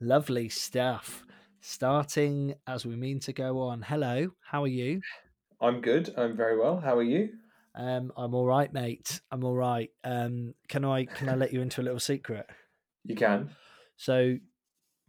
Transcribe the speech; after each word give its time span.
Lovely 0.00 0.48
stuff. 0.48 1.24
Starting 1.60 2.54
as 2.66 2.86
we 2.86 2.94
mean 2.94 3.18
to 3.20 3.32
go 3.32 3.60
on. 3.60 3.82
Hello, 3.82 4.28
how 4.48 4.62
are 4.62 4.68
you? 4.68 5.00
I'm 5.60 5.80
good. 5.80 6.14
I'm 6.16 6.36
very 6.36 6.56
well. 6.58 6.78
How 6.78 6.96
are 6.98 7.02
you? 7.02 7.30
Um, 7.74 8.12
I'm 8.16 8.32
all 8.34 8.46
right, 8.46 8.72
mate. 8.72 9.20
I'm 9.30 9.42
all 9.44 9.54
right. 9.56 9.90
Um, 10.04 10.54
can 10.68 10.84
I 10.84 11.04
can 11.04 11.28
I 11.28 11.34
let 11.34 11.52
you 11.52 11.60
into 11.60 11.80
a 11.80 11.84
little 11.84 11.98
secret? 12.00 12.46
You 13.04 13.16
can. 13.16 13.50
So, 13.96 14.36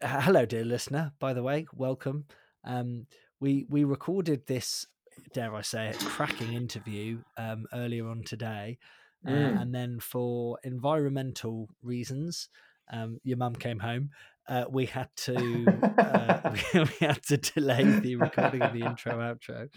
hello, 0.01 0.45
dear 0.45 0.65
listener. 0.65 1.13
By 1.19 1.33
the 1.33 1.43
way, 1.43 1.67
welcome. 1.75 2.25
Um, 2.63 3.05
we 3.39 3.65
we 3.69 3.83
recorded 3.83 4.47
this, 4.47 4.87
dare 5.33 5.53
I 5.53 5.61
say 5.61 5.89
it, 5.89 5.99
cracking 5.99 6.53
interview 6.53 7.19
um, 7.37 7.67
earlier 7.73 8.07
on 8.07 8.23
today, 8.23 8.79
uh, 9.27 9.29
Mm. 9.31 9.61
and 9.61 9.75
then 9.75 9.99
for 9.99 10.57
environmental 10.63 11.69
reasons, 11.83 12.49
um, 12.91 13.19
your 13.23 13.37
mum 13.37 13.55
came 13.55 13.79
home. 13.79 14.09
Uh, 14.49 14.65
we 14.67 14.87
had 14.87 15.09
to 15.15 15.65
uh, 15.99 16.51
we, 16.73 16.79
we 16.99 17.05
had 17.05 17.21
to 17.23 17.37
delay 17.37 17.83
the 17.83 18.15
recording 18.15 18.63
of 18.63 18.73
the 18.73 18.81
intro 18.81 19.13
outro. 19.19 19.69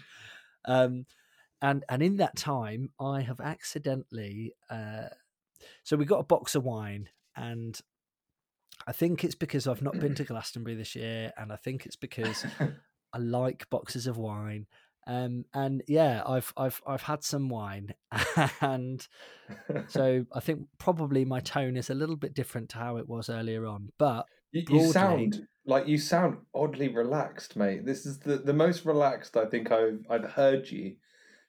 Um, 0.65 1.05
and 1.61 1.83
and 1.87 2.01
in 2.01 2.17
that 2.17 2.35
time, 2.35 2.89
I 2.99 3.21
have 3.21 3.39
accidentally. 3.39 4.53
Uh, 4.69 5.09
so 5.83 5.95
we 5.95 6.05
got 6.05 6.19
a 6.19 6.23
box 6.23 6.55
of 6.55 6.63
wine, 6.63 7.07
and 7.35 7.79
I 8.87 8.91
think 8.91 9.23
it's 9.23 9.35
because 9.35 9.67
I've 9.67 9.81
not 9.81 9.99
been 9.99 10.15
to 10.15 10.23
Glastonbury 10.25 10.75
this 10.75 10.95
year, 10.95 11.31
and 11.37 11.53
I 11.53 11.55
think 11.55 11.85
it's 11.85 11.95
because 11.95 12.45
I 12.59 13.17
like 13.17 13.69
boxes 13.69 14.07
of 14.07 14.17
wine. 14.17 14.65
Um, 15.05 15.45
and 15.53 15.83
yeah, 15.87 16.23
I've 16.25 16.51
I've 16.57 16.81
I've 16.87 17.01
had 17.03 17.23
some 17.23 17.49
wine, 17.49 17.93
and 18.61 19.05
so 19.87 20.25
I 20.33 20.39
think 20.39 20.67
probably 20.79 21.25
my 21.25 21.41
tone 21.41 21.77
is 21.77 21.89
a 21.89 21.95
little 21.95 22.15
bit 22.15 22.33
different 22.33 22.69
to 22.69 22.77
how 22.77 22.97
it 22.97 23.07
was 23.07 23.29
earlier 23.29 23.65
on. 23.65 23.89
But 23.97 24.25
you, 24.53 24.63
you 24.69 24.91
sound 24.91 25.47
like 25.65 25.87
you 25.87 25.97
sound 25.97 26.37
oddly 26.53 26.87
relaxed, 26.87 27.55
mate. 27.55 27.85
This 27.85 28.05
is 28.05 28.19
the, 28.19 28.37
the 28.37 28.53
most 28.53 28.85
relaxed 28.85 29.35
I 29.35 29.45
think 29.45 29.71
I've 29.71 30.05
I've 30.09 30.31
heard 30.31 30.69
you. 30.69 30.95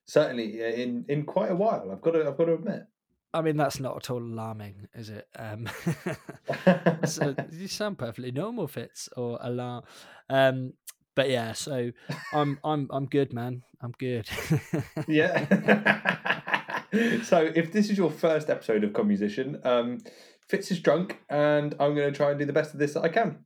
Certainly 0.07 0.61
in, 0.61 1.05
in 1.09 1.25
quite 1.25 1.51
a 1.51 1.57
while. 1.57 1.91
I've 1.91 2.03
got 2.03 2.13
to 2.13 2.27
I've 2.27 2.37
got 2.37 2.47
to 2.47 2.55
admit. 2.55 2.83
I 3.33 3.43
mean, 3.43 3.57
that's 3.57 3.81
not 3.81 3.97
at 3.97 4.11
all 4.11 4.23
alarming, 4.23 4.87
is 4.95 5.11
it? 5.11 5.27
Um, 5.37 5.69
so 7.05 7.35
you 7.51 7.67
sound 7.67 7.99
perfectly 7.99 8.31
normal, 8.31 8.69
Fitz, 8.69 9.09
or 9.17 9.39
alarm. 9.43 9.83
Um, 10.31 10.75
but 11.15 11.29
yeah, 11.31 11.53
so 11.53 11.91
I'm 12.33 12.59
I'm 12.65 12.89
I'm 12.91 13.07
good, 13.07 13.33
man. 13.33 13.63
I'm 13.81 13.93
good. 13.99 14.29
yeah. 15.09 16.83
so 17.23 17.51
if 17.55 17.73
this 17.73 17.91
is 17.91 17.99
your 17.99 18.11
first 18.11 18.51
episode 18.51 18.85
of 18.85 18.91
Commusician, 18.93 19.65
um, 19.67 19.99
Fitz 20.49 20.71
is 20.71 20.81
drunk, 20.81 21.21
and 21.29 21.75
I'm 21.81 21.95
going 21.95 22.13
to 22.13 22.17
try 22.17 22.31
and 22.31 22.39
do 22.39 22.45
the 22.45 22.53
best 22.53 22.75
of 22.75 22.81
this 22.81 22.95
that 22.95 23.03
I 23.03 23.09
can. 23.09 23.45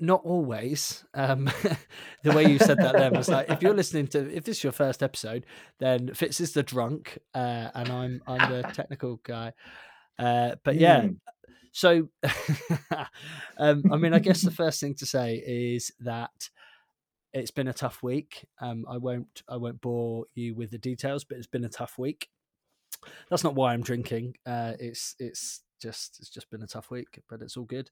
not 0.00 0.22
always. 0.24 1.04
Um, 1.14 1.50
the 2.22 2.32
way 2.32 2.50
you 2.50 2.58
said 2.58 2.78
that 2.78 2.96
then 2.96 3.12
was 3.12 3.28
like, 3.28 3.50
if 3.50 3.62
you're 3.62 3.74
listening 3.74 4.06
to, 4.08 4.34
if 4.34 4.44
this 4.44 4.58
is 4.58 4.64
your 4.64 4.72
first 4.72 5.02
episode, 5.02 5.44
then 5.78 6.12
Fitz 6.14 6.40
is 6.40 6.52
the 6.52 6.62
drunk, 6.62 7.18
uh, 7.34 7.68
and 7.74 7.90
I'm 7.90 8.22
I'm 8.26 8.40
the 8.50 8.62
technical 8.72 9.20
guy. 9.22 9.52
Uh, 10.18 10.56
but 10.64 10.76
yeah, 10.76 11.02
Mm. 11.02 11.16
so 11.72 12.08
um, 13.58 13.82
I 13.92 13.96
mean, 13.96 14.14
I 14.14 14.20
guess 14.20 14.42
the 14.42 14.50
first 14.50 14.80
thing 14.80 14.94
to 14.96 15.06
say 15.06 15.42
is 15.44 15.92
that 16.00 16.48
it's 17.32 17.50
been 17.50 17.68
a 17.68 17.72
tough 17.74 18.02
week. 18.02 18.46
Um, 18.60 18.84
I 18.88 18.96
won't 18.96 19.42
I 19.48 19.56
won't 19.56 19.80
bore 19.80 20.26
you 20.34 20.54
with 20.54 20.70
the 20.70 20.78
details, 20.78 21.24
but 21.24 21.36
it's 21.36 21.46
been 21.48 21.64
a 21.64 21.68
tough 21.68 21.98
week. 21.98 22.28
That's 23.30 23.44
not 23.44 23.54
why 23.54 23.72
I'm 23.72 23.82
drinking. 23.82 24.36
Uh, 24.46 24.72
it's 24.78 25.14
it's 25.18 25.62
just 25.82 26.18
it's 26.20 26.30
just 26.30 26.50
been 26.50 26.62
a 26.62 26.66
tough 26.66 26.90
week, 26.90 27.20
but 27.28 27.42
it's 27.42 27.56
all 27.56 27.64
good. 27.64 27.90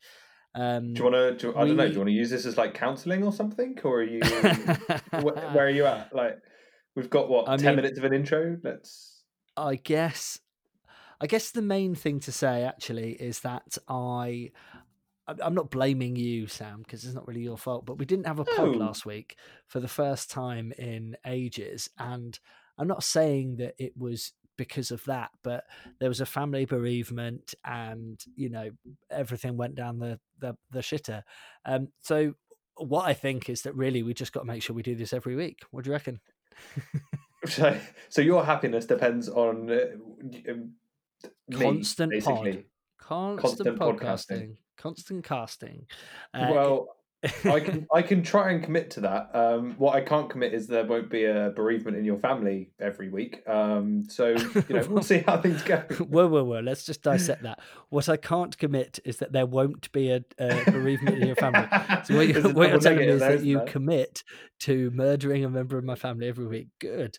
Um, 0.54 0.92
Do 0.94 1.02
you 1.04 1.10
want 1.10 1.38
to? 1.40 1.50
I 1.56 1.66
don't 1.66 1.76
know. 1.76 1.86
Do 1.86 1.92
you 1.92 1.98
want 1.98 2.08
to 2.08 2.14
use 2.14 2.30
this 2.30 2.44
as 2.46 2.56
like 2.58 2.74
counselling 2.74 3.24
or 3.24 3.32
something, 3.32 3.78
or 3.84 4.00
are 4.00 4.02
you? 4.02 4.20
wh- 4.22 5.12
where 5.54 5.66
are 5.66 5.70
you 5.70 5.86
at? 5.86 6.14
Like, 6.14 6.38
we've 6.94 7.08
got 7.10 7.28
what 7.30 7.48
I 7.48 7.56
ten 7.56 7.68
mean- 7.68 7.76
minutes 7.76 7.98
of 7.98 8.04
an 8.04 8.12
intro. 8.14 8.58
Let's. 8.62 9.22
I 9.56 9.76
guess 9.76 10.38
I 11.20 11.26
guess 11.26 11.50
the 11.50 11.62
main 11.62 11.94
thing 11.94 12.20
to 12.20 12.32
say 12.32 12.64
actually 12.64 13.12
is 13.12 13.40
that 13.40 13.78
I 13.88 14.50
I'm- 15.26 15.54
not 15.54 15.70
blaming 15.70 16.16
you, 16.16 16.46
Sam, 16.48 16.82
because 16.82 17.04
it's 17.04 17.14
not 17.14 17.26
really 17.28 17.42
your 17.42 17.56
fault. 17.56 17.86
But 17.86 17.96
we 17.98 18.04
didn't 18.04 18.26
have 18.26 18.38
a 18.40 18.44
pod 18.44 18.76
last 18.76 19.06
week 19.06 19.36
for 19.68 19.80
the 19.80 19.88
first 19.88 20.30
time 20.30 20.72
in 20.76 21.16
ages, 21.26 21.88
and 21.98 22.38
I'm 22.76 22.88
not 22.88 23.04
saying 23.04 23.56
that 23.56 23.74
it 23.78 23.96
was 23.96 24.32
because 24.62 24.90
of 24.90 25.04
that, 25.04 25.30
but 25.42 25.64
there 25.98 26.08
was 26.08 26.20
a 26.20 26.26
family 26.26 26.64
bereavement, 26.64 27.54
and 27.64 28.22
you 28.36 28.48
know 28.48 28.70
everything 29.10 29.56
went 29.56 29.74
down 29.74 29.98
the 29.98 30.20
the, 30.38 30.56
the 30.70 30.80
shitter. 30.80 31.22
Um, 31.64 31.88
so 32.00 32.34
what 32.76 33.06
I 33.06 33.14
think 33.14 33.48
is 33.48 33.62
that 33.62 33.74
really 33.74 34.02
we 34.02 34.14
just 34.14 34.32
got 34.32 34.40
to 34.40 34.46
make 34.46 34.62
sure 34.62 34.74
we 34.74 34.82
do 34.82 34.94
this 34.94 35.12
every 35.12 35.36
week. 35.36 35.60
What 35.70 35.84
do 35.84 35.88
you 35.88 35.92
reckon? 35.92 36.20
So, 37.44 37.76
so 38.08 38.22
your 38.22 38.44
happiness 38.44 38.86
depends 38.86 39.28
on 39.28 39.68
uh, 39.68 40.50
um, 40.50 40.74
me, 41.48 41.58
Constant 41.58 42.12
pod. 42.22 42.64
Constant, 42.98 43.40
Constant 43.40 43.78
podcasting, 43.80 43.98
podcasting. 43.98 44.56
constant 44.76 45.24
casting. 45.24 45.86
Uh, 46.32 46.48
well, 46.52 46.86
I 47.44 47.60
can 47.60 47.86
I 47.92 48.02
can 48.02 48.22
try 48.22 48.50
and 48.50 48.62
commit 48.62 48.90
to 48.92 49.00
that. 49.02 49.30
Um, 49.34 49.74
what 49.78 49.94
I 49.94 50.00
can't 50.00 50.28
commit 50.28 50.52
is 50.54 50.66
there 50.66 50.84
won't 50.84 51.08
be 51.08 51.24
a 51.24 51.52
bereavement 51.54 51.96
in 51.96 52.04
your 52.04 52.18
family 52.18 52.70
every 52.80 53.10
week. 53.10 53.42
Um, 53.48 54.04
so 54.08 54.28
you 54.28 54.64
know 54.68 54.86
we'll 54.88 55.02
see 55.12 55.18
how 55.18 55.40
things 55.40 55.62
go. 55.62 55.78
whoa, 55.98 56.26
whoa, 56.26 56.42
whoa! 56.44 56.60
Let's 56.60 56.84
just 56.84 57.02
dissect 57.02 57.44
that. 57.44 57.60
What 57.90 58.08
I 58.08 58.16
can't 58.16 58.56
commit 58.58 58.98
is 59.04 59.18
that 59.18 59.32
there 59.32 59.46
won't 59.46 59.90
be 59.92 60.10
a, 60.10 60.24
a 60.38 60.70
bereavement 60.70 61.18
in 61.18 61.26
your 61.26 61.36
family. 61.36 61.68
So 62.04 62.16
what, 62.16 62.28
you, 62.28 62.42
what 62.50 62.70
you're 62.70 62.80
telling 62.80 62.98
me 62.98 63.08
is 63.08 63.20
that 63.20 63.44
you 63.44 63.62
commit 63.66 64.24
to 64.60 64.90
murdering 64.92 65.44
a 65.44 65.50
member 65.50 65.78
of 65.78 65.84
my 65.84 65.94
family 65.94 66.28
every 66.28 66.46
week. 66.46 66.68
Good. 66.80 67.18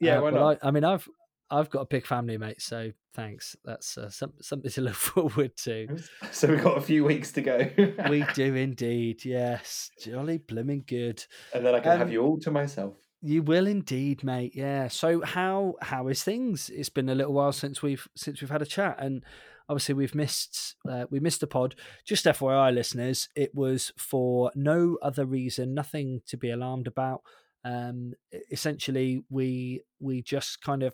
Yeah, 0.00 0.18
Uh, 0.18 0.22
why 0.22 0.30
well, 0.30 0.44
not? 0.48 0.58
I, 0.62 0.68
I 0.68 0.70
mean, 0.72 0.84
I've 0.84 1.08
I've 1.50 1.70
got 1.70 1.80
a 1.82 1.86
big 1.86 2.06
family, 2.06 2.38
mate. 2.38 2.60
So 2.60 2.90
thanks. 3.14 3.54
That's 3.64 3.96
uh, 3.96 4.10
some, 4.10 4.32
something 4.40 4.70
to 4.72 4.80
look 4.82 4.94
forward 4.94 5.56
to. 5.58 5.98
So 6.32 6.48
we've 6.48 6.62
got 6.62 6.78
a 6.78 6.80
few 6.80 7.04
weeks 7.04 7.32
to 7.32 7.42
go. 7.42 7.70
we 8.10 8.24
do 8.34 8.54
indeed. 8.54 9.24
Yes, 9.24 9.90
jolly 10.00 10.38
blooming 10.38 10.84
good. 10.86 11.24
and 11.54 11.64
then 11.64 11.74
I 11.74 11.80
can 11.80 11.98
have 11.98 12.08
Um, 12.08 12.12
you 12.12 12.22
all 12.22 12.38
to 12.40 12.50
myself. 12.50 12.94
You 13.22 13.42
will 13.42 13.66
indeed, 13.66 14.22
mate. 14.24 14.54
Yeah. 14.54 14.88
So 14.88 15.22
how 15.22 15.74
how 15.82 16.08
is 16.08 16.22
things? 16.22 16.68
It's 16.70 16.90
been 16.90 17.08
a 17.08 17.14
little 17.14 17.32
while 17.32 17.52
since 17.52 17.82
we've 17.82 18.06
since 18.16 18.40
we've 18.40 18.50
had 18.50 18.62
a 18.62 18.66
chat, 18.66 18.96
and 19.00 19.24
obviously 19.68 19.94
we've 19.94 20.14
missed 20.14 20.76
uh, 20.88 21.06
we 21.10 21.18
missed 21.18 21.42
a 21.42 21.46
pod. 21.46 21.74
Just 22.04 22.26
FYI, 22.26 22.74
listeners, 22.74 23.28
it 23.34 23.54
was 23.54 23.92
for 23.96 24.52
no 24.54 24.98
other 25.02 25.24
reason, 25.24 25.74
nothing 25.74 26.20
to 26.26 26.36
be 26.36 26.50
alarmed 26.50 26.86
about. 26.86 27.22
Um, 27.64 28.12
essentially, 28.52 29.22
we 29.30 29.82
we 29.98 30.22
just 30.22 30.60
kind 30.60 30.82
of 30.82 30.92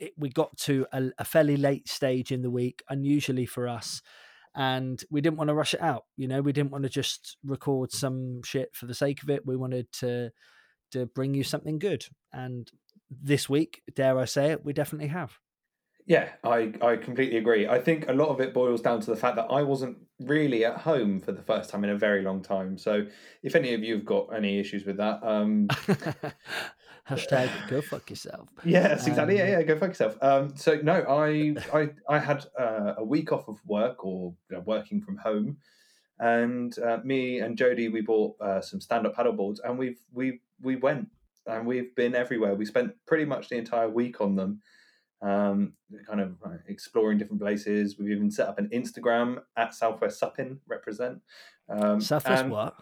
it, 0.00 0.12
we 0.16 0.30
got 0.30 0.56
to 0.58 0.86
a, 0.92 1.10
a 1.18 1.24
fairly 1.24 1.56
late 1.56 1.88
stage 1.88 2.32
in 2.32 2.42
the 2.42 2.50
week, 2.50 2.82
unusually 2.88 3.46
for 3.46 3.68
us. 3.68 4.02
And 4.56 5.00
we 5.10 5.20
didn't 5.20 5.36
want 5.36 5.48
to 5.48 5.54
rush 5.54 5.74
it 5.74 5.80
out, 5.80 6.04
you 6.16 6.26
know. 6.26 6.40
We 6.40 6.52
didn't 6.52 6.72
want 6.72 6.82
to 6.82 6.90
just 6.90 7.36
record 7.44 7.92
some 7.92 8.42
shit 8.42 8.74
for 8.74 8.86
the 8.86 8.94
sake 8.94 9.22
of 9.22 9.30
it. 9.30 9.46
We 9.46 9.56
wanted 9.56 9.92
to 10.00 10.30
to 10.90 11.06
bring 11.06 11.34
you 11.34 11.44
something 11.44 11.78
good. 11.78 12.04
And 12.32 12.68
this 13.08 13.48
week, 13.48 13.82
dare 13.94 14.18
I 14.18 14.24
say 14.24 14.50
it, 14.50 14.64
we 14.64 14.72
definitely 14.72 15.08
have. 15.08 15.38
Yeah, 16.06 16.30
I, 16.42 16.72
I 16.82 16.96
completely 16.96 17.38
agree. 17.38 17.68
I 17.68 17.80
think 17.80 18.08
a 18.08 18.12
lot 18.12 18.30
of 18.30 18.40
it 18.40 18.52
boils 18.52 18.80
down 18.80 19.00
to 19.00 19.10
the 19.10 19.16
fact 19.16 19.36
that 19.36 19.46
I 19.50 19.62
wasn't 19.62 19.98
really 20.18 20.64
at 20.64 20.78
home 20.78 21.20
for 21.20 21.30
the 21.30 21.42
first 21.42 21.70
time 21.70 21.84
in 21.84 21.90
a 21.90 21.96
very 21.96 22.22
long 22.22 22.42
time. 22.42 22.78
So 22.78 23.06
if 23.44 23.54
any 23.54 23.74
of 23.74 23.84
you 23.84 23.94
have 23.94 24.04
got 24.04 24.34
any 24.34 24.58
issues 24.58 24.84
with 24.84 24.96
that, 24.96 25.20
um, 25.22 25.68
Hashtag 27.08 27.50
go 27.68 27.80
fuck 27.80 28.08
yourself. 28.10 28.48
yes, 28.64 29.06
exactly. 29.06 29.36
yeah, 29.36 29.42
Um, 29.44 29.48
yeah, 29.50 29.62
go 29.62 29.76
fuck 29.78 29.90
yourself. 29.90 30.16
Um, 30.22 30.56
so 30.56 30.78
no, 30.82 31.04
I 31.08 31.54
I 31.74 31.90
I 32.08 32.18
had 32.18 32.46
uh, 32.58 32.94
a 32.98 33.04
week 33.04 33.32
off 33.32 33.48
of 33.48 33.58
work 33.66 34.04
or 34.04 34.34
you 34.50 34.56
know, 34.56 34.62
working 34.66 35.00
from 35.00 35.16
home, 35.16 35.56
and 36.18 36.78
uh, 36.78 36.98
me 37.04 37.40
and 37.40 37.56
Jody 37.56 37.88
we 37.88 38.00
bought 38.02 38.36
uh, 38.40 38.60
some 38.60 38.80
stand 38.80 39.06
up 39.06 39.14
paddle 39.16 39.32
boards, 39.32 39.60
and 39.64 39.78
we've 39.78 39.98
we 40.12 40.40
we 40.60 40.76
went 40.76 41.08
and 41.46 41.66
we've 41.66 41.94
been 41.96 42.14
everywhere. 42.14 42.54
We 42.54 42.64
spent 42.66 42.92
pretty 43.06 43.24
much 43.24 43.48
the 43.48 43.56
entire 43.56 43.88
week 43.88 44.20
on 44.20 44.36
them. 44.36 44.60
Um, 45.22 45.74
kind 46.06 46.20
of 46.20 46.36
exploring 46.66 47.18
different 47.18 47.42
places. 47.42 47.98
We've 47.98 48.10
even 48.12 48.30
set 48.30 48.48
up 48.48 48.58
an 48.58 48.70
Instagram 48.72 49.42
at 49.56 49.74
Southwest 49.74 50.18
Suppin 50.18 50.58
represent. 50.66 51.20
Um, 51.68 52.00
Southwest 52.00 52.46
what? 52.46 52.74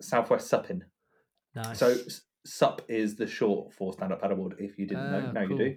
Southwest 0.00 0.50
Suppin. 0.50 0.82
Nice. 1.54 1.78
So 1.78 1.96
SUP 2.44 2.82
is 2.88 3.16
the 3.16 3.26
short 3.26 3.72
for 3.72 3.92
stand 3.92 4.12
up 4.12 4.22
paddleboard. 4.22 4.54
If 4.58 4.78
you 4.78 4.86
didn't 4.86 5.10
know, 5.10 5.24
Ah, 5.28 5.32
now 5.32 5.46
cool. 5.46 5.58
you 5.60 5.64
do. 5.64 5.76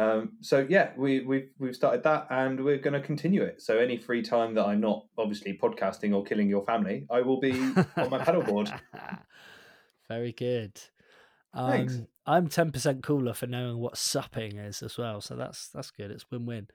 Um, 0.00 0.32
so 0.40 0.64
yeah, 0.68 0.90
we 0.96 1.20
we've 1.20 1.50
we've 1.58 1.74
started 1.74 2.04
that, 2.04 2.28
and 2.30 2.62
we're 2.64 2.78
going 2.78 2.94
to 2.94 3.00
continue 3.00 3.42
it. 3.42 3.60
So 3.60 3.78
any 3.78 3.96
free 3.96 4.22
time 4.22 4.54
that 4.54 4.64
I'm 4.66 4.80
not 4.80 5.04
obviously 5.18 5.58
podcasting 5.60 6.14
or 6.14 6.22
killing 6.22 6.48
your 6.48 6.64
family, 6.64 7.06
I 7.10 7.22
will 7.22 7.40
be 7.40 7.52
on 7.52 8.08
my 8.10 8.18
paddleboard. 8.18 8.78
Very 10.08 10.32
good. 10.32 10.80
Thanks. 11.54 11.96
Um, 11.96 12.06
I'm 12.26 12.48
ten 12.48 12.70
percent 12.70 13.02
cooler 13.02 13.34
for 13.34 13.48
knowing 13.48 13.78
what 13.78 13.96
supping 13.96 14.58
is 14.58 14.82
as 14.82 14.96
well, 14.96 15.20
so 15.20 15.34
that's 15.34 15.68
that's 15.74 15.90
good. 15.90 16.12
It's 16.12 16.30
win 16.30 16.46
win. 16.46 16.68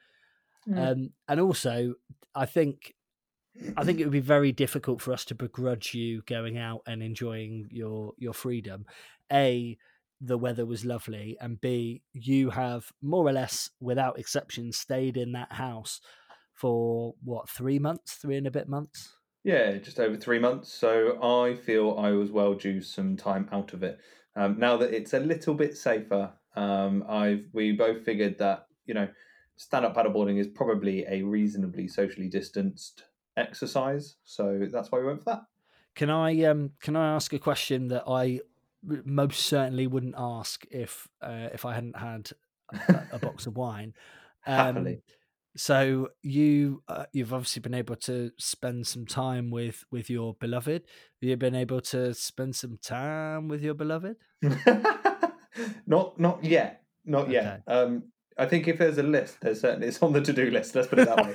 Mm. 0.68 0.92
Um, 0.92 1.10
and 1.30 1.40
also, 1.40 1.94
I 2.34 2.46
think 2.48 2.95
I 3.78 3.84
think 3.84 4.00
it 4.00 4.04
would 4.04 4.12
be 4.12 4.20
very 4.20 4.52
difficult 4.52 5.02
for 5.02 5.14
us 5.14 5.26
to 5.26 5.36
begrudge 5.36 5.94
you 5.94 6.22
going 6.24 6.58
out 6.58 6.82
and 6.88 7.02
enjoying 7.02 7.68
your 7.72 8.14
your 8.18 8.34
freedom. 8.34 8.86
A, 9.32 9.78
the 10.22 10.38
weather 10.38 10.66
was 10.66 10.86
lovely, 10.86 11.38
and 11.40 11.60
B, 11.60 12.02
you 12.14 12.50
have 12.50 12.92
more 13.02 13.26
or 13.26 13.34
less, 13.34 13.70
without 13.80 14.20
exception, 14.20 14.72
stayed 14.72 15.18
in 15.18 15.32
that 15.34 15.54
house 15.54 16.02
for 16.54 17.16
what 17.24 17.50
three 17.50 17.80
months, 17.80 18.14
three 18.14 18.38
and 18.38 18.48
a 18.48 18.52
bit 18.52 18.68
months. 18.68 19.14
Yeah, 19.44 19.78
just 19.78 20.00
over 20.00 20.18
three 20.18 20.40
months. 20.40 20.74
So 20.74 21.22
I 21.22 21.56
feel 21.56 21.98
I 22.00 22.12
was 22.12 22.32
well 22.32 22.56
due 22.56 22.82
some 22.82 23.16
time 23.16 23.48
out 23.52 23.74
of 23.74 23.84
it. 23.84 24.00
Um, 24.36 24.58
now 24.58 24.76
that 24.78 24.94
it's 24.94 25.14
a 25.14 25.20
little 25.20 25.54
bit 25.54 25.78
safer, 25.78 26.32
um, 26.56 27.06
I've 27.08 27.46
we 27.54 27.72
both 27.72 28.04
figured 28.04 28.38
that 28.40 28.68
you 28.86 28.94
know 28.94 29.08
stand 29.56 29.86
up 29.86 29.96
paddleboarding 29.96 30.40
is 30.40 30.48
probably 30.48 31.06
a 31.08 31.22
reasonably 31.22 31.88
socially 31.88 32.28
distanced 32.28 33.06
exercise. 33.38 34.16
So 34.24 34.68
that's 34.72 34.92
why 34.92 35.00
we 35.00 35.06
went 35.06 35.24
for 35.24 35.32
that. 35.32 35.42
Can 35.96 36.10
I 36.10 36.44
um 36.44 36.72
can 36.82 36.96
I 36.96 37.16
ask 37.16 37.32
a 37.34 37.40
question 37.40 37.88
that 37.88 38.04
I 38.08 38.42
most 39.04 39.46
certainly 39.46 39.88
wouldn't 39.88 40.16
ask 40.18 40.66
if 40.70 41.08
uh, 41.22 41.50
if 41.54 41.66
I 41.66 41.74
hadn't 41.74 41.98
had 41.98 42.32
a, 42.72 43.04
a 43.14 43.20
box 43.20 43.48
of 43.48 43.58
wine. 43.58 43.94
Um, 44.48 44.76
Happily. 44.76 45.02
So 45.58 46.10
you 46.22 46.84
uh, 46.88 47.06
you've 47.14 47.34
obviously 47.34 47.62
been 47.62 47.74
able 47.74 47.96
to 47.96 48.30
spend 48.38 48.86
some 48.86 49.08
time 49.08 49.50
with 49.50 49.84
with 49.90 50.08
your 50.08 50.36
beloved. 50.36 50.84
Have 50.84 51.30
you 51.30 51.36
been 51.36 51.56
able 51.56 51.82
to 51.82 52.14
spend 52.14 52.56
some 52.56 52.78
time 52.80 53.48
with 53.48 53.64
your 53.64 53.74
beloved? 53.74 54.18
not 55.88 56.20
not 56.20 56.44
yet, 56.44 56.84
not 57.06 57.24
okay. 57.24 57.34
yet. 57.34 57.64
Um, 57.66 58.04
I 58.38 58.46
think 58.46 58.68
if 58.68 58.78
there's 58.78 58.98
a 58.98 59.04
list, 59.04 59.38
there's 59.42 59.62
certainly 59.62 59.88
it's 59.88 60.02
on 60.04 60.12
the 60.12 60.22
to 60.22 60.34
do 60.34 60.52
list. 60.52 60.76
Let's 60.76 60.90
put 60.90 61.00
it 61.00 61.08
that 61.08 61.26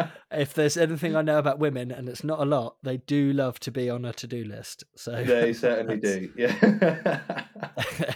way. 0.00 0.10
if 0.40 0.54
there's 0.54 0.76
anything 0.76 1.14
I 1.14 1.22
know 1.22 1.38
about 1.38 1.60
women, 1.60 1.92
and 1.92 2.08
it's 2.08 2.24
not 2.24 2.40
a 2.40 2.44
lot, 2.44 2.76
they 2.82 2.96
do 2.96 3.32
love 3.32 3.60
to 3.60 3.70
be 3.70 3.88
on 3.88 4.04
a 4.04 4.12
to 4.14 4.26
do 4.26 4.44
list. 4.44 4.82
So 4.96 5.22
they 5.22 5.52
certainly 5.52 5.96
do. 6.00 6.32
Yeah. 6.36 7.20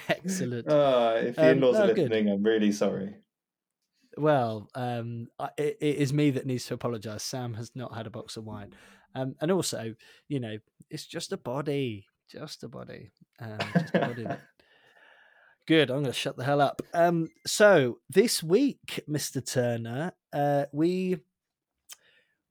Excellent. 0.09 0.69
Uh, 0.69 1.15
if 1.19 1.37
the 1.37 1.43
um, 1.43 1.49
in-laws 1.49 1.75
no, 1.75 1.85
are 1.85 1.87
listening, 1.87 2.25
good. 2.25 2.33
I'm 2.33 2.43
really 2.43 2.73
sorry. 2.73 3.15
Well, 4.17 4.69
um, 4.75 5.29
it, 5.57 5.79
it 5.81 5.97
is 5.99 6.13
me 6.13 6.31
that 6.33 6.47
needs 6.47 6.67
to 6.67 6.75
apologise. 6.75 7.23
Sam 7.23 7.55
has 7.55 7.71
not 7.77 7.95
had 7.95 8.09
a 8.09 8.11
box 8.11 8.37
of 8.37 8.45
wine, 8.45 8.75
um, 9.15 9.37
and 9.41 9.53
also, 9.53 9.95
you 10.27 10.41
know, 10.41 10.59
it's 10.91 11.07
just 11.07 11.33
a 11.33 11.37
body, 11.37 12.07
just 12.29 12.65
a 12.65 12.69
body, 12.69 13.13
um, 13.41 13.59
just 13.73 13.95
a 13.95 14.01
body 14.01 14.25
that 14.25 14.41
Good. 15.71 15.89
I'm 15.89 15.99
going 15.99 16.07
to 16.07 16.13
shut 16.13 16.37
the 16.37 16.43
hell 16.43 16.61
up. 16.61 16.83
Um, 16.93 17.29
so 17.47 17.99
this 18.09 18.43
week, 18.43 19.05
Mr. 19.09 19.41
Turner, 19.41 20.15
uh, 20.33 20.65
we 20.73 21.19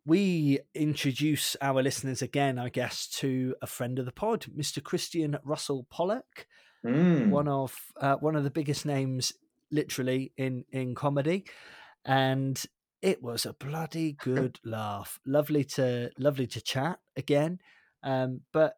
we 0.06 0.60
introduce 0.74 1.58
our 1.62 1.84
listeners 1.84 2.22
again, 2.22 2.58
I 2.58 2.70
guess, 2.70 3.08
to 3.18 3.56
a 3.62 3.68
friend 3.68 4.00
of 4.00 4.06
the 4.06 4.14
pod, 4.14 4.46
Mr. 4.58 4.82
Christian 4.82 5.38
Russell 5.44 5.86
Pollock, 5.90 6.48
mm. 6.86 7.30
one 7.30 7.50
of 7.50 7.78
uh, 8.00 8.16
one 8.16 8.38
of 8.38 8.46
the 8.46 8.50
biggest 8.50 8.86
names, 8.86 9.34
literally 9.70 10.32
in 10.38 10.64
in 10.72 10.96
comedy, 10.96 11.44
and 12.06 12.64
it 13.02 13.22
was 13.22 13.46
a 13.46 13.52
bloody 13.52 14.14
good 14.14 14.62
laugh. 14.64 15.20
Lovely 15.26 15.66
to 15.66 16.10
lovely 16.18 16.48
to 16.48 16.62
chat 16.62 17.00
again, 17.18 17.60
um, 18.02 18.44
but 18.54 18.76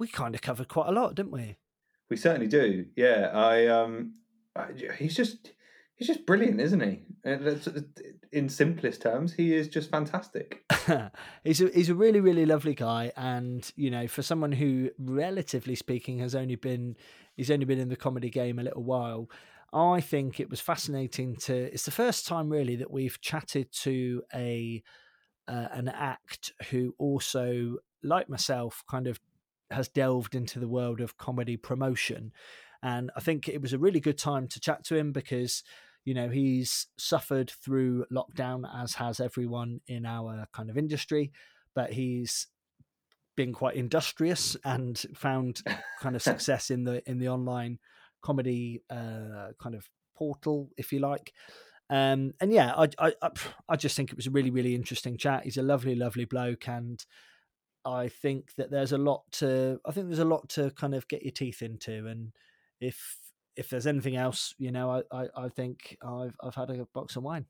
we 0.00 0.08
kind 0.08 0.34
of 0.34 0.42
covered 0.42 0.66
quite 0.66 0.88
a 0.88 0.92
lot, 0.92 1.14
didn't 1.14 1.30
we? 1.30 1.56
We 2.10 2.16
certainly 2.16 2.48
do. 2.48 2.86
Yeah, 2.96 3.30
I 3.32 3.66
um, 3.66 4.14
I, 4.56 4.66
he's 4.98 5.16
just 5.16 5.52
he's 5.96 6.08
just 6.08 6.26
brilliant, 6.26 6.60
isn't 6.60 6.80
he? 6.80 7.02
In 8.32 8.48
simplest 8.48 9.00
terms, 9.02 9.32
he 9.32 9.54
is 9.54 9.68
just 9.68 9.90
fantastic. 9.90 10.62
he's 11.44 11.60
a, 11.60 11.68
he's 11.68 11.88
a 11.88 11.94
really 11.94 12.20
really 12.20 12.46
lovely 12.46 12.74
guy, 12.74 13.12
and 13.16 13.70
you 13.76 13.90
know, 13.90 14.06
for 14.06 14.22
someone 14.22 14.52
who, 14.52 14.90
relatively 14.98 15.74
speaking, 15.74 16.18
has 16.18 16.34
only 16.34 16.56
been 16.56 16.96
he's 17.36 17.50
only 17.50 17.64
been 17.64 17.78
in 17.78 17.88
the 17.88 17.96
comedy 17.96 18.30
game 18.30 18.58
a 18.58 18.62
little 18.62 18.84
while. 18.84 19.28
I 19.72 20.00
think 20.00 20.38
it 20.38 20.50
was 20.50 20.60
fascinating 20.60 21.36
to. 21.36 21.54
It's 21.54 21.84
the 21.84 21.90
first 21.90 22.26
time 22.26 22.48
really 22.48 22.76
that 22.76 22.90
we've 22.90 23.20
chatted 23.20 23.72
to 23.82 24.22
a 24.32 24.82
uh, 25.48 25.68
an 25.72 25.88
act 25.88 26.52
who 26.70 26.94
also, 26.98 27.76
like 28.02 28.28
myself, 28.28 28.82
kind 28.88 29.06
of 29.06 29.18
has 29.74 29.88
delved 29.88 30.34
into 30.34 30.58
the 30.58 30.68
world 30.68 31.00
of 31.00 31.18
comedy 31.18 31.56
promotion. 31.56 32.32
And 32.82 33.10
I 33.16 33.20
think 33.20 33.48
it 33.48 33.62
was 33.62 33.72
a 33.72 33.78
really 33.78 34.00
good 34.00 34.18
time 34.18 34.48
to 34.48 34.60
chat 34.60 34.84
to 34.84 34.96
him 34.96 35.12
because, 35.12 35.62
you 36.04 36.14
know, 36.14 36.28
he's 36.28 36.86
suffered 36.98 37.50
through 37.50 38.04
lockdown, 38.12 38.64
as 38.74 38.94
has 38.94 39.20
everyone 39.20 39.80
in 39.86 40.04
our 40.04 40.46
kind 40.52 40.68
of 40.68 40.76
industry, 40.76 41.32
but 41.74 41.92
he's 41.92 42.48
been 43.36 43.52
quite 43.52 43.76
industrious 43.76 44.56
and 44.64 45.04
found 45.14 45.62
kind 46.00 46.14
of 46.14 46.22
success 46.30 46.70
in 46.70 46.84
the 46.84 47.08
in 47.08 47.18
the 47.18 47.28
online 47.28 47.78
comedy 48.22 48.82
uh, 48.90 49.48
kind 49.60 49.74
of 49.74 49.88
portal, 50.14 50.70
if 50.76 50.92
you 50.92 50.98
like. 50.98 51.32
Um, 51.90 52.32
and 52.40 52.52
yeah, 52.52 52.72
I, 52.76 52.88
I 52.98 53.12
I 53.68 53.76
just 53.76 53.96
think 53.96 54.10
it 54.10 54.16
was 54.16 54.26
a 54.26 54.30
really 54.30 54.50
really 54.50 54.74
interesting 54.74 55.16
chat. 55.16 55.44
He's 55.44 55.56
a 55.56 55.62
lovely 55.62 55.94
lovely 55.94 56.24
bloke, 56.24 56.68
and 56.68 57.04
I 57.84 58.08
think 58.08 58.54
that 58.56 58.70
there's 58.70 58.92
a 58.92 58.98
lot 58.98 59.22
to 59.32 59.80
I 59.84 59.92
think 59.92 60.08
there's 60.08 60.18
a 60.18 60.24
lot 60.24 60.48
to 60.50 60.70
kind 60.70 60.94
of 60.94 61.08
get 61.08 61.22
your 61.22 61.32
teeth 61.32 61.62
into 61.62 62.06
and 62.06 62.32
if 62.80 63.18
if 63.56 63.70
there's 63.70 63.86
anything 63.86 64.16
else, 64.16 64.54
you 64.58 64.72
know, 64.72 64.90
I, 64.90 65.02
I, 65.22 65.28
I 65.36 65.48
think 65.48 65.96
I've 66.02 66.34
I've 66.42 66.54
had 66.54 66.70
a 66.70 66.86
box 66.92 67.16
of 67.16 67.22
wine. 67.22 67.46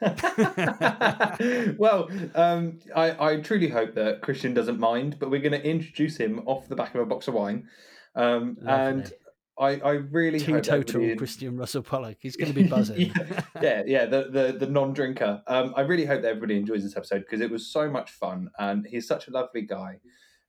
well, 1.78 2.08
um, 2.34 2.78
I, 2.96 3.32
I 3.32 3.36
truly 3.42 3.68
hope 3.68 3.94
that 3.94 4.22
Christian 4.22 4.54
doesn't 4.54 4.80
mind, 4.80 5.16
but 5.18 5.30
we're 5.30 5.42
going 5.42 5.60
to 5.60 5.62
introduce 5.62 6.16
him 6.16 6.42
off 6.46 6.68
the 6.68 6.76
back 6.76 6.94
of 6.94 7.02
a 7.02 7.06
box 7.06 7.28
of 7.28 7.34
wine. 7.34 7.68
Um, 8.14 8.56
and 8.66 9.12
I, 9.60 9.76
I 9.76 9.90
really 9.92 10.40
teetotal 10.40 11.14
Christian 11.16 11.56
Russell 11.56 11.82
Pollock. 11.82 12.16
He's 12.20 12.34
going 12.34 12.52
to 12.52 12.54
be 12.54 12.66
buzzing. 12.68 13.12
yeah, 13.14 13.42
yeah, 13.60 13.82
yeah, 13.86 14.06
the 14.06 14.28
the, 14.30 14.56
the 14.58 14.66
non 14.66 14.94
drinker. 14.94 15.42
Um, 15.46 15.74
I 15.76 15.82
really 15.82 16.06
hope 16.06 16.22
that 16.22 16.28
everybody 16.28 16.56
enjoys 16.56 16.82
this 16.82 16.96
episode 16.96 17.20
because 17.20 17.42
it 17.42 17.50
was 17.50 17.66
so 17.66 17.90
much 17.90 18.10
fun, 18.10 18.50
and 18.58 18.86
he's 18.86 19.06
such 19.06 19.28
a 19.28 19.30
lovely 19.30 19.62
guy. 19.62 20.00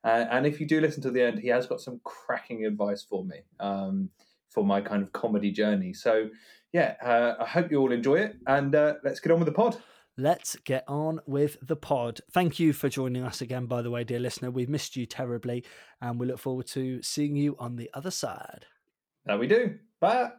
Uh, 0.03 0.25
and 0.31 0.47
if 0.47 0.59
you 0.59 0.65
do 0.65 0.79
listen 0.81 1.03
to 1.03 1.11
the 1.11 1.21
end, 1.21 1.39
he 1.39 1.49
has 1.49 1.67
got 1.67 1.81
some 1.81 1.99
cracking 2.03 2.65
advice 2.65 3.03
for 3.03 3.23
me 3.23 3.41
um, 3.59 4.09
for 4.49 4.63
my 4.63 4.81
kind 4.81 5.03
of 5.03 5.11
comedy 5.11 5.51
journey. 5.51 5.93
So, 5.93 6.29
yeah, 6.71 6.95
uh, 7.03 7.36
I 7.39 7.45
hope 7.45 7.69
you 7.69 7.79
all 7.79 7.91
enjoy 7.91 8.15
it, 8.15 8.38
and 8.47 8.74
uh, 8.74 8.95
let's 9.03 9.19
get 9.19 9.33
on 9.33 9.39
with 9.39 9.47
the 9.47 9.53
pod. 9.53 9.77
Let's 10.17 10.55
get 10.55 10.83
on 10.88 11.19
with 11.25 11.57
the 11.62 11.75
pod. 11.75 12.21
Thank 12.31 12.59
you 12.59 12.74
for 12.74 12.89
joining 12.89 13.24
us 13.24 13.41
again, 13.41 13.65
by 13.65 13.81
the 13.81 13.91
way, 13.91 14.03
dear 14.03 14.19
listener. 14.19 14.51
We've 14.51 14.69
missed 14.69 14.95
you 14.95 15.05
terribly, 15.05 15.65
and 16.01 16.19
we 16.19 16.27
look 16.27 16.39
forward 16.39 16.67
to 16.67 17.01
seeing 17.01 17.36
you 17.36 17.55
on 17.59 17.75
the 17.75 17.89
other 17.93 18.12
side. 18.12 18.65
That 19.25 19.39
we 19.39 19.47
do. 19.47 19.77
Bye. 19.99 20.31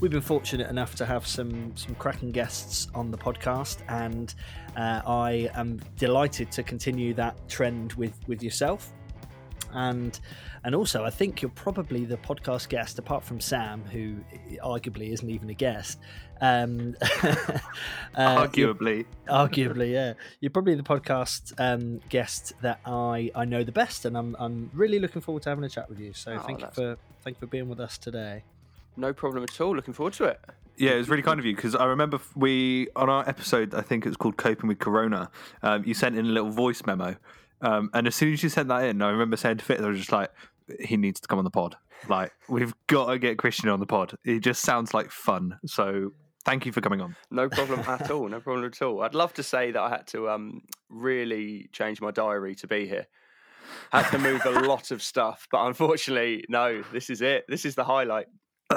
We've 0.00 0.10
been 0.10 0.22
fortunate 0.22 0.70
enough 0.70 0.94
to 0.94 1.04
have 1.04 1.26
some 1.26 1.76
some 1.76 1.94
cracking 1.96 2.32
guests 2.32 2.88
on 2.94 3.10
the 3.10 3.18
podcast, 3.18 3.82
and 3.88 4.34
uh, 4.74 5.02
I 5.06 5.50
am 5.54 5.78
delighted 5.98 6.50
to 6.52 6.62
continue 6.62 7.12
that 7.14 7.48
trend 7.48 7.92
with 7.94 8.14
with 8.26 8.42
yourself 8.42 8.92
and 9.72 10.18
and 10.64 10.74
also 10.74 11.04
I 11.04 11.10
think 11.10 11.42
you're 11.42 11.50
probably 11.50 12.04
the 12.04 12.16
podcast 12.16 12.68
guest, 12.68 12.98
apart 12.98 13.24
from 13.24 13.40
Sam, 13.40 13.84
who 13.84 14.16
arguably 14.62 15.12
isn't 15.12 15.28
even 15.28 15.50
a 15.50 15.54
guest. 15.54 15.98
Um, 16.40 16.96
uh, 17.02 17.58
arguably, 18.16 19.04
arguably, 19.28 19.92
yeah, 19.92 20.14
you're 20.40 20.50
probably 20.50 20.74
the 20.74 20.82
podcast 20.82 21.52
um, 21.58 22.00
guest 22.08 22.52
that 22.62 22.80
I 22.86 23.30
I 23.34 23.44
know 23.44 23.64
the 23.64 23.72
best, 23.72 24.04
and 24.04 24.16
I'm 24.16 24.36
I'm 24.38 24.70
really 24.72 24.98
looking 24.98 25.20
forward 25.20 25.42
to 25.44 25.50
having 25.50 25.64
a 25.64 25.68
chat 25.68 25.88
with 25.88 26.00
you. 26.00 26.12
So 26.12 26.32
oh, 26.32 26.38
thank 26.40 26.60
you 26.60 26.68
for 26.72 26.96
thank 27.22 27.36
you 27.36 27.40
for 27.40 27.46
being 27.46 27.68
with 27.68 27.80
us 27.80 27.98
today. 27.98 28.44
No 28.96 29.12
problem 29.12 29.44
at 29.44 29.60
all. 29.60 29.74
Looking 29.74 29.94
forward 29.94 30.14
to 30.14 30.24
it. 30.24 30.40
Yeah, 30.76 30.92
it 30.92 30.96
was 30.96 31.10
really 31.10 31.22
kind 31.22 31.38
of 31.38 31.44
you 31.44 31.54
because 31.54 31.74
I 31.74 31.84
remember 31.84 32.20
we 32.34 32.88
on 32.96 33.10
our 33.10 33.28
episode, 33.28 33.74
I 33.74 33.82
think 33.82 34.06
it 34.06 34.08
was 34.08 34.16
called 34.16 34.38
"Coping 34.38 34.66
with 34.66 34.78
Corona." 34.78 35.30
Um, 35.62 35.84
you 35.84 35.92
sent 35.92 36.16
in 36.16 36.24
a 36.24 36.30
little 36.30 36.50
voice 36.50 36.82
memo 36.86 37.16
um, 37.62 37.90
and 37.94 38.06
as 38.06 38.14
soon 38.14 38.32
as 38.32 38.42
you 38.42 38.48
sent 38.48 38.68
that 38.68 38.84
in, 38.84 39.02
I 39.02 39.10
remember 39.10 39.36
saying 39.36 39.58
to 39.58 39.64
Fit, 39.64 39.80
I 39.80 39.88
was 39.88 39.98
just 39.98 40.12
like, 40.12 40.30
he 40.78 40.96
needs 40.96 41.20
to 41.20 41.28
come 41.28 41.38
on 41.38 41.44
the 41.44 41.50
pod. 41.50 41.76
Like, 42.08 42.32
we've 42.48 42.74
got 42.86 43.10
to 43.10 43.18
get 43.18 43.38
Christian 43.38 43.68
on 43.68 43.80
the 43.80 43.86
pod. 43.86 44.16
It 44.24 44.40
just 44.40 44.62
sounds 44.62 44.94
like 44.94 45.10
fun. 45.10 45.58
So 45.66 46.12
thank 46.44 46.64
you 46.64 46.72
for 46.72 46.80
coming 46.80 47.00
on. 47.00 47.16
No 47.30 47.48
problem 47.48 47.80
at 47.80 48.10
all. 48.10 48.28
No 48.28 48.40
problem 48.40 48.66
at 48.66 48.80
all. 48.82 49.02
I'd 49.02 49.14
love 49.14 49.34
to 49.34 49.42
say 49.42 49.70
that 49.72 49.80
I 49.80 49.90
had 49.90 50.06
to 50.08 50.30
um, 50.30 50.62
really 50.88 51.68
change 51.72 52.00
my 52.00 52.10
diary 52.10 52.54
to 52.56 52.66
be 52.66 52.86
here. 52.86 53.06
Had 53.92 54.10
to 54.10 54.18
move 54.18 54.44
a 54.46 54.50
lot 54.50 54.90
of 54.90 55.02
stuff, 55.02 55.46
but 55.50 55.64
unfortunately, 55.66 56.44
no. 56.48 56.82
This 56.92 57.10
is 57.10 57.20
it. 57.20 57.44
This 57.48 57.64
is 57.64 57.74
the 57.74 57.84
highlight. 57.84 58.26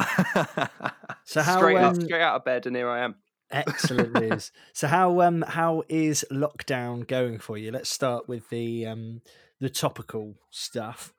so 1.26 1.42
how 1.42 1.58
straight, 1.58 1.78
um, 1.78 2.00
straight 2.00 2.22
out 2.22 2.36
of 2.36 2.46
bed, 2.46 2.66
and 2.66 2.76
here 2.76 2.90
I 2.90 3.04
am. 3.04 3.16
Excellent 3.54 4.14
news. 4.14 4.52
so 4.74 4.88
how 4.88 5.22
um 5.22 5.44
how 5.48 5.84
is 5.88 6.26
lockdown 6.32 7.08
going 7.08 7.40
for 7.40 7.58
you? 7.58 7.72
Let's 7.72 7.90
start 7.90 8.28
with 8.28 8.50
the 8.50 8.86
um 8.88 9.22
the 9.60 9.70
topical 9.70 10.36
stuff. 10.50 11.14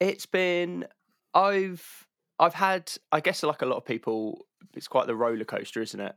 It's 0.00 0.26
been 0.26 0.86
I've 1.34 2.06
I've 2.38 2.54
had, 2.54 2.92
I 3.12 3.20
guess, 3.20 3.42
like 3.42 3.62
a 3.62 3.66
lot 3.66 3.76
of 3.76 3.84
people, 3.84 4.46
it's 4.74 4.88
quite 4.88 5.06
the 5.06 5.16
roller 5.16 5.44
coaster, 5.44 5.80
isn't 5.82 6.00
it? 6.00 6.14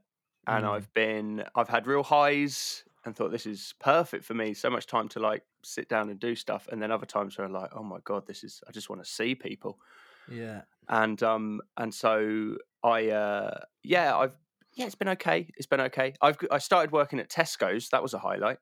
And 0.48 0.66
Mm. 0.66 0.70
I've 0.70 0.94
been, 0.94 1.44
I've 1.56 1.70
had 1.70 1.86
real 1.88 2.04
highs 2.04 2.84
and 3.06 3.16
thought 3.16 3.32
this 3.32 3.46
is 3.46 3.76
perfect 3.80 4.26
for 4.26 4.34
me. 4.34 4.54
So 4.54 4.70
much 4.70 4.88
time 4.88 5.08
to 5.10 5.20
like 5.20 5.44
sit 5.64 5.88
down 5.90 6.10
and 6.10 6.20
do 6.20 6.36
stuff, 6.36 6.68
and 6.72 6.82
then 6.82 6.92
other 6.92 7.06
times 7.06 7.38
where 7.38 7.46
I'm 7.46 7.54
like, 7.54 7.70
oh 7.76 7.84
my 7.84 8.00
god, 8.04 8.26
this 8.26 8.44
is, 8.44 8.62
I 8.68 8.72
just 8.72 8.90
want 8.90 9.04
to 9.04 9.10
see 9.10 9.36
people. 9.36 9.80
Yeah. 10.28 10.62
And 10.90 11.22
um, 11.22 11.62
and 11.78 11.94
so 11.94 12.58
I, 12.84 13.10
uh, 13.10 13.60
yeah, 13.84 14.18
I've, 14.18 14.36
yeah, 14.78 14.86
it's 14.86 14.96
been 14.96 15.10
okay. 15.10 15.50
It's 15.58 15.68
been 15.68 15.82
okay. 15.82 16.14
I've, 16.22 16.38
I 16.52 16.60
started 16.60 16.92
working 16.92 17.20
at 17.20 17.30
Tesco's. 17.30 17.90
That 17.90 18.02
was 18.04 18.14
a 18.14 18.20
highlight. 18.20 18.58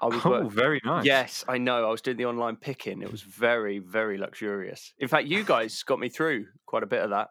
I 0.00 0.06
was 0.06 0.20
Oh, 0.24 0.48
very 0.48 0.80
nice. 0.84 1.04
Yes, 1.04 1.44
I 1.48 1.58
know. 1.58 1.86
I 1.86 1.90
was 1.90 2.00
doing 2.00 2.16
the 2.16 2.26
online 2.26 2.56
picking. 2.56 3.00
It 3.02 3.10
was 3.12 3.22
very, 3.22 3.78
very 3.78 4.18
luxurious. 4.18 4.92
In 4.98 5.08
fact, 5.08 5.28
you 5.28 5.44
guys 5.44 5.82
got 5.84 6.00
me 6.00 6.08
through 6.08 6.46
quite 6.66 6.82
a 6.82 6.86
bit 6.86 7.02
of 7.02 7.10
that. 7.10 7.28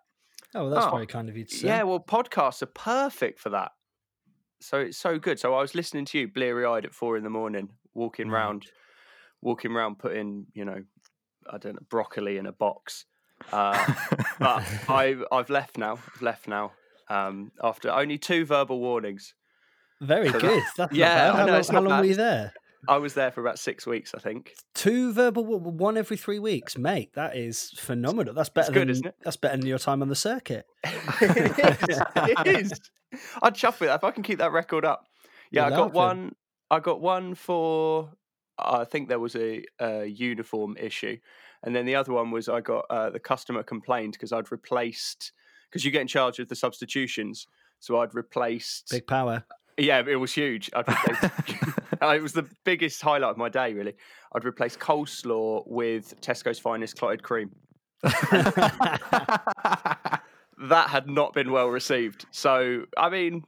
Oh, 0.55 0.63
well, 0.65 0.69
that's 0.69 0.85
Oh. 0.85 0.91
very 0.91 1.07
kind 1.07 1.29
of 1.29 1.35
you 1.35 1.45
to 1.45 1.53
say. 1.55 1.67
Yeah, 1.67 1.83
well, 1.83 1.99
podcasts 1.99 2.61
are 2.61 2.67
perfect 2.67 3.39
for 3.39 3.49
that. 3.49 3.71
So 4.61 4.79
it's 4.79 4.97
so 4.97 5.19
good. 5.19 5.39
So 5.39 5.53
I 5.55 5.61
was 5.61 5.75
listening 5.75 6.05
to 6.05 6.19
you 6.19 6.27
bleary 6.31 6.65
eyed 6.65 6.85
at 6.85 6.93
four 6.93 7.17
in 7.17 7.23
the 7.23 7.29
morning, 7.29 7.69
walking 7.93 8.29
Right. 8.29 8.39
round, 8.43 8.67
walking 9.41 9.73
round, 9.73 9.99
putting, 9.99 10.45
you 10.53 10.63
know, 10.63 10.83
I 11.49 11.57
don't 11.57 11.73
know, 11.73 11.85
broccoli 11.89 12.37
in 12.37 12.45
a 12.45 12.53
box. 12.53 13.05
Uh, 13.51 13.93
but 14.39 14.63
I've, 14.89 15.23
I've 15.31 15.49
left 15.49 15.77
now. 15.77 15.93
I've 16.15 16.21
left 16.21 16.47
now 16.47 16.71
um, 17.09 17.51
after 17.63 17.89
only 17.89 18.17
two 18.17 18.45
verbal 18.45 18.79
warnings. 18.79 19.33
Very 20.01 20.29
So 20.29 20.39
good. 20.39 20.63
That's 20.77 20.93
Yeah, 20.93 21.31
How, 21.33 21.45
know, 21.45 21.51
long, 21.51 21.59
it's 21.59 21.69
how 21.69 21.73
not 21.79 21.83
long 21.89 21.99
were 21.99 22.05
you 22.05 22.15
there? 22.15 22.53
I 22.87 22.97
was 22.97 23.13
there 23.13 23.31
for 23.31 23.39
about 23.39 23.57
six 23.59 23.87
weeks, 23.87 24.13
I 24.13 24.19
think. 24.19 24.51
Two 24.75 25.13
verbal, 25.13 25.45
one 25.45 25.95
every 25.95 26.17
three 26.17 26.39
weeks, 26.39 26.77
mate. 26.77 27.13
That 27.13 27.37
is 27.37 27.69
phenomenal. 27.77 28.33
That's 28.33 28.49
better 28.49 28.73
good, 28.73 28.81
than 28.81 28.89
isn't 28.89 29.05
it? 29.05 29.15
that's 29.23 29.37
better 29.37 29.55
than 29.55 29.65
your 29.65 29.79
time 29.79 30.01
on 30.01 30.09
the 30.09 30.15
circuit. 30.15 30.65
it 30.83 31.89
is. 31.89 31.99
It 32.15 32.47
is. 32.47 32.73
I'd 33.41 33.55
chuff 33.55 33.79
with 33.79 33.89
that 33.89 33.95
if 33.95 34.03
I 34.03 34.11
can 34.11 34.23
keep 34.23 34.39
that 34.39 34.51
record 34.51 34.83
up. 34.85 35.05
Yeah, 35.51 35.67
You're 35.67 35.73
I 35.73 35.77
got 35.77 35.95
laughing. 35.95 35.95
one. 35.95 36.35
I 36.71 36.79
got 36.79 36.99
one 37.01 37.35
for. 37.35 38.09
I 38.57 38.83
think 38.85 39.07
there 39.07 39.19
was 39.19 39.35
a, 39.35 39.63
a 39.79 40.05
uniform 40.05 40.75
issue, 40.79 41.17
and 41.63 41.75
then 41.75 41.85
the 41.85 41.95
other 41.95 42.11
one 42.11 42.31
was 42.31 42.49
I 42.49 42.59
got 42.61 42.85
uh, 42.89 43.09
the 43.11 43.19
customer 43.19 43.63
complained 43.63 44.13
because 44.13 44.31
I'd 44.33 44.51
replaced 44.51 45.31
because 45.73 45.83
you 45.83 45.89
get 45.89 46.01
in 46.01 46.07
charge 46.07 46.37
of 46.37 46.47
the 46.49 46.55
substitutions. 46.55 47.47
So 47.79 47.99
I'd 47.99 48.13
replaced. 48.13 48.89
Big 48.91 49.07
power. 49.07 49.43
Yeah, 49.75 50.03
it 50.07 50.17
was 50.17 50.31
huge. 50.31 50.69
I'd 50.75 50.87
replaced, 50.87 51.23
uh, 52.01 52.13
it 52.15 52.21
was 52.21 52.33
the 52.33 52.47
biggest 52.63 53.01
highlight 53.01 53.31
of 53.31 53.37
my 53.37 53.49
day. 53.49 53.73
Really, 53.73 53.95
I'd 54.35 54.45
replaced 54.45 54.77
coleslaw 54.79 55.63
with 55.65 56.21
Tesco's 56.21 56.59
finest 56.59 56.95
clotted 56.97 57.23
cream. 57.23 57.49
that 58.03 58.91
had 60.89 61.09
not 61.09 61.33
been 61.33 61.51
well 61.51 61.69
received. 61.69 62.25
So, 62.31 62.83
I 62.95 63.09
mean, 63.09 63.43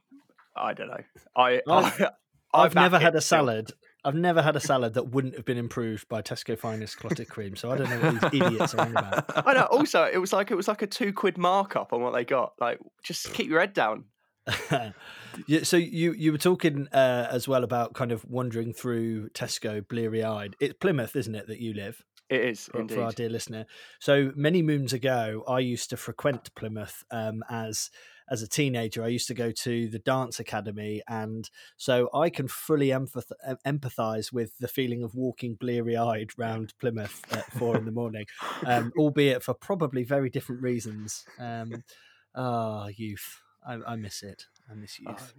I 0.56 0.74
don't 0.74 0.88
know. 0.88 1.04
I, 1.36 1.62
I've- 1.68 2.04
I 2.04 2.08
I 2.54 2.62
I've 2.64 2.74
never 2.74 2.98
had 2.98 3.14
a 3.14 3.20
salad. 3.20 3.70
I've 4.06 4.14
never 4.14 4.40
had 4.40 4.54
a 4.54 4.60
salad 4.60 4.94
that 4.94 5.08
wouldn't 5.08 5.34
have 5.34 5.44
been 5.44 5.58
improved 5.58 6.08
by 6.08 6.22
Tesco 6.22 6.56
Finest 6.56 6.96
clotted 6.96 7.28
cream. 7.28 7.56
So 7.56 7.72
I 7.72 7.76
don't 7.76 7.90
know 7.90 8.12
what 8.12 8.30
these 8.30 8.40
idiots 8.46 8.74
are 8.74 8.82
on 8.82 8.90
about. 8.92 9.46
I 9.46 9.52
know. 9.52 9.64
Also, 9.64 10.04
it 10.04 10.18
was 10.18 10.32
like 10.32 10.52
it 10.52 10.54
was 10.54 10.68
like 10.68 10.82
a 10.82 10.86
two 10.86 11.12
quid 11.12 11.36
markup 11.36 11.92
on 11.92 12.02
what 12.02 12.14
they 12.14 12.24
got. 12.24 12.52
Like, 12.60 12.78
just 13.02 13.34
keep 13.34 13.48
your 13.48 13.58
head 13.58 13.74
down. 13.74 14.04
yeah, 15.48 15.64
so 15.64 15.76
you 15.76 16.12
you 16.12 16.30
were 16.30 16.38
talking 16.38 16.86
uh, 16.92 17.26
as 17.32 17.48
well 17.48 17.64
about 17.64 17.94
kind 17.94 18.12
of 18.12 18.24
wandering 18.26 18.72
through 18.72 19.28
Tesco 19.30 19.86
bleary 19.86 20.22
eyed. 20.22 20.54
It's 20.60 20.74
Plymouth, 20.74 21.16
isn't 21.16 21.34
it, 21.34 21.48
that 21.48 21.58
you 21.58 21.74
live? 21.74 22.04
It 22.30 22.40
is 22.40 22.66
for, 22.66 22.80
indeed. 22.80 22.94
for 22.94 23.02
our 23.02 23.12
dear 23.12 23.28
listener. 23.28 23.66
So 24.00 24.32
many 24.36 24.62
moons 24.62 24.92
ago, 24.92 25.42
I 25.48 25.58
used 25.58 25.90
to 25.90 25.96
frequent 25.96 26.54
Plymouth 26.54 27.04
um, 27.10 27.42
as 27.50 27.90
as 28.30 28.42
a 28.42 28.48
teenager. 28.48 29.02
I 29.04 29.08
used 29.08 29.28
to 29.28 29.34
go 29.34 29.50
to 29.50 29.88
the 29.88 29.98
dance 29.98 30.40
academy, 30.40 31.02
and 31.08 31.48
so 31.76 32.08
I 32.14 32.30
can 32.30 32.48
fully 32.48 32.88
empath- 32.88 33.32
empathize 33.66 34.32
with 34.32 34.58
the 34.58 34.68
feeling 34.68 35.02
of 35.02 35.14
walking 35.14 35.54
bleary 35.54 35.96
eyed 35.96 36.30
round 36.38 36.74
Plymouth 36.80 37.22
at 37.32 37.50
four 37.52 37.76
in 37.76 37.84
the 37.84 37.92
morning, 37.92 38.26
um, 38.64 38.92
albeit 38.96 39.42
for 39.42 39.54
probably 39.54 40.04
very 40.04 40.30
different 40.30 40.62
reasons. 40.62 41.24
Um, 41.38 41.84
ah, 42.34 42.88
youth. 42.88 43.40
I, 43.66 43.78
I 43.86 43.96
miss 43.96 44.22
it. 44.22 44.44
I 44.70 44.74
miss 44.74 44.98
Oh, 45.06 45.10
youth. 45.10 45.34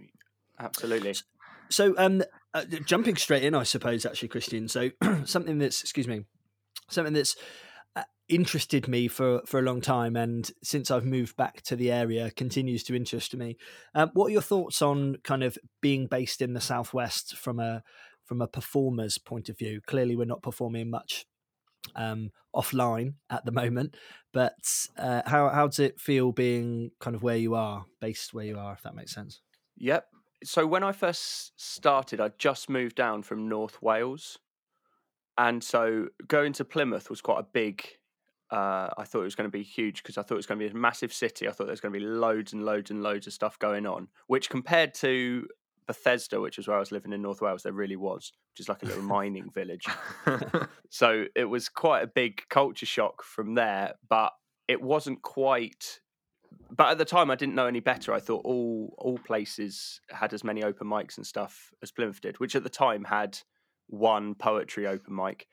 absolutely. 0.58 1.14
So, 1.70 1.94
um, 1.98 2.22
uh, 2.54 2.64
jumping 2.84 3.16
straight 3.16 3.44
in, 3.44 3.54
I 3.54 3.62
suppose, 3.62 4.06
actually, 4.06 4.28
Christian. 4.28 4.68
So, 4.68 4.90
something 5.24 5.58
that's, 5.58 5.82
excuse 5.82 6.08
me, 6.08 6.24
something 6.88 7.12
that's 7.12 7.36
interested 8.28 8.86
me 8.88 9.08
for 9.08 9.42
for 9.46 9.58
a 9.58 9.62
long 9.62 9.80
time, 9.80 10.16
and 10.16 10.50
since 10.62 10.90
I've 10.90 11.04
moved 11.04 11.36
back 11.36 11.62
to 11.62 11.76
the 11.76 11.90
area, 11.90 12.30
continues 12.30 12.84
to 12.84 12.94
interest 12.94 13.34
me. 13.34 13.56
Um, 13.94 14.10
what 14.14 14.26
are 14.26 14.32
your 14.32 14.42
thoughts 14.42 14.82
on 14.82 15.16
kind 15.24 15.42
of 15.42 15.58
being 15.80 16.06
based 16.06 16.42
in 16.42 16.52
the 16.52 16.60
southwest 16.60 17.36
from 17.36 17.58
a 17.58 17.82
from 18.24 18.42
a 18.42 18.48
performer's 18.48 19.18
point 19.18 19.48
of 19.48 19.58
view? 19.58 19.80
Clearly, 19.86 20.16
we're 20.16 20.24
not 20.24 20.42
performing 20.42 20.90
much 20.90 21.26
um, 21.96 22.30
offline 22.54 23.14
at 23.30 23.44
the 23.44 23.52
moment, 23.52 23.96
but 24.32 24.58
uh, 24.98 25.22
how 25.26 25.48
how 25.48 25.66
does 25.66 25.78
it 25.78 26.00
feel 26.00 26.32
being 26.32 26.90
kind 27.00 27.16
of 27.16 27.22
where 27.22 27.36
you 27.36 27.54
are, 27.54 27.86
based 28.00 28.34
where 28.34 28.46
you 28.46 28.58
are, 28.58 28.74
if 28.74 28.82
that 28.82 28.94
makes 28.94 29.14
sense? 29.14 29.40
Yep. 29.78 30.06
So 30.44 30.66
when 30.66 30.84
I 30.84 30.92
first 30.92 31.52
started, 31.56 32.20
I 32.20 32.30
just 32.38 32.68
moved 32.68 32.94
down 32.94 33.22
from 33.22 33.48
North 33.48 33.82
Wales, 33.82 34.38
and 35.38 35.62
so 35.62 36.08
going 36.26 36.52
to 36.54 36.64
Plymouth 36.64 37.08
was 37.08 37.20
quite 37.20 37.40
a 37.40 37.46
big. 37.50 37.82
Uh, 38.50 38.88
I 38.96 39.04
thought 39.04 39.20
it 39.20 39.24
was 39.24 39.34
going 39.34 39.50
to 39.50 39.56
be 39.56 39.62
huge 39.62 40.02
because 40.02 40.18
I 40.18 40.22
thought 40.22 40.34
it 40.34 40.36
was 40.36 40.46
going 40.46 40.58
to 40.58 40.66
be 40.66 40.70
a 40.70 40.74
massive 40.74 41.12
city. 41.12 41.46
I 41.46 41.52
thought 41.52 41.64
there 41.64 41.72
was 41.72 41.80
going 41.80 41.92
to 41.92 41.98
be 41.98 42.04
loads 42.04 42.52
and 42.52 42.64
loads 42.64 42.90
and 42.90 43.02
loads 43.02 43.26
of 43.26 43.32
stuff 43.34 43.58
going 43.58 43.86
on. 43.86 44.08
Which 44.26 44.48
compared 44.48 44.94
to 44.94 45.46
Bethesda, 45.86 46.40
which 46.40 46.56
was 46.56 46.66
where 46.66 46.76
I 46.76 46.80
was 46.80 46.90
living 46.90 47.12
in 47.12 47.22
North 47.22 47.40
Wales, 47.40 47.62
there 47.62 47.72
really 47.72 47.96
was, 47.96 48.32
which 48.52 48.60
is 48.60 48.68
like 48.68 48.82
a 48.82 48.86
little 48.86 49.02
mining 49.16 49.50
village. 49.50 49.86
So 50.90 51.26
it 51.36 51.44
was 51.44 51.68
quite 51.68 52.02
a 52.02 52.06
big 52.06 52.42
culture 52.48 52.86
shock 52.86 53.22
from 53.22 53.54
there, 53.54 53.94
but 54.08 54.32
it 54.66 54.80
wasn't 54.80 55.22
quite. 55.22 56.00
But 56.70 56.88
at 56.88 56.98
the 56.98 57.04
time, 57.04 57.30
I 57.30 57.34
didn't 57.34 57.54
know 57.54 57.66
any 57.66 57.80
better. 57.80 58.12
I 58.12 58.20
thought 58.20 58.44
all 58.44 58.94
all 58.98 59.18
places 59.18 60.00
had 60.10 60.32
as 60.32 60.42
many 60.42 60.62
open 60.62 60.86
mics 60.86 61.16
and 61.16 61.26
stuff 61.26 61.72
as 61.82 61.92
Plymouth 61.92 62.20
did, 62.20 62.40
which 62.40 62.56
at 62.56 62.62
the 62.62 62.70
time 62.70 63.04
had 63.04 63.38
one 63.88 64.34
poetry 64.34 64.86
open 64.86 65.14
mic. 65.14 65.46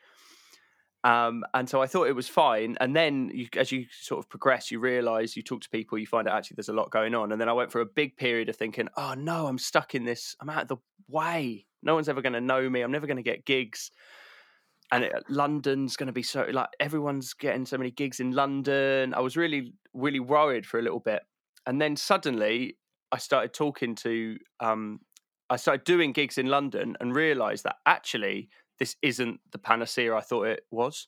Um, 1.03 1.43
and 1.53 1.69
so 1.69 1.83
I 1.83 1.87
thought 1.87 2.07
it 2.07 2.15
was 2.15 2.27
fine. 2.27 2.77
And 2.81 2.95
then, 2.95 3.29
you, 3.31 3.47
as 3.55 3.71
you 3.71 3.85
sort 3.91 4.23
of 4.23 4.29
progress, 4.29 4.71
you 4.71 4.79
realise 4.79 5.35
you 5.35 5.43
talk 5.43 5.61
to 5.61 5.69
people, 5.69 5.99
you 5.99 6.07
find 6.07 6.27
out 6.27 6.35
actually 6.35 6.55
there's 6.55 6.69
a 6.69 6.73
lot 6.73 6.89
going 6.89 7.13
on. 7.13 7.31
And 7.31 7.39
then 7.39 7.47
I 7.47 7.53
went 7.53 7.71
for 7.71 7.81
a 7.81 7.85
big 7.85 8.17
period 8.17 8.49
of 8.49 8.55
thinking, 8.55 8.87
oh 8.97 9.13
no, 9.13 9.45
I'm 9.45 9.59
stuck 9.59 9.93
in 9.93 10.05
this. 10.05 10.35
I'm 10.41 10.49
out 10.49 10.63
of 10.63 10.67
the 10.67 10.77
way. 11.07 11.67
No 11.83 11.93
one's 11.93 12.09
ever 12.09 12.23
going 12.23 12.33
to 12.33 12.41
know 12.41 12.67
me. 12.67 12.81
I'm 12.81 12.91
never 12.91 13.05
going 13.05 13.17
to 13.17 13.23
get 13.23 13.45
gigs 13.45 13.91
and 14.91 15.03
it, 15.03 15.13
London's 15.29 15.95
going 15.95 16.07
to 16.07 16.13
be 16.13 16.23
so 16.23 16.45
like 16.51 16.69
everyone's 16.79 17.33
getting 17.33 17.65
so 17.65 17.77
many 17.77 17.91
gigs 17.91 18.19
in 18.19 18.31
London. 18.31 19.13
I 19.13 19.19
was 19.19 19.37
really 19.37 19.73
really 19.93 20.19
worried 20.19 20.65
for 20.65 20.79
a 20.79 20.81
little 20.81 20.99
bit, 20.99 21.23
and 21.65 21.81
then 21.81 21.95
suddenly 21.95 22.77
I 23.11 23.17
started 23.17 23.53
talking 23.53 23.95
to 23.95 24.37
um, 24.59 24.99
I 25.49 25.57
started 25.57 25.83
doing 25.85 26.11
gigs 26.11 26.37
in 26.37 26.47
London 26.47 26.97
and 26.99 27.15
realised 27.15 27.63
that 27.65 27.75
actually 27.85 28.49
this 28.79 28.95
isn't 29.01 29.39
the 29.51 29.57
panacea 29.59 30.13
I 30.15 30.21
thought 30.21 30.47
it 30.47 30.65
was. 30.71 31.07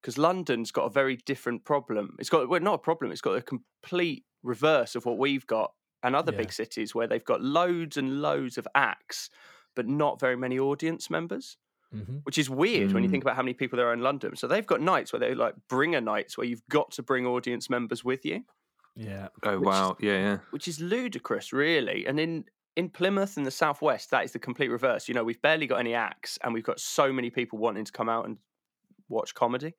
Because 0.00 0.16
London's 0.16 0.70
got 0.72 0.84
a 0.86 0.90
very 0.90 1.16
different 1.26 1.64
problem. 1.64 2.16
It's 2.18 2.30
got 2.30 2.48
well, 2.48 2.60
not 2.60 2.74
a 2.74 2.78
problem. 2.78 3.12
It's 3.12 3.20
got 3.20 3.36
a 3.36 3.42
complete 3.42 4.24
reverse 4.42 4.94
of 4.94 5.04
what 5.04 5.18
we've 5.18 5.46
got 5.46 5.72
and 6.02 6.16
other 6.16 6.32
Yeah. 6.32 6.38
big 6.38 6.52
cities 6.52 6.94
where 6.94 7.06
they've 7.06 7.24
got 7.24 7.42
loads 7.42 7.98
and 7.98 8.22
loads 8.22 8.56
of 8.56 8.66
acts, 8.74 9.28
but 9.76 9.86
not 9.86 10.18
very 10.18 10.36
many 10.36 10.58
audience 10.58 11.10
members 11.10 11.56
Mm-hmm. 11.94 12.18
which 12.22 12.38
is 12.38 12.48
weird 12.48 12.92
when 12.92 13.02
you 13.02 13.08
Mm. 13.08 13.12
think 13.12 13.24
about 13.24 13.34
how 13.34 13.42
many 13.42 13.52
people 13.52 13.76
there 13.76 13.88
are 13.88 13.92
in 13.92 14.00
London. 14.00 14.36
So 14.36 14.46
they've 14.46 14.64
got 14.64 14.80
nights 14.80 15.12
where 15.12 15.18
they 15.18 15.34
like 15.34 15.56
bringer 15.68 16.00
nights 16.00 16.38
where 16.38 16.46
you've 16.46 16.62
got 16.68 16.92
to 16.92 17.02
bring 17.02 17.26
audience 17.26 17.68
members 17.68 18.04
with 18.04 18.24
you, 18.24 18.44
Yeah. 18.94 19.26
oh 19.42 19.58
Which 19.58 19.60
is- 19.62 19.66
wow, 19.66 19.96
yeah, 19.98 20.12
yeah. 20.18 20.38
which 20.50 20.68
is 20.68 20.78
ludicrous, 20.80 21.52
really. 21.52 22.06
And 22.06 22.20
in 22.20 22.44
in 22.76 22.88
Plymouth 22.88 23.36
in 23.36 23.44
the 23.44 23.50
southwest, 23.50 24.10
that 24.10 24.24
is 24.24 24.32
the 24.32 24.38
complete 24.38 24.68
reverse. 24.70 25.08
You 25.08 25.14
know, 25.14 25.24
we've 25.24 25.42
barely 25.42 25.66
got 25.66 25.80
any 25.80 25.94
acts, 25.94 26.38
and 26.42 26.54
we've 26.54 26.64
got 26.64 26.80
so 26.80 27.12
many 27.12 27.30
people 27.30 27.58
wanting 27.58 27.84
to 27.84 27.92
come 27.92 28.08
out 28.08 28.26
and 28.26 28.38
watch 29.08 29.34
comedy. 29.34 29.74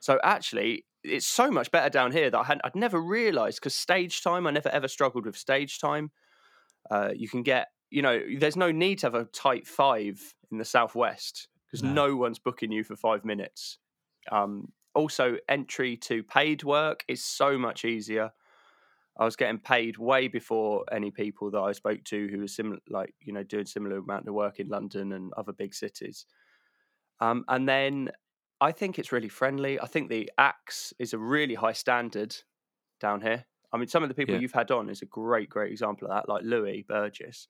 So 0.00 0.20
actually, 0.22 0.86
it's 1.02 1.26
so 1.26 1.50
much 1.50 1.70
better 1.70 1.90
down 1.90 2.12
here 2.12 2.30
that 2.30 2.38
I 2.38 2.44
had 2.44 2.60
I'd 2.64 2.74
never 2.76 3.00
realised 3.00 3.58
because 3.60 3.74
stage 3.74 4.22
time. 4.22 4.46
I 4.46 4.50
never 4.50 4.68
ever 4.68 4.88
struggled 4.88 5.26
with 5.26 5.36
stage 5.36 5.78
time. 5.78 6.10
Uh, 6.90 7.10
you 7.14 7.28
can 7.28 7.42
get, 7.42 7.68
you 7.90 8.02
know, 8.02 8.20
there's 8.38 8.56
no 8.56 8.70
need 8.70 8.98
to 9.00 9.06
have 9.06 9.14
a 9.14 9.24
tight 9.26 9.66
five 9.66 10.34
in 10.50 10.58
the 10.58 10.64
southwest 10.64 11.48
because 11.66 11.82
No. 11.82 12.08
no. 12.08 12.16
one's 12.16 12.38
booking 12.38 12.72
you 12.72 12.84
for 12.84 12.96
five 12.96 13.24
minutes. 13.24 13.78
Um, 14.30 14.72
also, 14.94 15.36
entry 15.48 15.96
to 15.98 16.22
paid 16.22 16.62
work 16.64 17.04
is 17.08 17.24
so 17.24 17.58
much 17.58 17.84
easier. 17.84 18.32
I 19.18 19.24
was 19.24 19.36
getting 19.36 19.58
paid 19.58 19.98
way 19.98 20.28
before 20.28 20.84
any 20.92 21.10
people 21.10 21.50
that 21.50 21.60
I 21.60 21.72
spoke 21.72 22.04
to 22.04 22.28
who 22.28 22.40
were 22.40 22.48
similar, 22.48 22.78
like 22.88 23.14
you 23.20 23.32
know, 23.32 23.42
doing 23.42 23.66
similar 23.66 23.98
amount 23.98 24.28
of 24.28 24.34
work 24.34 24.60
in 24.60 24.68
London 24.68 25.12
and 25.12 25.32
other 25.36 25.52
big 25.52 25.74
cities. 25.74 26.26
Um, 27.20 27.44
and 27.48 27.68
then 27.68 28.10
I 28.60 28.72
think 28.72 28.98
it's 28.98 29.12
really 29.12 29.28
friendly. 29.28 29.80
I 29.80 29.86
think 29.86 30.08
the 30.08 30.30
axe 30.38 30.92
is 30.98 31.12
a 31.12 31.18
really 31.18 31.54
high 31.54 31.72
standard 31.72 32.36
down 33.00 33.20
here. 33.20 33.44
I 33.72 33.76
mean, 33.76 33.88
some 33.88 34.02
of 34.02 34.08
the 34.08 34.14
people 34.14 34.34
Yeah. 34.34 34.40
you've 34.40 34.52
had 34.52 34.70
on 34.70 34.88
is 34.88 35.02
a 35.02 35.06
great, 35.06 35.48
great 35.50 35.72
example 35.72 36.08
of 36.08 36.14
that, 36.14 36.28
like 36.28 36.42
Louis 36.44 36.84
Burgess. 36.88 37.48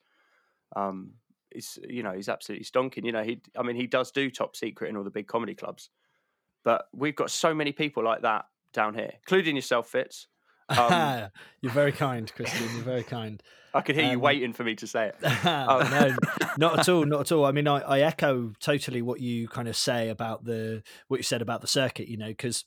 Um, 0.75 1.15
is 1.51 1.79
you 1.89 2.03
know 2.03 2.13
he's 2.13 2.29
absolutely 2.29 2.65
stonking. 2.65 3.05
You 3.05 3.13
know 3.13 3.23
he, 3.23 3.41
I 3.57 3.63
mean, 3.63 3.77
he 3.77 3.87
does 3.87 4.11
do 4.11 4.31
top 4.31 4.57
secret 4.57 4.89
in 4.89 4.97
all 4.97 5.05
the 5.05 5.11
big 5.11 5.27
comedy 5.27 5.55
clubs, 5.55 5.91
but 6.65 6.89
we've 6.93 7.17
got 7.17 7.31
so 7.31 7.55
many 7.55 7.73
people 7.73 8.05
like 8.05 8.23
that 8.23 8.47
down 8.73 8.95
here, 8.95 9.13
including 9.15 9.57
yourself, 9.57 9.89
Fitz. 9.89 10.29
Um, 10.69 11.29
You're 11.61 11.73
very 11.73 11.93
kind, 11.93 12.33
Christian. 12.35 12.69
You're 12.75 12.83
very 12.85 13.03
kind. 13.03 13.43
I 13.75 13.83
could 13.83 13.97
hear 13.97 14.07
you 14.07 14.17
Um, 14.17 14.21
waiting 14.21 14.53
for 14.53 14.65
me 14.65 14.75
to 14.77 14.87
say 14.87 15.09
it. 15.09 15.17
Oh, 15.23 15.87
no, 15.91 16.17
not 16.59 16.79
at 16.79 16.89
all, 16.89 17.05
not 17.05 17.21
at 17.21 17.33
all. 17.33 17.45
I 17.45 17.53
mean, 17.53 17.69
I, 17.69 17.81
I 17.81 18.01
echo 18.01 18.53
totally 18.61 19.03
what 19.03 19.21
you 19.21 19.47
kind 19.49 19.69
of 19.69 19.77
say 19.77 20.09
about 20.09 20.45
the 20.45 20.83
what 21.09 21.19
you 21.19 21.25
said 21.25 21.43
about 21.43 21.61
the 21.61 21.67
circuit. 21.67 22.09
You 22.09 22.17
know, 22.17 22.29
because 22.29 22.65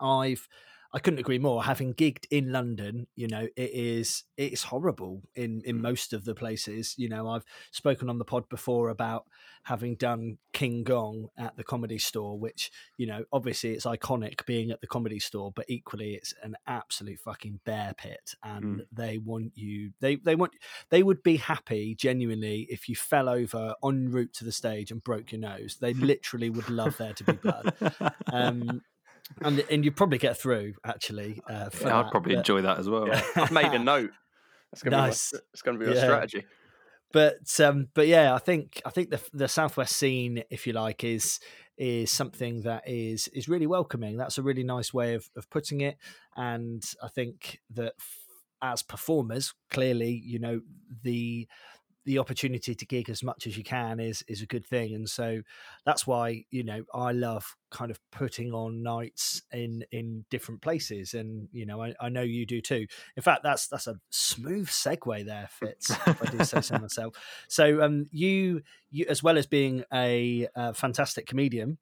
I've 0.00 0.46
I 0.92 1.00
couldn't 1.00 1.18
agree 1.18 1.38
more. 1.38 1.64
Having 1.64 1.94
gigged 1.94 2.24
in 2.30 2.50
London, 2.50 3.08
you 3.14 3.28
know, 3.28 3.46
it 3.56 3.70
is 3.74 4.24
it's 4.38 4.62
horrible 4.62 5.22
in 5.34 5.60
in 5.64 5.82
most 5.82 6.14
of 6.14 6.24
the 6.24 6.34
places. 6.34 6.94
You 6.96 7.10
know, 7.10 7.28
I've 7.28 7.44
spoken 7.72 8.08
on 8.08 8.18
the 8.18 8.24
pod 8.24 8.48
before 8.48 8.88
about 8.88 9.24
having 9.64 9.96
done 9.96 10.38
King 10.54 10.84
Gong 10.84 11.28
at 11.36 11.56
the 11.58 11.64
Comedy 11.64 11.98
Store, 11.98 12.38
which 12.38 12.70
you 12.96 13.06
know, 13.06 13.24
obviously 13.32 13.72
it's 13.72 13.84
iconic 13.84 14.46
being 14.46 14.70
at 14.70 14.80
the 14.80 14.86
Comedy 14.86 15.18
Store, 15.18 15.52
but 15.54 15.66
equally 15.68 16.14
it's 16.14 16.32
an 16.42 16.56
absolute 16.66 17.20
fucking 17.20 17.60
bear 17.66 17.92
pit, 17.96 18.34
and 18.42 18.84
they 18.90 19.18
want 19.18 19.52
you. 19.56 19.92
They 20.00 20.16
they 20.16 20.36
want 20.36 20.52
they 20.88 21.02
would 21.02 21.22
be 21.22 21.36
happy 21.36 21.96
genuinely 21.96 22.66
if 22.70 22.88
you 22.88 22.96
fell 22.96 23.28
over 23.28 23.74
en 23.84 24.10
route 24.10 24.32
to 24.34 24.44
the 24.44 24.52
stage 24.52 24.90
and 24.90 25.04
broke 25.04 25.32
your 25.32 25.40
nose. 25.40 25.76
They 25.80 25.92
literally 25.92 26.48
would 26.48 26.70
love 26.70 26.96
there 26.96 27.12
to 27.12 27.24
be 27.24 27.32
blood. 27.32 27.74
Um, 28.30 28.82
and 29.42 29.64
and 29.70 29.84
you 29.84 29.92
probably 29.92 30.18
get 30.18 30.38
through 30.38 30.74
actually. 30.84 31.40
Uh, 31.48 31.70
Yeah, 31.80 31.98
I'd 31.98 32.04
that, 32.06 32.10
probably 32.10 32.34
but- 32.34 32.38
enjoy 32.40 32.62
that 32.62 32.78
as 32.78 32.88
well. 32.88 33.08
Yeah, 33.08 33.22
I've 33.36 33.50
made 33.52 33.72
a 33.72 33.78
note. 33.78 34.10
That's 34.72 34.82
gonna 34.82 34.96
Nice. 34.98 35.30
be 35.32 35.36
my, 35.38 35.42
it's 35.52 35.62
going 35.62 35.78
to 35.78 35.84
be 35.84 35.86
your 35.90 35.94
Yeah. 35.96 36.04
strategy. 36.04 36.44
but 37.12 37.60
um, 37.60 37.88
but 37.94 38.06
yeah, 38.06 38.34
I 38.34 38.38
think 38.38 38.82
I 38.84 38.90
think 38.90 39.10
the 39.10 39.20
the 39.32 39.48
southwest 39.48 39.96
scene, 39.96 40.42
if 40.50 40.66
you 40.66 40.72
like, 40.74 41.04
is 41.04 41.40
is 41.78 42.10
something 42.10 42.62
that 42.62 42.82
is 42.86 43.28
is 43.28 43.48
really 43.48 43.66
welcoming. 43.66 44.16
That's 44.18 44.36
a 44.38 44.42
really 44.42 44.64
nice 44.64 44.92
way 44.92 45.14
of 45.14 45.30
of 45.36 45.48
putting 45.48 45.80
it, 45.80 45.96
and 46.36 46.82
I 47.02 47.08
think 47.08 47.60
that 47.70 47.94
as 48.60 48.82
performers, 48.82 49.54
clearly, 49.70 50.10
you 50.24 50.38
know 50.38 50.60
the 51.02 51.48
the 52.08 52.18
opportunity 52.18 52.74
to 52.74 52.86
gig 52.86 53.10
as 53.10 53.22
much 53.22 53.46
as 53.46 53.58
you 53.58 53.62
can 53.62 54.00
is 54.00 54.24
is 54.28 54.40
a 54.40 54.46
good 54.46 54.64
thing. 54.64 54.94
And 54.94 55.06
so 55.06 55.42
that's 55.84 56.06
why 56.06 56.44
you 56.50 56.64
know 56.64 56.82
i 56.94 57.12
love 57.12 57.54
kind 57.70 57.90
of 57.90 58.00
putting 58.10 58.54
on 58.54 58.82
nights 58.82 59.42
in 59.52 59.84
in 59.92 60.24
different 60.30 60.62
places. 60.62 61.12
And 61.12 61.48
you 61.52 61.66
know 61.66 61.82
i, 61.82 61.92
I 62.00 62.08
know 62.08 62.22
you 62.22 62.46
do 62.46 62.62
too. 62.62 62.86
In 63.14 63.22
fact 63.22 63.42
that's 63.42 63.68
that's 63.68 63.86
a 63.86 63.96
smooth 64.08 64.68
segue 64.68 65.26
there 65.26 65.50
fitz 65.50 65.90
if 65.90 66.22
i 66.22 66.30
do 66.34 66.42
say 66.44 66.62
so 66.62 66.78
myself. 66.80 67.14
So 67.46 67.82
um 67.82 68.06
you 68.10 68.62
you 68.90 69.04
as 69.10 69.22
well 69.22 69.36
as 69.36 69.46
being 69.46 69.84
a, 69.92 70.48
uh 70.56 70.72
fantastic 70.72 71.26
comedian 71.26 71.76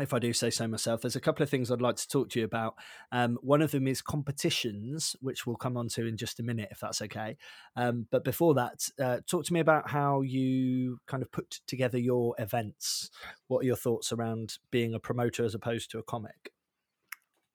if 0.00 0.12
I 0.12 0.18
do 0.18 0.32
say 0.32 0.50
so 0.50 0.68
myself, 0.68 1.00
there's 1.00 1.16
a 1.16 1.20
couple 1.20 1.42
of 1.42 1.50
things 1.50 1.70
I'd 1.70 1.80
like 1.80 1.96
to 1.96 2.08
talk 2.08 2.28
to 2.30 2.38
you 2.38 2.44
about. 2.44 2.74
Um, 3.12 3.38
one 3.40 3.62
of 3.62 3.70
them 3.70 3.86
is 3.88 4.02
competitions, 4.02 5.16
which 5.20 5.46
we'll 5.46 5.56
come 5.56 5.76
on 5.76 5.88
to 5.88 6.06
in 6.06 6.16
just 6.16 6.38
a 6.38 6.42
minute, 6.42 6.68
if 6.70 6.80
that's 6.80 7.00
okay. 7.02 7.36
Um, 7.76 8.06
but 8.10 8.24
before 8.24 8.54
that, 8.54 8.88
uh, 9.02 9.18
talk 9.26 9.44
to 9.46 9.52
me 9.52 9.60
about 9.60 9.90
how 9.90 10.20
you 10.20 10.98
kind 11.06 11.22
of 11.22 11.32
put 11.32 11.60
together 11.66 11.98
your 11.98 12.34
events. 12.38 13.10
What 13.48 13.60
are 13.60 13.66
your 13.66 13.76
thoughts 13.76 14.12
around 14.12 14.58
being 14.70 14.94
a 14.94 15.00
promoter 15.00 15.44
as 15.44 15.54
opposed 15.54 15.90
to 15.92 15.98
a 15.98 16.02
comic? 16.02 16.52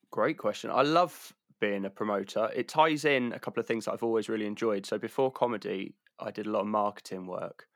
Great 0.10 0.38
question. 0.38 0.71
I 0.71 0.81
love 0.81 1.33
being 1.60 1.86
a 1.86 1.89
promoter. 1.89 2.49
It 2.56 2.67
ties 2.67 3.06
in 3.06 3.34
a 3.34 3.39
couple 3.39 3.62
of 3.62 3.67
things 3.67 3.86
that 3.86 3.93
I've 3.93 4.04
always 4.04 4.30
really 4.30 4.47
enjoyed. 4.47 4.86
So 4.86 4.97
before 4.97 5.32
comedy, 5.32 5.93
I 6.19 6.32
did 6.32 6.47
a 6.47 6.51
lot 6.51 6.62
of 6.62 6.67
marketing 6.67 7.27
work. 7.27 7.67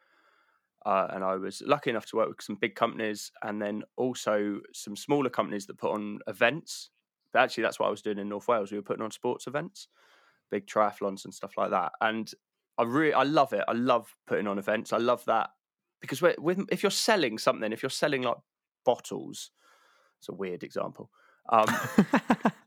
Uh, 0.85 1.07
and 1.09 1.23
I 1.23 1.35
was 1.35 1.63
lucky 1.65 1.89
enough 1.89 2.05
to 2.07 2.17
work 2.17 2.29
with 2.29 2.41
some 2.41 2.57
big 2.61 2.75
companies 2.75 3.31
and 3.41 3.59
then 3.61 3.83
also 3.97 4.59
some 4.71 4.95
smaller 4.95 5.29
companies 5.29 5.65
that 5.65 5.79
put 5.79 5.91
on 5.91 6.19
events. 6.27 6.91
But 7.33 7.41
actually, 7.41 7.63
that's 7.63 7.79
what 7.79 7.87
I 7.87 7.91
was 7.91 8.03
doing 8.03 8.19
in 8.19 8.29
North 8.29 8.47
Wales. 8.47 8.71
We 8.71 8.77
were 8.77 8.83
putting 8.83 9.03
on 9.03 9.11
sports 9.11 9.47
events, 9.47 9.87
big 10.51 10.67
triathlons 10.67 11.25
and 11.25 11.33
stuff 11.33 11.53
like 11.57 11.71
that. 11.71 11.93
And 12.01 12.31
I 12.77 12.83
really, 12.83 13.13
I 13.13 13.23
love 13.23 13.51
it. 13.51 13.63
I 13.67 13.73
love 13.73 14.15
putting 14.27 14.47
on 14.47 14.59
events. 14.59 14.93
I 14.93 14.97
love 14.97 15.25
that 15.25 15.49
because 16.01 16.21
with, 16.21 16.37
with 16.37 16.65
if 16.71 16.83
you're 16.83 16.91
selling 16.91 17.37
something, 17.37 17.71
if 17.73 17.81
you're 17.81 17.89
selling 17.89 18.21
like 18.21 18.37
bottles, 18.85 19.51
it's 20.19 20.29
a 20.29 20.33
weird 20.33 20.63
example. 20.63 21.09
Um, 21.49 21.65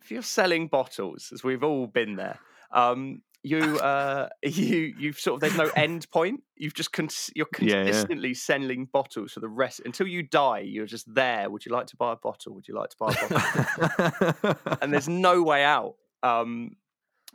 if 0.02 0.10
you're 0.10 0.22
selling 0.22 0.66
bottles, 0.66 1.30
as 1.32 1.44
we've 1.44 1.62
all 1.62 1.86
been 1.86 2.16
there, 2.16 2.38
um, 2.72 3.22
you 3.42 3.78
uh, 3.78 4.28
you 4.42 4.94
you've 4.98 5.18
sort 5.18 5.34
of 5.36 5.40
there's 5.40 5.56
no 5.56 5.70
end 5.76 6.10
point. 6.10 6.42
You've 6.56 6.74
just 6.74 6.92
cons- 6.92 7.30
you're 7.36 7.46
Yeah, 7.60 7.76
yeah. 7.76 7.84
consistently 7.84 8.34
selling 8.34 8.86
bottles 8.92 9.32
for 9.32 9.40
the 9.40 9.48
rest 9.48 9.80
until 9.84 10.06
you 10.06 10.22
die. 10.22 10.60
You're 10.60 10.86
just 10.86 11.12
there. 11.14 11.48
Would 11.50 11.64
you 11.64 11.72
like 11.72 11.86
to 11.88 11.96
buy 11.96 12.12
a 12.12 12.16
bottle? 12.16 12.54
Would 12.54 12.66
you 12.68 12.74
like 12.74 12.90
to 12.90 12.96
buy 12.98 13.14
a 13.14 14.32
bottle? 14.42 14.78
and 14.82 14.92
there's 14.92 15.08
no 15.08 15.42
way 15.42 15.64
out. 15.64 15.94
Um, 16.22 16.76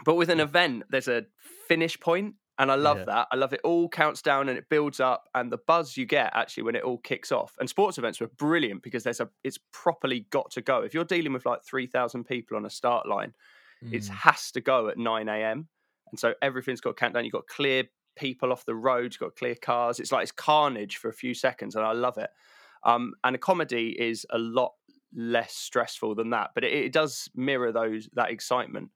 but 0.06 0.16
with 0.16 0.30
an 0.30 0.40
event, 0.40 0.84
there's 0.90 1.08
a 1.08 1.26
finish 1.68 2.00
point, 2.00 2.36
and 2.58 2.72
I 2.72 2.76
love 2.76 2.98
Yeah. 3.00 3.06
that. 3.06 3.28
I 3.32 3.36
love 3.36 3.54
it. 3.54 3.62
All 3.64 3.88
counts 3.88 4.22
down 4.22 4.50
and 4.50 4.58
it 4.58 4.68
builds 4.70 5.00
up, 5.00 5.30
and 5.36 5.52
the 5.52 5.58
buzz 5.68 5.96
you 5.96 6.06
get 6.06 6.32
actually 6.34 6.64
when 6.64 6.76
it 6.76 6.84
all 6.84 6.98
kicks 6.98 7.32
off. 7.32 7.54
And 7.60 7.70
sports 7.70 7.98
events 7.98 8.20
were 8.20 8.28
brilliant 8.28 8.84
because 8.84 9.04
there's 9.04 9.20
a 9.22 9.30
it's 9.44 9.60
properly 9.72 10.26
got 10.32 10.52
to 10.52 10.62
go. 10.62 10.82
If 10.82 10.94
you're 10.94 11.06
dealing 11.06 11.32
with 11.32 11.46
like 11.46 11.64
three 11.64 11.88
thousand 11.88 12.26
people 12.26 12.58
on 12.58 12.66
a 12.66 12.70
start 12.70 13.08
line, 13.08 13.34
it 13.92 14.02
Mm. 14.04 14.10
has 14.10 14.52
to 14.52 14.62
go 14.62 14.90
at 14.90 14.98
nine 14.98 15.30
a.m. 15.30 15.70
And 16.14 16.20
so 16.20 16.36
everything's 16.44 16.80
got 16.80 16.92
to 16.92 16.94
count. 16.94 17.16
You've 17.26 17.34
got 17.34 17.48
clear 17.48 17.86
people 18.16 18.52
off 18.52 18.68
the 18.68 18.76
road. 18.76 19.14
You've 19.14 19.20
got 19.20 19.36
clear 19.36 19.56
cars. 19.56 20.00
It's 20.00 20.12
like 20.12 20.22
it's 20.22 20.32
carnage 20.32 20.98
for 20.98 21.10
a 21.10 21.14
few 21.14 21.34
seconds, 21.34 21.76
and 21.76 21.84
I 21.84 21.94
love 21.94 22.20
it. 22.20 22.30
Um, 22.84 23.16
and 23.24 23.36
a 23.36 23.40
comedy 23.40 24.00
is 24.00 24.24
a 24.30 24.38
lot 24.38 24.74
less 25.12 25.56
stressful 25.56 26.14
than 26.14 26.30
that, 26.30 26.52
but 26.54 26.64
it, 26.64 26.72
it 26.72 26.94
does 26.94 27.30
mirror 27.34 27.72
those 27.72 28.10
that 28.14 28.30
excitement 28.30 28.92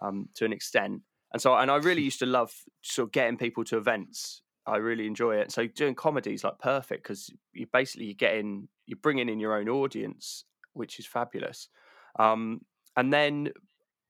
um, 0.00 0.28
to 0.36 0.44
an 0.44 0.52
extent. 0.52 1.02
And 1.32 1.42
so, 1.42 1.56
and 1.56 1.72
I 1.72 1.76
really 1.78 2.02
used 2.10 2.20
to 2.20 2.26
love 2.26 2.54
sort 2.82 3.08
of 3.08 3.12
getting 3.12 3.36
people 3.36 3.64
to 3.64 3.76
events. 3.76 4.42
I 4.64 4.76
really 4.76 5.08
enjoy 5.08 5.38
it. 5.38 5.50
So 5.50 5.66
doing 5.66 5.96
comedy 5.96 6.34
is 6.34 6.44
like 6.44 6.60
perfect 6.60 7.02
because 7.02 7.30
you 7.52 7.66
basically 7.72 8.06
you're 8.06 8.14
getting 8.14 8.68
you're 8.86 9.00
bringing 9.02 9.28
in 9.28 9.40
your 9.40 9.58
own 9.58 9.68
audience, 9.68 10.44
which 10.72 11.00
is 11.00 11.06
fabulous. 11.06 11.68
Um, 12.16 12.60
and 12.96 13.12
then 13.12 13.50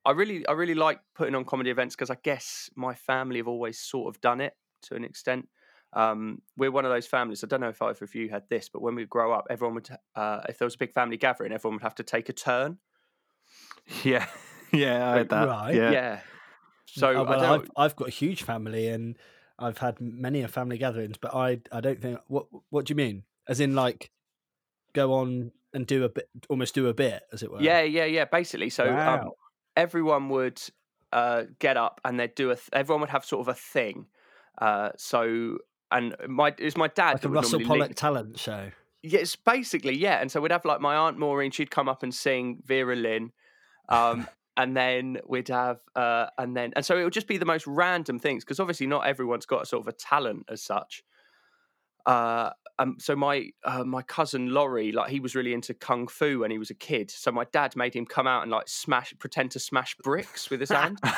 I 0.04 0.10
really, 0.12 0.46
I 0.46 0.52
really 0.52 0.74
like 0.74 1.00
putting 1.14 1.34
on 1.34 1.44
comedy 1.44 1.70
events 1.70 1.94
because 1.96 2.10
I 2.10 2.16
guess 2.22 2.68
my 2.76 2.94
family 2.94 3.38
have 3.38 3.48
always 3.48 3.78
sort 3.78 4.14
of 4.14 4.20
done 4.20 4.40
it 4.40 4.54
to 4.82 4.94
an 4.94 5.04
extent. 5.04 5.48
Um, 5.92 6.42
we're 6.56 6.72
one 6.72 6.84
of 6.84 6.90
those 6.90 7.06
families. 7.06 7.44
I 7.44 7.46
don't 7.46 7.60
know 7.60 7.68
if 7.68 7.80
either 7.80 8.04
of 8.04 8.14
you 8.14 8.28
had 8.28 8.48
this, 8.50 8.68
but 8.68 8.82
when 8.82 8.94
we 8.96 9.04
grow 9.06 9.32
up, 9.32 9.46
everyone 9.48 9.76
would, 9.76 9.88
uh, 10.16 10.40
if 10.48 10.58
there 10.58 10.66
was 10.66 10.74
a 10.74 10.78
big 10.78 10.92
family 10.92 11.16
gathering, 11.16 11.52
everyone 11.52 11.76
would 11.76 11.82
have 11.82 11.94
to 11.96 12.02
take 12.02 12.28
a 12.28 12.32
turn. 12.32 12.78
yeah, 14.04 14.26
yeah, 14.72 15.08
I 15.10 15.16
had 15.18 15.28
that. 15.30 15.48
right. 15.48 15.74
Yeah. 15.74 15.92
Yeah. 15.92 16.20
So 16.86 17.08
Oh, 17.16 17.22
I 17.24 17.24
well, 17.24 17.40
don't, 17.40 17.62
I've 17.62 17.70
I've 17.76 17.96
got 17.96 18.08
a 18.08 18.10
huge 18.10 18.42
family 18.42 18.88
and 18.88 19.16
I've 19.58 19.78
had 19.78 20.00
many 20.00 20.42
a 20.42 20.48
family 20.48 20.78
gatherings, 20.78 21.16
but 21.16 21.34
I 21.34 21.60
I 21.72 21.80
don't 21.80 22.00
think 22.00 22.20
what 22.28 22.46
what 22.70 22.86
do 22.86 22.92
you 22.92 22.96
mean? 22.96 23.24
As 23.48 23.60
in 23.60 23.74
like 23.74 24.10
go 24.92 25.12
on 25.14 25.52
and 25.72 25.86
do 25.86 26.04
a 26.04 26.08
bit, 26.08 26.28
almost 26.48 26.74
do 26.74 26.88
a 26.88 26.94
bit, 26.94 27.22
as 27.32 27.42
it 27.42 27.50
were. 27.50 27.60
Yeah, 27.62 27.82
yeah, 27.82 28.04
yeah. 28.04 28.24
Basically, 28.26 28.70
so 28.70 28.90
um, 28.90 28.94
Wow. 28.96 29.34
Everyone 29.76 30.28
would 30.30 30.60
uh, 31.12 31.44
get 31.58 31.76
up 31.76 32.00
and 32.04 32.18
they'd 32.18 32.34
do 32.34 32.50
a. 32.50 32.56
Th- 32.56 32.68
everyone 32.72 33.00
would 33.02 33.10
have 33.10 33.24
sort 33.24 33.40
of 33.40 33.48
a 33.48 33.54
thing. 33.54 34.06
Uh, 34.60 34.90
so 34.96 35.58
and 35.90 36.14
my 36.28 36.48
it 36.48 36.64
was 36.64 36.76
my 36.76 36.88
dad 36.88 37.14
like 37.14 37.24
a 37.24 37.28
Russell 37.28 37.60
Pollock 37.60 37.88
lead- 37.88 37.96
talent 37.96 38.38
show. 38.38 38.70
Yes, 39.02 39.36
basically, 39.36 39.94
yeah. 39.96 40.20
And 40.20 40.32
so 40.32 40.40
we'd 40.40 40.50
have 40.50 40.64
like 40.64 40.80
my 40.80 40.96
aunt 40.96 41.18
Maureen. 41.18 41.50
She'd 41.50 41.70
come 41.70 41.90
up 41.90 42.02
and 42.02 42.14
sing 42.14 42.62
Vera 42.64 42.96
Lynn. 42.96 43.32
Um, 43.90 44.26
and 44.56 44.76
then 44.76 45.18
we'd 45.26 45.48
have, 45.48 45.80
uh, 45.94 46.26
and 46.38 46.56
then, 46.56 46.72
and 46.74 46.86
so 46.86 46.96
it 46.96 47.04
would 47.04 47.12
just 47.12 47.26
be 47.26 47.36
the 47.36 47.44
most 47.44 47.66
random 47.66 48.18
things 48.18 48.44
because 48.44 48.60
obviously 48.60 48.86
not 48.86 49.06
everyone's 49.06 49.46
got 49.46 49.62
a 49.62 49.66
sort 49.66 49.82
of 49.82 49.88
a 49.88 49.92
talent 49.92 50.46
as 50.48 50.62
such. 50.62 51.02
Uh, 52.06 52.50
um, 52.78 52.96
so 52.98 53.14
my 53.14 53.50
uh, 53.64 53.84
my 53.84 54.02
cousin 54.02 54.52
Laurie, 54.52 54.92
like 54.92 55.10
he 55.10 55.20
was 55.20 55.34
really 55.34 55.52
into 55.52 55.74
kung 55.74 56.08
fu 56.08 56.40
when 56.40 56.50
he 56.50 56.58
was 56.58 56.70
a 56.70 56.74
kid. 56.74 57.10
So 57.10 57.30
my 57.30 57.44
dad 57.52 57.76
made 57.76 57.94
him 57.94 58.06
come 58.06 58.26
out 58.26 58.42
and 58.42 58.50
like 58.50 58.68
smash, 58.68 59.14
pretend 59.18 59.52
to 59.52 59.60
smash 59.60 59.96
bricks 60.02 60.50
with 60.50 60.60
his 60.60 60.70
hand. 60.70 60.98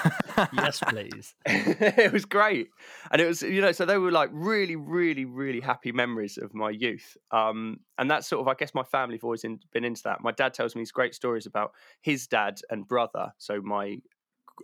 Yes, 0.53 0.81
please. 0.87 1.35
it 1.47 2.13
was 2.13 2.27
great 2.27 2.69
and 3.11 3.21
it 3.21 3.27
was 3.27 3.43
you 3.43 3.61
know 3.61 3.73
so 3.73 3.85
they 3.85 3.99
were 3.99 4.11
like 4.11 4.31
really 4.33 4.77
really 4.77 5.25
really 5.25 5.61
happy 5.61 5.93
memories 5.93 6.39
of 6.39 6.55
my 6.55 6.71
youth 6.71 7.17
um 7.31 7.79
and 7.99 8.11
that's 8.11 8.29
sort 8.29 8.41
of 8.41 8.49
i 8.49 8.55
guess 8.55 8.75
my 8.75 8.83
family 8.83 9.17
have 9.17 9.25
always 9.25 9.45
in, 9.45 9.59
been 9.73 9.85
into 9.85 10.03
that 10.03 10.23
my 10.23 10.33
dad 10.33 10.53
tells 10.55 10.75
me 10.75 10.81
these 10.81 10.93
great 10.93 11.15
stories 11.15 11.47
about 11.47 11.73
his 12.01 12.27
dad 12.27 12.59
and 12.71 12.87
brother 12.87 13.33
so 13.39 13.61
my 13.63 13.97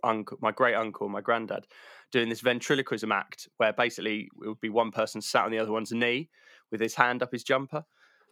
uncle 0.05 0.39
my 0.41 0.51
great 0.51 0.75
uncle 0.75 1.09
my 1.09 1.21
granddad 1.21 1.67
doing 2.11 2.29
this 2.29 2.41
ventriloquism 2.41 3.13
act 3.13 3.49
where 3.59 3.73
basically 3.73 4.29
it 4.43 4.49
would 4.49 4.61
be 4.61 4.69
one 4.69 4.91
person 4.91 5.21
sat 5.21 5.45
on 5.45 5.51
the 5.51 5.59
other 5.59 5.73
one's 5.73 5.93
knee 5.93 6.29
with 6.73 6.81
his 6.81 6.95
hand 6.95 7.23
up 7.23 7.31
his 7.31 7.45
jumper 7.45 7.85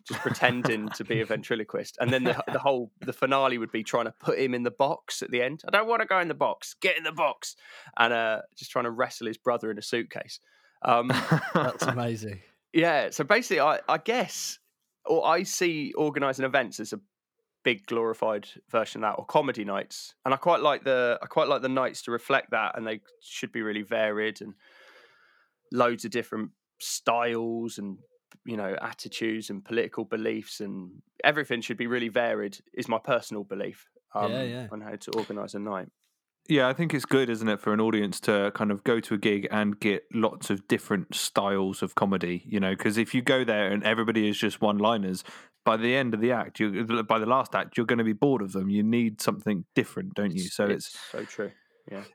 just 0.07 0.20
pretending 0.20 0.88
to 0.88 1.05
be 1.05 1.20
a 1.20 1.26
ventriloquist, 1.26 1.96
and 2.00 2.12
then 2.12 2.24
the, 2.24 2.42
the 2.53 2.59
whole 2.59 2.90
the 3.00 3.12
finale 3.12 3.59
would 3.59 3.70
be 3.70 3.83
trying 3.83 4.07
to 4.07 4.14
put 4.20 4.38
him 4.38 4.55
in 4.55 4.62
the 4.62 4.70
box 4.70 5.22
at 5.22 5.31
the 5.31 5.42
end. 5.42 5.62
I 5.66 5.70
don't 5.70 5.88
want 5.88 6.00
to 6.03 6.07
go 6.07 6.18
in 6.18 6.29
the 6.29 6.35
box. 6.35 6.74
Get 6.81 6.96
in 6.96 7.05
the 7.05 7.12
box, 7.12 7.57
and 7.96 8.12
uh, 8.12 8.40
just 8.57 8.70
trying 8.70 8.85
to 8.85 8.90
wrestle 8.90 9.26
his 9.26 9.37
brother 9.37 9.70
in 9.70 9.79
a 9.79 9.83
suitcase. 9.83 10.40
Um, 10.83 11.12
That's 11.55 11.83
amazing. 11.87 12.40
yeah. 12.72 13.11
So 13.11 13.24
basically, 13.24 13.61
I, 13.61 13.81
I 13.88 13.98
guess, 13.98 14.59
or 15.05 15.26
I 15.26 15.42
see 15.42 15.92
organising 15.96 16.44
events 16.44 16.81
as 16.81 16.92
a 16.92 17.00
big 17.62 17.85
glorified 17.87 18.48
version 18.70 19.05
of 19.05 19.11
that, 19.11 19.18
or 19.18 19.26
comedy 19.26 19.64
nights, 19.64 20.14
and 20.24 20.33
I 20.33 20.37
quite 20.37 20.61
like 20.61 20.85
the 20.85 21.18
I 21.22 21.26
quite 21.26 21.48
like 21.48 21.62
the 21.62 21.68
nights 21.68 22.03
to 22.03 22.11
reflect 22.11 22.50
that, 22.53 22.76
and 22.76 22.87
they 22.87 23.00
should 23.22 23.53
be 23.53 23.62
really 23.62 23.83
varied 23.83 24.40
and 24.40 24.55
loads 25.72 26.05
of 26.05 26.11
different 26.11 26.50
styles 26.81 27.79
and 27.79 27.98
you 28.44 28.57
know 28.57 28.76
attitudes 28.81 29.50
and 29.50 29.64
political 29.64 30.05
beliefs 30.05 30.61
and 30.61 31.03
everything 31.24 31.61
should 31.61 31.76
be 31.76 31.87
really 31.87 32.09
varied 32.09 32.59
is 32.74 32.88
my 32.88 32.98
personal 32.98 33.44
belief 33.44 33.87
um, 34.14 34.33
Yeah, 34.33 34.42
yeah. 34.42 34.66
on 34.72 34.81
how 34.81 34.96
to 34.96 35.11
organize 35.12 35.55
a 35.55 35.59
night 35.59 35.88
Yeah, 36.48 36.68
I 36.68 36.72
think 36.72 36.94
it's 36.94 37.05
good, 37.05 37.29
isn't 37.31 37.48
it, 37.48 37.61
for 37.61 37.72
an 37.72 37.81
audience 37.81 38.18
to 38.20 38.50
kind 38.55 38.72
of 38.72 38.83
go 38.83 38.98
to 39.00 39.14
a 39.14 39.18
gig 39.18 39.46
and 39.50 39.79
get 39.79 40.05
lots 40.12 40.50
of 40.50 40.66
different 40.66 41.14
styles 41.14 41.83
of 41.83 41.94
comedy, 41.94 42.42
you 42.46 42.59
know, 42.59 42.70
because 42.70 42.98
if 42.98 43.14
you 43.14 43.22
go 43.22 43.44
there 43.44 43.70
and 43.70 43.85
everybody 43.85 44.29
is 44.29 44.38
just 44.38 44.61
one 44.61 44.79
liners, 44.79 45.22
by 45.64 45.76
the 45.76 45.94
end 45.94 46.14
of 46.14 46.20
the 46.20 46.33
act, 46.33 46.59
you 46.59 46.85
by 47.05 47.18
the 47.18 47.26
last 47.26 47.55
act, 47.55 47.76
you're 47.76 47.87
going 47.87 47.98
to 47.98 48.05
be 48.05 48.14
bored 48.14 48.42
of 48.42 48.53
them. 48.53 48.70
You 48.70 48.83
need 48.83 49.20
something 49.20 49.64
different, 49.74 50.14
don't 50.14 50.35
you? 50.35 50.44
So 50.44 50.64
it's, 50.64 50.98
so 51.12 51.24
true 51.24 51.53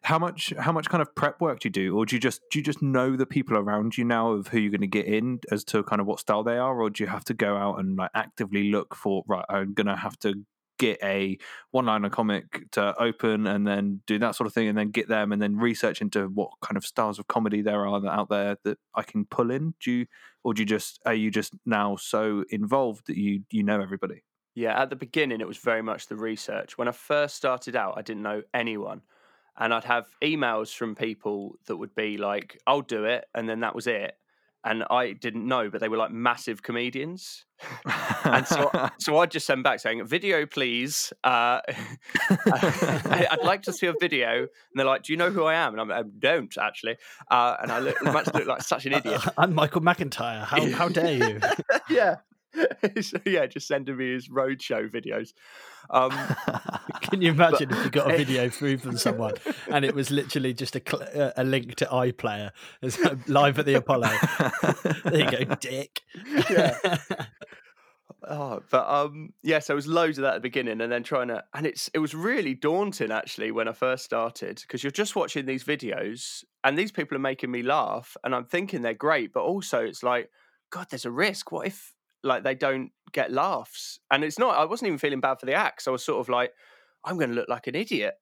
how 0.03 0.19
much 0.19 0.53
how 0.57 0.71
much 0.71 0.89
kind 0.89 1.01
of 1.01 1.13
prep 1.15 1.41
work 1.41 1.59
do 1.59 1.67
you 1.67 1.71
do, 1.71 1.97
or 1.97 2.05
do 2.05 2.15
you 2.15 2.19
just 2.19 2.41
do 2.51 2.59
you 2.59 2.63
just 2.63 2.81
know 2.81 3.15
the 3.15 3.25
people 3.25 3.57
around 3.57 3.97
you 3.97 4.03
now 4.03 4.31
of 4.31 4.47
who 4.47 4.59
you're 4.59 4.71
going 4.71 4.81
to 4.81 4.87
get 4.87 5.05
in 5.05 5.39
as 5.51 5.63
to 5.65 5.83
kind 5.83 5.99
of 5.99 6.07
what 6.07 6.19
style 6.19 6.43
they 6.43 6.57
are, 6.57 6.81
or 6.81 6.89
do 6.89 7.03
you 7.03 7.09
have 7.09 7.25
to 7.25 7.33
go 7.33 7.57
out 7.57 7.79
and 7.79 7.97
like 7.97 8.11
actively 8.13 8.69
look 8.69 8.95
for 8.95 9.23
right? 9.27 9.45
I'm 9.49 9.73
going 9.73 9.87
to 9.87 9.95
have 9.95 10.17
to 10.19 10.45
get 10.77 10.99
a 11.03 11.37
one 11.71 11.85
liner 11.85 12.09
comic 12.09 12.69
to 12.71 12.93
open 13.01 13.47
and 13.47 13.65
then 13.65 14.01
do 14.07 14.19
that 14.19 14.35
sort 14.35 14.47
of 14.47 14.53
thing 14.53 14.67
and 14.67 14.77
then 14.77 14.91
get 14.91 15.07
them 15.07 15.31
and 15.31 15.41
then 15.41 15.55
research 15.57 16.01
into 16.01 16.27
what 16.27 16.49
kind 16.61 16.77
of 16.77 16.85
styles 16.85 17.19
of 17.19 17.27
comedy 17.27 17.61
there 17.61 17.85
are 17.85 18.05
out 18.07 18.29
there 18.29 18.57
that 18.63 18.77
I 18.93 19.03
can 19.03 19.25
pull 19.25 19.51
in? 19.51 19.73
Do 19.81 19.91
you 19.91 20.05
or 20.43 20.53
do 20.53 20.61
you 20.61 20.65
just 20.65 20.99
are 21.05 21.13
you 21.13 21.31
just 21.31 21.53
now 21.65 21.95
so 21.95 22.43
involved 22.49 23.07
that 23.07 23.17
you 23.17 23.43
you 23.51 23.63
know 23.63 23.81
everybody? 23.81 24.23
Yeah 24.53 24.79
at 24.81 24.89
the 24.89 24.95
beginning 24.95 25.41
it 25.41 25.47
was 25.47 25.57
very 25.57 25.81
much 25.81 26.07
the 26.07 26.15
research. 26.15 26.77
When 26.77 26.87
I 26.87 26.91
first 26.91 27.35
started 27.35 27.75
out 27.75 27.97
I 27.97 28.01
didn't 28.01 28.23
know 28.23 28.43
anyone 28.53 29.01
and 29.57 29.73
I'd 29.73 29.85
have 29.85 30.07
emails 30.21 30.73
from 30.73 30.95
people 30.95 31.55
that 31.67 31.77
would 31.77 31.95
be 31.95 32.17
like 32.17 32.59
I'll 32.67 32.81
do 32.81 33.05
it 33.05 33.25
and 33.33 33.47
then 33.47 33.61
that 33.61 33.75
was 33.75 33.87
it 33.87 34.15
and 34.65 34.83
I 34.89 35.13
didn't 35.13 35.47
know, 35.47 35.69
but 35.69 35.79
they 35.79 35.87
were 35.87 35.95
like 35.95 36.11
massive 36.11 36.63
comedians. 36.63 37.45
and 38.25 38.47
so, 38.47 38.71
so 38.99 39.19
I'd 39.19 39.29
just 39.29 39.45
send 39.45 39.63
back 39.63 39.79
saying, 39.79 40.03
"Video, 40.05 40.47
please. 40.47 41.13
Uh, 41.23 41.61
I'd 42.29 43.43
like 43.43 43.61
to 43.63 43.73
see 43.73 43.85
a 43.85 43.93
video." 44.01 44.39
And 44.39 44.49
they're 44.73 44.87
like, 44.87 45.03
"Do 45.03 45.13
you 45.13 45.17
know 45.17 45.29
who 45.29 45.43
I 45.43 45.53
am?" 45.53 45.73
And 45.73 45.81
I'm 45.81 45.87
like, 45.87 46.05
"I 46.05 46.09
don't 46.17 46.57
actually." 46.57 46.97
Uh, 47.29 47.55
and 47.61 47.71
I 47.71 47.79
look, 47.79 48.03
much 48.05 48.33
look 48.33 48.47
like 48.47 48.63
such 48.63 48.87
an 48.87 48.93
idiot. 48.93 49.21
I'm 49.37 49.53
Michael 49.53 49.81
McIntyre. 49.81 50.43
How 50.43 50.69
how 50.71 50.89
dare 50.89 51.13
you? 51.13 51.39
yeah. 51.89 52.15
so, 53.01 53.19
yeah, 53.25 53.45
just 53.45 53.67
sending 53.67 53.97
me 53.97 54.13
his 54.13 54.29
roadshow 54.29 54.89
videos. 54.89 55.33
Um, 55.89 56.11
Can 57.01 57.21
you 57.21 57.31
imagine 57.31 57.69
but, 57.69 57.77
if 57.77 57.85
you 57.85 57.91
got 57.91 58.11
a 58.11 58.17
video 58.17 58.49
through 58.49 58.79
from 58.79 58.97
someone 58.97 59.35
and 59.69 59.85
it 59.85 59.93
was 59.93 60.09
literally 60.09 60.53
just 60.53 60.75
a, 60.75 60.81
cl- 60.85 61.31
a 61.35 61.43
link 61.43 61.75
to 61.75 61.85
iPlayer 61.85 62.51
it's 62.81 62.97
live 63.27 63.59
at 63.59 63.65
the 63.65 63.75
Apollo? 63.75 64.09
there 65.03 65.19
you 65.19 65.45
go, 65.45 65.55
dick. 65.55 66.01
Yeah. 66.49 66.97
Oh, 68.27 68.63
but 68.71 68.87
um, 68.89 69.33
yeah, 69.43 69.59
so 69.59 69.73
it 69.73 69.75
was 69.75 69.87
loads 69.87 70.17
of 70.17 70.23
that 70.23 70.35
at 70.35 70.37
the 70.37 70.41
beginning, 70.41 70.81
and 70.81 70.91
then 70.91 71.03
trying 71.03 71.27
to, 71.27 71.43
and 71.53 71.65
it's 71.65 71.89
it 71.93 71.99
was 71.99 72.15
really 72.15 72.55
daunting 72.55 73.11
actually 73.11 73.51
when 73.51 73.67
I 73.67 73.73
first 73.73 74.03
started 74.03 74.59
because 74.61 74.83
you're 74.83 74.91
just 74.91 75.15
watching 75.15 75.45
these 75.45 75.63
videos, 75.63 76.43
and 76.63 76.77
these 76.77 76.91
people 76.91 77.15
are 77.15 77.21
making 77.21 77.51
me 77.51 77.61
laugh, 77.61 78.17
and 78.23 78.33
I'm 78.33 78.45
thinking 78.45 78.81
they're 78.81 78.93
great, 78.95 79.31
but 79.31 79.43
also 79.43 79.83
it's 79.83 80.01
like, 80.01 80.31
God, 80.71 80.87
there's 80.89 81.05
a 81.05 81.11
risk. 81.11 81.51
What 81.51 81.67
if 81.67 81.93
like 82.25 82.43
they 82.43 82.55
don't 82.55 82.91
get 83.11 83.31
laughs? 83.31 83.99
And 84.11 84.23
it's 84.23 84.39
not. 84.39 84.57
I 84.57 84.65
wasn't 84.65 84.87
even 84.87 84.99
feeling 84.99 85.21
bad 85.21 85.39
for 85.39 85.45
the 85.45 85.53
acts. 85.53 85.87
I 85.87 85.91
was 85.91 86.03
sort 86.03 86.19
of 86.19 86.29
like, 86.29 86.51
I'm 87.03 87.17
going 87.17 87.29
to 87.29 87.35
look 87.35 87.49
like 87.49 87.67
an 87.67 87.75
idiot, 87.75 88.15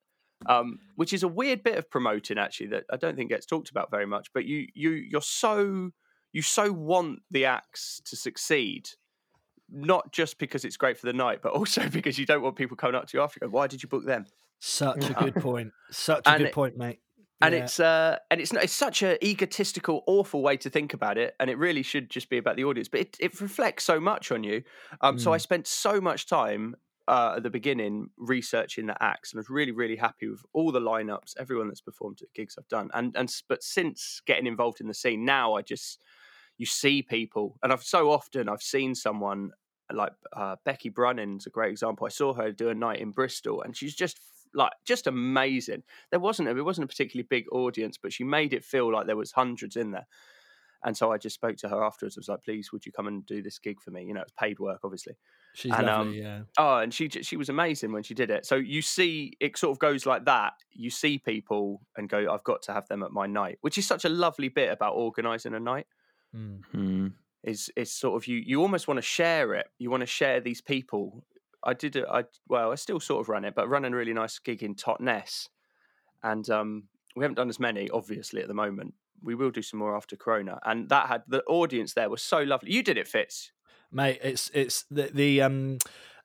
um, 0.48 0.80
which 0.96 1.14
is 1.14 1.24
a 1.24 1.28
weird 1.28 1.64
bit 1.64 1.78
of 1.78 1.90
promoting 1.90 2.38
actually 2.38 2.68
that 2.68 2.84
I 2.92 2.98
don't 2.98 3.16
think 3.16 3.30
gets 3.30 3.46
talked 3.46 3.70
about 3.70 3.90
very 3.90 4.06
much. 4.06 4.30
But 4.34 4.46
you 4.46 4.68
you 4.74 4.92
you're 4.92 5.22
so 5.22 5.92
you 6.32 6.42
so 6.42 6.72
want 6.72 7.20
the 7.32 7.46
acts 7.46 8.02
to 8.06 8.16
succeed 8.16 8.90
not 9.70 10.12
just 10.12 10.38
because 10.38 10.64
it's 10.66 10.78
great 10.78 10.98
for 10.98 11.08
the 11.08 11.14
night, 11.14 11.40
but 11.42 11.54
also 11.54 11.90
because 11.92 12.20
you 12.20 12.26
don't 12.26 12.42
want 12.42 12.56
people 12.56 12.78
coming 12.78 12.96
up 12.96 13.08
to 13.08 13.18
you 13.18 13.24
after. 13.24 13.40
You 13.42 13.48
go, 13.48 13.52
Why 13.52 13.68
did 13.68 13.82
you 13.82 13.90
book 13.90 14.06
them? 14.06 14.26
Such 14.60 15.10
a 15.10 15.14
good 15.14 15.36
point. 15.36 15.74
Such 15.92 16.24
a 16.26 16.38
good 16.38 16.54
point, 16.54 16.78
mate. 16.78 17.00
And 17.44 17.54
yeah. 17.54 17.64
it's 17.64 17.80
uh, 17.80 18.18
and 18.32 18.40
it's 18.40 18.54
it's 18.54 18.74
such 18.74 19.02
an 19.02 19.18
egotistical, 19.24 20.04
awful 20.08 20.42
way 20.42 20.58
to 20.58 20.70
think 20.70 20.94
about 20.94 21.18
it, 21.18 21.36
and 21.40 21.50
it 21.50 21.58
really 21.58 21.84
should 21.84 22.10
just 22.10 22.30
be 22.30 22.38
about 22.38 22.56
the 22.56 22.64
audience. 22.64 22.88
But 22.88 23.02
it, 23.02 23.18
it 23.20 23.42
reflects 23.42 23.84
so 23.84 24.00
much 24.00 24.32
on 24.32 24.44
you. 24.44 24.64
Um, 25.02 25.18
mm. 25.18 25.22
So 25.22 25.34
I 25.34 25.38
spent 25.38 25.68
so 25.68 26.00
much 26.00 26.26
time 26.26 26.76
uh, 27.08 27.34
at 27.38 27.44
the 27.44 27.50
beginning 27.50 28.10
researching 28.18 28.86
the 28.86 29.04
acts, 29.04 29.32
and 29.34 29.40
I 29.40 29.42
was 29.42 29.50
really, 29.50 29.72
really 29.72 29.98
happy 29.98 30.28
with 30.28 30.42
all 30.54 30.72
the 30.72 30.80
lineups, 30.80 31.34
everyone 31.38 31.68
that's 31.68 31.82
performed 31.82 32.20
at 32.22 32.34
gigs 32.34 32.56
I've 32.58 32.68
done. 32.68 32.90
And 32.94 33.16
and 33.16 33.34
but 33.50 33.62
since 33.62 34.22
getting 34.26 34.48
involved 34.48 34.80
in 34.80 34.88
the 34.88 34.94
scene, 34.94 35.26
now 35.26 35.56
I 35.56 35.62
just 35.62 36.02
you 36.58 36.66
see 36.66 37.02
people, 37.02 37.58
and 37.62 37.74
I've 37.74 37.84
so 37.84 38.12
often 38.12 38.48
I've 38.48 38.62
seen 38.62 38.96
someone 38.96 39.52
like 39.92 40.14
uh, 40.36 40.56
Becky 40.64 40.90
Brunning's 40.90 41.46
a 41.46 41.50
great 41.50 41.72
example. 41.72 42.06
I 42.06 42.10
saw 42.10 42.34
her 42.34 42.52
do 42.52 42.70
a 42.70 42.76
night 42.76 43.00
in 43.00 43.12
Bristol, 43.12 43.62
and 43.62 43.76
she's 43.76 43.96
just 43.96 44.20
like 44.54 44.72
just 44.86 45.08
amazing. 45.08 45.84
There 46.12 46.20
wasn't 46.20 46.50
a, 46.50 46.58
it 46.58 46.66
wasn't 46.66 46.86
a 46.86 46.88
particularly 46.88 47.28
big 47.30 47.46
audience, 47.52 47.98
but 48.02 48.14
she 48.14 48.24
made 48.24 48.54
it 48.54 48.64
feel 48.64 48.92
like 48.92 49.08
there 49.08 49.18
was 49.18 49.32
hundreds 49.32 49.76
in 49.76 49.92
there. 49.92 50.08
And 50.86 50.98
so 50.98 51.14
I 51.14 51.18
just 51.18 51.36
spoke 51.36 51.56
to 51.58 51.70
her 51.70 51.82
afterwards. 51.82 52.18
I 52.18 52.20
was 52.20 52.28
like, 52.28 52.44
"Please, 52.44 52.72
would 52.74 52.86
you 52.86 52.92
come 52.92 53.08
and 53.08 53.26
do 53.26 53.42
this 53.42 53.58
gig 53.58 53.80
for 53.80 53.92
me?" 53.92 54.04
You 54.04 54.14
know, 54.14 54.22
it's 54.22 54.34
paid 54.38 54.60
work, 54.60 54.82
obviously. 54.84 55.16
She's 55.54 55.72
and, 55.72 55.86
lovely, 55.86 56.26
um, 56.26 56.28
yeah. 56.28 56.42
Oh, 56.58 56.78
and 56.80 56.94
she 56.94 57.08
she 57.10 57.38
was 57.38 57.48
amazing 57.48 57.94
when 57.94 58.04
she 58.04 58.14
did 58.14 58.30
it. 58.30 58.46
So 58.46 58.56
you 58.56 58.82
see, 58.82 59.34
it 59.40 59.58
sort 59.58 59.72
of 59.72 59.80
goes 59.80 60.06
like 60.06 60.26
that. 60.26 60.54
You 60.72 60.90
see 60.90 61.20
people 61.20 61.82
and 61.96 62.10
go, 62.10 62.30
"I've 62.30 62.44
got 62.44 62.64
to 62.64 62.74
have 62.74 62.88
them 62.90 63.02
at 63.02 63.12
my 63.12 63.28
night," 63.28 63.60
which 63.62 63.78
is 63.78 63.88
such 63.88 64.04
a 64.04 64.10
lovely 64.10 64.50
bit 64.50 64.72
about 64.72 64.96
organising 64.96 65.54
a 65.54 65.60
night. 65.60 65.88
Mm-hmm 66.36 67.08
is 67.44 67.70
is 67.76 67.92
sort 67.92 68.16
of 68.16 68.28
you 68.28 68.38
you 68.38 68.62
almost 68.62 68.88
want 68.88 68.98
to 68.98 69.02
share 69.02 69.54
it. 69.54 69.68
You 69.78 69.90
want 69.90 70.02
to 70.02 70.08
share 70.08 70.40
these 70.40 70.62
people. 70.62 71.24
I 71.64 71.74
did 71.74 71.96
it. 71.96 72.06
I 72.10 72.26
well, 72.48 72.72
I 72.72 72.76
still 72.76 73.00
sort 73.00 73.22
of 73.22 73.30
run 73.30 73.46
it, 73.46 73.56
but 73.56 73.70
running 73.70 73.94
a 73.94 73.96
really 73.96 74.14
nice 74.14 74.40
gig 74.40 74.64
in 74.64 74.76
Totnes, 74.76 75.48
and 76.22 76.50
um, 76.50 76.84
we 77.16 77.24
haven't 77.24 77.36
done 77.36 77.50
as 77.50 77.60
many, 77.60 77.90
obviously, 77.90 78.42
at 78.42 78.48
the 78.48 78.54
moment. 78.54 78.94
We 79.22 79.36
will 79.36 79.52
do 79.52 79.62
some 79.62 79.80
more 79.80 79.96
after 79.96 80.16
Corona, 80.16 80.60
and 80.66 80.90
that 80.90 81.08
had 81.08 81.24
the 81.28 81.44
audience 81.44 81.94
there 81.94 82.10
was 82.10 82.22
so 82.22 82.42
lovely. 82.42 82.72
You 82.72 82.84
did 82.84 82.98
it, 82.98 83.08
Fitz, 83.08 83.52
mate. 83.92 84.20
It's 84.22 84.50
it's 84.54 84.84
the 84.92 85.10
the 85.14 85.42
um 85.42 85.78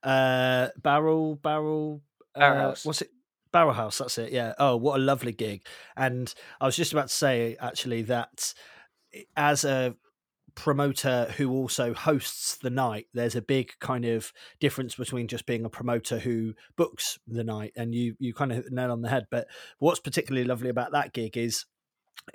uh 0.03 0.69
barrel 0.83 1.37
barrel 1.37 2.03
uh, 2.35 2.41
barrel 2.41 2.61
house. 2.61 2.85
What's 2.85 3.03
it? 3.03 3.11
Barrel 3.51 3.73
House, 3.73 3.97
that's 3.97 4.19
it. 4.19 4.31
Yeah. 4.31 4.53
Oh, 4.59 4.77
what 4.77 5.01
a 5.01 5.03
lovely 5.03 5.33
gig! 5.33 5.65
And 5.97 6.33
I 6.61 6.67
was 6.67 6.77
just 6.77 6.93
about 6.93 7.09
to 7.09 7.15
say 7.15 7.57
actually 7.59 8.03
that 8.03 8.53
as 9.37 9.65
a 9.65 9.97
promoter 10.55 11.33
who 11.37 11.51
also 11.51 11.95
hosts 11.95 12.57
the 12.57 12.71
night 12.71 13.07
there's 13.15 13.37
a 13.37 13.43
big 13.43 13.71
kind 13.81 14.05
of 14.05 14.33
difference 14.61 14.95
between 14.95 15.29
just 15.29 15.47
being 15.47 15.65
a 15.65 15.71
promoter 15.71 16.19
who 16.19 16.55
books 16.77 17.19
the 17.27 17.45
night 17.45 17.73
and 17.77 17.95
you 17.95 18.15
you 18.19 18.35
kind 18.35 18.51
of 18.51 18.57
hit 18.57 18.65
the 18.67 18.75
nail 18.75 18.91
on 18.91 19.03
the 19.03 19.09
head. 19.09 19.27
But 19.31 19.47
what's 19.79 20.01
particularly 20.01 20.47
lovely 20.47 20.69
about 20.69 20.93
that 20.93 21.13
gig 21.13 21.37
is 21.37 21.65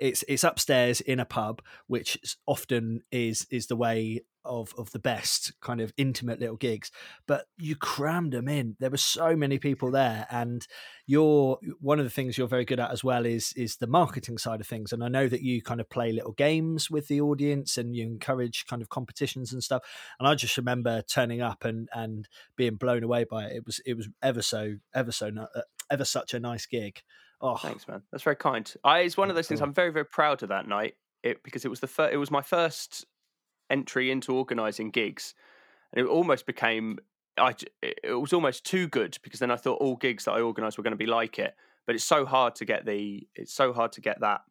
it's 0.00 0.24
it's 0.28 0.44
upstairs 0.44 1.00
in 1.00 1.20
a 1.20 1.24
pub 1.24 1.62
which 1.86 2.36
often 2.46 3.02
is 3.12 3.46
is 3.50 3.66
the 3.66 3.76
way 3.76 4.22
of 4.44 4.74
of 4.76 4.90
the 4.92 4.98
best 4.98 5.52
kind 5.60 5.80
of 5.80 5.92
intimate 5.96 6.40
little 6.40 6.56
gigs 6.56 6.90
but 7.26 7.46
you 7.56 7.76
crammed 7.76 8.32
them 8.32 8.48
in. 8.48 8.76
There 8.80 8.90
were 8.90 8.96
so 8.96 9.36
many 9.36 9.58
people 9.58 9.90
there 9.90 10.26
and 10.30 10.66
you're 11.06 11.58
one 11.80 11.98
of 11.98 12.04
the 12.04 12.10
things 12.10 12.36
you're 12.36 12.48
very 12.48 12.64
good 12.64 12.80
at 12.80 12.90
as 12.90 13.04
well 13.04 13.26
is 13.26 13.52
is 13.56 13.76
the 13.76 13.86
marketing 13.86 14.38
side 14.38 14.60
of 14.60 14.66
things 14.66 14.92
and 14.92 15.04
i 15.04 15.08
know 15.08 15.28
that 15.28 15.42
you 15.42 15.62
kind 15.62 15.80
of 15.80 15.88
play 15.90 16.12
little 16.12 16.32
games 16.32 16.90
with 16.90 17.08
the 17.08 17.20
audience 17.20 17.76
and 17.76 17.94
you 17.94 18.04
encourage 18.04 18.66
kind 18.66 18.80
of 18.80 18.88
competitions 18.88 19.52
and 19.52 19.62
stuff 19.62 19.82
and 20.18 20.26
i 20.28 20.34
just 20.34 20.56
remember 20.56 21.02
turning 21.02 21.40
up 21.40 21.64
and 21.64 21.88
and 21.92 22.28
being 22.56 22.76
blown 22.76 23.02
away 23.02 23.24
by 23.24 23.44
it. 23.44 23.56
It 23.56 23.66
was 23.66 23.80
it 23.84 23.96
was 23.96 24.08
ever 24.22 24.42
so 24.42 24.74
ever 24.94 25.12
so 25.12 25.28
uh, 25.28 25.60
ever 25.90 26.04
such 26.04 26.34
a 26.34 26.40
nice 26.40 26.66
gig. 26.66 27.02
Oh. 27.40 27.56
Thanks 27.56 27.86
man. 27.88 28.02
That's 28.10 28.24
very 28.24 28.36
kind. 28.36 28.72
I 28.82 29.00
it's 29.00 29.16
one 29.16 29.30
of 29.30 29.36
those 29.36 29.48
things 29.48 29.60
i'm 29.60 29.74
very 29.74 29.92
very 29.92 30.06
proud 30.06 30.42
of 30.42 30.48
that 30.50 30.66
night 30.66 30.94
it 31.22 31.42
because 31.42 31.64
it 31.64 31.68
was 31.68 31.80
the 31.80 31.86
first 31.86 32.12
it 32.12 32.16
was 32.16 32.30
my 32.30 32.42
first 32.42 33.04
entry 33.74 34.10
into 34.10 34.34
organising 34.34 34.90
gigs, 34.90 35.34
and 35.92 36.04
it 36.04 36.08
almost 36.08 36.46
became 36.46 36.98
I 37.36 37.54
it 37.82 38.20
was 38.20 38.32
almost 38.32 38.64
too 38.64 38.86
good 38.86 39.18
because 39.22 39.40
then 39.40 39.50
I 39.50 39.56
thought 39.56 39.80
all 39.80 39.96
gigs 39.96 40.24
that 40.24 40.32
I 40.32 40.40
organised 40.40 40.78
were 40.78 40.84
going 40.84 40.92
to 40.92 41.06
be 41.06 41.06
like 41.06 41.38
it. 41.38 41.54
But 41.86 41.94
it's 41.96 42.04
so 42.04 42.24
hard 42.24 42.54
to 42.56 42.64
get 42.64 42.86
the 42.86 43.26
it's 43.34 43.52
so 43.52 43.72
hard 43.72 43.92
to 43.92 44.00
get 44.00 44.20
that 44.20 44.42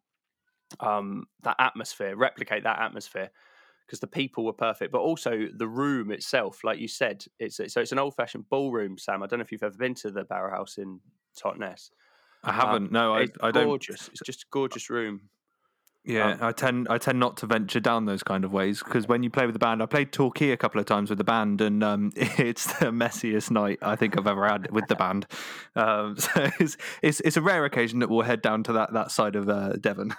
um 0.80 1.26
that 1.42 1.56
atmosphere, 1.58 2.14
replicate 2.16 2.64
that 2.64 2.80
atmosphere 2.80 3.30
because 3.86 4.00
the 4.00 4.06
people 4.06 4.44
were 4.44 4.52
perfect, 4.52 4.92
but 4.92 5.00
also 5.00 5.46
the 5.54 5.68
room 5.68 6.10
itself, 6.10 6.64
like 6.64 6.78
you 6.78 6.88
said, 6.88 7.24
it's 7.38 7.56
so 7.56 7.80
it's 7.80 7.92
an 7.92 7.98
old 7.98 8.14
fashioned 8.14 8.48
ballroom. 8.48 8.98
Sam, 8.98 9.22
I 9.22 9.26
don't 9.26 9.38
know 9.38 9.44
if 9.44 9.52
you've 9.52 9.62
ever 9.62 9.76
been 9.76 9.94
to 9.96 10.10
the 10.10 10.24
Barrel 10.24 10.54
House 10.54 10.78
in 10.78 11.00
Totnes. 11.36 11.90
I 12.42 12.52
haven't. 12.52 12.86
Um, 12.86 12.92
no, 12.92 13.14
I, 13.14 13.20
it's 13.22 13.36
I 13.42 13.50
don't. 13.50 13.66
Gorgeous. 13.66 14.08
It's 14.08 14.20
just 14.24 14.42
a 14.42 14.46
gorgeous 14.50 14.90
room. 14.90 15.22
Yeah, 16.04 16.32
um, 16.32 16.38
I 16.42 16.52
tend 16.52 16.86
I 16.90 16.98
tend 16.98 17.18
not 17.18 17.38
to 17.38 17.46
venture 17.46 17.80
down 17.80 18.04
those 18.04 18.22
kind 18.22 18.44
of 18.44 18.52
ways 18.52 18.82
because 18.82 19.08
when 19.08 19.22
you 19.22 19.30
play 19.30 19.46
with 19.46 19.54
the 19.54 19.58
band, 19.58 19.82
I 19.82 19.86
played 19.86 20.12
Torquay 20.12 20.50
a 20.50 20.56
couple 20.56 20.78
of 20.78 20.86
times 20.86 21.08
with 21.08 21.16
the 21.16 21.24
band, 21.24 21.62
and 21.62 21.82
um, 21.82 22.12
it's 22.16 22.66
the 22.78 22.86
messiest 22.86 23.50
night 23.50 23.78
I 23.80 23.96
think 23.96 24.18
I've 24.18 24.26
ever 24.26 24.46
had 24.46 24.70
with 24.70 24.86
the 24.88 24.96
band. 24.96 25.26
Um, 25.76 26.16
so 26.18 26.50
it's, 26.60 26.76
it's, 27.02 27.20
it's 27.20 27.36
a 27.36 27.42
rare 27.42 27.64
occasion 27.64 27.98
that 27.98 28.08
we'll 28.08 28.22
head 28.22 28.42
down 28.42 28.62
to 28.64 28.72
that 28.74 28.92
that 28.92 29.10
side 29.10 29.34
of 29.34 29.48
uh, 29.48 29.72
Devon. 29.72 30.14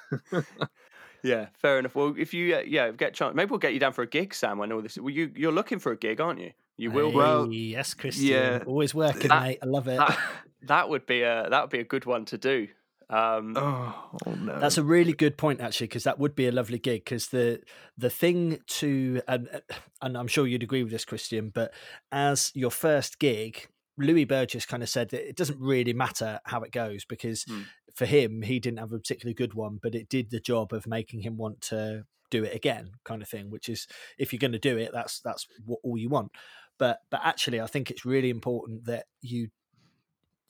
yeah, 1.24 1.48
fair 1.54 1.80
enough. 1.80 1.96
Well, 1.96 2.14
if 2.18 2.34
you 2.34 2.56
uh, 2.56 2.64
yeah 2.66 2.92
get 2.92 3.14
chance, 3.14 3.34
maybe 3.36 3.50
we'll 3.50 3.60
get 3.60 3.74
you 3.74 3.80
down 3.80 3.94
for 3.94 4.02
a 4.02 4.08
gig, 4.08 4.34
Sam. 4.34 4.60
I 4.60 4.66
know 4.66 4.82
this. 4.82 4.98
Well, 4.98 5.12
you 5.12 5.32
you're 5.34 5.54
looking 5.54 5.80
for 5.80 5.94
a 5.94 5.98
gig, 5.98 6.20
aren't 6.20 6.42
you? 6.42 6.52
You 6.78 6.92
will. 6.92 7.12
Hey, 7.12 7.16
well, 7.16 7.52
yes, 7.52 7.94
Christian. 7.94 8.26
Yeah, 8.26 8.64
always 8.66 8.94
working, 8.94 9.30
that, 9.30 9.44
mate. 9.44 9.60
I 9.62 9.66
love 9.66 9.88
it. 9.88 9.98
That, 9.98 10.20
that 10.64 10.90
would 10.90 11.06
be 11.06 11.22
a 11.22 11.48
that 11.50 11.62
would 11.62 11.72
be 11.72 11.80
a 11.80 11.86
good 11.86 12.06
one 12.06 12.26
to 12.26 12.38
do. 12.38 12.68
Um, 13.10 13.56
oh, 13.58 14.18
oh, 14.26 14.32
no. 14.34 14.60
That's 14.60 14.78
a 14.78 14.84
really 14.84 15.14
good 15.14 15.38
point, 15.38 15.62
actually, 15.62 15.88
because 15.88 16.04
that 16.06 16.20
would 16.20 16.36
be 16.36 16.48
a 16.48 16.52
lovely 16.52 16.80
gig. 16.80 17.04
Because 17.04 17.28
the 17.28 17.62
the 17.98 18.10
thing 18.10 18.60
to 18.68 19.22
and 19.28 19.50
and 20.02 20.18
I'm 20.18 20.28
sure 20.28 20.48
you'd 20.48 20.64
agree 20.64 20.84
with 20.84 20.92
this, 20.92 21.06
Christian, 21.06 21.50
but 21.50 21.74
as 22.12 22.52
your 22.56 22.72
first 22.72 23.20
gig, 23.20 23.68
Louis 23.98 24.26
Burgess 24.26 24.66
kind 24.66 24.84
of 24.84 24.90
said 24.90 25.10
that 25.10 25.28
it 25.28 25.36
doesn't 25.36 25.60
really 25.60 25.94
matter 25.94 26.40
how 26.46 26.62
it 26.62 26.72
goes 26.72 27.06
because 27.06 27.44
hmm. 27.44 27.62
for 27.94 28.06
him, 28.06 28.42
he 28.42 28.60
didn't 28.60 28.80
have 28.80 28.92
a 28.92 28.98
particularly 28.98 29.36
good 29.36 29.54
one, 29.54 29.80
but 29.82 29.96
it 29.96 30.10
did 30.10 30.32
the 30.32 30.40
job 30.40 30.74
of 30.74 30.88
making 30.88 31.22
him 31.22 31.38
want 31.38 31.62
to 31.62 32.04
do 32.32 32.44
it 32.44 32.56
again, 32.56 32.92
kind 33.04 33.22
of 33.22 33.30
thing. 33.30 33.50
Which 33.50 33.70
is, 33.70 33.88
if 34.18 34.34
you're 34.34 34.40
going 34.40 34.52
to 34.52 34.60
do 34.60 34.78
it, 34.78 34.92
that's 34.94 35.22
that's 35.22 35.48
what 35.66 35.80
all 35.84 35.98
you 35.98 36.10
want. 36.10 36.32
But 36.78 37.00
but 37.10 37.22
actually, 37.24 37.62
I 37.62 37.68
think 37.68 37.92
it's 37.92 38.06
really 38.06 38.30
important 38.30 38.86
that 38.86 39.06
you 39.22 39.50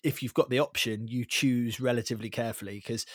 if 0.05 0.21
you've 0.21 0.33
got 0.33 0.49
the 0.49 0.59
option, 0.59 1.07
you 1.07 1.25
choose 1.25 1.79
relatively 1.79 2.29
carefully 2.29 2.75
because 2.75 3.05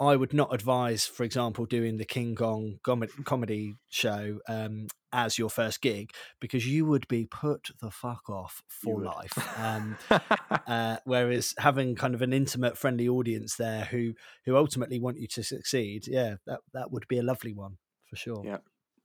I 0.00 0.16
would 0.16 0.32
not 0.32 0.52
advise, 0.52 1.04
for 1.04 1.24
example, 1.24 1.66
doing 1.66 1.98
the 1.98 2.06
King 2.06 2.34
Gong 2.34 2.80
comedy 2.82 3.76
show 3.90 4.38
um, 4.48 4.86
as 5.12 5.38
your 5.38 5.50
first 5.50 5.82
gig 5.82 6.10
because 6.40 6.66
you 6.66 6.86
would 6.86 7.06
be 7.06 7.26
put 7.26 7.68
the 7.80 7.90
fuck 7.90 8.30
off 8.30 8.62
for 8.66 9.00
life. 9.00 9.58
Um, 9.58 9.98
uh, 10.66 10.96
whereas 11.04 11.54
having 11.58 11.94
kind 11.96 12.14
of 12.14 12.22
an 12.22 12.32
intimate, 12.32 12.78
friendly 12.78 13.08
audience 13.08 13.56
there 13.56 13.84
who 13.84 14.14
who 14.46 14.56
ultimately 14.56 14.98
want 14.98 15.18
you 15.18 15.28
to 15.28 15.42
succeed, 15.42 16.08
yeah, 16.08 16.36
that 16.46 16.60
that 16.72 16.90
would 16.90 17.06
be 17.06 17.18
a 17.18 17.22
lovely 17.22 17.52
one 17.52 17.76
for 18.06 18.16
sure. 18.16 18.42
Yeah, 18.44 18.58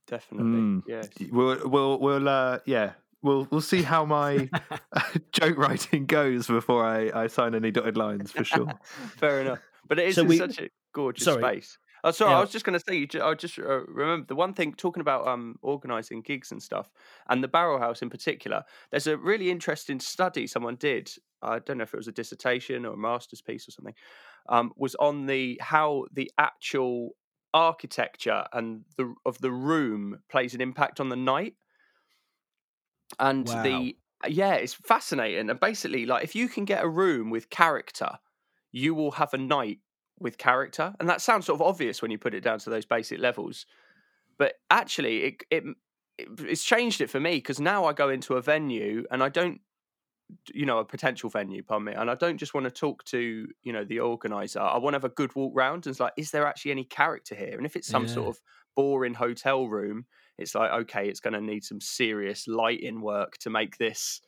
definitely. 0.06 0.60
Mm. 0.60 0.82
Yes, 0.88 1.08
we'll 1.30 1.68
we'll 1.68 2.00
we'll 2.00 2.28
uh, 2.28 2.58
yeah 2.64 2.92
we'll 3.26 3.46
we'll 3.50 3.60
see 3.60 3.82
how 3.82 4.04
my 4.04 4.48
joke 5.32 5.58
writing 5.58 6.06
goes 6.06 6.46
before 6.46 6.84
I, 6.84 7.10
I 7.14 7.26
sign 7.26 7.54
any 7.54 7.70
dotted 7.70 7.96
lines 7.96 8.32
for 8.32 8.44
sure. 8.44 8.72
Fair 9.18 9.42
enough, 9.42 9.60
but 9.86 9.98
it 9.98 10.08
is 10.08 10.14
so 10.14 10.24
we, 10.24 10.38
such 10.38 10.58
a 10.58 10.70
gorgeous 10.94 11.24
sorry. 11.24 11.42
space. 11.42 11.78
Oh, 12.04 12.12
sorry, 12.12 12.30
yeah. 12.30 12.38
I 12.38 12.40
was 12.40 12.50
just 12.50 12.64
going 12.64 12.78
to 12.78 12.84
say. 12.86 13.20
I 13.20 13.34
just 13.34 13.58
uh, 13.58 13.84
remember 13.86 14.26
the 14.26 14.36
one 14.36 14.54
thing 14.54 14.74
talking 14.74 15.00
about 15.00 15.26
um, 15.26 15.56
organising 15.60 16.22
gigs 16.22 16.52
and 16.52 16.62
stuff, 16.62 16.90
and 17.28 17.42
the 17.42 17.48
Barrel 17.48 17.80
House 17.80 18.00
in 18.00 18.10
particular. 18.10 18.62
There's 18.90 19.08
a 19.08 19.16
really 19.16 19.50
interesting 19.50 19.98
study 19.98 20.46
someone 20.46 20.76
did. 20.76 21.10
I 21.42 21.58
don't 21.58 21.78
know 21.78 21.82
if 21.82 21.92
it 21.92 21.98
was 21.98 22.08
a 22.08 22.12
dissertation 22.12 22.86
or 22.86 22.94
a 22.94 22.96
master's 22.96 23.42
piece 23.42 23.68
or 23.68 23.72
something. 23.72 23.94
Um, 24.48 24.72
was 24.76 24.94
on 24.96 25.26
the 25.26 25.58
how 25.60 26.04
the 26.12 26.30
actual 26.38 27.16
architecture 27.52 28.44
and 28.52 28.84
the 28.96 29.14
of 29.24 29.38
the 29.40 29.50
room 29.50 30.20
plays 30.28 30.54
an 30.54 30.60
impact 30.60 31.00
on 31.00 31.08
the 31.08 31.16
night 31.16 31.54
and 33.18 33.48
wow. 33.48 33.62
the 33.62 33.96
uh, 34.24 34.28
yeah 34.28 34.54
it's 34.54 34.74
fascinating. 34.74 35.50
And 35.50 35.60
basically 35.60 36.06
like 36.06 36.24
if 36.24 36.34
you 36.34 36.48
can 36.48 36.64
get 36.64 36.84
a 36.84 36.88
room 36.88 37.30
with 37.30 37.50
character 37.50 38.18
you 38.72 38.94
will 38.94 39.12
have 39.12 39.32
a 39.32 39.38
night 39.38 39.78
with 40.18 40.38
character. 40.38 40.94
And 41.00 41.08
that 41.08 41.20
sounds 41.20 41.46
sort 41.46 41.60
of 41.60 41.66
obvious 41.66 42.02
when 42.02 42.10
you 42.10 42.18
put 42.18 42.34
it 42.34 42.42
down 42.42 42.58
to 42.60 42.70
those 42.70 42.84
basic 42.84 43.18
levels. 43.18 43.66
But 44.38 44.54
actually 44.70 45.24
it, 45.24 45.42
it 45.50 45.64
it's 46.18 46.64
changed 46.64 47.00
it 47.00 47.10
for 47.10 47.20
me 47.20 47.36
because 47.36 47.60
now 47.60 47.84
I 47.84 47.92
go 47.92 48.08
into 48.08 48.34
a 48.34 48.42
venue 48.42 49.04
and 49.10 49.22
I 49.22 49.28
don't 49.28 49.60
you 50.52 50.66
know 50.66 50.78
a 50.78 50.84
potential 50.84 51.30
venue 51.30 51.62
pardon 51.62 51.84
me 51.84 51.92
and 51.92 52.10
i 52.10 52.14
don't 52.16 52.38
just 52.38 52.52
want 52.52 52.64
to 52.64 52.70
talk 52.70 53.04
to 53.04 53.46
you 53.62 53.72
know 53.72 53.84
the 53.84 54.00
organizer. 54.00 54.60
I 54.60 54.78
want 54.78 54.94
to 54.94 54.96
have 54.96 55.04
a 55.04 55.08
good 55.08 55.34
walk 55.36 55.52
round 55.54 55.86
and 55.86 55.92
it's 55.92 56.00
like 56.00 56.14
is 56.16 56.30
there 56.32 56.46
actually 56.46 56.72
any 56.72 56.84
character 56.84 57.34
here? 57.34 57.56
And 57.56 57.64
if 57.64 57.76
it's 57.76 57.88
some 57.88 58.06
yeah. 58.06 58.14
sort 58.14 58.28
of 58.28 58.40
boring 58.74 59.14
hotel 59.14 59.66
room 59.68 60.06
it's 60.38 60.54
like 60.54 60.70
okay 60.70 61.08
it's 61.08 61.20
going 61.20 61.34
to 61.34 61.40
need 61.40 61.64
some 61.64 61.80
serious 61.80 62.46
lighting 62.46 63.00
work 63.00 63.36
to 63.38 63.50
make 63.50 63.76
this 63.78 64.20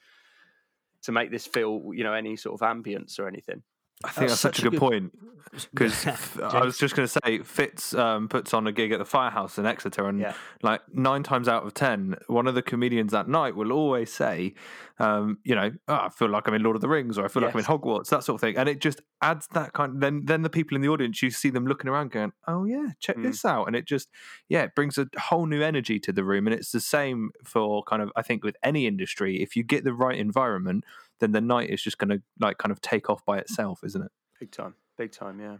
to 1.02 1.12
make 1.12 1.30
this 1.30 1.46
feel 1.46 1.90
you 1.94 2.04
know 2.04 2.12
any 2.12 2.36
sort 2.36 2.60
of 2.60 2.66
ambience 2.66 3.18
or 3.18 3.28
anything 3.28 3.62
I 4.04 4.10
think 4.10 4.28
that's, 4.28 4.42
that's 4.42 4.56
such, 4.56 4.58
a 4.60 4.62
good, 4.62 4.72
good 4.72 4.80
point 4.80 5.12
because 5.72 6.06
I 6.38 6.64
was 6.64 6.78
just 6.78 6.94
going 6.94 7.08
to 7.08 7.20
say 7.24 7.38
Fitz 7.40 7.94
um, 7.94 8.28
puts 8.28 8.52
on 8.54 8.66
a 8.66 8.72
gig 8.72 8.92
at 8.92 8.98
the 8.98 9.04
Firehouse 9.04 9.58
in 9.58 9.66
Exeter, 9.66 10.08
and 10.08 10.20
yeah. 10.20 10.34
like 10.62 10.80
nine 10.92 11.22
times 11.22 11.48
out 11.48 11.64
of 11.64 11.74
ten, 11.74 12.16
one 12.26 12.46
of 12.46 12.54
the 12.54 12.62
comedians 12.62 13.12
that 13.12 13.28
night 13.28 13.56
will 13.56 13.72
always 13.72 14.12
say, 14.12 14.54
um, 14.98 15.38
"You 15.44 15.54
know, 15.54 15.72
oh, 15.88 15.94
I 15.94 16.08
feel 16.10 16.28
like 16.28 16.46
I'm 16.46 16.54
in 16.54 16.62
Lord 16.62 16.76
of 16.76 16.82
the 16.82 16.88
Rings, 16.88 17.18
or 17.18 17.24
I 17.24 17.28
feel 17.28 17.42
yes. 17.42 17.54
like 17.54 17.68
I'm 17.68 17.74
in 17.74 17.80
Hogwarts," 17.80 18.08
that 18.10 18.24
sort 18.24 18.36
of 18.36 18.40
thing, 18.40 18.56
and 18.56 18.68
it 18.68 18.80
just 18.80 19.00
adds 19.22 19.48
that 19.52 19.72
kind. 19.72 19.94
Of, 19.94 20.00
then, 20.00 20.22
then 20.24 20.42
the 20.42 20.50
people 20.50 20.76
in 20.76 20.82
the 20.82 20.88
audience, 20.88 21.22
you 21.22 21.30
see 21.30 21.50
them 21.50 21.66
looking 21.66 21.90
around, 21.90 22.10
going, 22.10 22.32
"Oh 22.46 22.64
yeah, 22.64 22.88
check 23.00 23.16
mm. 23.16 23.22
this 23.24 23.44
out," 23.44 23.66
and 23.66 23.76
it 23.76 23.86
just, 23.86 24.08
yeah, 24.48 24.62
it 24.62 24.74
brings 24.74 24.98
a 24.98 25.08
whole 25.18 25.46
new 25.46 25.62
energy 25.62 25.98
to 26.00 26.12
the 26.12 26.24
room, 26.24 26.46
and 26.46 26.54
it's 26.54 26.72
the 26.72 26.80
same 26.80 27.30
for 27.44 27.82
kind 27.84 28.02
of 28.02 28.10
I 28.16 28.22
think 28.22 28.44
with 28.44 28.56
any 28.62 28.86
industry. 28.86 29.42
If 29.42 29.56
you 29.56 29.62
get 29.62 29.84
the 29.84 29.94
right 29.94 30.18
environment 30.18 30.84
then 31.20 31.32
the 31.32 31.40
night 31.40 31.70
is 31.70 31.82
just 31.82 31.98
going 31.98 32.10
to 32.10 32.22
like 32.40 32.58
kind 32.58 32.72
of 32.72 32.80
take 32.80 33.10
off 33.10 33.24
by 33.24 33.38
itself, 33.38 33.80
isn't 33.84 34.02
it? 34.02 34.10
Big 34.40 34.52
time, 34.52 34.74
big 34.96 35.12
time, 35.12 35.40
yeah. 35.40 35.56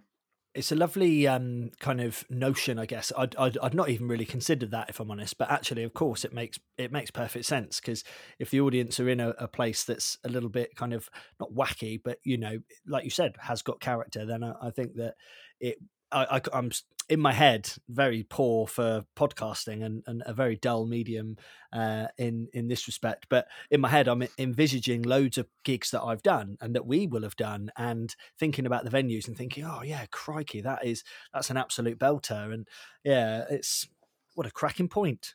It's 0.55 0.73
a 0.73 0.77
lovely 0.77 1.27
um, 1.27 1.71
kind 1.79 2.01
of 2.01 2.25
notion, 2.31 2.79
I 2.79 2.87
guess. 2.87 3.13
I'd, 3.17 3.37
I'd, 3.37 3.59
I'd 3.59 3.75
not 3.75 3.91
even 3.91 4.09
really 4.09 4.25
considered 4.25 4.71
that, 4.71 4.89
if 4.89 4.99
I'm 4.99 5.11
honest. 5.11 5.37
But 5.39 5.51
actually, 5.51 5.85
of 5.85 5.95
course, 5.95 6.25
it 6.25 6.33
makes 6.33 6.59
it 6.79 6.91
makes 6.91 7.11
perfect 7.11 7.45
sense 7.45 7.81
because 7.81 8.03
if 8.39 8.51
the 8.51 8.61
audience 8.61 8.99
are 8.99 9.09
in 9.09 9.21
a, 9.21 9.31
a 9.39 9.47
place 9.47 9.85
that's 9.85 10.19
a 10.25 10.29
little 10.29 10.49
bit 10.49 10.75
kind 10.75 10.95
of 10.95 11.09
not 11.39 11.53
wacky, 11.53 12.01
but 12.03 12.19
you 12.25 12.39
know, 12.39 12.59
like 12.87 13.05
you 13.05 13.11
said, 13.11 13.37
has 13.41 13.63
got 13.63 13.81
character, 13.81 14.25
then 14.25 14.43
I, 14.43 14.55
I 14.61 14.71
think 14.71 14.95
that 14.95 15.15
it 15.61 15.77
I, 16.13 16.41
I, 16.53 16.59
am 16.59 16.71
in 17.09 17.21
my 17.21 17.33
head 17.33 17.71
very 17.89 18.23
poor 18.23 18.67
for 18.67 19.05
podcasting 19.17 19.85
and, 19.85 20.03
and 20.07 20.23
a 20.27 20.33
very 20.33 20.57
dull 20.57 20.87
medium 20.87 21.37
uh, 21.73 22.07
in 22.17 22.49
in 22.53 22.69
this 22.69 22.87
respect. 22.87 23.27
But 23.29 23.49
in 23.71 23.81
my 23.81 23.89
head, 23.89 24.09
I'm 24.09 24.27
envisaging 24.39 25.03
loads 25.03 25.39
of 25.39 25.49
gigs 25.65 25.91
that 25.91 26.03
I've 26.03 26.23
done 26.23 26.57
and 26.61 26.75
that 26.75 26.87
we 26.87 27.07
will 27.07 27.23
have 27.23 27.37
done, 27.37 27.71
and 27.77 28.15
thinking 28.39 28.67
about 28.67 28.85
the 28.85 28.91
venues 28.91 29.27
and 29.27 29.37
thinking, 29.37 29.65
oh 29.65 29.83
yeah, 29.83 30.07
crikey, 30.11 30.61
that 30.63 30.85
is 30.85 31.05
that's 31.33 31.51
an 31.51 31.57
absolute 31.57 31.99
belter, 31.99 32.53
and 32.53 32.67
yeah, 33.05 33.45
it's 33.51 33.89
what 34.35 34.47
a 34.47 34.51
cracking 34.51 34.89
point. 34.89 35.35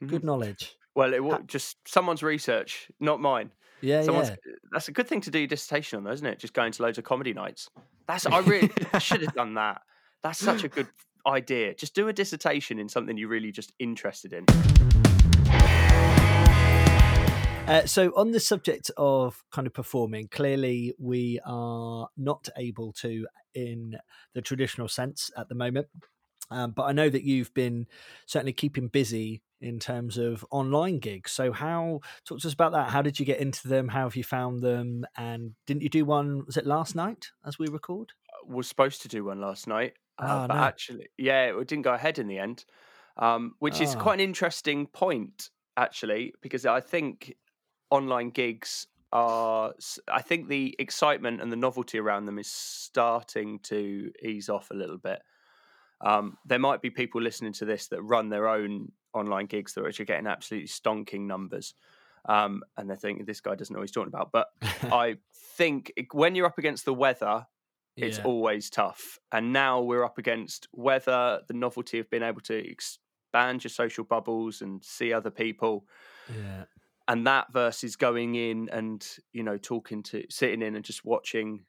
Good 0.00 0.18
mm-hmm. 0.18 0.26
knowledge. 0.26 0.76
Well, 0.94 1.12
it 1.12 1.22
will 1.22 1.40
just 1.46 1.76
someone's 1.86 2.22
research, 2.22 2.88
not 3.00 3.20
mine. 3.20 3.52
Yeah, 3.82 4.02
Someone's, 4.02 4.30
yeah. 4.30 4.36
That's 4.72 4.88
a 4.88 4.92
good 4.92 5.06
thing 5.06 5.20
to 5.22 5.30
do 5.30 5.38
your 5.38 5.48
dissertation 5.48 5.98
on, 5.98 6.04
though, 6.04 6.12
isn't 6.12 6.26
it? 6.26 6.38
Just 6.38 6.54
going 6.54 6.72
to 6.72 6.82
loads 6.82 6.96
of 6.96 7.04
comedy 7.04 7.34
nights. 7.34 7.68
That's 8.08 8.26
I 8.26 8.38
really 8.40 8.70
I 8.92 8.98
should 8.98 9.22
have 9.22 9.34
done 9.34 9.54
that. 9.54 9.82
That's 10.26 10.40
such 10.40 10.64
a 10.64 10.68
good 10.76 10.88
idea. 11.24 11.72
Just 11.74 11.94
do 11.94 12.08
a 12.08 12.12
dissertation 12.12 12.80
in 12.80 12.88
something 12.88 13.16
you're 13.16 13.28
really 13.28 13.52
just 13.52 13.72
interested 13.78 14.32
in. 14.32 14.44
Uh, 17.68 17.86
so, 17.86 18.12
on 18.16 18.32
the 18.32 18.40
subject 18.40 18.90
of 18.96 19.44
kind 19.52 19.68
of 19.68 19.72
performing, 19.72 20.26
clearly 20.28 20.94
we 20.98 21.40
are 21.46 22.08
not 22.16 22.48
able 22.56 22.92
to 22.92 23.26
in 23.54 23.96
the 24.34 24.42
traditional 24.42 24.88
sense 24.88 25.30
at 25.36 25.48
the 25.48 25.54
moment. 25.54 25.86
Um, 26.50 26.72
but 26.72 26.84
I 26.84 26.92
know 26.92 27.08
that 27.08 27.24
you've 27.24 27.52
been 27.54 27.86
certainly 28.26 28.52
keeping 28.52 28.88
busy 28.88 29.42
in 29.60 29.78
terms 29.78 30.18
of 30.18 30.44
online 30.50 30.98
gigs. 30.98 31.32
So, 31.32 31.52
how 31.52 32.00
talk 32.24 32.40
to 32.40 32.48
us 32.48 32.54
about 32.54 32.72
that? 32.72 32.90
How 32.90 33.02
did 33.02 33.18
you 33.20 33.26
get 33.26 33.40
into 33.40 33.68
them? 33.68 33.88
How 33.88 34.04
have 34.04 34.16
you 34.16 34.24
found 34.24 34.60
them? 34.60 35.04
And 35.16 35.54
didn't 35.66 35.82
you 35.82 35.88
do 35.88 36.04
one? 36.04 36.44
Was 36.46 36.56
it 36.56 36.66
last 36.66 36.94
night 36.94 37.30
as 37.44 37.58
we 37.58 37.68
record? 37.68 38.12
Was 38.48 38.68
supposed 38.68 39.02
to 39.02 39.08
do 39.08 39.24
one 39.24 39.40
last 39.40 39.66
night. 39.66 39.94
Uh, 40.18 40.44
oh, 40.44 40.48
but 40.48 40.54
no. 40.54 40.62
actually, 40.62 41.08
yeah, 41.18 41.44
it 41.46 41.68
didn't 41.68 41.82
go 41.82 41.92
ahead 41.92 42.18
in 42.18 42.26
the 42.26 42.38
end, 42.38 42.64
um, 43.18 43.54
which 43.58 43.80
oh. 43.80 43.84
is 43.84 43.94
quite 43.94 44.14
an 44.14 44.20
interesting 44.20 44.86
point, 44.86 45.50
actually, 45.76 46.32
because 46.40 46.64
I 46.64 46.80
think 46.80 47.36
online 47.90 48.30
gigs 48.30 48.86
are, 49.12 49.74
I 50.08 50.22
think 50.22 50.48
the 50.48 50.74
excitement 50.78 51.40
and 51.42 51.52
the 51.52 51.56
novelty 51.56 51.98
around 51.98 52.26
them 52.26 52.38
is 52.38 52.50
starting 52.50 53.60
to 53.64 54.10
ease 54.22 54.48
off 54.48 54.70
a 54.70 54.74
little 54.74 54.98
bit. 54.98 55.20
Um, 56.00 56.36
there 56.44 56.58
might 56.58 56.82
be 56.82 56.90
people 56.90 57.22
listening 57.22 57.52
to 57.54 57.64
this 57.64 57.88
that 57.88 58.02
run 58.02 58.28
their 58.28 58.48
own 58.48 58.92
online 59.14 59.46
gigs 59.46 59.74
that 59.74 59.82
are 59.82 59.88
actually 59.88 60.04
getting 60.04 60.26
absolutely 60.26 60.68
stonking 60.68 61.22
numbers. 61.26 61.74
Um, 62.28 62.62
and 62.76 62.90
they're 62.90 62.96
thinking 62.96 63.24
this 63.24 63.40
guy 63.40 63.54
doesn't 63.54 63.72
know 63.72 63.78
what 63.78 63.88
he's 63.88 63.92
talking 63.92 64.12
about. 64.12 64.32
But 64.32 64.48
I 64.92 65.16
think 65.56 65.92
when 66.12 66.34
you're 66.34 66.46
up 66.46 66.58
against 66.58 66.84
the 66.84 66.94
weather 66.94 67.46
it's 67.96 68.18
yeah. 68.18 68.24
always 68.24 68.70
tough. 68.70 69.18
And 69.32 69.52
now 69.52 69.80
we're 69.80 70.04
up 70.04 70.18
against 70.18 70.68
whether 70.72 71.40
the 71.48 71.54
novelty 71.54 71.98
of 71.98 72.10
being 72.10 72.22
able 72.22 72.42
to 72.42 72.54
expand 72.54 73.00
expand 73.36 73.64
your 73.64 73.70
social 73.70 74.04
bubbles 74.04 74.62
and 74.62 74.84
see 74.84 75.12
other 75.12 75.30
people. 75.30 75.84
Yeah. 76.28 76.64
And 77.08 77.26
that 77.26 77.52
versus 77.52 77.96
going 77.96 78.34
in 78.34 78.68
and 78.72 79.06
you 79.32 79.42
know 79.42 79.58
talking 79.58 80.02
to 80.04 80.24
sitting 80.28 80.62
in 80.62 80.74
and 80.74 80.84
just 80.84 81.04
watching 81.04 81.64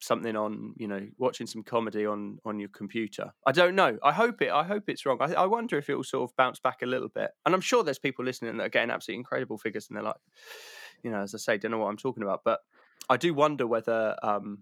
something 0.00 0.34
on 0.34 0.74
you 0.78 0.88
know 0.88 1.06
watching 1.18 1.46
some 1.46 1.62
comedy 1.62 2.06
on 2.06 2.38
on 2.46 2.58
your 2.58 2.70
computer 2.70 3.30
i 3.46 3.52
don't 3.52 3.74
know 3.74 3.98
i 4.02 4.10
hope 4.10 4.40
it 4.40 4.50
i 4.50 4.64
hope 4.64 4.84
it's 4.88 5.04
wrong 5.04 5.18
i, 5.20 5.30
I 5.34 5.44
wonder 5.44 5.76
if 5.76 5.90
it 5.90 5.94
will 5.94 6.04
sort 6.04 6.28
of 6.28 6.34
bounce 6.36 6.58
back 6.58 6.80
a 6.80 6.86
little 6.86 7.10
bit 7.10 7.32
and 7.44 7.54
i'm 7.54 7.60
sure 7.60 7.84
there's 7.84 7.98
people 7.98 8.24
listening 8.24 8.56
that 8.56 8.64
are 8.64 8.70
getting 8.70 8.90
absolutely 8.90 9.18
incredible 9.18 9.58
figures 9.58 9.88
and 9.88 9.96
they're 9.96 10.02
like 10.02 10.16
you 11.04 11.10
know 11.10 11.20
as 11.20 11.34
i 11.34 11.38
say 11.38 11.58
don't 11.58 11.70
know 11.70 11.78
what 11.78 11.88
i'm 11.90 11.98
talking 11.98 12.22
about 12.22 12.40
but 12.46 12.60
i 13.10 13.18
do 13.18 13.34
wonder 13.34 13.66
whether 13.66 14.16
um 14.22 14.60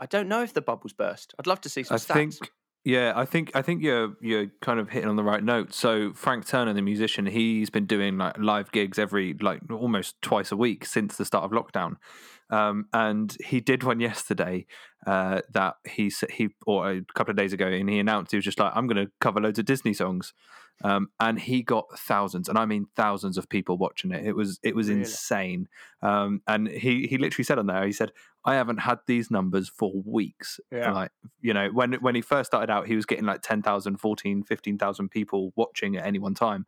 i 0.00 0.06
don't 0.06 0.28
know 0.28 0.42
if 0.42 0.52
the 0.52 0.60
bubbles 0.62 0.92
burst 0.92 1.34
i'd 1.38 1.46
love 1.46 1.60
to 1.60 1.68
see 1.68 1.82
some 1.82 1.96
stats. 1.96 2.10
I 2.10 2.14
stats 2.14 2.38
think 2.38 2.50
yeah, 2.84 3.12
I 3.14 3.26
think 3.26 3.50
I 3.54 3.60
think 3.60 3.82
you're 3.82 4.14
you're 4.20 4.46
kind 4.62 4.80
of 4.80 4.88
hitting 4.88 5.10
on 5.10 5.16
the 5.16 5.22
right 5.22 5.44
note. 5.44 5.74
So 5.74 6.14
Frank 6.14 6.46
Turner, 6.46 6.72
the 6.72 6.80
musician, 6.80 7.26
he's 7.26 7.68
been 7.68 7.84
doing 7.84 8.16
like 8.16 8.38
live 8.38 8.72
gigs 8.72 8.98
every 8.98 9.34
like 9.34 9.60
almost 9.70 10.20
twice 10.22 10.52
a 10.52 10.56
week 10.56 10.86
since 10.86 11.16
the 11.16 11.26
start 11.26 11.44
of 11.44 11.50
lockdown. 11.50 11.96
Um, 12.50 12.86
and 12.94 13.36
he 13.44 13.60
did 13.60 13.82
one 13.82 14.00
yesterday 14.10 14.66
uh, 15.06 15.42
that 15.52 15.74
he 15.86 16.10
he 16.30 16.48
or 16.66 16.90
a 16.90 17.00
couple 17.14 17.32
of 17.32 17.36
days 17.36 17.52
ago, 17.52 17.66
and 17.66 17.90
he 17.90 17.98
announced 17.98 18.30
he 18.30 18.38
was 18.38 18.44
just 18.44 18.58
like, 18.58 18.72
"I'm 18.74 18.86
going 18.86 19.04
to 19.04 19.12
cover 19.20 19.40
loads 19.40 19.58
of 19.58 19.66
Disney 19.66 19.92
songs," 19.92 20.32
um, 20.84 21.08
and 21.18 21.38
he 21.40 21.62
got 21.62 21.86
thousands, 21.98 22.48
and 22.48 22.56
I 22.58 22.64
mean 22.66 22.86
thousands 22.94 23.36
of 23.38 23.48
people 23.48 23.76
watching 23.78 24.12
it. 24.12 24.24
It 24.24 24.36
was 24.36 24.60
it 24.62 24.74
was 24.76 24.88
Really? 24.88 25.00
insane. 25.00 25.68
Um, 26.02 26.42
and 26.46 26.68
he 26.68 27.06
he 27.06 27.18
literally 27.18 27.44
said 27.44 27.58
on 27.58 27.66
there, 27.66 27.84
he 27.84 27.92
said, 27.92 28.12
"I 28.44 28.54
haven't 28.54 28.78
had 28.78 29.00
these 29.06 29.30
numbers 29.30 29.68
for 29.68 29.92
weeks." 30.04 30.60
Yeah. 30.70 30.92
Like 30.92 31.10
you 31.40 31.52
know, 31.52 31.68
when 31.72 31.94
when 31.94 32.14
he 32.14 32.20
first 32.20 32.50
started 32.50 32.70
out, 32.70 32.86
he 32.86 32.96
was 32.96 33.06
getting 33.06 33.24
like 33.26 33.42
10,000, 33.42 33.96
14, 33.96 34.42
15,000 34.44 35.08
people 35.10 35.52
watching 35.56 35.96
at 35.96 36.06
any 36.06 36.18
one 36.18 36.34
time, 36.34 36.66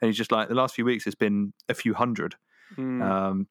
and 0.00 0.08
he's 0.08 0.16
just 0.16 0.32
like 0.32 0.48
the 0.48 0.54
last 0.54 0.74
few 0.74 0.84
weeks, 0.84 1.06
it's 1.06 1.14
been 1.14 1.52
a 1.68 1.74
few 1.74 1.94
hundred. 1.94 2.34
Mm, 2.76 3.02
Um, 3.02 3.46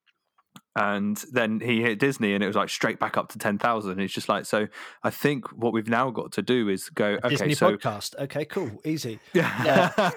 and 0.73 1.17
then 1.33 1.59
he 1.59 1.81
hit 1.81 1.99
Disney, 1.99 2.33
and 2.33 2.41
it 2.41 2.47
was 2.47 2.55
like 2.55 2.69
straight 2.69 2.97
back 2.97 3.17
up 3.17 3.27
to 3.29 3.37
ten 3.37 3.57
thousand. 3.57 3.99
It's 3.99 4.13
just 4.13 4.29
like 4.29 4.45
so. 4.45 4.67
I 5.03 5.09
think 5.09 5.47
what 5.49 5.73
we've 5.73 5.89
now 5.89 6.09
got 6.11 6.31
to 6.33 6.41
do 6.41 6.69
is 6.69 6.89
go. 6.89 7.17
Okay, 7.23 7.29
Disney 7.29 7.53
so 7.55 7.75
podcast. 7.75 8.15
Okay, 8.17 8.45
cool, 8.45 8.71
easy. 8.85 9.19
yeah. 9.33 9.91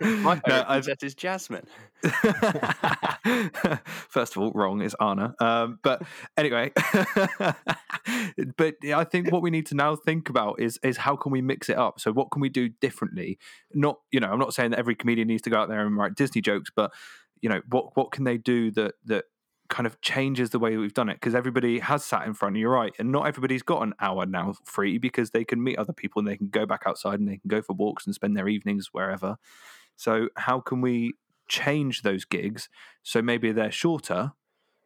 my 0.00 0.34
No, 0.34 0.40
favorite 0.44 0.64
I- 0.68 0.80
princess 0.80 1.02
is 1.02 1.14
jasmine 1.14 1.66
First 4.08 4.36
of 4.36 4.42
all, 4.42 4.52
wrong 4.52 4.82
is 4.82 4.94
Anna. 5.00 5.34
Um, 5.40 5.78
but 5.82 6.02
anyway, 6.36 6.72
but 8.56 8.74
I 8.84 9.04
think 9.04 9.30
what 9.32 9.42
we 9.42 9.50
need 9.50 9.66
to 9.66 9.74
now 9.74 9.96
think 9.96 10.28
about 10.28 10.60
is 10.60 10.78
is 10.82 10.96
how 10.98 11.16
can 11.16 11.32
we 11.32 11.40
mix 11.40 11.68
it 11.68 11.78
up? 11.78 12.00
So 12.00 12.12
what 12.12 12.30
can 12.30 12.40
we 12.42 12.48
do 12.48 12.68
differently? 12.68 13.38
Not 13.72 13.98
you 14.10 14.20
know, 14.20 14.28
I'm 14.28 14.38
not 14.38 14.54
saying 14.54 14.70
that 14.72 14.78
every 14.78 14.94
comedian 14.94 15.28
needs 15.28 15.42
to 15.42 15.50
go 15.50 15.56
out 15.58 15.68
there 15.68 15.86
and 15.86 15.96
write 15.96 16.14
Disney 16.14 16.40
jokes, 16.40 16.70
but 16.74 16.92
you 17.40 17.48
know, 17.48 17.60
what 17.70 17.96
what 17.96 18.10
can 18.12 18.24
they 18.24 18.36
do 18.38 18.70
that 18.72 18.94
that 19.06 19.24
kind 19.68 19.86
of 19.86 20.00
changes 20.00 20.50
the 20.50 20.58
way 20.58 20.76
we've 20.76 20.94
done 20.94 21.08
it 21.08 21.14
because 21.14 21.34
everybody 21.34 21.78
has 21.78 22.04
sat 22.04 22.26
in 22.26 22.34
front. 22.34 22.56
Of 22.56 22.60
You're 22.60 22.70
right, 22.72 22.92
and 22.98 23.10
not 23.10 23.26
everybody's 23.26 23.62
got 23.62 23.82
an 23.82 23.94
hour 24.00 24.26
now 24.26 24.54
free 24.64 24.98
because 24.98 25.30
they 25.30 25.44
can 25.44 25.62
meet 25.62 25.78
other 25.78 25.92
people 25.92 26.20
and 26.20 26.28
they 26.28 26.36
can 26.36 26.48
go 26.48 26.66
back 26.66 26.82
outside 26.86 27.18
and 27.18 27.28
they 27.28 27.38
can 27.38 27.48
go 27.48 27.62
for 27.62 27.72
walks 27.74 28.04
and 28.06 28.14
spend 28.14 28.36
their 28.36 28.48
evenings 28.48 28.88
wherever. 28.92 29.36
So 29.96 30.28
how 30.36 30.60
can 30.60 30.80
we 30.80 31.14
change 31.48 32.02
those 32.02 32.24
gigs 32.24 32.68
so 33.02 33.22
maybe 33.22 33.52
they're 33.52 33.70
shorter, 33.70 34.32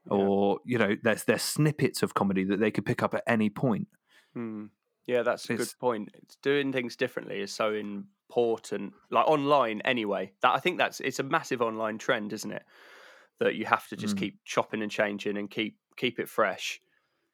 Yeah. 0.07 0.13
or 0.17 0.61
you 0.65 0.79
know, 0.79 0.97
there's 1.03 1.25
there's 1.25 1.43
snippets 1.43 2.03
of 2.03 2.15
comedy 2.15 2.45
that 2.45 2.61
they 2.61 2.71
could 2.71 2.87
pick 2.87 3.03
up 3.03 3.15
at 3.15 3.23
any 3.27 3.51
point. 3.51 3.89
Hmm. 4.35 4.67
Yeah, 5.07 5.23
that's 5.23 5.49
a 5.49 5.55
It's- 5.55 5.73
good 5.73 5.79
point. 5.81 6.11
It's 6.15 6.37
doing 6.37 6.71
things 6.73 6.95
differently 6.95 7.41
is 7.41 7.51
so 7.53 7.73
important. 7.73 8.93
Like 9.11 9.27
online, 9.27 9.81
anyway. 9.83 10.33
That 10.43 10.55
I 10.55 10.59
think 10.61 10.79
that's 10.79 11.01
it's 11.01 11.19
a 11.19 11.23
massive 11.23 11.63
online 11.63 11.99
trend, 11.99 12.33
isn't 12.33 12.53
it? 12.53 12.65
That 13.41 13.55
you 13.55 13.67
have 13.67 13.87
to 13.89 13.97
just 13.97 14.17
Mm. 14.17 14.19
keep 14.21 14.39
chopping 14.45 14.83
and 14.83 14.91
changing 14.91 15.37
and 15.37 15.49
keep 15.51 15.77
keep 15.97 16.19
it 16.19 16.29
fresh 16.29 16.81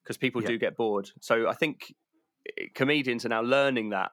because 0.02 0.16
people 0.18 0.42
Yeah. 0.42 0.48
do 0.48 0.58
get 0.58 0.76
bored. 0.76 1.10
So 1.20 1.48
I 1.48 1.54
think 1.54 1.94
comedians 2.74 3.24
are 3.24 3.30
now 3.30 3.42
learning 3.42 3.90
that. 3.90 4.12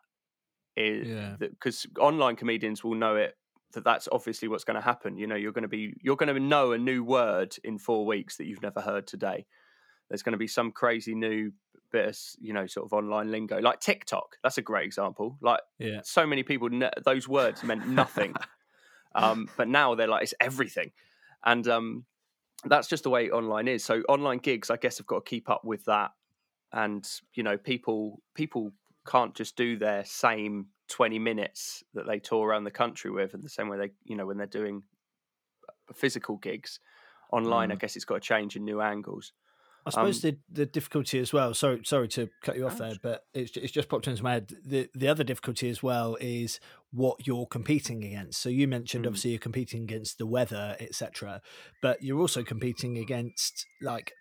Yeah. 0.76 1.36
Because 1.38 1.86
online 2.00 2.36
comedians 2.36 2.84
will 2.84 2.96
know 2.96 3.16
it 3.18 3.38
that 3.74 3.84
that's 3.86 4.08
obviously 4.12 4.48
what's 4.50 4.64
going 4.66 4.76
to 4.76 4.82
happen. 4.82 5.18
You 5.18 5.28
know, 5.28 5.36
you're 5.36 5.52
going 5.54 5.62
to 5.64 5.68
be 5.70 5.94
you're 6.02 6.16
going 6.18 6.34
to 6.34 6.40
know 6.40 6.72
a 6.72 6.78
new 6.78 7.04
word 7.04 7.56
in 7.64 7.78
four 7.78 8.06
weeks 8.06 8.38
that 8.38 8.46
you've 8.46 8.62
never 8.62 8.82
heard 8.82 9.08
today. 9.08 9.46
There's 10.10 10.24
going 10.24 10.34
to 10.34 10.38
be 10.38 10.48
some 10.48 10.72
crazy 10.72 11.16
new 11.16 11.52
bit 11.92 12.08
of 12.08 12.18
you 12.40 12.54
know 12.54 12.68
sort 12.68 12.86
of 12.86 12.94
online 12.94 13.32
lingo 13.32 13.60
like 13.60 13.80
TikTok. 13.82 14.38
That's 14.44 14.58
a 14.58 14.62
great 14.62 14.86
example. 14.86 15.38
Like 15.42 15.60
Yeah. 15.78 16.02
so 16.04 16.26
many 16.26 16.44
people 16.44 16.70
those 17.04 17.28
words 17.28 17.64
meant 17.64 17.88
nothing, 17.88 18.34
um, 19.16 19.50
but 19.58 19.68
now 19.68 19.96
they're 19.96 20.08
like 20.08 20.24
it's 20.24 20.34
everything, 20.40 20.92
and 21.46 21.68
um, 21.68 22.06
that's 22.66 22.88
just 22.88 23.04
the 23.04 23.10
way 23.10 23.30
online 23.32 23.68
is. 23.68 23.84
So 23.84 24.02
online 24.10 24.40
gigs, 24.40 24.70
I 24.70 24.78
guess, 24.78 24.98
have 25.00 25.08
got 25.08 25.26
to 25.26 25.30
keep 25.30 25.50
up 25.50 25.66
with 25.66 25.86
that, 25.86 26.12
and 26.72 27.08
you 27.34 27.44
know 27.44 27.58
people 27.58 28.22
people 28.36 28.74
can't 29.08 29.36
just 29.36 29.56
do 29.56 29.78
their 29.78 30.06
same 30.06 30.68
20 30.90 31.20
minutes 31.20 31.84
that 31.94 32.08
they 32.08 32.20
tour 32.20 32.48
around 32.50 32.66
the 32.66 32.72
country 32.72 33.12
with 33.12 33.34
in 33.34 33.42
the 33.42 33.50
same 33.50 33.70
way 33.70 33.78
they 33.78 33.92
you 34.06 34.16
know 34.16 34.26
when 34.28 34.38
they're 34.38 34.48
doing 34.48 34.84
physical 35.94 36.38
gigs 36.38 36.80
online 37.32 37.72
i 37.72 37.76
Mm. 37.76 37.80
guess 37.82 37.96
it's 37.96 38.06
got 38.06 38.16
to 38.16 38.20
change 38.22 38.56
in 38.56 38.64
new 38.64 38.82
angles 38.82 39.34
I 39.86 39.90
suppose 39.90 40.24
Um, 40.24 40.32
the 40.32 40.62
the 40.62 40.66
difficulty 40.66 41.20
as 41.20 41.34
well. 41.34 41.54
Sorry, 41.54 41.82
sorry 41.84 42.08
to 42.10 42.30
cut 42.44 42.56
you 42.56 42.68
off 42.68 42.78
there, 42.78 42.94
but 43.02 43.26
it's 43.34 43.56
it's 43.58 43.72
just 43.72 43.90
popped 43.90 44.08
into 44.08 44.24
my 44.24 44.34
head. 44.34 44.54
The 44.66 44.90
the 44.94 45.08
other 45.08 45.24
difficulty 45.24 45.70
as 45.70 45.82
well 45.82 46.18
is 46.22 46.60
what 46.92 47.26
you're 47.26 47.48
competing 47.48 48.04
against. 48.04 48.42
So 48.42 48.50
you 48.50 48.68
mentioned 48.68 49.06
Mm. 49.06 49.08
obviously 49.08 49.32
you're 49.32 49.40
competing 49.40 49.84
against 49.84 50.18
the 50.18 50.28
weather, 50.28 50.76
etc. 50.80 51.42
But 51.82 52.04
you're 52.04 52.20
also 52.20 52.44
competing 52.44 52.98
against 52.98 53.66
like 53.82 54.14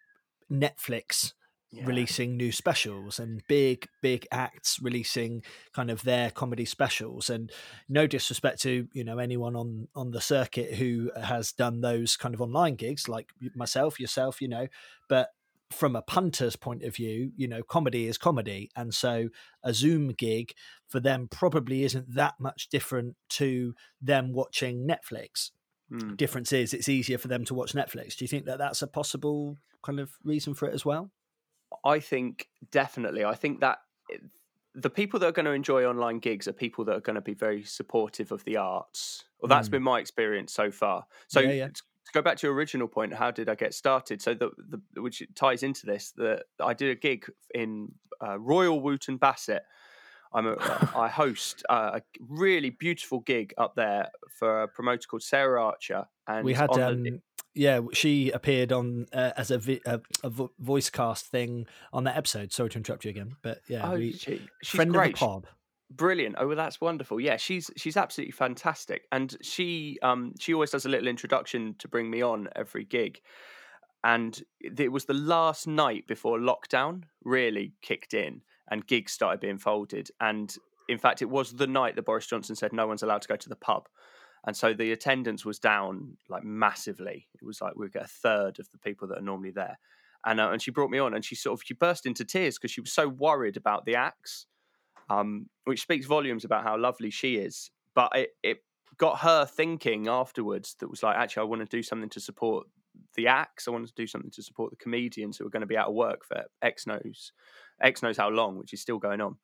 Netflix 0.51 1.33
Yeah. 1.73 1.87
releasing 1.87 2.37
new 2.37 2.51
specials 2.51 3.21
and 3.21 3.43
big 3.47 3.87
big 4.03 4.27
acts 4.33 4.81
releasing 4.83 5.45
kind 5.73 5.89
of 5.89 6.03
their 6.03 6.33
comedy 6.33 6.65
specials 6.65 7.31
and 7.31 7.53
no 7.89 8.09
disrespect 8.09 8.61
to 8.63 8.89
you 8.93 9.05
know 9.05 9.19
anyone 9.19 9.55
on 9.55 9.87
on 9.95 10.11
the 10.11 10.21
circuit 10.21 10.75
who 10.75 11.13
has 11.23 11.53
done 11.53 11.81
those 11.81 12.17
kind 12.17 12.35
of 12.35 12.41
online 12.41 12.75
gigs 12.75 13.09
like 13.09 13.29
myself 13.55 14.01
yourself 14.01 14.43
you 14.43 14.49
know 14.49 14.67
but 15.09 15.29
from 15.71 15.95
a 15.97 16.03
punter's 16.03 16.57
point 16.57 16.83
of 16.83 16.95
view 16.97 17.33
you 17.37 17.47
know 17.47 17.63
comedy 17.63 18.07
is 18.07 18.19
comedy 18.19 18.71
and 18.77 18.93
so 18.93 19.29
a 19.63 19.73
zoom 19.73 20.09
gig 20.09 20.53
for 20.89 20.99
them 21.01 21.29
probably 21.31 21.85
isn't 21.85 22.13
that 22.15 22.35
much 22.41 22.69
different 22.71 23.17
to 23.29 23.75
them 24.01 24.33
watching 24.33 24.87
netflix 24.87 25.51
Mm. 25.93 26.17
difference 26.17 26.53
is 26.53 26.73
it's 26.73 26.89
easier 26.89 27.19
for 27.19 27.27
them 27.27 27.45
to 27.45 27.53
watch 27.55 27.73
netflix 27.73 28.17
do 28.17 28.25
you 28.25 28.29
think 28.29 28.45
that 28.47 28.59
that's 28.59 28.81
a 28.81 28.87
possible 28.87 29.57
kind 29.83 29.99
of 29.99 30.13
reason 30.23 30.55
for 30.55 30.69
it 30.69 30.75
as 30.75 30.85
well 30.85 31.11
I 31.85 32.01
think 32.01 32.49
definitely. 32.71 33.25
I 33.25 33.35
think 33.35 33.61
that 33.61 33.79
the 34.75 34.91
people 34.91 35.19
that 35.21 35.27
are 35.27 35.33
going 35.33 35.47
to 35.47 35.53
enjoy 35.53 35.85
online 35.85 36.19
gigs 36.19 36.47
are 36.47 36.53
people 36.53 36.85
that 36.85 36.97
are 36.97 37.01
going 37.01 37.15
to 37.17 37.21
be 37.21 37.35
very 37.35 37.63
supportive 37.65 38.31
of 38.33 38.45
the 38.45 38.57
arts. 38.57 39.25
Well, 39.41 39.49
that's 39.49 39.69
Mm. 39.69 39.73
been 39.73 39.83
my 39.83 39.99
experience 40.01 40.53
so 40.53 40.71
far. 40.71 41.07
So 41.29 41.41
Yeah, 41.41 41.53
yeah. 41.53 41.69
To 42.13 42.19
go 42.19 42.23
back 42.23 42.39
to 42.39 42.47
your 42.47 42.55
original 42.55 42.89
point, 42.89 43.15
how 43.15 43.31
did 43.31 43.49
I 43.49 43.55
get 43.55 43.73
started? 43.73 44.21
So 44.21 44.35
the, 44.35 44.51
the 44.69 45.01
which 45.01 45.23
ties 45.37 45.63
into 45.63 45.87
this, 45.87 46.13
that 46.17 46.45
I 46.61 46.75
did 46.75 46.91
a 46.91 46.95
gig 46.99 47.27
in 47.55 47.93
uh, 48.21 48.39
Royal 48.39 48.81
Wootton 48.81 49.17
Bassett. 49.17 49.63
I'm 50.33 50.47
a, 50.47 50.57
I 50.97 51.09
host 51.13 51.65
uh, 51.71 51.93
a 51.95 52.03
really 52.29 52.71
beautiful 52.71 53.21
gig 53.21 53.55
up 53.59 53.75
there 53.77 54.09
for 54.39 54.63
a 54.63 54.69
promoter 54.69 55.07
called 55.09 55.23
Sarah 55.23 55.65
Archer, 55.65 56.07
and 56.27 56.45
we 56.45 56.55
had 56.55 56.71
on 56.71 56.83
um 56.83 57.03
the, 57.03 57.21
yeah 57.55 57.81
she 57.93 58.31
appeared 58.31 58.73
on 58.73 59.07
uh, 59.13 59.33
as 59.37 59.51
a, 59.51 59.59
vi- 59.59 59.81
a, 59.87 60.01
a 60.23 60.31
voice 60.59 60.91
cast 60.91 61.27
thing 61.27 61.67
on 61.93 62.05
that 62.05 62.17
episode 62.17 62.53
sorry 62.53 62.71
to 62.71 62.79
interrupt 62.79 63.05
you 63.05 63.11
again 63.11 63.37
but 63.43 63.61
yeah 63.69 63.91
oh, 63.91 63.97
we, 63.97 64.13
she, 64.13 64.41
she's 64.63 64.77
friend 64.77 64.93
great. 64.93 65.15
of 65.15 65.19
the 65.19 65.19
pod 65.19 65.47
Brilliant. 65.91 66.37
Oh, 66.39 66.47
well, 66.47 66.57
that's 66.57 66.81
wonderful. 66.81 67.19
Yeah, 67.19 67.37
she's 67.37 67.69
she's 67.77 67.97
absolutely 67.97 68.31
fantastic, 68.31 69.09
and 69.11 69.37
she 69.43 69.99
um 70.03 70.35
she 70.39 70.55
always 70.55 70.71
does 70.71 70.87
a 70.87 70.89
little 70.89 71.09
introduction 71.09 71.75
to 71.81 71.89
bring 71.89 72.09
me 72.09 72.23
on 72.23 72.49
every 72.55 72.85
gig, 72.85 73.21
and 74.05 74.41
it 74.61 74.93
was 74.93 75.07
the 75.07 75.15
last 75.15 75.67
night 75.67 76.07
before 76.07 76.39
lockdown 76.39 77.05
really 77.25 77.75
kicked 77.83 78.15
in 78.15 78.43
and 78.71 78.87
gigs 78.87 79.13
started 79.13 79.41
being 79.41 79.59
folded, 79.59 80.11
and 80.21 80.57
in 80.89 80.99
fact, 80.99 81.23
it 81.23 81.31
was 81.31 81.53
the 81.55 81.67
night 81.67 81.97
that 81.97 82.05
Boris 82.05 82.27
Johnson 82.29 82.55
said 82.55 82.73
no 82.73 82.87
one's 82.87 83.03
allowed 83.03 83.23
to 83.23 83.29
go 83.29 83.37
to 83.37 83.49
the 83.49 83.57
pub, 83.57 83.89
and 84.47 84.57
so 84.57 84.73
the 84.73 84.93
attendance 84.93 85.45
was 85.45 85.59
down 85.59 86.17
like 86.29 86.45
massively. 86.45 87.27
It 87.35 87.45
was 87.45 87.61
like 87.61 87.75
we 87.75 87.87
would 87.87 87.93
get 87.93 88.05
a 88.05 88.09
third 88.09 88.61
of 88.61 88.71
the 88.71 88.79
people 88.79 89.09
that 89.09 89.19
are 89.19 89.23
normally 89.23 89.51
there, 89.51 89.79
and 90.25 90.41
uh, 90.41 90.51
and 90.51 90.63
she 90.63 90.71
brought 90.71 90.91
me 90.91 91.01
on, 91.01 91.15
and 91.15 91.25
she 91.25 91.35
sort 91.35 91.59
of 91.59 91.65
she 91.67 91.75
burst 91.75 92.07
into 92.07 92.25
tears 92.25 92.59
because 92.59 92.71
she 92.71 92.81
was 92.81 92.93
so 92.93 93.09
worried 93.09 93.57
about 93.57 93.87
the 93.87 93.97
acts 93.97 94.47
um, 95.11 95.47
which 95.65 95.83
speaks 95.83 96.07
volumes 96.07 96.45
about 96.45 96.63
how 96.63 96.79
lovely 96.79 97.11
she 97.11 97.37
is. 97.37 97.71
But 97.95 98.13
it, 98.15 98.31
it 98.43 98.59
got 98.97 99.19
her 99.21 99.45
thinking 99.45 100.09
afterwards 100.09 100.77
that 100.81 100.89
was 100.89 101.03
like, 101.03 101.17
actually, 101.17 101.43
I 101.43 101.45
want 101.45 101.69
to 101.69 101.77
do 101.77 101.83
something 101.83 102.09
to 102.11 102.21
support 102.21 102.67
the 103.17 103.27
acts. 103.27 103.67
I 103.67 103.73
want 103.73 103.87
to 103.89 103.93
do 103.95 104.07
something 104.07 104.31
to 104.31 104.43
support 104.43 104.71
the 104.71 104.77
comedians 104.77 105.37
who 105.37 105.47
are 105.47 105.51
going 105.51 105.63
to 105.63 105.67
be 105.67 105.77
out 105.77 105.89
of 105.89 105.95
work 105.95 106.25
for 106.25 106.45
X 106.63 106.87
knows, 106.87 107.33
X 107.83 108.03
knows 108.03 108.17
how 108.17 108.29
long, 108.31 108.57
which 108.57 108.73
is 108.73 108.81
still 108.81 108.99
going 108.99 109.21
on. 109.21 109.37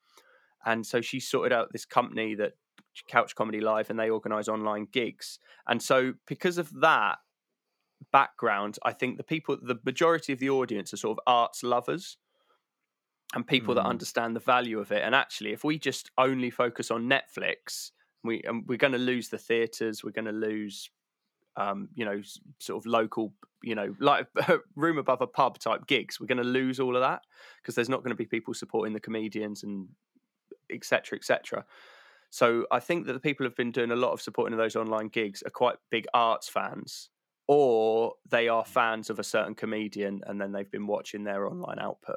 And 0.65 0.87
so 0.87 1.01
she 1.01 1.21
sorted 1.21 1.53
out 1.53 1.69
this 1.73 1.85
company 1.85 2.35
that 2.37 2.53
Couch 3.09 3.35
Comedy 3.35 3.61
Live, 3.61 3.91
and 3.91 3.99
they 3.99 4.11
organise 4.11 4.49
online 4.49 4.87
gigs. 4.91 5.39
And 5.69 5.83
so, 5.83 6.15
because 6.27 6.59
of 6.59 6.81
that 6.81 7.19
background, 8.13 8.79
I 8.83 8.93
think 8.93 9.17
the 9.17 9.23
people, 9.23 9.59
the 9.61 9.79
majority 9.85 10.33
of 10.33 10.39
the 10.39 10.51
audience, 10.51 10.93
are 10.93 10.97
sort 10.97 11.19
of 11.19 11.23
arts 11.27 11.63
lovers 11.63 12.17
and 13.35 13.47
people 13.47 13.75
mm. 13.75 13.77
that 13.79 13.87
understand 13.87 14.37
the 14.37 14.41
value 14.41 14.79
of 14.79 14.93
it. 14.93 15.03
And 15.05 15.15
actually, 15.15 15.53
if 15.53 15.65
we 15.65 15.79
just 15.79 16.11
only 16.19 16.51
focus 16.51 16.91
on 16.91 17.09
Netflix, 17.09 17.91
we 18.23 18.43
and 18.45 18.67
we're 18.67 18.79
going 18.79 18.93
to 18.93 18.99
lose 18.99 19.29
the 19.29 19.39
theaters. 19.39 20.05
We're 20.05 20.11
going 20.11 20.27
to 20.27 20.33
lose, 20.33 20.91
um, 21.57 21.89
you 21.95 22.05
know, 22.05 22.21
sort 22.59 22.83
of 22.83 22.87
local, 22.87 23.33
you 23.63 23.75
know, 23.75 23.95
like 24.01 24.29
room 24.77 24.99
above 24.99 25.21
a 25.21 25.27
pub 25.27 25.59
type 25.59 25.87
gigs. 25.87 26.21
We're 26.21 26.27
going 26.27 26.39
to 26.39 26.45
lose 26.45 26.81
all 26.81 26.97
of 26.97 27.03
that 27.03 27.23
because 27.61 27.75
there's 27.75 27.89
not 27.89 28.01
going 28.01 28.11
to 28.11 28.17
be 28.17 28.27
people 28.27 28.55
supporting 28.55 28.93
the 28.93 29.01
comedians 29.01 29.63
and 29.63 29.89
etc. 30.71 31.19
etc. 31.19 31.65
So 32.31 32.67
I 32.71 32.81
think 32.81 33.07
that 33.07 33.13
the 33.13 33.21
people 33.21 33.47
who've 33.47 33.57
been 33.57 33.73
doing 33.73 33.93
a 33.93 33.97
lot 33.97 34.13
of 34.13 34.21
supporting 34.21 34.53
of 34.53 34.59
those 34.59 34.77
online 34.77 35.09
gigs 35.09 35.43
are 35.45 35.51
quite 35.51 35.77
big 35.91 36.07
arts 36.13 36.49
fans, 36.49 37.09
or 37.47 38.15
they 38.29 38.49
are 38.49 38.65
fans 38.65 39.11
of 39.11 39.19
a 39.19 39.25
certain 39.25 39.55
comedian 39.55 40.21
and 40.27 40.41
then 40.41 40.53
they've 40.53 40.71
been 40.71 40.87
watching 40.87 41.25
their 41.25 41.47
online 41.47 41.79
output. 41.79 42.17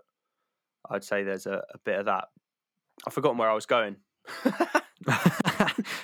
I'd 0.90 1.04
say 1.04 1.24
there's 1.24 1.46
a, 1.46 1.64
a 1.74 1.78
bit 1.84 2.00
of 2.00 2.06
that. 2.06 2.26
I've 3.06 3.14
forgotten 3.14 3.38
where 3.38 3.50
I 3.50 3.54
was 3.54 3.66
going. 3.66 3.98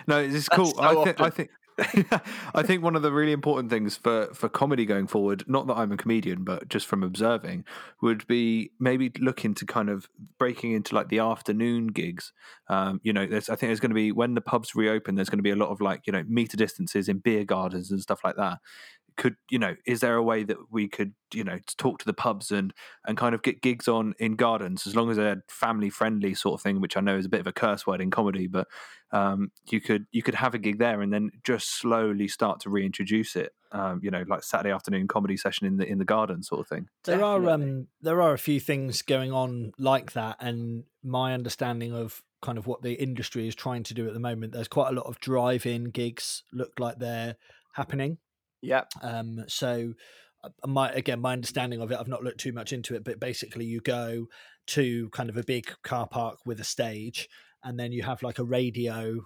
no, 0.08 0.20
it's 0.20 0.50
cool. 0.50 0.68
So 0.68 0.82
I, 0.82 1.04
th- 1.04 1.20
I 1.20 1.30
think 1.30 1.50
I 2.56 2.64
think 2.64 2.84
one 2.84 2.96
of 2.96 3.02
the 3.02 3.12
really 3.12 3.34
important 3.34 3.70
things 3.70 3.98
for, 3.98 4.28
for 4.34 4.48
comedy 4.48 4.86
going 4.86 5.08
forward, 5.08 5.44
not 5.46 5.68
that 5.68 5.76
I'm 5.76 5.92
a 5.92 5.98
comedian, 5.98 6.46
but 6.46 6.70
just 6.70 6.88
from 6.88 7.04
observing, 7.04 7.66
would 8.02 8.26
be 8.28 8.72
maybe 8.80 9.12
looking 9.20 9.54
to 9.56 9.66
kind 9.66 9.90
of 9.90 10.08
breaking 10.40 10.72
into 10.72 10.96
like 10.96 11.10
the 11.10 11.20
afternoon 11.20 11.88
gigs. 11.88 12.32
Um, 12.70 13.02
you 13.04 13.12
know, 13.12 13.26
there's 13.26 13.50
I 13.50 13.56
think 13.56 13.70
there's 13.70 13.82
going 13.82 13.92
to 13.92 13.96
be 13.96 14.14
when 14.14 14.36
the 14.36 14.42
pubs 14.42 14.74
reopen, 14.74 15.16
there's 15.16 15.30
going 15.30 15.40
to 15.40 15.44
be 15.44 15.52
a 15.52 15.56
lot 15.56 15.70
of 15.70 15.82
like 15.82 16.08
you 16.08 16.14
know 16.14 16.24
meter 16.28 16.56
distances 16.56 17.10
in 17.10 17.18
beer 17.20 17.44
gardens 17.44 17.92
and 17.92 18.02
stuff 18.02 18.22
like 18.24 18.38
that 18.38 18.60
could 19.18 19.36
you 19.50 19.58
know 19.58 19.76
is 19.86 20.02
there 20.02 20.16
a 20.16 20.24
way 20.24 20.44
that 20.44 20.58
we 20.72 20.88
could 20.88 21.14
you 21.34 21.44
know 21.44 21.58
talk 21.78 22.00
to 22.00 22.06
the 22.06 22.14
pubs 22.14 22.52
and 22.52 22.74
and 23.06 23.18
kind 23.18 23.34
of 23.34 23.42
get 23.42 23.62
gigs 23.62 23.88
on 23.88 24.14
in 24.20 24.36
gardens 24.36 24.86
as 24.86 24.96
long 24.96 25.10
as 25.10 25.18
they're 25.18 25.44
family 25.50 25.90
friendly 25.90 26.34
sort 26.34 26.54
of 26.54 26.62
thing 26.62 26.82
which 26.82 26.98
i 26.98 27.00
know 27.00 27.18
is 27.18 27.26
a 27.26 27.30
bit 27.30 27.40
of 27.40 27.48
a 27.48 27.54
curse 27.54 27.88
word 27.88 28.02
in 28.02 28.12
comedy 28.12 28.48
but 28.48 28.68
um, 29.12 29.52
you 29.70 29.80
could 29.80 30.08
you 30.12 30.22
could 30.22 30.36
have 30.36 30.54
a 30.56 30.58
gig 30.58 30.80
there 30.80 31.02
and 31.02 31.14
then 31.14 31.30
just 31.44 31.80
slowly 31.80 32.28
start 32.28 32.60
to 32.62 32.70
reintroduce 32.70 33.36
it 33.36 33.54
um, 33.72 34.00
you 34.04 34.12
know 34.12 34.26
like 34.28 34.44
saturday 34.44 34.74
afternoon 34.74 35.08
comedy 35.08 35.38
session 35.38 35.68
in 35.68 35.78
the 35.78 35.86
in 35.86 36.00
the 36.00 36.06
garden 36.06 36.44
sort 36.44 36.60
of 36.60 36.68
thing 36.68 36.88
there 37.06 37.18
Definitely. 37.18 37.48
are 37.48 37.54
um 37.54 37.88
there 38.02 38.22
are 38.22 38.34
a 38.34 38.40
few 38.40 38.60
things 38.60 39.02
going 39.02 39.32
on 39.32 39.72
like 39.78 40.14
that 40.14 40.38
and 40.40 40.84
my 41.04 41.34
understanding 41.34 41.94
of 41.94 42.24
kind 42.42 42.58
of 42.58 42.68
what 42.68 42.82
the 42.82 42.94
industry 42.94 43.48
is 43.48 43.56
trying 43.56 43.84
to 43.84 43.94
do 43.94 44.08
at 44.08 44.14
the 44.14 44.20
moment 44.20 44.52
there's 44.52 44.68
quite 44.68 44.90
a 44.90 44.96
lot 44.96 45.06
of 45.06 45.20
drive-in 45.20 45.86
gigs 45.86 46.44
look 46.52 46.80
like 46.80 46.98
they're 47.00 47.36
happening 47.74 48.18
yeah. 48.66 48.84
Um, 49.02 49.46
so 49.48 49.94
uh, 50.46 50.68
my 50.68 50.92
again 50.92 51.20
my 51.20 51.34
understanding 51.34 51.82
of 51.82 51.92
it 51.92 51.98
i've 52.00 52.08
not 52.08 52.24
looked 52.24 52.40
too 52.40 52.52
much 52.52 52.72
into 52.72 52.94
it 52.96 53.04
but 53.04 53.20
basically 53.20 53.66
you 53.66 53.80
go 53.82 54.28
to 54.68 55.10
kind 55.10 55.30
of 55.30 55.38
a 55.38 55.44
big 55.44 55.72
car 55.84 56.08
park 56.08 56.40
with 56.46 56.60
a 56.60 56.64
stage 56.64 57.30
and 57.64 57.80
then 57.80 57.92
you 57.92 58.04
have 58.04 58.22
like 58.22 58.38
a 58.38 58.44
radio 58.44 59.20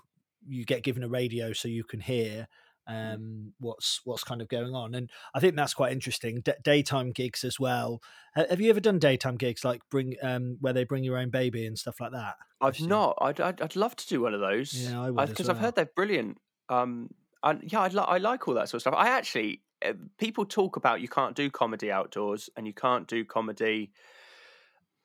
you 0.48 0.64
get 0.64 0.84
given 0.84 1.04
a 1.04 1.10
radio 1.10 1.52
so 1.52 1.68
you 1.68 1.84
can 1.84 2.00
hear 2.00 2.48
mm. 2.90 3.14
um, 3.16 3.54
what's 3.60 4.02
what's 4.06 4.24
kind 4.24 4.42
of 4.42 4.48
going 4.48 4.74
on 4.74 4.96
and 4.96 5.10
i 5.34 5.40
think 5.40 5.56
that's 5.56 5.74
quite 5.74 5.92
interesting 5.92 6.42
D- 6.42 6.54
daytime 6.64 7.12
gigs 7.12 7.44
as 7.44 7.60
well 7.60 8.02
have 8.36 8.62
you 8.62 8.70
ever 8.70 8.80
done 8.80 9.00
daytime 9.00 9.36
gigs 9.36 9.66
like 9.66 9.82
bring 9.92 10.16
um, 10.22 10.58
where 10.62 10.74
they 10.74 10.86
bring 10.86 11.04
your 11.04 11.18
own 11.18 11.30
baby 11.30 11.66
and 11.66 11.78
stuff 11.78 12.00
like 12.00 12.12
that 12.12 12.36
i've 12.62 12.80
not 12.80 13.18
I'd, 13.20 13.42
I'd, 13.42 13.62
I'd 13.62 13.76
love 13.76 13.96
to 13.98 14.08
do 14.08 14.22
one 14.22 14.34
of 14.34 14.40
those 14.40 14.74
yeah 14.74 15.02
i 15.02 15.10
would 15.10 15.30
because 15.30 15.48
well. 15.48 15.58
i've 15.58 15.62
heard 15.62 15.76
they're 15.76 15.90
brilliant 15.96 16.38
um, 16.70 17.10
and 17.44 17.62
yeah, 17.72 17.82
I, 17.82 17.88
li- 17.88 18.00
I 18.00 18.18
like 18.18 18.48
all 18.48 18.54
that 18.56 18.70
sort 18.70 18.76
of 18.76 18.82
stuff. 18.82 18.96
I 18.98 19.10
actually, 19.10 19.62
uh, 19.86 19.94
people 20.18 20.46
talk 20.46 20.76
about 20.76 21.02
you 21.02 21.08
can't 21.08 21.36
do 21.36 21.50
comedy 21.50 21.92
outdoors 21.92 22.50
and 22.58 22.68
you 22.68 22.74
can't 22.74 23.08
do 23.08 23.24
comedy 23.24 23.92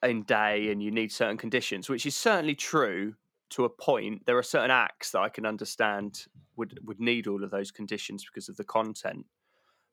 in 0.03 0.23
day 0.23 0.71
and 0.71 0.83
you 0.83 0.91
need 0.91 1.13
certain 1.13 1.37
conditions, 1.37 1.89
which 1.89 2.07
is 2.07 2.17
certainly 2.17 2.55
true 2.55 3.15
to 3.51 3.65
a 3.65 3.69
point. 3.69 4.27
There 4.27 4.39
are 4.39 4.43
certain 4.43 4.71
acts 4.71 5.13
that 5.13 5.21
I 5.21 5.29
can 5.29 5.47
understand 5.47 6.27
would 6.57 6.79
would 6.85 7.01
need 7.01 7.27
all 7.27 7.43
of 7.43 7.51
those 7.51 7.71
conditions 7.71 8.25
because 8.25 8.49
of 8.49 8.57
the 8.57 8.65
content. 8.65 9.27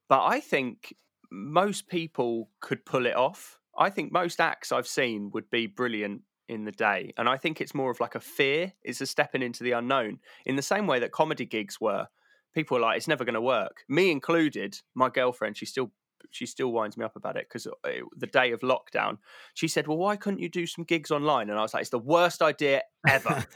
But 0.09 0.25
I 0.25 0.39
think 0.39 0.95
most 1.31 1.87
people 1.87 2.49
could 2.59 2.85
pull 2.85 3.05
it 3.05 3.15
off. 3.15 3.59
I 3.77 3.89
think 3.89 4.11
most 4.11 4.41
acts 4.41 4.71
I've 4.71 4.87
seen 4.87 5.31
would 5.31 5.49
be 5.49 5.65
brilliant 5.65 6.21
in 6.49 6.65
the 6.65 6.71
day. 6.71 7.13
And 7.17 7.29
I 7.29 7.37
think 7.37 7.61
it's 7.61 7.73
more 7.73 7.89
of 7.89 8.01
like 8.01 8.15
a 8.15 8.19
fear, 8.19 8.73
it's 8.83 8.99
a 8.99 9.05
stepping 9.05 9.41
into 9.41 9.63
the 9.63 9.71
unknown 9.71 10.19
in 10.45 10.57
the 10.57 10.61
same 10.61 10.85
way 10.87 10.99
that 10.99 11.11
comedy 11.11 11.45
gigs 11.45 11.79
were 11.79 12.07
people 12.53 12.77
are 12.77 12.81
like, 12.81 12.97
it's 12.97 13.07
never 13.07 13.25
going 13.25 13.35
to 13.35 13.41
work. 13.41 13.83
Me 13.87 14.11
included. 14.11 14.79
My 14.95 15.09
girlfriend, 15.09 15.57
she 15.57 15.65
still 15.65 15.91
she 16.29 16.45
still 16.45 16.71
winds 16.71 16.97
me 16.97 17.05
up 17.05 17.15
about 17.15 17.35
it 17.35 17.47
because 17.47 17.67
uh, 17.67 17.89
the 18.15 18.27
day 18.27 18.51
of 18.51 18.61
lockdown, 18.61 19.17
she 19.53 19.67
said, 19.67 19.87
"Well, 19.87 19.97
why 19.97 20.15
couldn't 20.15 20.39
you 20.39 20.49
do 20.49 20.65
some 20.65 20.83
gigs 20.83 21.11
online?" 21.11 21.49
And 21.49 21.57
I 21.57 21.61
was 21.61 21.73
like, 21.73 21.81
"It's 21.81 21.89
the 21.89 21.99
worst 21.99 22.41
idea 22.41 22.81
ever. 23.07 23.45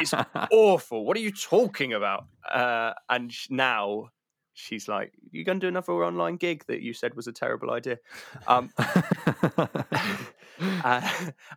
it's, 0.00 0.14
awful. 0.50 1.04
What 1.04 1.16
are 1.16 1.20
you 1.20 1.32
talking 1.32 1.92
about?" 1.92 2.26
Uh, 2.50 2.92
and 3.08 3.32
now 3.50 4.10
she's 4.54 4.88
like, 4.88 5.12
"You 5.30 5.44
going 5.44 5.60
to 5.60 5.64
do 5.64 5.68
another 5.68 5.92
online 5.92 6.36
gig 6.36 6.64
that 6.66 6.82
you 6.82 6.92
said 6.92 7.14
was 7.14 7.26
a 7.26 7.32
terrible 7.32 7.70
idea?" 7.70 7.98
Um, 8.46 8.70
uh, 10.60 11.10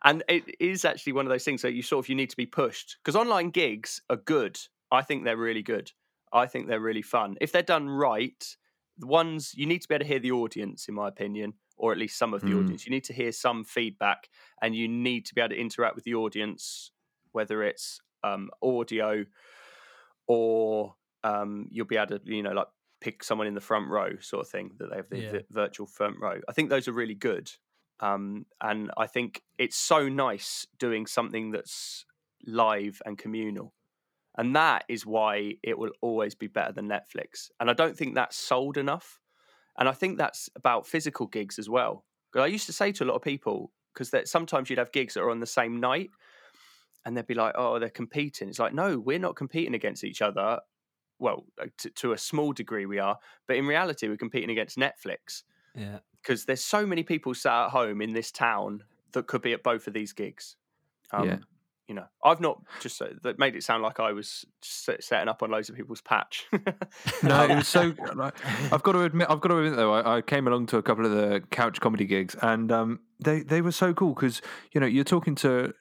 and 0.04 0.24
it 0.28 0.56
is 0.60 0.86
actually 0.86 1.14
one 1.14 1.26
of 1.26 1.30
those 1.30 1.46
things 1.46 1.62
that 1.62 1.74
you 1.74 1.82
sort 1.82 2.06
of 2.06 2.10
you 2.10 2.16
need 2.16 2.30
to 2.30 2.38
be 2.38 2.46
pushed 2.46 2.98
because 3.04 3.16
online 3.16 3.50
gigs 3.50 4.02
are 4.10 4.18
good. 4.18 4.60
I 4.92 5.02
think 5.02 5.24
they're 5.24 5.38
really 5.38 5.64
good. 5.64 5.92
I 6.34 6.48
think 6.48 6.68
they're 6.68 6.80
really 6.80 7.02
fun. 7.02 7.36
If 7.40 7.52
they're 7.52 7.62
done 7.62 7.88
right, 7.88 8.44
the 8.98 9.08
ones 9.08 9.54
you 9.56 9.66
need 9.66 9.82
to 9.84 9.88
be 9.88 9.96
able 9.96 10.04
to 10.04 10.08
hear 10.08 10.20
the 10.20 10.32
audience, 10.32 10.88
in 10.88 10.96
my 10.96 11.08
opinion, 11.08 11.54
or 11.78 11.92
at 11.92 11.98
least 11.98 12.18
some 12.18 12.34
of 12.34 12.42
the 12.42 12.52
mm. 12.52 12.64
audience. 12.64 12.86
You 12.86 12.92
need 12.92 13.04
to 13.06 13.14
hear 13.14 13.32
some 13.32 13.64
feedback 13.64 14.30
and 14.62 14.76
you 14.76 14.88
need 14.88 15.26
to 15.26 15.36
be 15.36 15.42
able 15.42 15.50
to 15.50 15.60
interact 15.60 15.96
with 15.96 16.04
the 16.04 16.16
audience, 16.16 16.92
whether 17.32 17.64
it's 17.64 18.00
um, 18.24 18.50
audio 18.62 19.26
or 20.28 20.96
um, 21.24 21.68
you'll 21.72 21.86
be 21.86 21.98
able 21.98 22.20
to, 22.20 22.22
you 22.26 22.44
know, 22.44 22.54
like 22.54 22.68
pick 23.02 23.24
someone 23.24 23.48
in 23.48 23.54
the 23.54 23.62
front 23.62 23.90
row 23.90 24.12
sort 24.22 24.46
of 24.46 24.50
thing 24.50 24.72
that 24.78 24.90
they 24.90 24.96
have 24.96 25.10
the 25.10 25.20
yeah. 25.20 25.40
virtual 25.52 25.88
front 25.88 26.16
row. 26.22 26.40
I 26.48 26.54
think 26.54 26.70
those 26.70 26.88
are 26.88 26.94
really 26.94 27.16
good. 27.16 27.52
Um, 28.00 28.46
and 28.62 28.92
I 28.98 29.08
think 29.08 29.42
it's 29.58 29.78
so 29.78 30.10
nice 30.10 30.68
doing 30.80 31.06
something 31.06 31.52
that's 31.52 32.06
live 32.46 33.02
and 33.06 33.18
communal. 33.18 33.74
And 34.38 34.56
that 34.56 34.86
is 34.90 35.06
why 35.06 35.56
it 35.62 35.78
will 35.78 35.92
always 36.02 36.36
be 36.36 36.48
better 36.48 36.72
than 36.72 36.90
Netflix. 36.90 37.52
And 37.60 37.70
I 37.70 37.74
don't 37.74 37.96
think 37.96 38.16
that's 38.16 38.36
sold 38.36 38.78
enough. 38.78 39.20
And 39.78 39.88
I 39.88 39.92
think 39.92 40.18
that's 40.18 40.50
about 40.56 40.88
physical 40.88 41.28
gigs 41.28 41.60
as 41.60 41.70
well. 41.70 42.06
Because 42.32 42.46
I 42.46 42.48
used 42.48 42.66
to 42.66 42.74
say 42.74 42.92
to 42.94 43.04
a 43.04 43.06
lot 43.06 43.16
of 43.16 43.22
people, 43.22 43.72
because 43.94 44.12
sometimes 44.30 44.70
you'd 44.70 44.80
have 44.80 44.92
gigs 44.92 45.14
that 45.14 45.22
are 45.22 45.30
on 45.30 45.40
the 45.40 45.46
same 45.46 45.80
night 45.80 46.10
and 47.06 47.16
they'd 47.16 47.28
be 47.28 47.36
like, 47.36 47.54
oh, 47.56 47.78
they're 47.78 47.90
competing. 47.90 48.50
It's 48.50 48.60
like, 48.60 48.74
no, 48.74 48.98
we're 48.98 49.20
not 49.20 49.36
competing 49.36 49.76
against 49.76 50.04
each 50.04 50.22
other. 50.22 50.60
Well, 51.20 51.46
uh, 51.62 51.68
to, 51.80 51.90
to 51.92 52.14
a 52.14 52.18
small 52.18 52.54
degree, 52.54 52.88
we 52.88 52.98
are. 52.98 53.18
But 53.48 53.58
in 53.58 53.68
reality, 53.68 54.08
we're 54.08 54.18
competing 54.18 54.50
against 54.50 54.78
Netflix. 54.78 55.44
Yeah. 55.76 56.00
Because 56.22 56.46
there's 56.46 56.64
so 56.64 56.88
many 56.88 57.04
people 57.04 57.36
sat 57.36 57.66
at 57.66 57.70
home 57.70 58.02
in 58.02 58.14
this 58.14 58.32
town 58.32 58.84
that 59.12 59.28
could 59.28 59.42
be 59.42 59.54
at 59.54 59.62
both 59.62 59.86
of 59.86 59.94
these 59.94 60.14
gigs. 60.14 60.56
Um, 61.12 61.28
yeah 61.28 61.38
you 61.88 61.96
know, 61.96 62.06
I've 62.24 62.40
not 62.40 62.62
just 62.80 63.02
that 63.24 63.40
made 63.40 63.56
it 63.56 63.64
sound 63.64 63.84
like 63.84 64.00
I 64.00 64.14
was 64.14 64.46
setting 64.62 65.28
up 65.28 65.44
on 65.44 65.52
loads 65.52 65.70
of 65.70 65.76
people's 65.76 66.02
patch. 66.02 66.46
no, 67.24 67.44
it 67.44 67.56
was 67.56 67.68
so. 67.68 67.94
I've 68.72 68.84
got 68.84 68.94
to 68.94 69.02
admit, 69.02 69.28
I've 69.30 69.42
got 69.42 69.50
to 69.50 69.58
admit 69.58 69.76
though, 69.76 69.94
I, 69.94 70.18
I 70.18 70.22
came 70.22 70.48
along 70.48 70.68
to 70.68 70.78
a 70.78 70.84
couple 70.84 71.06
of 71.06 71.12
the 71.12 71.42
couch 71.52 71.82
comedy 71.82 72.06
gigs, 72.06 72.36
and 72.42 72.72
um, 72.72 73.00
they 73.20 73.42
they 73.42 73.62
were 73.62 73.72
so 73.72 73.94
cool 73.94 74.14
because 74.14 74.42
you 74.74 74.80
know 74.80 74.88
you're 74.88 75.04
talking 75.04 75.36
to 75.36 75.74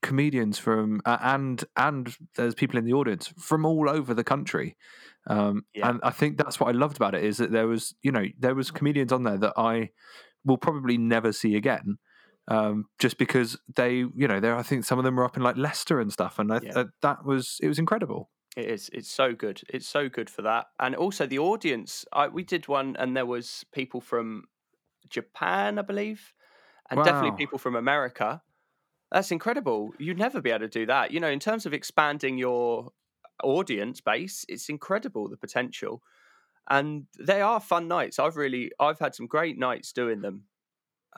comedians 0.00 0.58
from 0.58 1.00
uh, 1.04 1.18
and 1.22 1.64
and 1.76 2.14
there's 2.36 2.54
people 2.54 2.78
in 2.78 2.84
the 2.84 2.92
audience 2.92 3.32
from 3.38 3.64
all 3.64 3.88
over 3.88 4.14
the 4.14 4.24
country. 4.24 4.76
Um, 5.28 5.64
yeah. 5.74 5.90
And 5.90 6.00
I 6.02 6.10
think 6.10 6.38
that's 6.38 6.58
what 6.58 6.68
I 6.68 6.72
loved 6.72 6.96
about 6.96 7.14
it 7.14 7.22
is 7.22 7.36
that 7.36 7.52
there 7.52 7.66
was, 7.66 7.94
you 8.02 8.10
know, 8.10 8.24
there 8.38 8.54
was 8.54 8.70
comedians 8.70 9.12
on 9.12 9.24
there 9.24 9.36
that 9.36 9.52
I 9.56 9.90
will 10.44 10.56
probably 10.56 10.96
never 10.96 11.32
see 11.32 11.54
again, 11.54 11.98
um, 12.48 12.86
just 12.98 13.18
because 13.18 13.58
they, 13.76 13.96
you 13.96 14.26
know, 14.28 14.40
there 14.40 14.56
I 14.56 14.62
think 14.62 14.84
some 14.84 14.98
of 14.98 15.04
them 15.04 15.16
were 15.16 15.24
up 15.24 15.36
in 15.36 15.42
like 15.42 15.56
Leicester 15.56 16.00
and 16.00 16.12
stuff, 16.12 16.38
and 16.38 16.52
I, 16.52 16.60
yeah. 16.62 16.72
uh, 16.74 16.84
that 17.02 17.24
was 17.24 17.58
it 17.62 17.68
was 17.68 17.78
incredible. 17.78 18.30
It 18.56 18.66
is. 18.66 18.90
It's 18.92 19.10
so 19.10 19.34
good. 19.34 19.60
It's 19.68 19.86
so 19.86 20.08
good 20.08 20.30
for 20.30 20.42
that, 20.42 20.66
and 20.80 20.94
also 20.96 21.26
the 21.26 21.38
audience. 21.38 22.04
I, 22.12 22.28
we 22.28 22.42
did 22.42 22.66
one, 22.66 22.96
and 22.98 23.16
there 23.16 23.26
was 23.26 23.64
people 23.72 24.00
from 24.00 24.44
Japan, 25.08 25.78
I 25.78 25.82
believe, 25.82 26.32
and 26.90 26.98
wow. 26.98 27.04
definitely 27.04 27.36
people 27.36 27.58
from 27.58 27.76
America. 27.76 28.42
That's 29.12 29.30
incredible. 29.30 29.92
You'd 29.98 30.18
never 30.18 30.40
be 30.40 30.50
able 30.50 30.60
to 30.60 30.68
do 30.68 30.86
that. 30.86 31.12
You 31.12 31.20
know, 31.20 31.30
in 31.30 31.40
terms 31.40 31.64
of 31.66 31.72
expanding 31.72 32.36
your 32.36 32.92
audience 33.42 34.00
base, 34.00 34.44
it's 34.48 34.68
incredible 34.68 35.28
the 35.28 35.36
potential. 35.36 36.02
And 36.70 37.06
they 37.18 37.40
are 37.40 37.60
fun 37.60 37.88
nights. 37.88 38.18
I've 38.18 38.36
really, 38.36 38.70
I've 38.78 38.98
had 38.98 39.14
some 39.14 39.26
great 39.26 39.58
nights 39.58 39.92
doing 39.92 40.20
them 40.20 40.44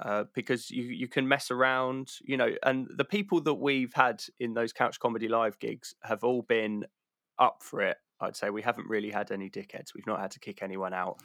uh, 0.01 0.25
because 0.35 0.71
you 0.71 0.85
you 0.85 1.09
can 1.09 1.29
mess 1.29 1.51
around, 1.51 2.13
you 2.23 2.37
know. 2.37 2.51
And 2.63 2.89
the 2.97 3.05
people 3.05 3.41
that 3.43 3.55
we've 3.55 3.93
had 3.95 4.23
in 4.39 4.55
those 4.55 4.73
couch 4.73 4.99
comedy 4.99 5.29
live 5.29 5.59
gigs 5.59 5.95
have 6.03 6.25
all 6.25 6.43
been 6.43 6.85
up 7.39 7.63
for 7.63 7.83
it. 7.83 7.97
I'd 8.23 8.37
say 8.37 8.51
we 8.51 8.61
haven't 8.61 8.87
really 8.87 9.11
had 9.11 9.31
any 9.31 9.49
dickheads. 9.49 9.95
We've 9.95 10.07
not 10.07 10.21
had 10.21 10.31
to 10.33 10.41
kick 10.41 10.63
anyone 10.63 10.93
out, 10.93 11.19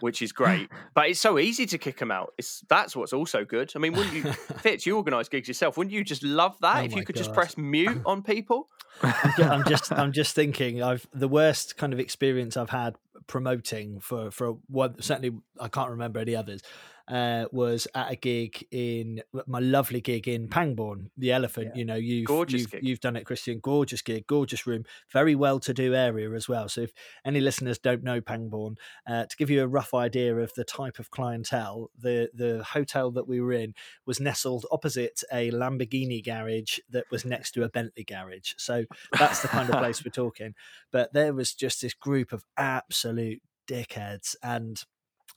which 0.00 0.20
is 0.20 0.32
great. 0.32 0.68
But 0.94 1.08
it's 1.08 1.20
so 1.20 1.38
easy 1.38 1.66
to 1.66 1.78
kick 1.78 1.98
them 1.98 2.10
out. 2.10 2.34
It's 2.36 2.62
that's 2.68 2.96
what's 2.96 3.12
also 3.12 3.44
good. 3.44 3.72
I 3.76 3.78
mean, 3.78 3.92
wouldn't 3.92 4.14
you, 4.14 4.32
Fitz? 4.58 4.84
You 4.84 4.96
organise 4.96 5.28
gigs 5.28 5.48
yourself. 5.48 5.78
Wouldn't 5.78 5.94
you 5.94 6.04
just 6.04 6.22
love 6.22 6.56
that 6.60 6.76
Oh 6.76 6.84
if 6.84 6.94
you 6.94 7.04
could 7.04 7.16
just 7.16 7.32
press 7.32 7.56
mute 7.56 8.02
on 8.06 8.22
people? 8.22 8.68
I'm 9.02 9.42
I'm 9.42 9.64
just 9.64 9.92
I'm 9.92 10.12
just 10.12 10.34
thinking 10.34 10.82
I've 10.82 11.06
the 11.14 11.28
worst 11.28 11.76
kind 11.76 11.92
of 11.92 12.00
experience 12.00 12.56
I've 12.56 12.70
had 12.70 12.96
promoting 13.28 14.00
for 14.00 14.30
for 14.30 14.58
one 14.66 15.00
certainly 15.00 15.38
I 15.60 15.68
can't 15.68 15.90
remember 15.90 16.18
any 16.18 16.34
others 16.34 16.62
uh, 17.10 17.46
was 17.50 17.88
at 17.94 18.12
a 18.12 18.16
gig 18.16 18.64
in 18.70 19.20
my 19.46 19.58
lovely 19.58 20.00
gig 20.00 20.28
in 20.28 20.48
Pangbourne, 20.48 21.10
the 21.16 21.32
Elephant. 21.32 21.72
Yeah. 21.74 21.78
You 21.78 21.84
know, 21.84 21.94
you've 21.96 22.26
Gorgeous 22.26 22.72
you've, 22.72 22.82
you've 22.82 23.00
done 23.00 23.16
it, 23.16 23.26
Christian. 23.26 23.58
Gorgeous 23.58 24.00
gig, 24.00 24.26
gorgeous 24.26 24.66
room, 24.66 24.84
very 25.12 25.34
well 25.34 25.58
to 25.60 25.74
do 25.74 25.94
area 25.94 26.30
as 26.32 26.48
well. 26.48 26.68
So 26.68 26.82
if 26.82 26.92
any 27.24 27.40
listeners 27.40 27.78
don't 27.78 28.04
know 28.04 28.20
Pangbourne, 28.20 28.76
uh, 29.06 29.26
to 29.26 29.36
give 29.36 29.50
you 29.50 29.62
a 29.62 29.66
rough 29.66 29.92
idea 29.92 30.36
of 30.36 30.54
the 30.54 30.64
type 30.64 30.98
of 30.98 31.10
clientele, 31.10 31.90
the 31.98 32.30
the 32.32 32.62
hotel 32.62 33.10
that 33.10 33.26
we 33.26 33.40
were 33.40 33.52
in 33.52 33.74
was 34.06 34.20
nestled 34.20 34.64
opposite 34.70 35.22
a 35.32 35.50
Lamborghini 35.50 36.24
garage 36.24 36.78
that 36.90 37.10
was 37.10 37.24
next 37.24 37.52
to 37.52 37.64
a 37.64 37.68
Bentley 37.68 38.04
garage. 38.04 38.54
So 38.56 38.84
that's 39.18 39.42
the 39.42 39.48
kind 39.48 39.68
of 39.68 39.78
place 39.78 40.04
we're 40.04 40.12
talking. 40.12 40.54
But 40.92 41.12
there 41.12 41.34
was 41.34 41.54
just 41.54 41.82
this 41.82 41.94
group 41.94 42.32
of 42.32 42.44
absolute 42.56 43.42
dickheads 43.68 44.36
and 44.42 44.84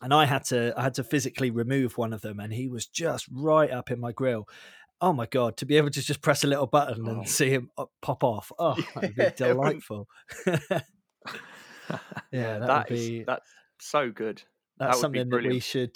and 0.04 0.14
I 0.14 0.26
had 0.26 0.44
to 0.46 0.74
I 0.78 0.84
had 0.84 0.94
to 0.96 1.04
physically 1.04 1.50
remove 1.50 1.98
one 1.98 2.14
of 2.14 2.22
them 2.22 2.40
and 2.40 2.54
he 2.54 2.68
was 2.68 2.86
just 2.86 3.26
right 3.32 3.72
up 3.72 3.90
in 3.90 4.00
my 4.00 4.12
grill. 4.12 4.48
Oh 5.02 5.12
my 5.14 5.26
god, 5.26 5.58
to 5.58 5.66
be 5.66 5.76
able 5.78 5.90
to 5.90 6.02
just 6.02 6.22
press 6.22 6.44
a 6.44 6.48
little 6.48 6.68
button 6.68 7.04
Oh. 7.08 7.12
and 7.12 7.28
see 7.30 7.50
him 7.50 7.70
uh, 7.78 7.86
pop 8.02 8.24
off. 8.24 8.52
Oh, 8.60 8.76
that 8.76 8.96
would 9.02 9.16
be 9.16 9.22
Yeah, 9.24 9.28
it 9.28 9.40
wouldn't- 9.58 9.84
delightful. 9.84 10.08
yeah, 12.32 12.60
that, 12.60 12.68
that 12.68 12.90
would 12.90 12.98
is- 12.98 13.10
be 13.10 13.24
that's 13.24 13.50
so 13.80 14.10
good. 14.12 14.42
that's 14.80 15.02
would 15.02 15.12
be 15.12 15.20
something 15.20 15.30
that 15.30 15.50
we 15.52 15.60
should 15.60 15.96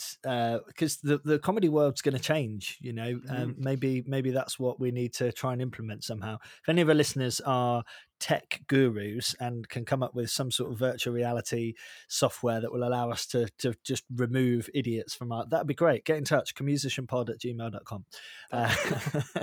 because 0.67 0.97
the 1.01 1.19
the 1.23 1.39
comedy 1.39 1.69
world's 1.69 2.01
going 2.01 2.15
to 2.17 2.21
change 2.21 2.77
you 2.81 2.93
know 2.93 3.19
um, 3.29 3.37
Mm-hmm. 3.53 3.63
maybe 3.63 4.03
maybe 4.05 4.31
that's 4.31 4.59
what 4.59 4.79
we 4.79 4.91
need 4.91 5.13
to 5.15 5.31
try 5.31 5.53
and 5.53 5.61
implement 5.61 6.03
somehow 6.03 6.35
if 6.61 6.69
any 6.69 6.81
of 6.81 6.89
our 6.89 6.95
listeners 6.95 7.39
are 7.45 7.83
tech 8.19 8.61
gurus 8.67 9.35
and 9.39 9.69
can 9.69 9.85
come 9.85 10.01
up 10.01 10.15
with 10.15 10.29
some 10.29 10.49
sort 10.51 10.71
of 10.71 10.77
virtual 10.79 11.13
reality 11.13 11.73
software 12.07 12.59
that 12.59 12.71
will 12.71 12.83
allow 12.87 13.11
us 13.11 13.25
to 13.27 13.47
to 13.59 13.73
just 13.83 14.03
remove 14.15 14.69
idiots 14.73 15.13
from 15.13 15.31
our 15.31 15.45
that'd 15.47 15.67
be 15.67 15.75
great 15.75 16.03
get 16.03 16.17
in 16.17 16.23
touch 16.23 16.55
commusicianpod 16.55 17.29
at 17.29 17.39
gmail.com 17.39 18.05
uh, 18.51 18.75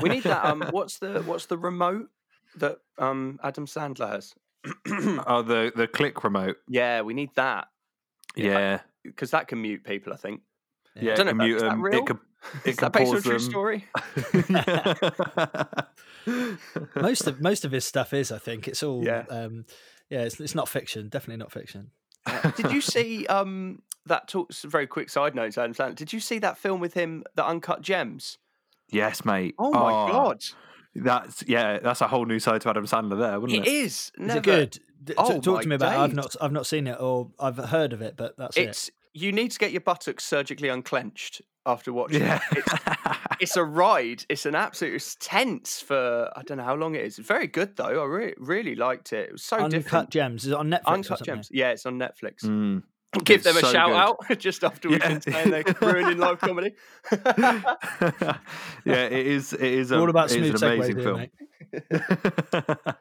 We 0.03 0.09
need 0.09 0.25
that. 0.25 0.45
Um, 0.45 0.63
what's 0.71 0.99
the 0.99 1.23
what's 1.23 1.47
the 1.47 1.59
remote 1.59 2.09
that 2.57 2.79
um 2.99 3.39
Adam 3.43 3.67
Sandler 3.67 4.09
has? 4.11 4.35
oh, 5.27 5.43
the 5.43 5.73
the 5.77 5.87
click 5.87 6.25
remote. 6.25 6.57
yeah, 6.69 7.03
we 7.03 7.15
need 7.15 7.31
that 7.37 7.69
Yeah, 8.35 8.59
yeah. 8.59 8.81
because 9.05 9.31
that 9.33 9.47
can 9.49 9.61
mute 9.63 9.85
people. 9.85 10.13
I 10.13 10.17
think. 10.17 10.41
Yeah. 10.97 11.13
I 11.13 11.15
don't 11.17 11.27
know 11.27 11.33
can 11.33 11.41
if 11.41 11.47
mute 11.47 11.55
that- 11.55 11.57
is 11.57 11.63
that 11.63 11.73
'em, 11.73 11.83
real? 11.83 11.99
It 11.99 12.07
could, 12.07 12.19
it 12.65 12.71
Is 12.71 12.77
can 12.77 12.87
that 12.87 12.93
based 12.93 13.13
on 13.13 13.19
a 13.19 13.21
true 13.21 13.39
story? 13.39 13.85
most 16.97 17.27
of 17.27 17.41
most 17.41 17.65
of 17.65 17.73
his 17.73 17.85
stuff 17.85 18.13
is 18.13 18.33
i 18.33 18.39
think 18.39 18.67
it's 18.69 18.83
all 18.83 19.05
Yeah. 19.05 19.25
um 19.31 19.65
yeah 20.11 20.23
it's, 20.23 20.41
it's 20.41 20.55
not 20.55 20.69
fiction 20.69 21.09
definitely 21.09 21.39
not 21.43 21.53
fiction 21.53 21.91
Uh, 22.27 22.51
Did 22.53 22.73
you 22.73 22.81
see 22.81 23.27
um 23.27 23.83
that 24.07 24.29
talks 24.29 24.63
very 24.65 24.87
quick 24.87 25.09
side 25.11 25.35
notes, 25.35 25.57
Adam 25.59 25.73
Sandler? 25.75 25.95
Did 25.95 26.13
you 26.13 26.21
see 26.21 26.39
that 26.41 26.59
film 26.59 26.79
with 26.81 26.93
him, 26.95 27.25
The 27.37 27.45
Uncut 27.47 27.81
Gems? 27.83 28.37
yes, 28.91 29.25
mate. 29.25 29.55
Oh 29.59 29.73
my 29.73 30.11
god, 30.11 30.45
That's 30.95 31.43
yeah. 31.47 31.79
That's 31.81 32.01
a 32.03 32.09
whole 32.09 32.25
new 32.27 32.39
side 32.39 32.61
to 32.63 32.69
Adam 32.71 32.85
Sandler 32.87 33.19
there, 33.19 33.41
wouldn't 33.41 33.59
it 33.67 33.67
it? 33.67 33.73
is. 33.73 33.93
Is 33.95 34.13
Never. 34.19 34.39
it 34.39 34.43
good? 34.45 34.71
D- 35.05 35.13
t- 35.13 35.15
Oh 35.19 35.41
talk 35.41 35.63
to 35.63 35.69
me 35.69 35.75
about 35.77 35.95
it. 35.95 35.99
I've 35.99 36.15
not 36.15 36.37
I've 36.41 36.53
not 36.53 36.67
seen 36.67 36.87
it 36.87 36.99
or 37.01 37.31
I've 37.41 37.57
heard 37.57 37.93
of 37.95 38.01
it, 38.03 38.15
but 38.17 38.37
that's 38.39 38.57
It's 38.57 38.91
you 39.15 39.33
need 39.33 39.51
to 39.53 39.59
get 39.59 39.73
your 39.73 39.81
buttocks 39.81 40.25
surgically 40.25 40.69
unclenched 40.69 41.41
after 41.65 41.93
watching. 41.93 42.21
Yeah. 42.21 42.41
it. 42.53 42.59
It's, 42.59 42.75
it's 43.41 43.57
a 43.57 43.65
ride. 43.65 44.25
It's 44.29 44.45
an 44.45 44.55
absolute. 44.55 44.95
It's 44.95 45.17
tense 45.21 45.81
for 45.81 46.31
I 46.37 46.43
don't 46.43 46.59
know 46.59 46.65
how 46.65 46.75
long 46.75 46.95
it 46.95 47.03
is. 47.05 47.17
Very 47.19 47.47
good 47.47 47.77
though. 47.77 48.03
I 48.03 48.05
really 48.05 48.35
really 48.39 48.75
liked 48.75 49.13
it. 49.13 49.29
It 49.31 49.33
was 49.33 49.43
so 49.43 49.57
it. 49.57 49.63
Uncut 49.63 49.83
different. 49.83 50.11
Gems 50.11 50.45
is 50.45 50.51
it 50.53 50.57
on 50.57 50.69
Netflix. 50.71 50.83
or 50.87 50.93
Uncut? 50.95 51.23
Gems. 51.23 51.49
Yeah, 51.53 51.71
it's 51.71 51.87
on 51.87 51.99
Netflix. 51.99 52.45
Mm. 52.45 52.83
Give 53.25 53.37
It's 53.37 53.45
them 53.45 53.57
a 53.57 53.61
so 53.61 53.71
shout 53.73 53.91
good. 53.91 54.33
out 54.33 54.39
just 54.41 54.65
after 54.65 54.89
we've 54.89 54.99
Yeah. 54.99 55.09
been 55.11 55.21
saying 55.21 55.51
they're 55.53 55.63
ruining 55.81 56.19
live 56.19 56.41
comedy. 56.41 56.75
yeah, 57.13 58.35
it 58.85 59.13
is. 59.27 59.53
It 59.53 59.63
is. 59.63 59.93
A, 59.93 59.99
All 60.01 60.11
about 60.11 60.33
it 60.33 60.43
is 60.43 60.61
smooth 60.61 60.63
an 60.63 60.69
segue, 60.71 60.75
amazing 60.75 60.99
here, 60.99 61.29
film. 62.83 62.97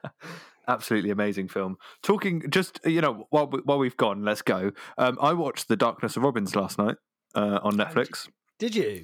Absolutely 0.68 1.09
amazing 1.09 1.47
film. 1.47 1.78
Talking 2.01 2.43
just 2.49 2.80
you 2.86 3.01
know 3.01 3.28
while 3.30 3.47
we, 3.47 3.59
while 3.59 3.80
we've 3.80 3.97
gone, 3.97 4.24
let's 4.24 4.41
go. 4.41 4.72
Um, 4.97 5.18
I 5.22 5.34
watched 5.34 5.68
The 5.68 5.76
Darkness 5.76 6.16
of 6.18 6.24
Robbins 6.24 6.55
last 6.55 6.78
night 6.78 6.95
uh, 7.36 7.59
on 7.64 7.78
did 7.78 7.88
Netflix. 7.88 8.30
Did 8.59 8.76
you, 8.76 9.01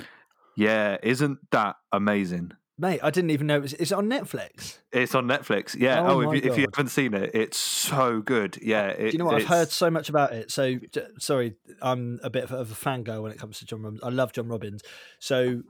Yeah, 0.56 0.98
isn't 1.04 1.40
that 1.52 1.76
amazing? 1.92 2.52
mate? 2.78 3.02
I 3.04 3.10
didn't 3.10 3.32
even 3.32 3.48
know 3.48 3.58
it 3.58 3.62
was. 3.62 3.74
Is 3.74 3.92
it 3.92 3.96
on 3.96 4.08
Netflix? 4.08 4.78
It's 4.92 5.14
on 5.14 5.28
Netflix. 5.28 5.76
Yeah. 5.78 6.02
Oh 6.02 6.22
Oh, 6.24 6.32
if, 6.32 6.44
you, 6.46 6.52
if 6.52 6.58
you 6.58 6.66
haven't 6.74 6.90
seen 6.90 7.14
it, 7.14 7.32
it's 7.34 7.58
so 7.58 8.22
good. 8.22 8.58
Yeah. 8.62 8.88
It, 8.88 9.12
Do 9.12 9.12
you 9.12 9.18
know 9.20 9.26
what? 9.26 9.36
I've 9.36 9.48
heard 9.48 9.70
so 9.70 9.92
much 9.92 10.10
about 10.10 10.32
it. 10.32 10.50
So 10.50 10.76
sorry, 11.20 11.56
I'm 11.82 12.20
a 12.24 12.30
bit 12.30 12.46
of 12.46 12.72
a 12.72 12.74
fangirl 12.74 13.22
when 13.22 13.32
it 13.32 13.38
comes 13.38 13.60
to 13.60 13.66
John 13.66 13.82
Robbins. 13.82 14.02
I 14.04 14.10
love 14.10 14.32
John 14.32 14.48
Robbins. 14.48 14.82
So 15.20 15.64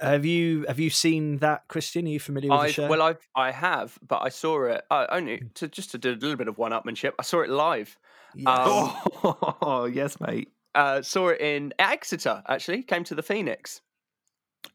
have 0.00 0.24
you 0.24 0.64
have 0.68 0.78
you 0.78 0.90
seen 0.90 1.38
that, 1.38 1.66
Christian? 1.68 2.06
Are 2.06 2.10
you 2.10 2.20
familiar 2.20 2.50
with 2.52 2.60
the 2.62 2.66
I've, 2.66 2.72
show? 2.72 2.88
well, 2.88 3.02
I've 3.02 3.28
I 3.34 3.50
have, 3.50 3.98
but 4.06 4.22
I 4.22 4.28
saw 4.28 4.64
it 4.64 4.84
uh, 4.90 5.06
only 5.10 5.42
to 5.54 5.68
just 5.68 5.90
to 5.92 5.98
do 5.98 6.10
a 6.12 6.14
little 6.14 6.36
bit 6.36 6.48
of 6.48 6.58
one-upmanship. 6.58 7.12
I 7.18 7.22
saw 7.22 7.40
it 7.40 7.50
live. 7.50 7.98
Yes. 8.34 8.46
um, 8.46 8.96
Oh, 9.22 9.84
yes, 9.92 10.20
mate. 10.20 10.52
Uh, 10.74 11.02
saw 11.02 11.28
it 11.28 11.40
in 11.40 11.72
Exeter. 11.78 12.42
Actually, 12.48 12.82
came 12.82 13.04
to 13.04 13.14
the 13.14 13.22
Phoenix. 13.22 13.80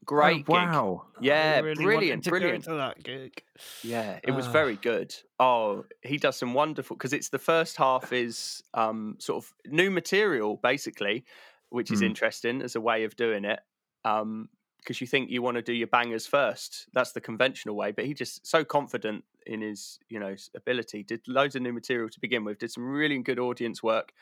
Great 0.04 0.44
Oh, 0.48 0.52
gig. 0.52 0.68
wow. 0.68 1.06
Yeah, 1.20 1.60
really 1.60 1.74
brilliant, 1.84 2.24
to 2.24 2.30
go 2.32 2.38
brilliant. 2.38 2.64
to 2.64 2.74
that 2.74 3.02
gig. 3.02 3.42
Yeah, 3.82 4.20
it 4.22 4.32
was 4.32 4.46
Ah. 4.46 4.52
very 4.52 4.76
good. 4.76 5.14
Oh, 5.38 5.84
he 6.02 6.18
does 6.18 6.36
some 6.36 6.52
wonderful 6.54 6.96
because 6.96 7.12
it's 7.12 7.28
the 7.30 7.38
first 7.38 7.76
half 7.76 8.12
is 8.12 8.62
um 8.74 9.16
sort 9.18 9.44
of 9.44 9.52
new 9.66 9.90
material 9.90 10.56
basically, 10.56 11.24
which 11.70 11.90
is 11.90 12.00
Mm. 12.00 12.06
interesting 12.06 12.62
as 12.62 12.76
a 12.76 12.80
way 12.80 13.04
of 13.04 13.16
doing 13.16 13.44
it. 13.44 13.60
Um 14.04 14.48
because 14.84 15.00
you 15.00 15.06
think 15.06 15.30
you 15.30 15.40
want 15.42 15.56
to 15.56 15.62
do 15.62 15.72
your 15.72 15.86
bangers 15.88 16.26
first. 16.26 16.86
That's 16.92 17.12
the 17.12 17.20
conventional 17.20 17.74
way, 17.74 17.90
but 17.92 18.04
he 18.04 18.12
just 18.14 18.46
so 18.46 18.64
confident 18.64 19.24
in 19.46 19.62
his, 19.62 19.98
you 20.08 20.20
know, 20.20 20.36
ability. 20.54 21.02
Did 21.02 21.22
loads 21.26 21.56
of 21.56 21.62
new 21.62 21.72
material 21.72 22.08
to 22.10 22.20
begin 22.20 22.44
with, 22.44 22.58
did 22.58 22.70
some 22.70 22.84
really 22.86 23.18
good 23.18 23.38
audience 23.38 23.82
work. 23.82 24.12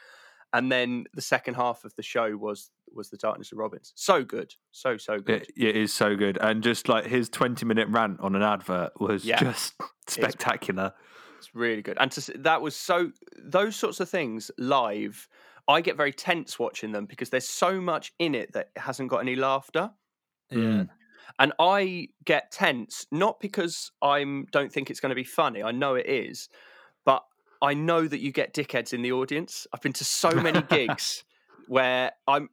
And 0.55 0.71
then 0.71 1.07
the 1.15 1.23
second 1.23 1.55
half 1.55 1.85
of 1.85 1.95
the 1.97 2.03
show 2.03 2.37
was 2.37 2.71
was 2.95 3.09
the 3.09 3.17
Darkness 3.17 3.53
of 3.53 3.59
Robbins. 3.59 3.93
So 3.97 4.23
good. 4.23 4.55
So 4.71 4.97
so 4.99 5.19
good. 5.19 5.43
It, 5.43 5.53
it 5.57 5.77
is 5.77 5.93
so 5.95 6.15
good. 6.15 6.39
And 6.41 6.63
just 6.63 6.89
like 6.89 7.07
his 7.07 7.29
20 7.31 7.65
minute 7.65 7.89
rant 7.89 8.21
on 8.21 8.35
an 8.37 8.43
advert 8.43 9.01
was 9.01 9.25
Yeah. 9.25 9.41
just 9.41 9.75
spectacular. 10.09 10.93
It's 11.39 11.55
really 11.55 11.83
good, 11.83 11.97
and 11.99 12.11
to, 12.13 12.39
that 12.39 12.63
was 12.63 12.77
so. 12.77 13.11
Those 13.37 13.75
sorts 13.75 13.99
of 13.99 14.09
things 14.09 14.51
live, 14.59 15.27
I 15.67 15.81
get 15.81 15.97
very 15.97 16.13
tense 16.13 16.57
watching 16.57 16.93
them 16.93 17.05
because 17.07 17.31
there's 17.31 17.49
so 17.49 17.81
much 17.81 18.13
in 18.21 18.37
it 18.37 18.53
that 18.53 18.71
hasn't 18.77 19.09
got 19.11 19.19
any 19.19 19.35
laughter, 19.35 19.91
Yeah. 20.53 20.59
Mm. 20.59 20.89
and 21.39 21.53
I 21.59 22.09
get 22.25 22.53
tense 22.53 23.07
not 23.11 23.41
because 23.41 23.91
I 24.03 24.25
don't 24.53 24.73
think 24.73 24.91
it's 24.91 25.01
going 25.01 25.11
to 25.11 25.17
be 25.17 25.25
funny. 25.25 25.63
I 25.63 25.73
know 25.73 25.95
it 25.95 26.07
is, 26.07 26.49
but 27.05 27.25
I 27.63 27.75
know 27.75 28.07
that 28.07 28.21
you 28.21 28.33
get 28.33 28.55
dickheads 28.55 28.93
in 28.93 29.03
the 29.03 29.13
audience. 29.13 29.67
I've 29.73 29.81
been 29.81 29.95
to 29.95 30.05
so 30.05 30.31
many 30.31 30.63
gigs 30.69 31.25
where 31.69 32.13
I'm. 32.29 32.51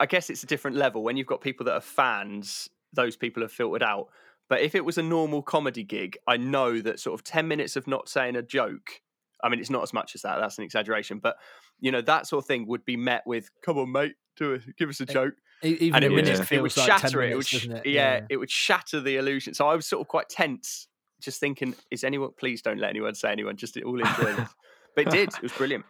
I 0.00 0.06
guess 0.06 0.30
it's 0.30 0.42
a 0.42 0.46
different 0.46 0.76
level 0.76 1.04
when 1.04 1.16
you've 1.16 1.28
got 1.28 1.40
people 1.40 1.66
that 1.66 1.74
are 1.74 1.80
fans. 1.80 2.68
Those 2.92 3.16
people 3.16 3.42
have 3.42 3.52
filtered 3.52 3.82
out. 3.82 4.08
But 4.52 4.60
if 4.60 4.74
it 4.74 4.84
was 4.84 4.98
a 4.98 5.02
normal 5.02 5.40
comedy 5.40 5.82
gig, 5.82 6.18
I 6.26 6.36
know 6.36 6.78
that 6.80 7.00
sort 7.00 7.18
of 7.18 7.24
10 7.24 7.48
minutes 7.48 7.74
of 7.76 7.86
not 7.86 8.10
saying 8.10 8.36
a 8.36 8.42
joke, 8.42 9.00
I 9.42 9.48
mean, 9.48 9.60
it's 9.60 9.70
not 9.70 9.82
as 9.82 9.94
much 9.94 10.14
as 10.14 10.20
that, 10.22 10.38
that's 10.40 10.58
an 10.58 10.64
exaggeration, 10.64 11.20
but, 11.20 11.36
you 11.80 11.90
know, 11.90 12.02
that 12.02 12.26
sort 12.26 12.44
of 12.44 12.48
thing 12.48 12.66
would 12.66 12.84
be 12.84 12.98
met 12.98 13.22
with, 13.24 13.50
come 13.64 13.78
on, 13.78 13.90
mate, 13.90 14.12
do 14.36 14.52
it, 14.52 14.62
give 14.76 14.90
us 14.90 15.00
a 15.00 15.06
joke. 15.06 15.32
Even 15.62 15.94
And 15.94 16.04
it 16.04 16.08
would, 16.08 16.24
minute 16.24 16.38
just, 16.38 16.52
it 16.52 16.62
would 16.62 16.76
like 16.76 16.86
shatter 16.86 17.22
it. 17.22 17.32
It 17.32 17.36
would, 17.36 17.52
it? 17.52 17.86
yeah, 17.86 18.20
it 18.28 18.36
would 18.36 18.50
shatter 18.50 19.00
the 19.00 19.16
illusion. 19.16 19.54
So 19.54 19.68
I 19.68 19.74
was 19.74 19.86
sort 19.86 20.00
of 20.00 20.08
quite 20.08 20.28
tense, 20.28 20.88
just 21.20 21.40
thinking, 21.40 21.74
is 21.90 22.04
anyone, 22.04 22.30
please 22.36 22.62
don't 22.62 22.78
let 22.78 22.90
anyone 22.90 23.14
say 23.14 23.30
anyone, 23.30 23.56
just 23.56 23.76
it 23.76 23.84
all 23.84 23.98
enjoy 23.98 24.34
this. 24.34 24.48
But 24.94 25.06
it 25.06 25.10
did, 25.10 25.28
it 25.30 25.42
was 25.42 25.52
brilliant. 25.52 25.86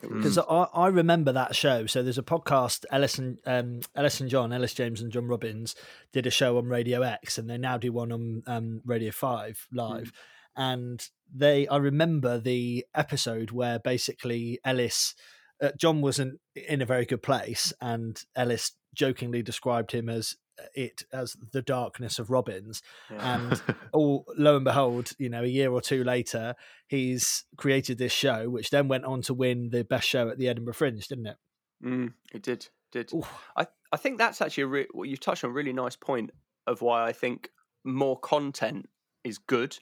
Because 0.00 0.36
I, 0.36 0.66
I 0.74 0.88
remember 0.88 1.32
that 1.32 1.54
show. 1.54 1.86
So 1.86 2.02
there's 2.02 2.18
a 2.18 2.22
podcast. 2.22 2.84
Ellis 2.90 3.18
and 3.18 3.38
um, 3.46 3.80
Ellis 3.94 4.20
and 4.20 4.28
John, 4.28 4.52
Ellis 4.52 4.74
James 4.74 5.00
and 5.00 5.10
John 5.10 5.26
Robbins 5.26 5.74
did 6.12 6.26
a 6.26 6.30
show 6.30 6.58
on 6.58 6.66
Radio 6.66 7.00
X, 7.02 7.38
and 7.38 7.48
they 7.48 7.56
now 7.56 7.78
do 7.78 7.92
one 7.92 8.12
on 8.12 8.42
um, 8.46 8.82
Radio 8.84 9.10
Five 9.10 9.66
live. 9.72 10.12
And 10.56 11.06
they, 11.34 11.66
I 11.68 11.76
remember 11.76 12.38
the 12.38 12.84
episode 12.94 13.52
where 13.52 13.78
basically 13.78 14.58
Ellis 14.64 15.14
uh, 15.62 15.70
John 15.78 16.00
wasn't 16.00 16.40
in 16.54 16.82
a 16.82 16.86
very 16.86 17.06
good 17.06 17.22
place, 17.22 17.72
and 17.80 18.20
Ellis 18.36 18.72
jokingly 18.94 19.42
described 19.42 19.92
him 19.92 20.08
as 20.08 20.36
uh, 20.60 20.64
it 20.74 21.04
as 21.12 21.36
the 21.52 21.62
darkness 21.62 22.18
of 22.18 22.30
Robbins. 22.30 22.82
Yeah. 23.10 23.36
And 23.36 23.62
all 23.92 24.26
lo 24.36 24.56
and 24.56 24.64
behold, 24.64 25.12
you 25.18 25.28
know, 25.28 25.42
a 25.42 25.46
year 25.46 25.70
or 25.70 25.80
two 25.80 26.04
later, 26.04 26.54
he's 26.88 27.44
created 27.56 27.98
this 27.98 28.12
show, 28.12 28.50
which 28.50 28.70
then 28.70 28.88
went 28.88 29.04
on 29.04 29.22
to 29.22 29.34
win 29.34 29.70
the 29.70 29.84
best 29.84 30.08
show 30.08 30.28
at 30.28 30.38
the 30.38 30.48
Edinburgh 30.48 30.74
Fringe, 30.74 31.06
didn't 31.06 31.26
it? 31.26 31.36
Mm, 31.84 32.14
it 32.34 32.42
did, 32.42 32.68
did. 32.90 33.12
Ooh. 33.12 33.26
I, 33.56 33.66
I 33.92 33.96
think 33.96 34.18
that's 34.18 34.40
actually 34.40 34.64
a 34.64 34.66
re- 34.68 34.88
well, 34.92 35.06
you've 35.06 35.20
touched 35.20 35.44
on 35.44 35.50
a 35.50 35.54
really 35.54 35.72
nice 35.72 35.96
point 35.96 36.30
of 36.66 36.82
why 36.82 37.06
I 37.06 37.12
think 37.12 37.50
more 37.84 38.18
content 38.18 38.88
is 39.24 39.38
good 39.38 39.78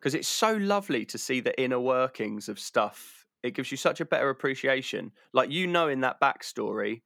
because 0.00 0.14
it's 0.14 0.28
so 0.28 0.54
lovely 0.54 1.04
to 1.04 1.18
see 1.18 1.40
the 1.40 1.60
inner 1.60 1.80
workings 1.80 2.48
of 2.48 2.58
stuff. 2.58 3.19
It 3.42 3.54
gives 3.54 3.70
you 3.70 3.76
such 3.76 4.00
a 4.00 4.04
better 4.04 4.28
appreciation. 4.28 5.12
Like 5.32 5.50
you 5.50 5.66
knowing 5.66 6.00
that 6.00 6.20
backstory 6.20 7.02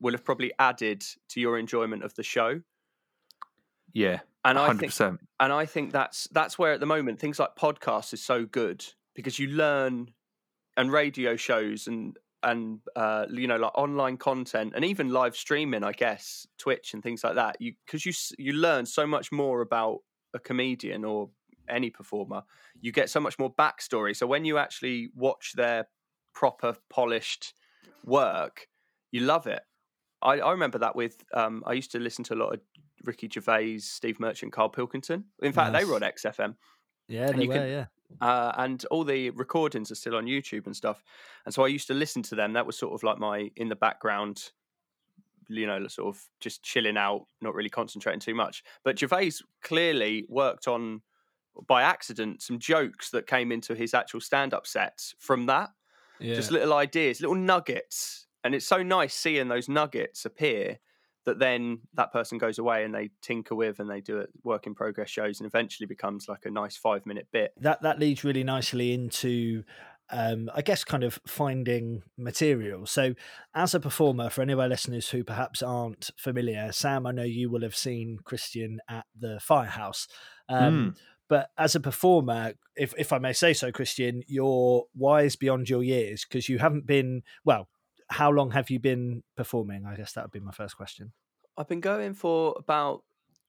will 0.00 0.12
have 0.12 0.24
probably 0.24 0.52
added 0.58 1.04
to 1.30 1.40
your 1.40 1.58
enjoyment 1.58 2.04
of 2.04 2.14
the 2.14 2.22
show. 2.22 2.62
Yeah, 3.92 4.20
And 4.44 4.58
I 4.58 4.72
think 4.74 4.92
and 5.38 5.52
I 5.52 5.66
think 5.66 5.92
that's 5.92 6.28
that's 6.32 6.58
where 6.58 6.72
at 6.72 6.80
the 6.80 6.86
moment 6.86 7.20
things 7.20 7.38
like 7.38 7.56
podcasts 7.56 8.12
is 8.12 8.22
so 8.22 8.44
good 8.44 8.84
because 9.14 9.38
you 9.38 9.48
learn 9.48 10.12
and 10.76 10.90
radio 10.90 11.36
shows 11.36 11.86
and 11.86 12.16
and 12.42 12.80
uh, 12.96 13.26
you 13.30 13.46
know 13.46 13.56
like 13.56 13.72
online 13.76 14.16
content 14.16 14.72
and 14.74 14.84
even 14.84 15.10
live 15.10 15.36
streaming 15.36 15.84
I 15.84 15.92
guess 15.92 16.46
Twitch 16.58 16.94
and 16.94 17.02
things 17.02 17.22
like 17.22 17.36
that 17.36 17.60
you 17.60 17.74
because 17.86 18.04
you 18.04 18.12
you 18.38 18.52
learn 18.52 18.86
so 18.86 19.06
much 19.06 19.30
more 19.30 19.60
about 19.60 20.00
a 20.34 20.38
comedian 20.38 21.04
or 21.04 21.30
any 21.68 21.90
performer 21.90 22.42
you 22.80 22.92
get 22.92 23.08
so 23.10 23.20
much 23.20 23.38
more 23.38 23.52
backstory 23.54 24.14
so 24.16 24.26
when 24.26 24.44
you 24.44 24.58
actually 24.58 25.10
watch 25.14 25.52
their 25.54 25.86
proper 26.34 26.76
polished 26.90 27.54
work 28.04 28.68
you 29.10 29.20
love 29.20 29.46
it 29.46 29.62
I, 30.22 30.38
I 30.40 30.50
remember 30.52 30.78
that 30.78 30.94
with 30.94 31.24
um, 31.34 31.62
I 31.66 31.72
used 31.72 31.90
to 31.92 31.98
listen 31.98 32.22
to 32.24 32.34
a 32.34 32.36
lot 32.36 32.54
of 32.54 32.60
Ricky 33.04 33.28
Gervais, 33.28 33.78
Steve 33.78 34.20
Merchant, 34.20 34.52
Carl 34.52 34.68
Pilkington. 34.68 35.24
In 35.42 35.52
fact, 35.52 35.72
they 35.72 35.84
were 35.84 35.96
on 35.96 36.02
XFM, 36.02 36.54
Yeah, 37.08 37.26
And 37.26 37.38
they 37.40 37.42
you 37.42 37.48
were. 37.48 37.54
can- 37.54 37.68
yeah, 37.68 37.86
uh, 38.20 38.52
and 38.58 38.84
all 38.92 39.02
the 39.02 39.30
recordings 39.30 39.90
are 39.90 39.96
still 39.96 40.14
on 40.14 40.26
YouTube 40.26 40.66
and 40.66 40.76
stuff. 40.76 41.02
And 41.44 41.52
so 41.52 41.64
I 41.64 41.66
used 41.66 41.88
to 41.88 41.94
listen 41.94 42.22
to 42.22 42.36
them. 42.36 42.52
That 42.52 42.66
was 42.66 42.78
sort 42.78 42.92
of 42.94 43.02
like 43.02 43.18
my 43.18 43.50
in 43.56 43.68
the 43.68 43.74
background, 43.74 44.52
you 45.48 45.66
know, 45.66 45.88
sort 45.88 46.14
of 46.14 46.22
just 46.38 46.62
chilling 46.62 46.96
out, 46.96 47.26
not 47.40 47.54
really 47.56 47.68
concentrating 47.70 48.20
too 48.20 48.34
much. 48.36 48.62
But 48.84 48.98
Gervais 49.00 49.32
clearly 49.60 50.24
worked 50.28 50.68
on, 50.68 51.02
by 51.66 51.82
accident, 51.82 52.42
some 52.42 52.58
jokes 52.58 53.10
that 53.10 53.26
came 53.26 53.52
into 53.52 53.74
his 53.74 53.94
actual 53.94 54.20
stand-up 54.20 54.66
sets 54.66 55.14
from 55.18 55.46
that 55.46 55.70
yeah. 56.22 56.34
just 56.34 56.50
little 56.50 56.72
ideas, 56.72 57.20
little 57.20 57.36
nuggets. 57.36 58.26
And 58.44 58.54
it's 58.54 58.66
so 58.66 58.82
nice 58.82 59.14
seeing 59.14 59.48
those 59.48 59.68
nuggets 59.68 60.24
appear 60.24 60.78
that 61.24 61.38
then 61.38 61.80
that 61.94 62.12
person 62.12 62.38
goes 62.38 62.58
away 62.58 62.84
and 62.84 62.92
they 62.92 63.10
tinker 63.20 63.54
with 63.54 63.78
and 63.78 63.88
they 63.88 64.00
do 64.00 64.18
it 64.18 64.30
work 64.42 64.66
in 64.66 64.74
progress 64.74 65.08
shows 65.08 65.38
and 65.38 65.46
eventually 65.46 65.86
becomes 65.86 66.28
like 66.28 66.44
a 66.44 66.50
nice 66.50 66.76
five 66.76 67.06
minute 67.06 67.28
bit. 67.32 67.52
that 67.60 67.82
that 67.82 68.00
leads 68.00 68.24
really 68.24 68.42
nicely 68.42 68.92
into 68.92 69.62
um, 70.10 70.50
I 70.54 70.60
guess 70.62 70.84
kind 70.84 71.04
of 71.04 71.18
finding 71.26 72.02
material. 72.18 72.84
So, 72.86 73.14
as 73.54 73.74
a 73.74 73.80
performer, 73.80 74.28
for 74.28 74.42
any 74.42 74.52
of 74.52 74.60
our 74.60 74.68
listeners 74.68 75.08
who 75.08 75.24
perhaps 75.24 75.62
aren't 75.62 76.10
familiar, 76.18 76.70
Sam, 76.72 77.06
I 77.06 77.12
know 77.12 77.22
you 77.22 77.48
will 77.48 77.62
have 77.62 77.74
seen 77.74 78.18
Christian 78.22 78.80
at 78.90 79.06
the 79.18 79.40
Firehouse. 79.40 80.08
Um, 80.50 80.96
But 81.32 81.48
as 81.56 81.74
a 81.74 81.80
performer, 81.80 82.52
if 82.76 82.92
if 82.98 83.10
I 83.10 83.18
may 83.18 83.32
say 83.32 83.54
so, 83.54 83.72
Christian, 83.72 84.22
you're 84.26 84.84
wise 84.94 85.34
beyond 85.34 85.70
your 85.70 85.82
years 85.82 86.26
because 86.28 86.46
you 86.46 86.58
haven't 86.58 86.86
been 86.86 87.22
well. 87.42 87.68
How 88.10 88.30
long 88.30 88.50
have 88.50 88.68
you 88.68 88.78
been 88.78 89.22
performing? 89.34 89.86
I 89.86 89.96
guess 89.96 90.12
that 90.12 90.24
would 90.24 90.30
be 90.30 90.40
my 90.40 90.52
first 90.52 90.76
question. 90.76 91.12
I've 91.56 91.68
been 91.68 91.80
going 91.80 92.12
for 92.12 92.54
about 92.58 93.04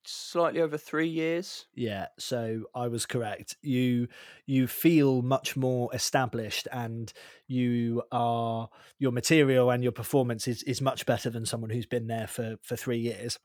slightly 0.05 0.61
over 0.61 0.77
three 0.77 1.09
years. 1.09 1.65
Yeah, 1.75 2.07
so 2.17 2.63
I 2.73 2.87
was 2.87 3.05
correct. 3.05 3.57
You 3.61 4.07
you 4.45 4.67
feel 4.67 5.21
much 5.21 5.57
more 5.57 5.93
established 5.93 6.69
and 6.71 7.11
you 7.47 8.03
are 8.13 8.69
your 8.97 9.11
material 9.11 9.69
and 9.71 9.83
your 9.83 9.91
performance 9.91 10.47
is, 10.47 10.63
is 10.63 10.79
much 10.79 11.05
better 11.05 11.29
than 11.29 11.45
someone 11.45 11.69
who's 11.69 11.85
been 11.85 12.07
there 12.07 12.27
for, 12.27 12.55
for 12.61 12.77
three 12.77 12.99
years. 12.99 13.39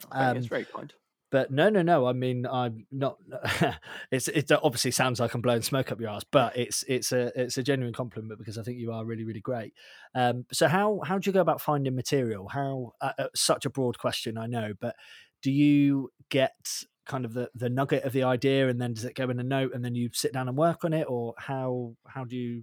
Think 0.00 0.36
it's 0.38 0.46
Um, 0.46 0.48
very 0.48 0.64
kind. 0.64 0.94
But 1.32 1.50
no, 1.50 1.70
no, 1.70 1.80
no. 1.80 2.04
I 2.04 2.12
mean, 2.12 2.46
I'm 2.46 2.86
not. 2.92 3.16
it's 4.12 4.28
it 4.28 4.52
obviously 4.52 4.90
sounds 4.90 5.18
like 5.18 5.32
I'm 5.32 5.40
blowing 5.40 5.62
smoke 5.62 5.90
up 5.90 5.98
your 5.98 6.10
ass, 6.10 6.24
but 6.30 6.54
it's 6.54 6.84
it's 6.86 7.10
a 7.10 7.32
it's 7.34 7.56
a 7.56 7.62
genuine 7.62 7.94
compliment 7.94 8.38
because 8.38 8.58
I 8.58 8.62
think 8.62 8.78
you 8.78 8.92
are 8.92 9.02
really 9.06 9.24
really 9.24 9.40
great. 9.40 9.72
Um, 10.14 10.44
so 10.52 10.68
how 10.68 11.00
how 11.02 11.18
do 11.18 11.30
you 11.30 11.32
go 11.32 11.40
about 11.40 11.62
finding 11.62 11.94
material? 11.94 12.48
How 12.48 12.92
uh, 13.00 13.12
uh, 13.18 13.26
such 13.34 13.64
a 13.64 13.70
broad 13.70 13.98
question, 13.98 14.36
I 14.36 14.46
know, 14.46 14.74
but 14.78 14.94
do 15.40 15.50
you 15.50 16.10
get 16.28 16.84
kind 17.06 17.24
of 17.24 17.32
the 17.32 17.48
the 17.54 17.70
nugget 17.70 18.04
of 18.04 18.12
the 18.12 18.24
idea 18.24 18.68
and 18.68 18.78
then 18.78 18.92
does 18.92 19.06
it 19.06 19.14
go 19.14 19.30
in 19.30 19.40
a 19.40 19.42
note 19.42 19.72
and 19.74 19.82
then 19.82 19.94
you 19.94 20.10
sit 20.12 20.34
down 20.34 20.48
and 20.48 20.56
work 20.56 20.84
on 20.84 20.92
it, 20.92 21.06
or 21.08 21.32
how 21.38 21.94
how 22.06 22.24
do 22.24 22.36
you 22.36 22.62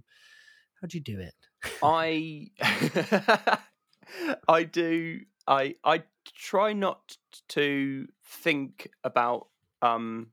how 0.80 0.86
do 0.86 0.96
you 0.96 1.02
do 1.02 1.18
it? 1.18 1.34
I 1.82 2.50
I 4.48 4.62
do 4.62 5.22
I 5.50 5.74
I 5.84 6.04
try 6.24 6.72
not 6.72 7.16
to 7.48 8.06
think 8.24 8.88
about 9.04 9.48
um 9.82 10.28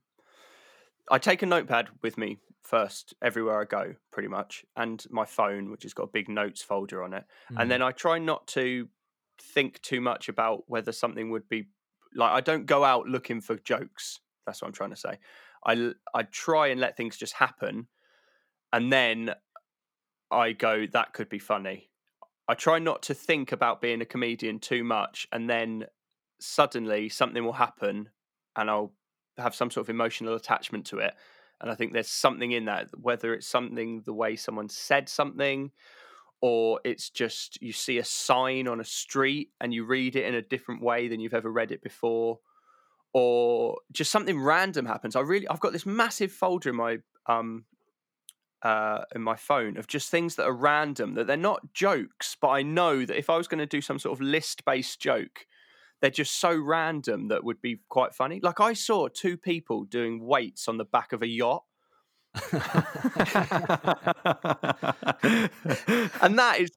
I 1.10 1.18
take 1.18 1.42
a 1.42 1.46
notepad 1.46 1.88
with 2.02 2.16
me 2.16 2.38
first 2.62 3.14
everywhere 3.22 3.60
I 3.60 3.64
go 3.64 3.94
pretty 4.12 4.28
much 4.28 4.64
and 4.76 5.04
my 5.10 5.24
phone 5.24 5.70
which 5.70 5.82
has 5.82 5.94
got 5.94 6.04
a 6.04 6.08
big 6.18 6.28
notes 6.28 6.62
folder 6.62 7.02
on 7.02 7.12
it 7.14 7.24
Mm. 7.50 7.60
and 7.60 7.70
then 7.70 7.82
I 7.82 7.92
try 7.92 8.18
not 8.18 8.46
to 8.48 8.88
think 9.40 9.80
too 9.82 10.00
much 10.00 10.28
about 10.28 10.64
whether 10.68 10.92
something 10.92 11.30
would 11.30 11.48
be 11.48 11.68
like 12.14 12.30
I 12.30 12.40
don't 12.40 12.66
go 12.66 12.84
out 12.84 13.06
looking 13.06 13.40
for 13.40 13.56
jokes 13.56 14.20
that's 14.46 14.62
what 14.62 14.68
I'm 14.68 14.74
trying 14.74 14.90
to 14.90 14.96
say 14.96 15.18
I 15.66 15.92
I 16.14 16.22
try 16.24 16.68
and 16.68 16.80
let 16.80 16.96
things 16.96 17.16
just 17.16 17.34
happen 17.34 17.88
and 18.72 18.92
then 18.92 19.34
I 20.30 20.52
go 20.52 20.86
that 20.92 21.14
could 21.14 21.28
be 21.30 21.38
funny 21.38 21.90
I 22.48 22.54
try 22.54 22.78
not 22.78 23.02
to 23.02 23.14
think 23.14 23.52
about 23.52 23.82
being 23.82 24.00
a 24.00 24.06
comedian 24.06 24.58
too 24.58 24.82
much, 24.82 25.28
and 25.30 25.48
then 25.50 25.84
suddenly 26.40 27.08
something 27.08 27.44
will 27.44 27.52
happen, 27.52 28.08
and 28.56 28.70
I'll 28.70 28.94
have 29.36 29.54
some 29.54 29.70
sort 29.70 29.86
of 29.86 29.90
emotional 29.90 30.34
attachment 30.34 30.86
to 30.86 30.98
it. 30.98 31.14
And 31.60 31.70
I 31.70 31.74
think 31.74 31.92
there's 31.92 32.08
something 32.08 32.52
in 32.52 32.64
that, 32.66 32.88
whether 32.96 33.34
it's 33.34 33.46
something 33.46 34.02
the 34.06 34.14
way 34.14 34.36
someone 34.36 34.68
said 34.68 35.08
something, 35.08 35.72
or 36.40 36.80
it's 36.84 37.10
just 37.10 37.60
you 37.60 37.72
see 37.72 37.98
a 37.98 38.04
sign 38.04 38.68
on 38.68 38.80
a 38.80 38.84
street 38.84 39.50
and 39.60 39.74
you 39.74 39.84
read 39.84 40.16
it 40.16 40.24
in 40.24 40.34
a 40.34 40.42
different 40.42 40.82
way 40.82 41.08
than 41.08 41.20
you've 41.20 41.34
ever 41.34 41.50
read 41.50 41.72
it 41.72 41.82
before, 41.82 42.38
or 43.12 43.78
just 43.92 44.12
something 44.12 44.40
random 44.40 44.86
happens. 44.86 45.16
I 45.16 45.20
really, 45.20 45.48
I've 45.48 45.60
got 45.60 45.72
this 45.72 45.86
massive 45.86 46.32
folder 46.32 46.70
in 46.70 46.76
my 46.76 46.98
um, 47.26 47.64
uh, 48.62 49.02
in 49.14 49.22
my 49.22 49.36
phone 49.36 49.76
of 49.76 49.86
just 49.86 50.10
things 50.10 50.34
that 50.36 50.46
are 50.46 50.52
random, 50.52 51.14
that 51.14 51.26
they're 51.26 51.36
not 51.36 51.72
jokes, 51.74 52.36
but 52.40 52.48
I 52.48 52.62
know 52.62 53.04
that 53.04 53.18
if 53.18 53.30
I 53.30 53.36
was 53.36 53.48
going 53.48 53.58
to 53.58 53.66
do 53.66 53.80
some 53.80 53.98
sort 53.98 54.16
of 54.16 54.20
list 54.20 54.64
based 54.64 55.00
joke, 55.00 55.46
they're 56.00 56.10
just 56.10 56.40
so 56.40 56.56
random 56.56 57.28
that 57.28 57.44
would 57.44 57.60
be 57.60 57.80
quite 57.88 58.14
funny. 58.14 58.40
Like 58.42 58.60
I 58.60 58.72
saw 58.72 59.08
two 59.08 59.36
people 59.36 59.84
doing 59.84 60.24
weights 60.24 60.68
on 60.68 60.76
the 60.76 60.84
back 60.84 61.12
of 61.12 61.22
a 61.22 61.28
yacht. 61.28 61.64
and 66.20 66.38
that 66.38 66.56
is 66.58 66.70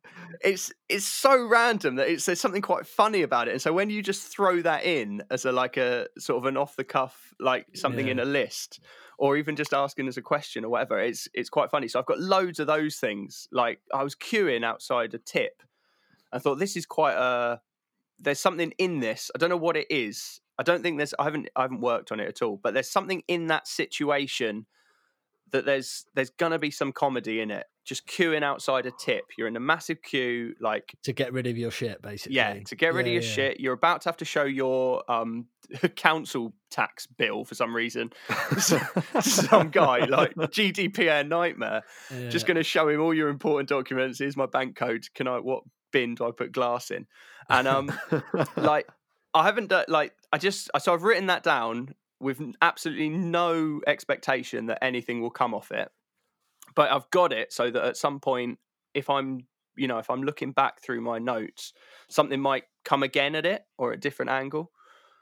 it's 0.43 0.71
it's 0.89 1.05
so 1.05 1.45
random 1.45 1.95
that 1.95 2.07
it's 2.07 2.25
there's 2.25 2.39
something 2.39 2.61
quite 2.61 2.87
funny 2.87 3.21
about 3.21 3.47
it. 3.47 3.51
And 3.51 3.61
so 3.61 3.73
when 3.73 3.89
you 3.89 4.01
just 4.01 4.23
throw 4.27 4.61
that 4.61 4.85
in 4.85 5.21
as 5.29 5.45
a 5.45 5.51
like 5.51 5.77
a 5.77 6.07
sort 6.17 6.37
of 6.37 6.45
an 6.45 6.57
off 6.57 6.75
the 6.75 6.83
cuff 6.83 7.33
like 7.39 7.67
something 7.75 8.07
in 8.07 8.19
a 8.19 8.25
list 8.25 8.79
or 9.17 9.37
even 9.37 9.55
just 9.55 9.73
asking 9.73 10.07
as 10.07 10.17
a 10.17 10.21
question 10.21 10.65
or 10.65 10.69
whatever 10.69 10.99
it's 10.99 11.27
it's 11.33 11.49
quite 11.49 11.69
funny. 11.69 11.87
So 11.87 11.99
i've 11.99 12.05
got 12.05 12.19
loads 12.19 12.59
of 12.59 12.67
those 12.67 12.95
things. 12.97 13.47
Like 13.51 13.81
i 13.93 14.03
was 14.03 14.15
queuing 14.15 14.63
outside 14.63 15.13
a 15.13 15.19
tip. 15.19 15.61
I 16.31 16.39
thought 16.39 16.59
this 16.59 16.75
is 16.75 16.85
quite 16.85 17.15
a 17.15 17.61
there's 18.19 18.39
something 18.39 18.71
in 18.77 18.99
this. 18.99 19.29
I 19.35 19.37
don't 19.37 19.49
know 19.49 19.57
what 19.57 19.77
it 19.77 19.87
is. 19.89 20.39
I 20.57 20.63
don't 20.63 20.81
think 20.81 20.97
there's 20.97 21.13
i 21.19 21.23
haven't 21.23 21.49
i 21.55 21.63
haven't 21.63 21.81
worked 21.81 22.11
on 22.11 22.19
it 22.19 22.27
at 22.27 22.41
all 22.41 22.59
but 22.61 22.73
there's 22.73 22.89
something 22.89 23.23
in 23.27 23.47
that 23.47 23.67
situation 23.67 24.65
that 25.51 25.65
there's 25.65 26.05
there's 26.15 26.29
gonna 26.31 26.59
be 26.59 26.71
some 26.71 26.91
comedy 26.91 27.39
in 27.41 27.51
it. 27.51 27.65
Just 27.83 28.07
queuing 28.07 28.43
outside 28.43 28.85
a 28.85 28.91
tip, 28.91 29.23
you're 29.37 29.47
in 29.47 29.55
a 29.55 29.59
massive 29.59 30.01
queue, 30.03 30.53
like 30.61 30.95
to 31.03 31.13
get 31.13 31.33
rid 31.33 31.47
of 31.47 31.57
your 31.57 31.71
shit, 31.71 31.99
basically. 32.01 32.35
yeah, 32.35 32.59
to 32.65 32.75
get 32.75 32.93
rid 32.93 33.07
Yeah, 33.07 33.09
of 33.09 33.13
your 33.15 33.23
yeah. 33.23 33.35
shit. 33.35 33.59
You're 33.59 33.73
about 33.73 34.01
to 34.01 34.09
have 34.09 34.17
to 34.17 34.25
show 34.25 34.43
your 34.43 35.03
um 35.11 35.47
council 35.95 36.53
tax 36.69 37.07
bill 37.07 37.43
for 37.43 37.55
some 37.55 37.75
reason. 37.75 38.11
Some 39.21 39.69
guy 39.69 40.05
like 40.05 40.35
GDPR 40.35 41.27
nightmare, 41.27 41.83
just 42.29 42.45
going 42.45 42.57
to 42.57 42.63
show 42.63 42.87
him 42.87 43.01
all 43.01 43.13
your 43.13 43.29
important 43.29 43.69
documents. 43.69 44.19
Here's 44.19 44.37
my 44.37 44.45
bank 44.45 44.75
code. 44.75 45.05
Can 45.15 45.27
I 45.27 45.39
what 45.39 45.63
bin 45.91 46.15
do 46.15 46.25
I 46.25 46.31
put 46.31 46.51
glass 46.51 46.91
in? 46.91 47.07
And 47.49 47.67
um 47.67 47.91
like 48.55 48.87
I 49.33 49.43
haven't 49.43 49.67
done 49.69 49.85
like 49.87 50.13
I 50.31 50.37
just 50.37 50.69
so 50.79 50.93
I've 50.93 51.03
written 51.03 51.27
that 51.27 51.43
down 51.43 51.93
with 52.21 52.41
absolutely 52.61 53.09
no 53.09 53.81
expectation 53.87 54.67
that 54.67 54.83
anything 54.83 55.21
will 55.21 55.31
come 55.31 55.53
off 55.53 55.71
it. 55.71 55.89
But 56.75 56.91
I've 56.91 57.09
got 57.11 57.33
it 57.33 57.51
so 57.51 57.69
that 57.69 57.83
at 57.83 57.97
some 57.97 58.19
point, 58.19 58.59
if 58.93 59.09
I'm 59.09 59.47
you 59.75 59.87
know, 59.87 59.97
if 59.97 60.09
I'm 60.09 60.23
looking 60.23 60.51
back 60.51 60.81
through 60.81 61.01
my 61.01 61.17
notes, 61.17 61.73
something 62.09 62.39
might 62.39 62.63
come 62.83 63.03
again 63.03 63.35
at 63.35 63.45
it 63.45 63.63
or 63.77 63.93
a 63.93 63.99
different 63.99 64.31
angle. 64.31 64.71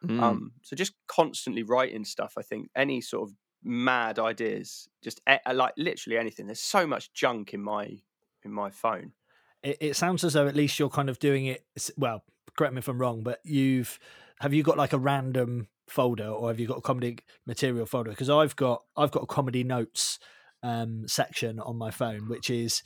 Mm. 0.03 0.21
Um, 0.21 0.51
so 0.63 0.75
just 0.75 0.93
constantly 1.07 1.63
writing 1.63 2.03
stuff. 2.05 2.33
I 2.37 2.41
think 2.41 2.69
any 2.75 3.01
sort 3.01 3.29
of 3.29 3.35
mad 3.63 4.17
ideas, 4.17 4.87
just 5.03 5.21
e- 5.29 5.53
like 5.53 5.73
literally 5.77 6.17
anything. 6.17 6.47
There's 6.47 6.61
so 6.61 6.87
much 6.87 7.13
junk 7.13 7.53
in 7.53 7.61
my 7.61 7.99
in 8.43 8.51
my 8.51 8.69
phone. 8.69 9.13
It, 9.61 9.77
it 9.81 9.95
sounds 9.95 10.23
as 10.23 10.33
though 10.33 10.47
at 10.47 10.55
least 10.55 10.79
you're 10.79 10.89
kind 10.89 11.09
of 11.09 11.19
doing 11.19 11.45
it. 11.45 11.63
Well, 11.97 12.23
correct 12.57 12.73
me 12.73 12.79
if 12.79 12.87
I'm 12.87 12.99
wrong, 12.99 13.21
but 13.23 13.39
you've 13.43 13.99
have 14.39 14.53
you 14.53 14.63
got 14.63 14.77
like 14.77 14.93
a 14.93 14.97
random 14.97 15.67
folder 15.89 16.27
or 16.27 16.49
have 16.49 16.59
you 16.59 16.67
got 16.67 16.77
a 16.77 16.81
comedy 16.81 17.17
material 17.45 17.85
folder? 17.85 18.11
Because 18.11 18.29
I've 18.29 18.55
got 18.55 18.83
I've 18.95 19.11
got 19.11 19.23
a 19.23 19.27
comedy 19.27 19.63
notes 19.63 20.19
um, 20.63 21.07
section 21.07 21.59
on 21.59 21.77
my 21.77 21.91
phone, 21.91 22.27
which 22.27 22.49
is 22.49 22.83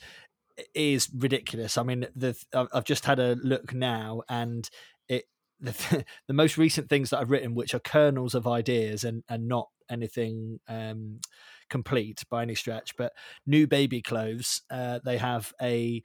is 0.74 1.08
ridiculous. 1.14 1.76
I 1.76 1.82
mean, 1.82 2.06
the 2.14 2.36
I've 2.72 2.84
just 2.84 3.04
had 3.04 3.18
a 3.18 3.36
look 3.42 3.74
now, 3.74 4.22
and 4.28 4.68
it 5.08 5.24
the 5.60 6.04
the 6.28 6.34
most 6.34 6.56
recent 6.58 6.88
things 6.88 7.10
that 7.10 7.18
I've 7.18 7.30
written, 7.30 7.54
which 7.54 7.74
are 7.74 7.80
kernels 7.80 8.34
of 8.34 8.46
ideas 8.46 9.04
and 9.04 9.24
and 9.28 9.48
not 9.48 9.68
anything 9.90 10.60
um, 10.68 11.20
complete 11.68 12.24
by 12.30 12.42
any 12.42 12.54
stretch, 12.54 12.96
but 12.96 13.12
new 13.46 13.66
baby 13.66 14.00
clothes. 14.00 14.62
Uh, 14.70 15.00
they 15.04 15.18
have 15.18 15.52
a, 15.60 16.02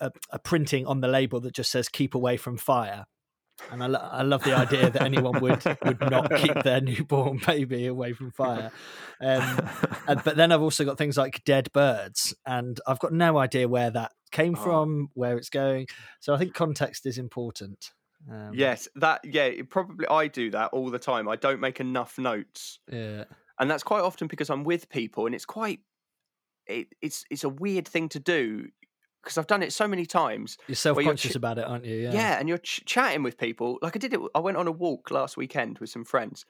a 0.00 0.10
a 0.30 0.38
printing 0.38 0.86
on 0.86 1.00
the 1.00 1.08
label 1.08 1.40
that 1.40 1.54
just 1.54 1.70
says 1.70 1.88
"keep 1.88 2.14
away 2.14 2.36
from 2.36 2.56
fire." 2.56 3.06
And 3.70 3.82
I, 3.82 3.86
lo- 3.86 4.08
I 4.12 4.22
love 4.22 4.44
the 4.44 4.54
idea 4.54 4.90
that 4.90 5.02
anyone 5.02 5.40
would 5.40 5.64
would 5.84 6.00
not 6.00 6.34
keep 6.36 6.54
their 6.62 6.80
newborn 6.80 7.40
baby 7.46 7.86
away 7.86 8.12
from 8.12 8.30
fire. 8.30 8.70
Um, 9.20 9.68
and, 10.08 10.22
but 10.24 10.36
then 10.36 10.52
I've 10.52 10.62
also 10.62 10.84
got 10.84 10.98
things 10.98 11.16
like 11.16 11.42
dead 11.44 11.72
birds, 11.72 12.34
and 12.44 12.78
I've 12.86 12.98
got 12.98 13.12
no 13.12 13.38
idea 13.38 13.66
where 13.68 13.90
that 13.90 14.12
came 14.30 14.54
Oh. 14.58 14.62
from, 14.62 15.08
where 15.14 15.36
it's 15.38 15.48
going. 15.50 15.86
So 16.20 16.34
I 16.34 16.38
think 16.38 16.52
context 16.54 17.06
is 17.06 17.16
important. 17.18 17.92
Um, 18.30 18.52
yes, 18.54 18.88
that 18.96 19.20
yeah, 19.24 19.44
it 19.44 19.70
probably 19.70 20.06
I 20.08 20.26
do 20.28 20.50
that 20.50 20.70
all 20.72 20.90
the 20.90 20.98
time. 20.98 21.28
I 21.28 21.36
don't 21.36 21.60
make 21.60 21.80
enough 21.80 22.18
notes, 22.18 22.78
yeah, 22.90 23.24
and 23.58 23.70
that's 23.70 23.82
quite 23.84 24.02
often 24.02 24.26
because 24.26 24.50
I'm 24.50 24.64
with 24.64 24.88
people, 24.90 25.26
and 25.26 25.34
it's 25.34 25.44
quite 25.46 25.80
it, 26.66 26.88
it's 27.00 27.24
it's 27.30 27.44
a 27.44 27.48
weird 27.48 27.86
thing 27.86 28.08
to 28.10 28.18
do 28.18 28.68
because 29.26 29.38
I've 29.38 29.48
done 29.48 29.62
it 29.64 29.72
so 29.72 29.88
many 29.88 30.06
times. 30.06 30.56
you're 30.68 30.76
self 30.76 30.96
conscious 30.98 31.32
ch- 31.32 31.36
about 31.36 31.58
it, 31.58 31.66
aren't 31.66 31.84
you? 31.84 31.96
Yeah, 31.96 32.38
and 32.38 32.48
you're 32.48 32.58
ch- 32.58 32.84
chatting 32.86 33.24
with 33.24 33.36
people. 33.36 33.78
Like 33.82 33.96
I 33.96 33.98
did 33.98 34.14
it. 34.14 34.20
I 34.36 34.38
went 34.38 34.56
on 34.56 34.68
a 34.68 34.72
walk 34.72 35.10
last 35.10 35.36
weekend 35.36 35.80
with 35.80 35.90
some 35.90 36.04
friends, 36.04 36.46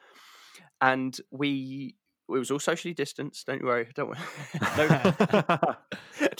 and 0.82 1.18
we 1.30 1.94
it 2.28 2.32
was 2.32 2.50
all 2.50 2.58
socially 2.58 2.92
distanced. 2.92 3.46
Don't 3.46 3.64
worry. 3.64 3.88
Don't 3.94 4.08
worry. 4.08 4.18
I 4.60 5.76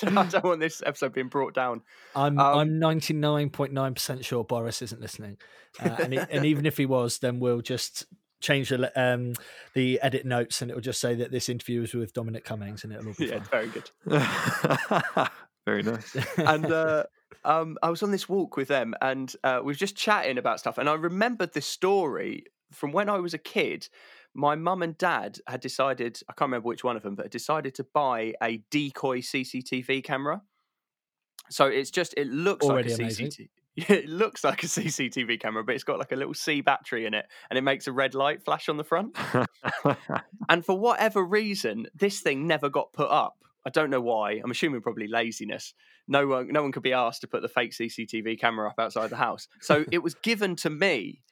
don't 0.03 0.45
want 0.45 0.61
this 0.61 0.83
episode 0.85 1.13
being 1.15 1.29
brought 1.29 1.55
down. 1.55 1.81
I'm 2.15 2.39
Um, 2.39 2.59
I'm 2.59 2.79
ninety 2.79 3.15
nine 3.15 3.49
point 3.51 3.73
nine 3.73 3.95
percent 3.95 4.25
sure 4.25 4.45
Boris 4.45 4.83
isn't 4.83 5.01
listening, 5.01 5.39
uh, 5.81 5.97
and 6.01 6.13
and 6.15 6.45
even 6.45 6.67
if 6.67 6.77
he 6.77 6.85
was, 6.87 7.19
then 7.21 7.41
we'll 7.41 7.63
just 7.63 8.05
change 8.41 8.69
the 8.69 8.93
um 9.01 9.33
the 9.75 9.99
edit 10.03 10.27
notes, 10.27 10.61
and 10.61 10.71
it 10.71 10.75
will 10.75 10.83
just 10.83 11.01
say 11.01 11.15
that 11.15 11.31
this 11.31 11.49
interview 11.49 11.83
is 11.83 11.95
with 11.95 12.13
Dominic 12.13 12.45
Cummings, 12.45 12.85
and 12.85 12.93
it'll 12.93 13.09
all 13.09 13.15
be 13.19 13.27
Yeah, 13.27 13.39
fine. 13.43 13.49
very 13.51 13.69
good. 13.69 13.91
Very 15.67 15.83
nice. 15.83 16.17
and 16.39 16.67
uh, 16.67 17.05
um, 17.45 17.77
I 17.83 17.91
was 17.91 18.03
on 18.03 18.13
this 18.13 18.29
walk 18.29 18.57
with 18.57 18.69
them, 18.69 18.95
and 19.03 19.35
uh, 19.45 19.59
we 19.61 19.67
were 19.67 19.75
just 19.75 19.97
chatting 19.97 20.39
about 20.39 20.61
stuff. 20.61 20.79
And 20.79 20.89
I 20.89 20.95
remembered 20.95 21.53
this 21.53 21.67
story 21.67 22.45
from 22.73 22.93
when 22.93 23.09
I 23.09 23.19
was 23.19 23.35
a 23.35 23.39
kid. 23.39 23.89
My 24.33 24.55
mum 24.55 24.83
and 24.83 24.97
dad 24.97 25.39
had 25.49 25.61
decided, 25.61 26.21
I 26.29 26.33
can't 26.33 26.49
remember 26.49 26.69
which 26.69 26.85
one 26.85 26.97
of 26.97 27.03
them, 27.03 27.15
but 27.15 27.25
had 27.27 27.33
decided 27.33 27.75
to 27.77 27.85
buy 27.85 28.35
a 28.43 28.63
decoy 28.71 29.21
CCTV 29.21 30.05
camera. 30.05 30.43
So 31.51 31.67
it's 31.67 31.91
just, 31.91 32.15
it 32.17 32.29
looks 32.29 32.67
Already 32.67 32.91
like 32.91 33.01
a 33.01 33.03
amazing. 33.03 33.27
CCTV. 33.29 33.49
It 33.91 34.09
looks 34.09 34.43
like 34.43 34.63
a 34.63 34.67
CCTV 34.67 35.39
camera, 35.39 35.63
but 35.63 35.75
it's 35.75 35.85
got 35.85 35.99
like 35.99 36.11
a 36.11 36.17
little 36.17 36.33
C 36.33 36.63
battery 36.63 37.05
in 37.05 37.13
it, 37.13 37.27
and 37.51 37.59
it 37.59 37.63
makes 37.63 37.87
a 37.87 37.93
red 37.93 38.15
light 38.15 38.43
flash 38.43 38.71
on 38.71 38.79
the 38.79 38.85
front. 38.85 39.17
And 40.49 40.65
for 40.65 40.79
whatever 40.79 41.23
reason, 41.25 41.89
this 41.95 42.21
thing 42.21 42.47
never 42.47 42.69
got 42.69 42.93
put 42.93 43.11
up. 43.11 43.37
I 43.67 43.71
don't 43.71 43.91
know 43.91 44.01
why. 44.01 44.41
I'm 44.43 44.53
assuming 44.53 44.81
probably 44.81 45.09
laziness. 45.09 45.75
No 46.07 46.29
one, 46.29 46.53
no 46.53 46.63
one 46.63 46.71
could 46.71 46.85
be 46.85 46.93
asked 46.93 47.23
to 47.23 47.27
put 47.27 47.43
the 47.43 47.49
fake 47.49 47.73
CCTV 47.73 48.39
camera 48.39 48.69
up 48.69 48.79
outside 48.79 49.11
the 49.11 49.17
house. 49.17 49.49
So 49.61 49.85
it 49.93 50.05
was 50.05 50.15
given 50.15 50.55
to 50.57 50.71
me, 50.71 51.23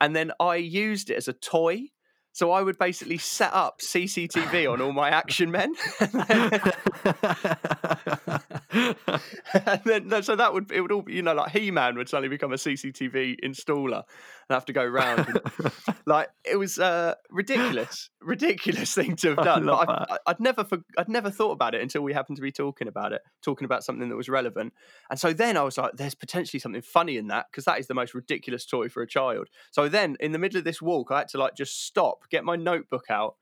and 0.00 0.16
then 0.16 0.32
I 0.40 0.56
used 0.56 1.10
it 1.10 1.16
as 1.16 1.28
a 1.28 1.34
toy. 1.34 1.88
So 2.34 2.50
I 2.50 2.62
would 2.62 2.78
basically 2.78 3.18
set 3.18 3.52
up 3.52 3.82
CCTV 3.82 4.72
on 4.72 4.80
all 4.80 4.92
my 4.92 5.10
action 5.10 5.50
men, 5.50 5.74
and 8.72 9.80
then 9.84 10.22
so 10.22 10.36
that 10.36 10.52
would 10.52 10.70
it 10.72 10.80
would 10.80 10.92
all 10.92 11.02
be, 11.02 11.14
you 11.14 11.22
know 11.22 11.34
like 11.34 11.52
He 11.52 11.70
Man 11.70 11.96
would 11.96 12.08
suddenly 12.08 12.28
become 12.28 12.52
a 12.52 12.56
CCTV 12.56 13.36
installer 13.44 14.02
and 14.48 14.54
have 14.54 14.64
to 14.66 14.72
go 14.72 14.84
round. 14.84 15.26
and- 15.28 15.72
like 16.06 16.28
it 16.44 16.56
was 16.56 16.78
uh, 16.78 17.14
ridiculous, 17.30 18.10
ridiculous 18.20 18.94
thing 18.94 19.16
to 19.16 19.34
have 19.34 19.44
done. 19.44 19.64
Like, 19.64 19.88
I, 19.88 20.18
I'd 20.26 20.40
never, 20.40 20.66
I'd 20.98 21.08
never 21.08 21.30
thought 21.30 21.52
about 21.52 21.74
it 21.74 21.82
until 21.82 22.02
we 22.02 22.12
happened 22.12 22.36
to 22.36 22.42
be 22.42 22.52
talking 22.52 22.88
about 22.88 23.12
it, 23.12 23.22
talking 23.42 23.64
about 23.64 23.84
something 23.84 24.08
that 24.08 24.16
was 24.16 24.28
relevant. 24.28 24.72
And 25.10 25.18
so 25.18 25.32
then 25.32 25.56
I 25.56 25.62
was 25.62 25.78
like, 25.78 25.92
"There's 25.94 26.14
potentially 26.14 26.60
something 26.60 26.82
funny 26.82 27.16
in 27.16 27.28
that 27.28 27.46
because 27.50 27.64
that 27.64 27.78
is 27.78 27.86
the 27.86 27.94
most 27.94 28.14
ridiculous 28.14 28.66
toy 28.66 28.88
for 28.88 29.02
a 29.02 29.06
child." 29.06 29.48
So 29.70 29.88
then, 29.88 30.16
in 30.20 30.32
the 30.32 30.38
middle 30.38 30.58
of 30.58 30.64
this 30.64 30.82
walk, 30.82 31.10
I 31.10 31.18
had 31.18 31.28
to 31.28 31.38
like 31.38 31.54
just 31.54 31.84
stop, 31.86 32.28
get 32.30 32.44
my 32.44 32.56
notebook 32.56 33.06
out, 33.10 33.36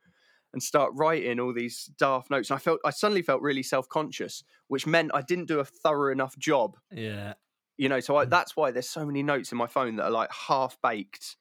and 0.53 0.63
start 0.63 0.93
writing 0.95 1.39
all 1.41 1.53
these 1.55 1.87
daft 1.99 2.31
notes. 2.31 2.51
And 2.51 2.57
I 2.57 2.59
felt, 2.61 2.81
I 2.85 2.91
suddenly 2.91 3.23
felt 3.23 3.41
really 3.43 3.63
self 3.63 3.89
conscious, 3.89 4.43
which 4.69 4.87
meant 4.87 5.11
I 5.15 5.23
didn't 5.23 5.47
do 5.47 5.61
a 5.61 5.65
thorough 5.65 6.13
enough 6.13 6.37
job 6.39 6.77
yeah. 6.93 7.35
you 7.77 7.89
know 7.89 8.01
so 8.01 8.17
I, 8.17 8.25
that's 8.25 8.57
why 8.57 8.71
there's 8.71 8.89
so 8.89 9.07
many 9.07 9.23
notes 9.23 9.53
in 9.53 9.59
my 9.59 9.67
phone 9.67 9.97
that 9.97 10.05
are 10.05 10.11
like 10.11 10.31
half 10.33 10.77
baked 10.83 11.37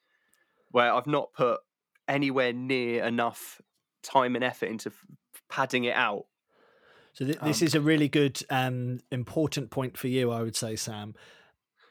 where 0.72 0.94
i've 0.94 1.08
not 1.08 1.34
put 1.34 1.60
anywhere 2.08 2.54
near 2.54 3.04
enough 3.04 3.60
time 4.04 4.36
and 4.36 4.44
effort 4.44 4.68
into 4.70 4.90
f- 4.90 5.06
padding 5.50 5.84
it 5.84 5.96
out 5.96 6.26
So 7.14 7.26
th- 7.26 7.40
this 7.40 7.62
Um, 7.62 7.66
is 7.68 7.76
a 7.76 7.82
really 7.82 8.08
good, 8.08 8.42
um, 8.50 9.00
important 9.12 9.70
point 9.72 9.98
for 9.98 10.08
you, 10.08 10.32
I 10.32 10.42
would 10.42 10.56
say, 10.56 10.76
Sam. 10.76 11.14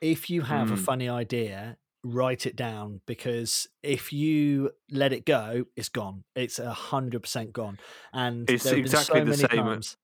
If 0.00 0.30
you 0.30 0.42
have 0.42 0.70
a 0.70 0.76
Mm. 0.76 0.84
funny 0.84 1.08
idea, 1.08 1.76
write 2.08 2.46
it 2.46 2.56
down 2.56 3.00
because 3.06 3.68
if 3.82 4.12
you 4.12 4.70
let 4.90 5.12
it 5.12 5.24
go, 5.26 5.64
it's 5.76 5.88
gone. 5.88 6.24
It's 6.34 6.58
a 6.58 6.72
hundred 6.72 7.22
percent 7.22 7.52
gone. 7.52 7.78
And 8.12 8.48
It's 8.50 8.64
there 8.64 8.72
have 8.74 8.76
been 8.76 8.84
exactly 8.84 9.20
so 9.20 9.24
the 9.24 9.34
same- 9.36 9.48
times. 9.64 9.96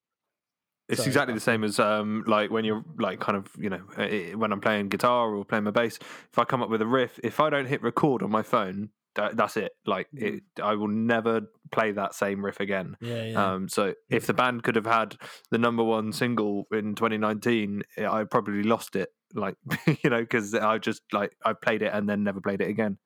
It's 0.86 0.98
Sorry, 0.98 1.08
exactly 1.08 1.32
the 1.32 1.40
same 1.40 1.64
as 1.64 1.80
um, 1.80 2.24
like 2.26 2.50
when 2.50 2.66
you're 2.66 2.84
like 2.98 3.18
kind 3.18 3.38
of 3.38 3.48
you 3.58 3.70
know 3.70 3.80
uh, 3.96 4.02
uh, 4.02 4.36
when 4.36 4.52
I'm 4.52 4.60
playing 4.60 4.90
guitar 4.90 5.34
or 5.34 5.42
playing 5.42 5.64
my 5.64 5.70
bass. 5.70 5.98
If 6.30 6.38
I 6.38 6.44
come 6.44 6.62
up 6.62 6.68
with 6.68 6.82
a 6.82 6.86
riff, 6.86 7.18
if 7.24 7.40
I 7.40 7.48
don't 7.48 7.64
hit 7.64 7.82
record 7.82 8.22
on 8.22 8.30
my 8.30 8.42
phone, 8.42 8.90
that's 9.14 9.56
it. 9.56 9.72
Like 9.86 10.08
it, 10.12 10.42
I 10.62 10.74
will 10.74 10.88
never 10.88 11.42
play 11.70 11.92
that 11.92 12.14
same 12.14 12.44
riff 12.44 12.60
again. 12.60 12.96
Yeah, 13.00 13.24
yeah. 13.24 13.52
Um, 13.52 13.68
so 13.68 13.94
if 14.10 14.26
the 14.26 14.34
band 14.34 14.62
could 14.62 14.76
have 14.76 14.86
had 14.86 15.16
the 15.50 15.58
number 15.58 15.82
one 15.82 16.12
single 16.12 16.66
in 16.72 16.94
2019, 16.94 17.82
eh, 17.96 18.06
I 18.08 18.24
probably 18.24 18.62
lost 18.62 18.96
it. 18.96 19.10
Like 19.34 19.56
you 20.02 20.10
know, 20.10 20.20
because 20.20 20.54
I 20.54 20.78
just 20.78 21.02
like 21.12 21.36
I 21.44 21.52
played 21.52 21.82
it 21.82 21.92
and 21.92 22.08
then 22.08 22.24
never 22.24 22.40
played 22.40 22.60
it 22.60 22.68
again. 22.68 22.98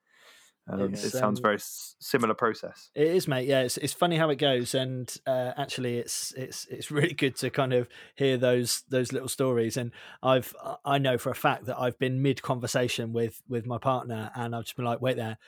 Um, 0.71 0.93
it 0.93 0.99
sounds 0.99 1.39
um, 1.39 1.43
very 1.43 1.55
s- 1.55 1.97
similar 1.99 2.35
process. 2.35 2.91
It 2.95 3.07
is, 3.07 3.27
mate. 3.27 3.49
Yeah, 3.49 3.63
it's 3.63 3.79
it's 3.79 3.95
funny 3.95 4.17
how 4.17 4.29
it 4.29 4.37
goes, 4.37 4.75
and 4.75 5.13
uh, 5.27 5.53
actually, 5.57 5.97
it's 5.97 6.33
it's 6.37 6.67
it's 6.67 6.91
really 6.91 7.15
good 7.15 7.37
to 7.37 7.49
kind 7.49 7.73
of 7.73 7.89
hear 8.17 8.37
those 8.37 8.83
those 8.91 9.13
little 9.13 9.29
stories. 9.29 9.79
And 9.79 9.93
I've 10.23 10.55
I 10.85 10.99
know 10.99 11.17
for 11.17 11.31
a 11.31 11.35
fact 11.35 11.65
that 11.67 11.79
I've 11.79 11.99
been 11.99 12.21
mid 12.21 12.43
conversation 12.43 13.15
with 13.15 13.41
with 13.49 13.65
my 13.67 13.79
partner, 13.79 14.31
and 14.35 14.55
I've 14.55 14.65
just 14.65 14.77
been 14.77 14.85
like, 14.85 15.01
wait 15.01 15.17
there, 15.17 15.39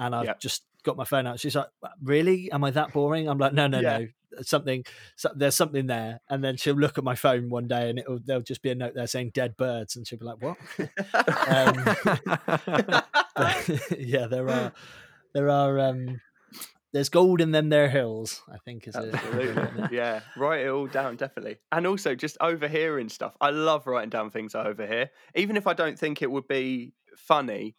and 0.00 0.14
I've 0.16 0.26
Yep. 0.26 0.40
just 0.40 0.64
got 0.82 0.96
my 0.96 1.04
phone 1.04 1.26
out. 1.26 1.38
She's 1.38 1.54
like, 1.54 1.68
really? 2.02 2.50
Am 2.50 2.64
I 2.64 2.70
that 2.72 2.92
boring? 2.92 3.28
I'm 3.28 3.38
like, 3.38 3.52
no, 3.52 3.66
no, 3.68 3.78
Yeah. 3.80 3.98
no. 3.98 4.06
Something, 4.42 4.84
so, 5.16 5.28
there's 5.34 5.56
something 5.56 5.86
there, 5.88 6.20
and 6.30 6.42
then 6.42 6.56
she'll 6.56 6.76
look 6.76 6.98
at 6.98 7.02
my 7.04 7.16
phone 7.16 7.50
one 7.50 7.66
day, 7.66 7.90
and 7.90 7.98
it'll 7.98 8.20
there'll 8.24 8.42
just 8.42 8.62
be 8.62 8.70
a 8.70 8.76
note 8.76 8.94
there 8.94 9.08
saying 9.08 9.32
"dead 9.34 9.56
birds," 9.56 9.96
and 9.96 10.06
she'll 10.06 10.20
be 10.20 10.24
like, 10.24 10.40
"What?" 10.40 10.56
um, 11.48 11.84
but, 13.36 13.70
yeah, 13.98 14.26
there 14.26 14.48
are 14.48 14.72
there 15.34 15.50
are 15.50 15.78
um 15.80 16.20
there's 16.92 17.08
gold 17.08 17.40
in 17.40 17.50
them 17.50 17.68
there 17.70 17.88
hills. 17.88 18.42
I 18.52 18.58
think 18.58 18.86
is 18.88 18.94
Absolutely. 18.96 19.96
yeah, 19.96 20.20
write 20.36 20.60
it 20.64 20.68
all 20.68 20.86
down, 20.86 21.16
definitely. 21.16 21.56
And 21.72 21.86
also 21.86 22.14
just 22.14 22.36
overhearing 22.40 23.08
stuff. 23.08 23.36
I 23.40 23.50
love 23.50 23.86
writing 23.88 24.10
down 24.10 24.30
things 24.30 24.54
I 24.54 24.64
overhear. 24.64 25.10
Even 25.34 25.56
if 25.56 25.66
I 25.66 25.72
don't 25.72 25.98
think 25.98 26.22
it 26.22 26.30
would 26.30 26.46
be 26.48 26.92
funny, 27.16 27.74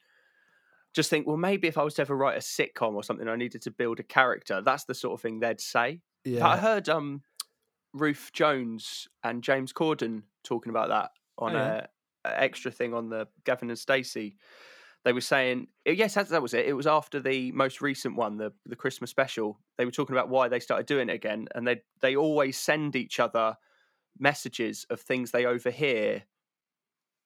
just 0.93 1.09
think, 1.09 1.27
well, 1.27 1.37
maybe 1.37 1.67
if 1.67 1.77
I 1.77 1.83
was 1.83 1.93
to 1.95 2.01
ever 2.01 2.15
write 2.15 2.37
a 2.37 2.41
sitcom 2.41 2.95
or 2.95 3.03
something, 3.03 3.27
I 3.27 3.35
needed 3.35 3.61
to 3.63 3.71
build 3.71 3.99
a 3.99 4.03
character. 4.03 4.61
That's 4.61 4.85
the 4.85 4.93
sort 4.93 5.13
of 5.13 5.21
thing 5.21 5.39
they'd 5.39 5.61
say. 5.61 6.01
Yeah, 6.23 6.47
I 6.47 6.57
heard 6.57 6.89
um 6.89 7.23
Ruth 7.93 8.31
Jones 8.33 9.07
and 9.23 9.43
James 9.43 9.73
Corden 9.73 10.23
talking 10.43 10.69
about 10.69 10.89
that 10.89 11.11
on 11.37 11.55
Oh, 11.55 11.57
yeah. 11.57 11.73
a, 11.77 11.89
a 12.25 12.41
extra 12.41 12.71
thing 12.71 12.93
on 12.93 13.09
the 13.09 13.27
Gavin 13.43 13.69
and 13.69 13.79
Stacey. 13.79 14.37
They 15.03 15.13
were 15.13 15.21
saying, 15.21 15.67
eh, 15.85 15.91
yes, 15.93 16.13
that, 16.13 16.29
that 16.29 16.41
was 16.43 16.53
it. 16.53 16.67
It 16.67 16.73
was 16.73 16.87
after 16.87 17.19
the 17.19 17.51
most 17.53 17.81
recent 17.81 18.15
one, 18.15 18.37
the 18.37 18.53
the 18.65 18.75
Christmas 18.75 19.09
special. 19.09 19.59
They 19.77 19.85
were 19.85 19.91
talking 19.91 20.15
about 20.15 20.29
why 20.29 20.47
they 20.47 20.59
started 20.59 20.85
doing 20.85 21.09
it 21.09 21.13
again, 21.15 21.47
and 21.55 21.67
they 21.67 21.81
they 22.01 22.15
always 22.15 22.57
send 22.57 22.95
each 22.95 23.19
other 23.19 23.57
messages 24.19 24.85
of 24.89 25.01
things 25.01 25.31
they 25.31 25.45
overhear 25.45 26.23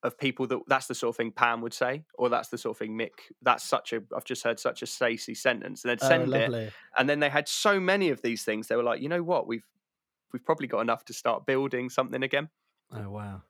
of 0.06 0.18
people 0.18 0.48
that 0.48 0.60
that's 0.68 0.88
the 0.88 0.96
sort 0.96 1.10
of 1.14 1.18
thing 1.18 1.32
Pam 1.32 1.62
would 1.62 1.74
say, 1.74 2.04
or 2.16 2.30
that's 2.30 2.50
the 2.50 2.58
sort 2.58 2.76
of 2.76 2.80
thing 2.80 2.98
Mick. 2.98 3.12
That's 3.42 3.64
such 3.64 3.94
a 3.94 4.02
I've 4.16 4.26
just 4.26 4.44
heard 4.44 4.60
such 4.60 4.82
a 4.82 4.86
Stacey 4.86 5.36
sentence, 5.36 5.84
and 5.84 5.92
they'd 5.92 6.02
Oh, 6.04 6.08
send 6.08 6.34
it, 6.34 6.74
and 6.98 7.10
then 7.10 7.20
they 7.20 7.30
had 7.30 7.48
so 7.48 7.80
many 7.80 8.10
of 8.10 8.22
these 8.22 8.44
things. 8.44 8.68
They 8.68 8.76
were 8.76 8.84
like, 8.84 9.02
you 9.02 9.10
know 9.10 9.24
what, 9.24 9.48
we've 9.48 9.66
we've 10.34 10.44
probably 10.46 10.68
got 10.68 10.82
enough 10.82 11.06
to 11.06 11.14
start 11.14 11.46
building 11.46 11.90
something 11.90 12.24
again. 12.24 12.50
Oh 12.92 13.10
wow. 13.10 13.42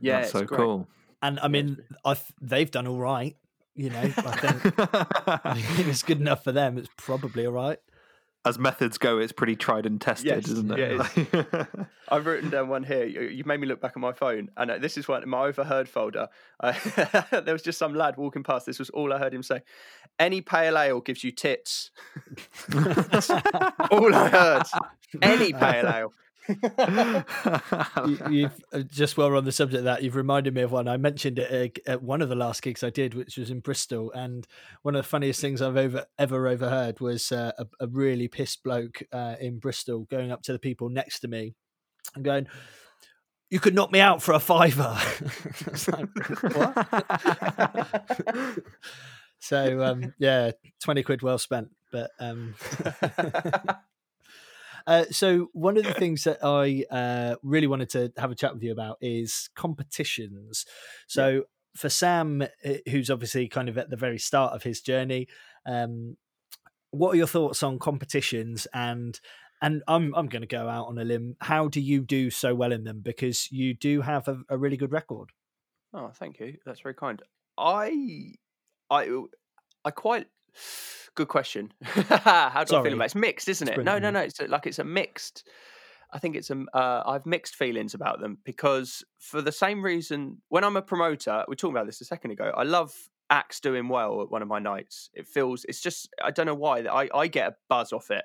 Yeah, 0.00 0.14
That's 0.20 0.30
it's 0.30 0.38
so 0.38 0.44
great. 0.46 0.60
cool. 0.60 0.88
And 1.22 1.38
I 1.40 1.48
mean, 1.48 1.78
I 2.04 2.14
th- 2.14 2.32
they've 2.40 2.70
done 2.70 2.86
all 2.86 2.98
right. 2.98 3.36
You 3.74 3.90
know, 3.90 4.00
I 4.00 4.10
think 4.10 4.74
I 4.78 5.54
think 5.54 5.88
it's 5.88 6.02
good 6.02 6.20
enough 6.20 6.44
for 6.44 6.52
them. 6.52 6.78
It's 6.78 6.88
probably 6.96 7.46
all 7.46 7.52
right. 7.52 7.78
As 8.44 8.58
methods 8.58 8.98
go, 8.98 9.18
it's 9.18 9.30
pretty 9.32 9.54
tried 9.54 9.86
and 9.86 10.00
tested, 10.00 10.26
Yes, 10.26 10.48
isn't 10.48 10.72
it? 10.76 10.78
yeah, 11.32 11.64
I've 12.08 12.26
written 12.26 12.50
down 12.50 12.68
one 12.68 12.82
here. 12.82 13.04
You, 13.04 13.20
you 13.22 13.44
made 13.44 13.60
me 13.60 13.68
look 13.68 13.80
back 13.80 13.92
at 13.94 14.00
my 14.00 14.12
phone, 14.12 14.50
and 14.56 14.68
uh, 14.68 14.78
this 14.78 14.98
is 14.98 15.06
one 15.06 15.22
in 15.22 15.28
my 15.28 15.44
overheard 15.44 15.88
folder. 15.88 16.26
Uh, 16.58 16.72
there 17.44 17.52
was 17.54 17.62
just 17.62 17.78
some 17.78 17.94
lad 17.94 18.16
walking 18.16 18.42
past. 18.42 18.66
This 18.66 18.80
was 18.80 18.90
all 18.90 19.12
I 19.12 19.18
heard 19.18 19.32
him 19.32 19.44
say. 19.44 19.62
Any 20.18 20.40
pale 20.40 20.76
ale 20.76 21.00
gives 21.00 21.22
you 21.22 21.30
tits. 21.30 21.92
That's 22.68 23.30
all 23.30 24.12
I 24.12 24.28
heard. 24.28 24.62
Any 25.22 25.52
pale 25.52 25.86
ale. 25.88 26.12
you, 26.48 28.18
you've 28.30 28.64
uh, 28.72 28.80
just 28.80 29.16
while 29.16 29.30
we're 29.30 29.36
on 29.36 29.44
the 29.44 29.52
subject 29.52 29.78
of 29.78 29.84
that, 29.84 30.02
you've 30.02 30.16
reminded 30.16 30.54
me 30.54 30.62
of 30.62 30.72
one. 30.72 30.88
I 30.88 30.96
mentioned 30.96 31.38
it 31.38 31.80
uh, 31.86 31.90
at 31.90 32.02
one 32.02 32.20
of 32.22 32.28
the 32.28 32.34
last 32.34 32.62
gigs 32.62 32.82
I 32.82 32.90
did, 32.90 33.14
which 33.14 33.36
was 33.36 33.50
in 33.50 33.60
Bristol, 33.60 34.10
and 34.12 34.46
one 34.82 34.96
of 34.96 35.02
the 35.02 35.08
funniest 35.08 35.40
things 35.40 35.62
I've 35.62 35.76
over, 35.76 36.06
ever 36.18 36.48
overheard 36.48 37.00
was 37.00 37.30
uh, 37.30 37.52
a, 37.58 37.66
a 37.80 37.86
really 37.86 38.28
pissed 38.28 38.62
bloke 38.62 39.02
uh, 39.12 39.36
in 39.40 39.58
Bristol 39.58 40.06
going 40.10 40.32
up 40.32 40.42
to 40.42 40.52
the 40.52 40.58
people 40.58 40.88
next 40.88 41.20
to 41.20 41.28
me 41.28 41.54
and 42.14 42.24
going. 42.24 42.46
You 43.50 43.60
could 43.60 43.74
knock 43.74 43.92
me 43.92 44.00
out 44.00 44.22
for 44.22 44.32
a 44.32 44.40
fiver. 44.40 44.98
Like, 45.88 46.08
so 49.38 49.82
um, 49.82 50.14
yeah, 50.18 50.52
twenty 50.80 51.02
quid 51.02 51.20
well 51.20 51.36
spent. 51.36 51.68
But 51.90 52.10
um, 52.18 52.54
uh, 54.86 55.04
so 55.10 55.48
one 55.52 55.76
of 55.76 55.84
the 55.84 55.94
things 55.98 56.24
that 56.24 56.38
I 56.42 56.84
uh, 56.90 57.36
really 57.42 57.66
wanted 57.66 57.90
to 57.90 58.12
have 58.16 58.30
a 58.30 58.34
chat 58.34 58.54
with 58.54 58.62
you 58.62 58.72
about 58.72 58.98
is 59.00 59.48
competitions. 59.54 60.66
So 61.06 61.44
for 61.76 61.88
Sam, 61.88 62.42
uh, 62.42 62.72
who's 62.90 63.10
obviously 63.10 63.48
kind 63.48 63.68
of 63.68 63.78
at 63.78 63.90
the 63.90 63.96
very 63.96 64.18
start 64.18 64.52
of 64.52 64.62
his 64.62 64.80
journey, 64.80 65.28
um, 65.66 66.16
what 66.90 67.14
are 67.14 67.16
your 67.16 67.26
thoughts 67.26 67.62
on 67.62 67.78
competitions 67.78 68.66
and 68.74 69.18
and 69.62 69.82
I'm 69.86 70.12
I'm 70.14 70.26
going 70.26 70.42
to 70.42 70.48
go 70.48 70.68
out 70.68 70.88
on 70.88 70.98
a 70.98 71.04
limb. 71.04 71.36
How 71.40 71.68
do 71.68 71.80
you 71.80 72.00
do 72.02 72.30
so 72.30 72.52
well 72.52 72.72
in 72.72 72.82
them? 72.82 73.00
Because 73.00 73.50
you 73.52 73.74
do 73.74 74.00
have 74.00 74.26
a, 74.26 74.40
a 74.48 74.58
really 74.58 74.76
good 74.76 74.90
record. 74.90 75.30
Oh, 75.94 76.10
thank 76.14 76.40
you. 76.40 76.56
That's 76.66 76.80
very 76.80 76.94
kind. 76.94 77.22
I, 77.56 78.34
I, 78.90 79.24
I 79.84 79.90
quite. 79.90 80.26
Good 81.14 81.28
question. 81.28 81.72
How 81.82 82.64
do 82.64 82.76
I 82.76 82.82
feel 82.82 82.94
about 82.94 83.02
it? 83.02 83.04
It's 83.06 83.14
mixed, 83.14 83.48
isn't 83.48 83.68
it? 83.68 83.84
No, 83.84 83.98
no, 83.98 84.10
no. 84.10 84.20
It's 84.20 84.40
like 84.40 84.66
it's 84.66 84.78
a 84.78 84.84
mixed. 84.84 85.46
I 86.12 86.18
think 86.18 86.36
it's 86.36 86.50
a. 86.50 86.64
Uh, 86.74 87.02
I've 87.06 87.26
mixed 87.26 87.54
feelings 87.56 87.94
about 87.94 88.20
them 88.20 88.38
because 88.44 89.04
for 89.18 89.42
the 89.42 89.52
same 89.52 89.82
reason, 89.82 90.38
when 90.48 90.64
I'm 90.64 90.76
a 90.76 90.82
promoter, 90.82 91.44
we 91.46 91.52
were 91.52 91.56
talking 91.56 91.76
about 91.76 91.86
this 91.86 92.00
a 92.00 92.04
second 92.04 92.30
ago. 92.30 92.52
I 92.56 92.62
love 92.64 92.94
acts 93.30 93.60
doing 93.60 93.88
well 93.88 94.22
at 94.22 94.30
one 94.30 94.42
of 94.42 94.48
my 94.48 94.58
nights. 94.58 95.10
It 95.14 95.26
feels. 95.26 95.64
It's 95.68 95.80
just. 95.80 96.08
I 96.22 96.30
don't 96.30 96.46
know 96.46 96.54
why. 96.54 96.80
I 96.80 97.08
I 97.14 97.26
get 97.26 97.48
a 97.48 97.56
buzz 97.68 97.92
off 97.92 98.10
it. 98.10 98.24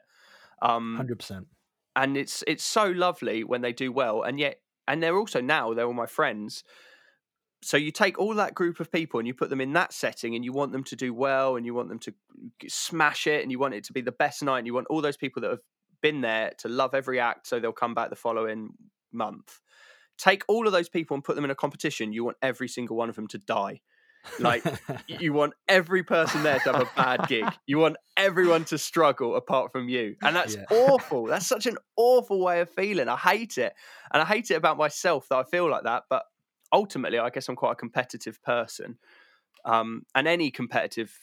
Um, 0.62 0.96
Hundred 0.96 1.20
percent. 1.20 1.48
and 1.96 2.18
it's 2.18 2.44
it's 2.48 2.64
so 2.64 2.86
lovely 2.88 3.44
when 3.44 3.62
they 3.62 3.74
do 3.74 3.92
well 3.92 4.24
and 4.24 4.40
yet 4.40 4.60
and 4.88 5.04
they're 5.04 5.18
also 5.18 5.40
now 5.40 5.74
they're 5.74 5.86
all 5.86 5.94
my 5.94 6.08
friends 6.08 6.64
so 7.62 7.76
you 7.78 7.92
take 7.92 8.20
all 8.20 8.36
that 8.36 8.54
group 8.54 8.80
of 8.80 8.92
people 8.92 9.20
and 9.20 9.28
you 9.28 9.34
put 9.34 9.50
them 9.50 9.62
in 9.62 9.74
that 9.74 9.92
setting 9.92 10.36
and 10.36 10.46
you 10.46 10.54
want 10.54 10.72
them 10.72 10.84
to 10.86 10.96
do 10.96 11.14
well 11.14 11.56
and 11.56 11.66
you 11.66 11.74
want 11.74 11.90
them 11.90 12.00
to 12.00 12.14
smash 12.68 13.26
it 13.28 13.42
and 13.42 13.52
you 13.52 13.60
want 13.60 13.74
it 13.74 13.84
to 13.86 13.94
be 13.94 14.02
the 14.02 14.12
best 14.12 14.44
night 14.44 14.60
and 14.60 14.68
you 14.68 14.74
want 14.74 14.88
all 14.90 15.02
those 15.02 15.18
people 15.18 15.42
that 15.42 15.50
have 15.52 15.62
been 16.02 16.22
there 16.22 16.52
to 16.60 16.70
love 16.70 16.94
every 16.94 17.20
act 17.20 17.48
so 17.48 17.60
they'll 17.60 17.72
come 17.72 17.96
back 17.96 18.10
the 18.10 18.16
following 18.16 18.70
month 19.12 19.60
take 20.18 20.44
all 20.48 20.68
of 20.68 20.74
those 20.74 20.90
people 20.90 21.16
and 21.16 21.24
put 21.24 21.36
them 21.36 21.46
in 21.46 21.52
a 21.52 21.56
competition 21.56 22.14
you 22.14 22.24
want 22.24 22.38
every 22.42 22.68
single 22.68 22.96
one 22.96 23.10
of 23.10 23.16
them 23.16 23.28
to 23.28 23.38
die 23.40 23.82
like 24.40 24.64
you 25.08 25.34
want 25.34 25.54
every 25.68 26.04
person 26.04 26.44
there 26.44 26.60
to 26.60 26.74
have 26.74 26.82
a 26.82 26.90
bad 26.96 27.28
gig. 27.28 27.46
You 27.66 27.80
want 27.80 27.98
everyone 28.16 28.66
to 28.66 28.78
struggle 28.78 29.36
apart 29.36 29.72
from 29.72 29.90
you. 29.90 30.16
And 30.24 30.36
that's 30.36 30.56
Yeah. 30.56 30.66
awful. 30.70 31.26
That's 31.26 31.48
such 31.48 31.66
an 31.66 31.78
awful 31.96 32.40
way 32.40 32.62
of 32.62 32.70
feeling. 32.70 33.10
I 33.10 33.18
hate 33.18 33.58
it. 33.58 33.74
And 34.12 34.22
I 34.22 34.26
hate 34.26 34.52
it 34.52 34.56
about 34.56 34.78
myself 34.78 35.28
that 35.30 35.38
I 35.38 35.44
feel 35.44 35.70
like 35.70 35.84
that. 35.84 36.04
But 36.10 36.24
ultimately, 36.72 37.20
I 37.20 37.30
guess 37.30 37.50
I'm 37.50 37.56
quite 37.56 37.74
a 37.74 37.76
competitive 37.76 38.42
person. 38.44 38.98
Um, 39.66 40.04
and 40.16 40.28
any 40.28 40.52
competitive 40.52 41.14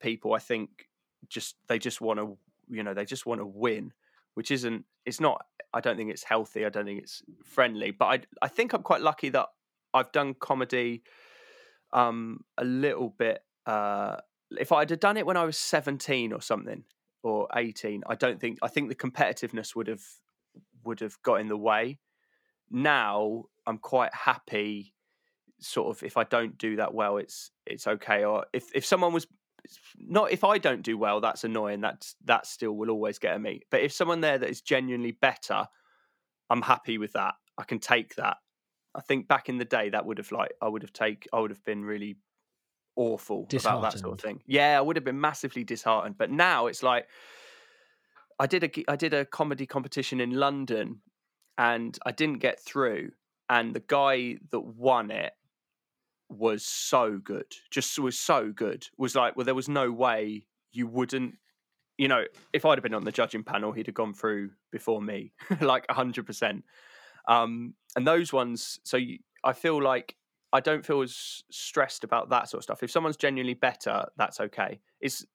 people, 0.00 0.34
I 0.34 0.38
think, 0.38 0.88
just 1.28 1.56
they 1.68 1.78
just 1.78 2.00
want 2.00 2.20
to, 2.20 2.38
you 2.68 2.82
know, 2.82 2.94
they 2.94 3.04
just 3.04 3.26
want 3.26 3.40
to 3.40 3.46
win, 3.46 3.92
which 4.34 4.50
isn't, 4.50 4.84
it's 5.04 5.20
not, 5.20 5.44
I 5.74 5.80
don't 5.80 5.96
think 5.96 6.10
it's 6.10 6.24
healthy. 6.24 6.64
I 6.64 6.68
don't 6.68 6.84
think 6.84 7.02
it's 7.02 7.22
friendly. 7.44 7.90
But 7.90 8.04
I, 8.06 8.20
I 8.42 8.48
think 8.48 8.72
I'm 8.72 8.82
quite 8.82 9.00
lucky 9.00 9.30
that 9.30 9.46
I've 9.92 10.12
done 10.12 10.34
comedy 10.34 11.02
um 11.92 12.40
a 12.58 12.64
little 12.64 13.08
bit 13.18 13.42
uh 13.66 14.16
if 14.58 14.72
I'd 14.72 14.90
have 14.90 15.00
done 15.00 15.16
it 15.16 15.26
when 15.26 15.36
I 15.36 15.44
was 15.44 15.58
17 15.58 16.32
or 16.32 16.40
something 16.40 16.84
or 17.22 17.48
18 17.54 18.02
I 18.06 18.14
don't 18.14 18.40
think 18.40 18.58
I 18.62 18.68
think 18.68 18.88
the 18.88 18.94
competitiveness 18.94 19.74
would 19.74 19.88
have 19.88 20.02
would 20.84 21.00
have 21.00 21.20
got 21.22 21.40
in 21.40 21.48
the 21.48 21.56
way 21.56 21.98
now 22.70 23.44
I'm 23.68 23.78
quite 23.78 24.14
happy 24.14 24.94
sort 25.60 25.96
of 25.96 26.02
if 26.02 26.16
I 26.16 26.24
don't 26.24 26.56
do 26.56 26.76
that 26.76 26.94
well 26.94 27.16
it's 27.16 27.50
it's 27.66 27.86
okay 27.86 28.24
or 28.24 28.46
if 28.52 28.68
if 28.74 28.86
someone 28.86 29.12
was 29.12 29.26
not 29.98 30.30
if 30.30 30.44
I 30.44 30.58
don't 30.58 30.82
do 30.82 30.96
well 30.96 31.20
that's 31.20 31.44
annoying 31.44 31.80
that's 31.80 32.14
that 32.24 32.46
still 32.46 32.72
will 32.72 32.90
always 32.90 33.18
get 33.18 33.34
at 33.34 33.40
me 33.40 33.62
but 33.70 33.80
if 33.80 33.92
someone 33.92 34.20
there 34.20 34.38
that 34.38 34.48
is 34.48 34.60
genuinely 34.60 35.12
better 35.12 35.66
I'm 36.48 36.62
happy 36.62 36.96
with 36.96 37.12
that 37.14 37.34
I 37.58 37.64
can 37.64 37.80
take 37.80 38.14
that 38.14 38.36
I 38.94 39.00
think 39.00 39.28
back 39.28 39.48
in 39.48 39.58
the 39.58 39.64
day 39.64 39.90
that 39.90 40.06
would 40.06 40.18
have 40.18 40.32
like 40.32 40.52
I 40.62 40.68
would 40.68 40.82
have 40.82 40.92
take 40.92 41.26
I 41.32 41.40
would 41.40 41.50
have 41.50 41.64
been 41.64 41.84
really 41.84 42.18
awful 42.98 43.46
about 43.52 43.82
that 43.82 43.98
sort 43.98 44.14
of 44.14 44.20
thing. 44.20 44.42
Yeah, 44.46 44.76
I 44.76 44.80
would 44.80 44.96
have 44.96 45.04
been 45.04 45.20
massively 45.20 45.64
disheartened. 45.64 46.18
But 46.18 46.30
now 46.30 46.66
it's 46.66 46.82
like 46.82 47.06
I 48.38 48.46
did 48.46 48.64
a 48.64 48.90
I 48.90 48.96
did 48.96 49.14
a 49.14 49.24
comedy 49.24 49.66
competition 49.66 50.20
in 50.20 50.32
London 50.32 51.00
and 51.56 51.98
I 52.04 52.12
didn't 52.12 52.38
get 52.38 52.60
through 52.60 53.12
and 53.48 53.74
the 53.74 53.82
guy 53.86 54.36
that 54.50 54.60
won 54.60 55.10
it 55.10 55.32
was 56.28 56.64
so 56.64 57.18
good. 57.18 57.54
Just 57.70 57.98
was 57.98 58.18
so 58.18 58.52
good. 58.52 58.86
Was 58.98 59.14
like 59.14 59.36
well 59.36 59.46
there 59.46 59.54
was 59.54 59.68
no 59.68 59.90
way 59.90 60.46
you 60.72 60.86
wouldn't 60.86 61.34
you 61.98 62.06
know, 62.06 62.24
if 62.52 62.64
I'd 62.64 62.78
have 62.78 62.84
been 62.84 62.94
on 62.94 63.04
the 63.04 63.12
judging 63.12 63.42
panel, 63.42 63.72
he'd 63.72 63.86
have 63.86 63.94
gone 63.94 64.14
through 64.14 64.50
before 64.70 65.02
me, 65.02 65.32
like 65.60 65.84
hundred 65.90 66.26
percent. 66.26 66.64
Um, 67.26 67.74
and 67.96 68.06
those 68.06 68.32
ones, 68.32 68.78
so 68.84 68.96
you, 68.96 69.18
I 69.44 69.52
feel 69.52 69.82
like 69.82 70.14
I 70.52 70.60
don't 70.60 70.86
feel 70.86 71.02
as 71.02 71.42
stressed 71.50 72.04
about 72.04 72.30
that 72.30 72.48
sort 72.48 72.60
of 72.60 72.64
stuff. 72.64 72.82
If 72.82 72.90
someone's 72.90 73.16
genuinely 73.16 73.54
better, 73.54 74.06
that's 74.16 74.40
okay. 74.40 74.80
It's 75.00 75.26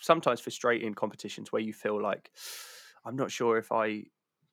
sometimes 0.00 0.40
frustrating 0.40 0.94
competitions 0.94 1.50
where 1.50 1.62
you 1.62 1.72
feel 1.72 2.00
like 2.00 2.30
I'm 3.04 3.16
not 3.16 3.30
sure 3.30 3.58
if 3.58 3.72
I, 3.72 4.04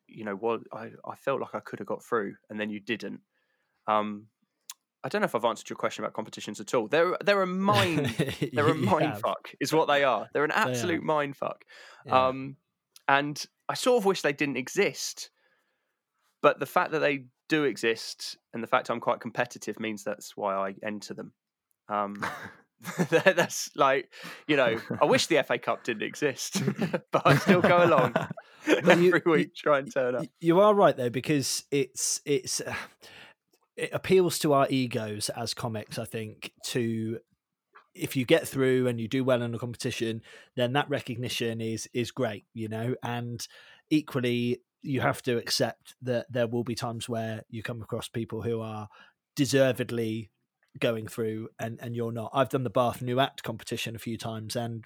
you 0.07 0.23
know, 0.23 0.35
what 0.35 0.61
I, 0.71 0.91
I 1.05 1.15
felt 1.15 1.41
like 1.41 1.53
I 1.55 1.59
could 1.59 1.79
have 1.79 1.87
got 1.87 2.03
through, 2.03 2.35
and 2.49 2.59
then 2.59 2.69
you 2.69 2.79
didn't. 2.79 3.21
Um, 3.87 4.27
I 5.03 5.09
don't 5.09 5.21
know 5.21 5.25
if 5.25 5.35
I've 5.35 5.45
answered 5.45 5.69
your 5.69 5.77
question 5.77 6.03
about 6.03 6.13
competitions 6.13 6.59
at 6.59 6.73
all. 6.73 6.87
They're 6.87 7.17
they're 7.23 7.41
a 7.41 7.47
mind 7.47 8.07
they're 8.53 8.67
a 8.67 8.75
mind 8.75 9.19
fuck, 9.19 9.51
is 9.59 9.71
what 9.71 9.87
they 9.87 10.03
are. 10.03 10.27
They're 10.33 10.43
an 10.43 10.51
absolute 10.51 11.03
mind 11.03 11.37
fuck. 11.37 11.63
Yeah. 12.05 12.27
Um, 12.27 12.57
and 13.07 13.43
I 13.69 13.73
sort 13.75 14.01
of 14.01 14.05
wish 14.05 14.21
they 14.21 14.33
didn't 14.33 14.57
exist. 14.57 15.29
But 16.41 16.59
the 16.59 16.65
fact 16.65 16.91
that 16.91 16.99
they 16.99 17.25
do 17.49 17.63
exist 17.63 18.37
and 18.53 18.61
the 18.61 18.67
fact 18.67 18.89
I'm 18.89 18.99
quite 18.99 19.19
competitive 19.19 19.79
means 19.79 20.03
that's 20.03 20.35
why 20.35 20.55
I 20.55 20.75
enter 20.83 21.13
them. 21.13 21.33
Um, 21.89 22.25
that's 23.09 23.71
like, 23.75 24.11
you 24.47 24.55
know, 24.55 24.77
I 25.01 25.05
wish 25.05 25.25
the 25.25 25.41
FA 25.43 25.57
Cup 25.57 25.83
didn't 25.83 26.03
exist, 26.03 26.61
but 27.11 27.23
I 27.25 27.35
still 27.37 27.61
go 27.61 27.83
along 27.83 28.13
every 28.77 29.05
you- 29.05 29.21
you- 29.25 29.49
try 29.55 29.79
and 29.79 29.91
turn 29.91 30.15
up. 30.15 30.25
You 30.39 30.59
are 30.59 30.73
right 30.73 30.95
though, 30.95 31.09
because 31.09 31.63
it's 31.71 32.21
it's 32.25 32.61
uh, 32.61 32.73
it 33.75 33.89
appeals 33.93 34.39
to 34.39 34.53
our 34.53 34.67
egos 34.69 35.29
as 35.29 35.53
comics. 35.53 35.97
I 35.99 36.05
think 36.05 36.51
to 36.65 37.19
if 37.93 38.15
you 38.15 38.25
get 38.25 38.47
through 38.47 38.87
and 38.87 38.99
you 39.01 39.07
do 39.07 39.23
well 39.23 39.41
in 39.41 39.55
a 39.55 39.59
competition, 39.59 40.21
then 40.55 40.73
that 40.73 40.89
recognition 40.89 41.61
is 41.61 41.87
is 41.93 42.11
great, 42.11 42.45
you 42.53 42.67
know. 42.67 42.95
And 43.03 43.45
equally, 43.89 44.61
you 44.83 45.01
have 45.01 45.21
to 45.23 45.37
accept 45.37 45.95
that 46.01 46.27
there 46.29 46.47
will 46.47 46.63
be 46.63 46.75
times 46.75 47.09
where 47.09 47.41
you 47.49 47.63
come 47.63 47.81
across 47.81 48.07
people 48.07 48.41
who 48.43 48.61
are 48.61 48.87
deservedly 49.35 50.31
going 50.79 51.07
through 51.07 51.49
and 51.59 51.79
and 51.81 51.95
you're 51.95 52.11
not. 52.11 52.31
I've 52.33 52.49
done 52.49 52.63
the 52.63 52.69
Bath 52.69 53.01
New 53.01 53.19
Act 53.19 53.41
competition 53.43 53.95
a 53.95 53.99
few 53.99 54.17
times 54.17 54.55
and 54.55 54.85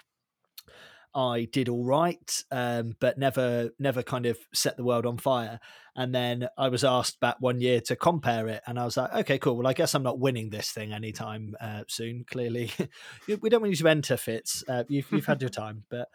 I 1.14 1.46
did 1.52 1.68
all 1.68 1.84
right, 1.84 2.44
um, 2.50 2.96
but 3.00 3.18
never 3.18 3.70
never 3.78 4.02
kind 4.02 4.26
of 4.26 4.38
set 4.54 4.76
the 4.76 4.84
world 4.84 5.06
on 5.06 5.18
fire. 5.18 5.60
And 5.94 6.14
then 6.14 6.48
I 6.56 6.68
was 6.68 6.84
asked 6.84 7.20
back 7.20 7.36
one 7.40 7.60
year 7.60 7.80
to 7.82 7.96
compare 7.96 8.48
it, 8.48 8.62
and 8.66 8.78
I 8.78 8.84
was 8.84 8.96
like, 8.96 9.12
okay, 9.14 9.38
cool. 9.38 9.56
Well, 9.56 9.66
I 9.66 9.74
guess 9.74 9.94
I'm 9.94 10.02
not 10.02 10.18
winning 10.18 10.50
this 10.50 10.70
thing 10.70 10.92
anytime 10.92 11.54
uh, 11.60 11.84
soon. 11.88 12.24
Clearly, 12.24 12.70
we 13.40 13.50
don't 13.50 13.60
want 13.60 13.72
you 13.72 13.76
to 13.76 13.88
enter 13.88 14.16
Fitz. 14.16 14.64
Uh, 14.66 14.84
you've 14.88 15.10
you've 15.12 15.26
had 15.26 15.42
your 15.42 15.50
time, 15.62 15.84
but 15.90 16.08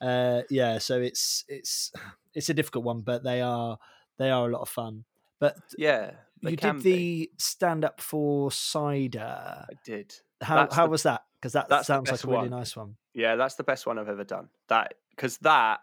uh, 0.00 0.42
yeah. 0.50 0.78
So 0.78 1.00
it's 1.00 1.44
it's 1.48 1.92
it's 2.34 2.48
a 2.48 2.54
difficult 2.54 2.84
one, 2.84 3.00
but 3.00 3.24
they 3.24 3.40
are 3.40 3.78
they 4.18 4.30
are 4.30 4.48
a 4.48 4.52
lot 4.52 4.62
of 4.62 4.68
fun. 4.68 5.04
But 5.40 5.56
Yeah, 5.76 6.12
you 6.40 6.56
did 6.56 6.82
be. 6.82 6.82
the 6.82 7.30
stand 7.38 7.84
up 7.84 8.00
for 8.00 8.50
cider. 8.52 9.66
I 9.68 9.74
did. 9.84 10.14
How 10.44 10.56
That's 10.56 10.74
how 10.74 10.86
the- 10.86 10.90
was 10.90 11.02
that? 11.04 11.22
Because 11.40 11.52
that 11.52 11.84
sounds 11.84 12.10
like 12.10 12.24
a 12.24 12.26
really 12.26 12.38
one. 12.48 12.50
nice 12.50 12.74
one. 12.74 12.96
Yeah, 13.12 13.36
that's 13.36 13.56
the 13.56 13.64
best 13.64 13.86
one 13.86 13.98
I've 13.98 14.08
ever 14.08 14.24
done. 14.24 14.48
That 14.68 14.94
because 15.10 15.36
that 15.38 15.80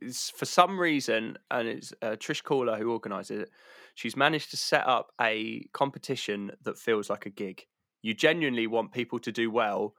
is, 0.00 0.30
for 0.30 0.46
some 0.46 0.80
reason, 0.80 1.38
and 1.50 1.68
it's 1.68 1.92
uh, 2.02 2.16
Trish 2.18 2.42
Caller 2.42 2.76
who 2.76 2.90
organised 2.90 3.30
it. 3.30 3.50
She's 3.94 4.16
managed 4.16 4.50
to 4.50 4.56
set 4.56 4.84
up 4.88 5.12
a 5.20 5.66
competition 5.72 6.50
that 6.64 6.76
feels 6.76 7.08
like 7.08 7.24
a 7.24 7.30
gig. 7.30 7.66
You 8.02 8.14
genuinely 8.14 8.66
want 8.66 8.90
people 8.92 9.20
to 9.20 9.30
do 9.30 9.48
well 9.50 9.94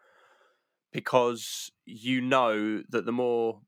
because 0.92 1.72
you 1.86 2.22
know 2.22 2.82
that 2.90 3.06
the 3.06 3.12
more 3.12 3.62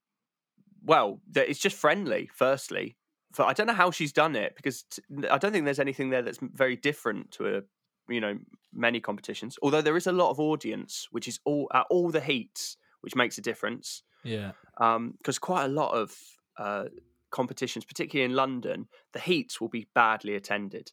well, 0.84 1.20
that 1.32 1.50
it's 1.50 1.60
just 1.60 1.76
friendly. 1.76 2.30
Firstly, 2.34 2.98
for 3.34 3.44
I 3.46 3.54
don't 3.54 3.68
know 3.68 3.74
how 3.74 3.92
she's 3.92 4.14
done 4.14 4.36
it 4.36 4.56
because 4.56 4.84
t- 4.84 5.02
I 5.30 5.38
don't 5.38 5.52
think 5.52 5.66
there's 5.66 5.80
anything 5.80 6.10
there 6.10 6.22
that's 6.22 6.40
very 6.42 6.76
different 6.76 7.32
to 7.32 7.58
a 7.58 7.62
you 8.10 8.22
know 8.22 8.38
many 8.74 9.00
competitions. 9.00 9.58
Although 9.62 9.82
there 9.82 9.98
is 9.98 10.08
a 10.08 10.12
lot 10.12 10.30
of 10.32 10.40
audience, 10.40 11.08
which 11.12 11.28
is 11.28 11.40
all 11.46 11.70
at 11.74 11.86
all 11.90 12.10
the 12.12 12.22
heats, 12.22 12.78
which 13.02 13.16
makes 13.16 13.38
a 13.38 13.42
difference. 13.42 14.04
Yeah. 14.24 14.52
Because 14.78 15.40
quite 15.40 15.66
a 15.66 15.70
lot 15.70 15.92
of 15.94 16.16
uh, 16.58 16.86
competitions, 17.32 17.86
particularly 17.86 18.30
in 18.30 18.36
London, 18.36 18.88
the 19.14 19.20
heats 19.20 19.60
will 19.60 19.70
be 19.70 19.88
badly 19.96 20.36
attended, 20.36 20.92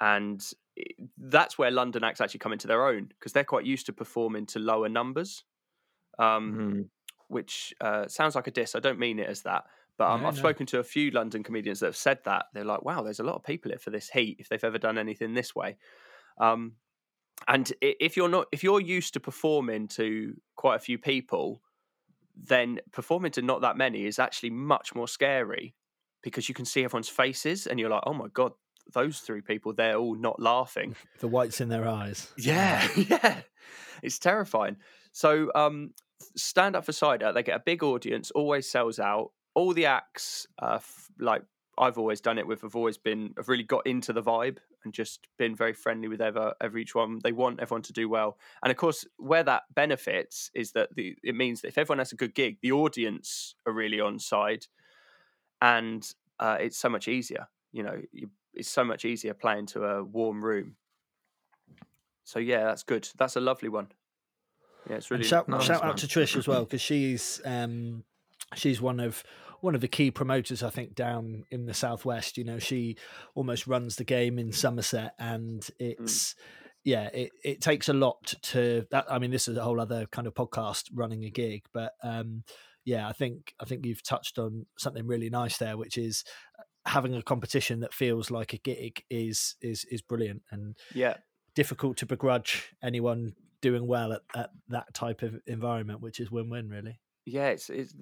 and 0.00 0.42
that's 1.16 1.56
where 1.58 1.70
London 1.70 2.04
acts 2.04 2.20
actually 2.20 2.38
come 2.40 2.52
into 2.52 2.66
their 2.66 2.86
own 2.86 3.06
because 3.08 3.32
they're 3.32 3.44
quite 3.44 3.64
used 3.64 3.86
to 3.86 3.92
performing 3.92 4.46
to 4.46 4.58
lower 4.58 4.88
numbers. 4.88 5.44
Um, 6.18 6.52
Mm. 6.52 6.90
which 7.28 7.74
uh, 7.80 8.06
sounds 8.08 8.34
like 8.34 8.46
a 8.46 8.50
diss. 8.52 8.74
I 8.74 8.80
don't 8.80 8.98
mean 9.00 9.18
it 9.18 9.28
as 9.28 9.42
that. 9.42 9.64
But 9.98 10.10
um, 10.12 10.20
No, 10.22 10.28
I've 10.28 10.34
no. 10.34 10.38
spoken 10.38 10.64
to 10.66 10.78
a 10.78 10.84
few 10.84 11.10
London 11.10 11.42
comedians 11.42 11.80
that 11.80 11.86
have 11.86 11.96
said 11.96 12.20
that. 12.24 12.46
They're 12.54 12.64
like, 12.64 12.84
wow, 12.84 13.02
there's 13.02 13.20
a 13.20 13.24
lot 13.24 13.34
of 13.34 13.42
people 13.42 13.70
here 13.70 13.78
for 13.78 13.90
this 13.90 14.08
heat 14.10 14.36
if 14.38 14.48
they've 14.48 14.62
ever 14.62 14.78
done 14.78 14.96
anything 14.96 15.34
this 15.34 15.54
way. 15.54 15.76
Um, 16.38 16.72
and 17.48 17.72
if 17.80 18.16
you're 18.16 18.28
not, 18.28 18.46
if 18.52 18.64
you're 18.64 18.80
used 18.80 19.14
to 19.14 19.20
performing 19.20 19.88
to 19.88 20.34
quite 20.56 20.76
a 20.76 20.80
few 20.80 20.98
people, 20.98 21.60
then 22.34 22.80
performing 22.92 23.32
to 23.32 23.42
not 23.42 23.62
that 23.62 23.76
many 23.76 24.06
is 24.06 24.18
actually 24.18 24.50
much 24.50 24.94
more 24.94 25.08
scary 25.08 25.74
because 26.22 26.48
you 26.48 26.54
can 26.54 26.64
see 26.64 26.84
everyone's 26.84 27.08
faces 27.08 27.66
and 27.66 27.78
you're 27.78 27.90
like, 27.90 28.02
oh 28.06 28.14
my 28.14 28.26
God, 28.32 28.52
those 28.92 29.20
three 29.20 29.40
people, 29.40 29.72
they're 29.72 29.96
all 29.96 30.14
not 30.14 30.40
laughing. 30.40 30.96
The 31.20 31.28
whites 31.28 31.60
in 31.60 31.68
their 31.68 31.88
eyes. 31.88 32.28
Yeah, 32.36 32.86
yeah. 32.96 33.40
It's 34.02 34.18
terrifying. 34.18 34.76
So 35.12 35.50
um 35.54 35.92
stand 36.36 36.76
up 36.76 36.84
for 36.84 36.92
cider, 36.92 37.32
they 37.32 37.42
get 37.42 37.56
a 37.56 37.62
big 37.64 37.82
audience, 37.82 38.30
always 38.30 38.68
sells 38.70 38.98
out. 38.98 39.30
All 39.54 39.72
the 39.72 39.86
acts, 39.86 40.46
uh, 40.60 40.74
f- 40.76 41.08
like 41.18 41.42
I've 41.78 41.98
always 41.98 42.20
done 42.20 42.38
it 42.38 42.46
with, 42.46 42.62
have 42.62 42.76
always 42.76 42.98
been, 42.98 43.32
have 43.36 43.48
really 43.48 43.62
got 43.62 43.86
into 43.86 44.12
the 44.12 44.22
vibe 44.22 44.58
and 44.86 44.94
just 44.94 45.26
been 45.36 45.54
very 45.54 45.72
friendly 45.74 46.08
with 46.08 46.20
ever, 46.20 46.54
every 46.60 46.82
each 46.82 46.94
one. 46.94 47.18
They 47.22 47.32
want 47.32 47.60
everyone 47.60 47.82
to 47.82 47.92
do 47.92 48.08
well, 48.08 48.38
and 48.62 48.70
of 48.70 48.76
course, 48.76 49.04
where 49.18 49.42
that 49.42 49.64
benefits 49.74 50.50
is 50.54 50.72
that 50.72 50.94
the 50.94 51.16
it 51.22 51.34
means 51.34 51.60
that 51.60 51.68
if 51.68 51.78
everyone 51.78 51.98
has 51.98 52.12
a 52.12 52.16
good 52.16 52.34
gig, 52.34 52.58
the 52.62 52.72
audience 52.72 53.54
are 53.66 53.72
really 53.72 54.00
on 54.00 54.18
side, 54.18 54.66
and 55.60 56.14
uh, 56.38 56.56
it's 56.60 56.78
so 56.78 56.88
much 56.88 57.08
easier. 57.08 57.48
You 57.72 57.82
know, 57.82 58.02
you, 58.12 58.30
it's 58.54 58.70
so 58.70 58.84
much 58.84 59.04
easier 59.04 59.34
playing 59.34 59.66
to 59.66 59.84
a 59.84 60.04
warm 60.04 60.44
room. 60.44 60.76
So 62.24 62.38
yeah, 62.38 62.64
that's 62.64 62.82
good. 62.82 63.08
That's 63.16 63.36
a 63.36 63.40
lovely 63.40 63.68
one. 63.68 63.92
Yeah, 64.88 64.96
it's 64.96 65.10
And 65.10 65.18
really 65.18 65.28
shout 65.28 65.48
nice 65.48 65.64
shout 65.64 65.80
one. 65.82 65.90
out 65.90 65.98
to 65.98 66.06
Trish 66.06 66.36
as 66.36 66.46
well 66.46 66.64
because 66.64 66.80
she's 66.80 67.40
um, 67.44 68.04
she's 68.54 68.80
one 68.80 69.00
of 69.00 69.24
one 69.66 69.74
of 69.74 69.80
the 69.80 69.88
key 69.88 70.12
promoters 70.12 70.62
I 70.62 70.70
think 70.70 70.94
down 70.94 71.44
in 71.50 71.66
the 71.66 71.74
southwest. 71.74 72.38
You 72.38 72.44
know, 72.44 72.60
she 72.60 72.96
almost 73.34 73.66
runs 73.66 73.96
the 73.96 74.04
game 74.04 74.38
in 74.38 74.52
Somerset, 74.52 75.14
and 75.18 75.68
it's 75.80 76.36
yeah, 76.84 77.08
it, 77.12 77.32
it 77.42 77.60
takes 77.60 77.88
a 77.88 77.92
lot 77.92 78.34
to 78.42 78.86
that. 78.92 79.06
I 79.10 79.18
mean, 79.18 79.32
this 79.32 79.48
is 79.48 79.56
a 79.56 79.64
whole 79.64 79.80
other 79.80 80.06
kind 80.06 80.28
of 80.28 80.34
podcast 80.34 80.84
running 80.94 81.24
a 81.24 81.30
gig, 81.30 81.64
but 81.74 81.94
um, 82.04 82.44
yeah, 82.84 83.08
I 83.08 83.12
think 83.12 83.54
I 83.58 83.64
think 83.64 83.84
you've 83.84 84.04
touched 84.04 84.38
on 84.38 84.66
something 84.78 85.04
really 85.04 85.30
nice 85.30 85.58
there, 85.58 85.76
which 85.76 85.98
is 85.98 86.22
uh, 86.60 86.62
having 86.88 87.16
a 87.16 87.22
competition 87.22 87.80
that 87.80 87.92
feels 87.92 88.30
like 88.30 88.52
a 88.52 88.58
gig 88.58 89.02
is 89.10 89.56
is 89.60 89.84
is 89.90 90.00
brilliant 90.00 90.42
and 90.52 90.76
yeah. 90.94 91.16
difficult 91.56 91.96
to 91.96 92.06
begrudge 92.06 92.72
anyone 92.84 93.34
doing 93.60 93.88
well 93.88 94.12
at, 94.12 94.22
at 94.36 94.50
that 94.68 94.94
type 94.94 95.22
of 95.22 95.40
environment, 95.48 96.00
which 96.00 96.20
is 96.20 96.30
win-win, 96.30 96.68
really. 96.68 97.00
Yeah, 97.28 97.48
it's 97.48 97.70
it's 97.70 97.92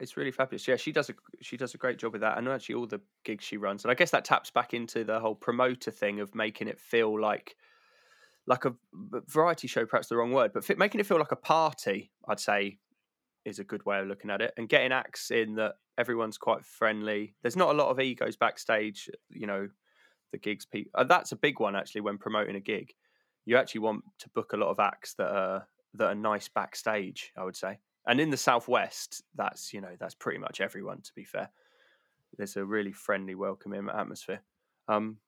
it's 0.00 0.16
really 0.16 0.32
fabulous. 0.32 0.66
Yeah, 0.66 0.74
she 0.74 0.90
does 0.90 1.08
a 1.08 1.14
she 1.40 1.56
does 1.56 1.72
a 1.72 1.78
great 1.78 1.98
job 1.98 2.12
with 2.12 2.22
that, 2.22 2.36
and 2.36 2.48
actually 2.48 2.74
all 2.74 2.88
the 2.88 3.00
gigs 3.24 3.44
she 3.44 3.56
runs, 3.56 3.84
and 3.84 3.92
I 3.92 3.94
guess 3.94 4.10
that 4.10 4.24
taps 4.24 4.50
back 4.50 4.74
into 4.74 5.04
the 5.04 5.20
whole 5.20 5.36
promoter 5.36 5.92
thing 5.92 6.18
of 6.18 6.34
making 6.34 6.66
it 6.66 6.80
feel 6.80 7.18
like 7.18 7.54
like 8.48 8.64
a 8.64 8.74
variety 9.28 9.68
show, 9.68 9.86
perhaps 9.86 10.08
the 10.08 10.16
wrong 10.16 10.32
word, 10.32 10.52
but 10.52 10.64
fi- 10.64 10.74
making 10.74 11.00
it 11.00 11.06
feel 11.06 11.18
like 11.18 11.30
a 11.30 11.36
party. 11.36 12.10
I'd 12.28 12.40
say 12.40 12.78
is 13.44 13.60
a 13.60 13.64
good 13.64 13.86
way 13.86 14.00
of 14.00 14.08
looking 14.08 14.30
at 14.30 14.42
it, 14.42 14.52
and 14.56 14.68
getting 14.68 14.90
acts 14.90 15.30
in 15.30 15.54
that 15.54 15.74
everyone's 15.96 16.36
quite 16.36 16.64
friendly. 16.64 17.36
There's 17.42 17.56
not 17.56 17.70
a 17.70 17.78
lot 17.78 17.88
of 17.88 18.00
egos 18.00 18.36
backstage. 18.36 19.08
You 19.30 19.46
know, 19.46 19.68
the 20.32 20.38
gigs 20.38 20.66
people. 20.66 20.90
Uh, 20.96 21.04
that's 21.04 21.30
a 21.30 21.36
big 21.36 21.60
one 21.60 21.76
actually 21.76 22.00
when 22.00 22.18
promoting 22.18 22.56
a 22.56 22.60
gig. 22.60 22.94
You 23.44 23.58
actually 23.58 23.82
want 23.82 24.02
to 24.18 24.28
book 24.30 24.54
a 24.54 24.56
lot 24.56 24.70
of 24.70 24.80
acts 24.80 25.14
that 25.18 25.30
are 25.30 25.68
that 25.94 26.06
are 26.08 26.14
nice 26.16 26.48
backstage. 26.48 27.30
I 27.36 27.44
would 27.44 27.56
say 27.56 27.78
and 28.06 28.20
in 28.20 28.30
the 28.30 28.36
southwest 28.36 29.22
that's 29.34 29.72
you 29.72 29.80
know 29.80 29.96
that's 29.98 30.14
pretty 30.14 30.38
much 30.38 30.60
everyone 30.60 31.00
to 31.02 31.12
be 31.14 31.24
fair. 31.24 31.50
There's 32.36 32.56
a 32.56 32.64
really 32.64 32.92
friendly 32.92 33.34
welcoming 33.34 33.88
atmosphere. 33.92 34.40
Um 34.88 35.18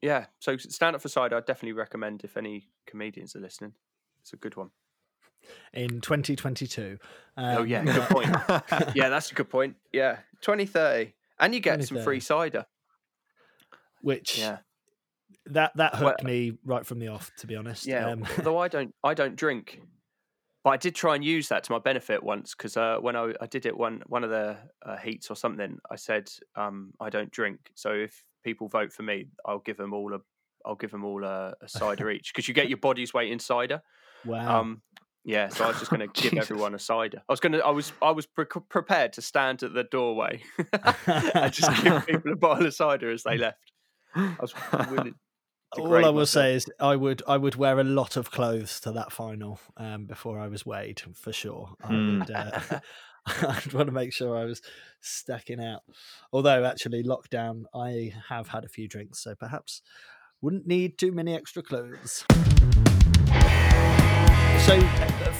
yeah 0.00 0.26
so 0.40 0.56
stand 0.56 0.96
up 0.96 1.02
for 1.02 1.08
cider 1.08 1.36
i 1.36 1.40
definitely 1.40 1.72
recommend 1.74 2.24
if 2.24 2.36
any 2.36 2.68
comedians 2.86 3.36
are 3.36 3.40
listening. 3.40 3.74
It's 4.20 4.32
a 4.32 4.36
good 4.36 4.56
one. 4.56 4.70
In 5.72 6.00
2022. 6.00 6.98
Um, 7.36 7.58
oh 7.58 7.62
yeah 7.62 7.84
good 7.84 8.08
point. 8.08 8.36
Yeah 8.94 9.08
that's 9.08 9.30
a 9.30 9.34
good 9.34 9.48
point. 9.50 9.76
Yeah 9.92 10.18
2030 10.42 11.14
and 11.38 11.54
you 11.54 11.60
get 11.60 11.82
some 11.84 12.00
free 12.02 12.20
cider. 12.20 12.66
Which 14.00 14.38
yeah. 14.38 14.58
that 15.46 15.72
that 15.76 15.94
Well- 15.94 16.10
hooked 16.10 16.24
me 16.24 16.52
right 16.64 16.84
from 16.84 16.98
the 16.98 17.08
off, 17.08 17.30
to 17.38 17.46
be 17.46 17.56
honest. 17.56 17.86
Yeah, 17.86 18.08
Um, 18.10 18.24
although 18.38 18.58
I 18.66 18.68
don't, 18.68 18.94
I 19.04 19.14
don't 19.14 19.36
drink, 19.36 19.80
but 20.64 20.70
I 20.70 20.76
did 20.76 20.94
try 20.94 21.14
and 21.14 21.24
use 21.24 21.48
that 21.48 21.64
to 21.64 21.72
my 21.72 21.78
benefit 21.78 22.22
once 22.22 22.54
because 22.54 22.76
uh, 22.76 22.96
when 23.00 23.16
I, 23.16 23.32
I 23.40 23.46
did 23.46 23.66
it 23.66 23.76
one 23.76 24.02
one 24.06 24.22
of 24.24 24.30
the 24.30 24.56
uh, 24.84 24.96
heats 24.96 25.30
or 25.30 25.36
something, 25.36 25.78
I 25.90 25.96
said 25.96 26.30
um, 26.56 26.92
I 27.00 27.10
don't 27.10 27.30
drink. 27.30 27.70
So 27.74 27.90
if 27.92 28.22
people 28.44 28.68
vote 28.68 28.92
for 28.92 29.02
me, 29.02 29.26
I'll 29.44 29.58
give 29.58 29.76
them 29.76 29.92
all 29.92 30.14
a, 30.14 30.20
I'll 30.64 30.76
give 30.76 30.90
them 30.90 31.04
all 31.04 31.24
a, 31.24 31.54
a 31.60 31.68
cider 31.68 32.10
each 32.10 32.32
because 32.32 32.46
you 32.46 32.54
get 32.54 32.68
your 32.68 32.78
body's 32.78 33.12
weight 33.12 33.32
in 33.32 33.38
cider. 33.38 33.82
wow. 34.24 34.60
Um, 34.60 34.82
yeah, 35.24 35.48
so 35.48 35.64
I 35.64 35.68
was 35.68 35.78
just 35.78 35.90
going 35.90 36.00
to 36.08 36.22
give 36.22 36.34
everyone 36.34 36.74
a 36.74 36.78
cider. 36.78 37.22
I 37.28 37.32
was 37.32 37.40
going 37.40 37.52
to, 37.52 37.64
I 37.64 37.70
was, 37.70 37.92
I 38.02 38.10
was 38.10 38.26
pre- 38.26 38.44
prepared 38.44 39.12
to 39.14 39.22
stand 39.22 39.62
at 39.62 39.72
the 39.72 39.84
doorway 39.84 40.42
and 41.06 41.52
just 41.52 41.82
give 41.82 42.06
people 42.08 42.32
a 42.32 42.36
bottle 42.36 42.66
of 42.66 42.74
cider 42.74 43.10
as 43.10 43.22
they 43.22 43.38
left. 43.38 43.72
I 44.14 44.36
was 44.40 44.52
willing. 44.90 45.14
All 45.78 45.94
I 45.96 46.00
will 46.10 46.12
myself. 46.20 46.28
say 46.28 46.54
is 46.54 46.66
I 46.80 46.96
would 46.96 47.22
I 47.26 47.36
would 47.36 47.54
wear 47.56 47.78
a 47.80 47.84
lot 47.84 48.16
of 48.16 48.30
clothes 48.30 48.78
to 48.80 48.92
that 48.92 49.12
final 49.12 49.58
um, 49.76 50.04
before 50.06 50.38
I 50.38 50.48
was 50.48 50.66
weighed 50.66 51.00
for 51.14 51.32
sure. 51.32 51.70
I 51.82 51.88
Hmm. 51.88 52.18
would 52.18 52.30
uh, 52.30 52.60
I'd 53.26 53.72
want 53.72 53.86
to 53.86 53.92
make 53.92 54.12
sure 54.12 54.36
I 54.36 54.44
was 54.44 54.60
stacking 55.00 55.60
out. 55.62 55.82
Although 56.32 56.64
actually 56.64 57.02
lockdown, 57.04 57.64
I 57.74 58.12
have 58.28 58.48
had 58.48 58.64
a 58.64 58.68
few 58.68 58.88
drinks, 58.88 59.20
so 59.22 59.34
perhaps 59.34 59.80
wouldn't 60.40 60.66
need 60.66 60.98
too 60.98 61.12
many 61.12 61.34
extra 61.34 61.62
clothes. 61.62 62.24
So 64.66 64.78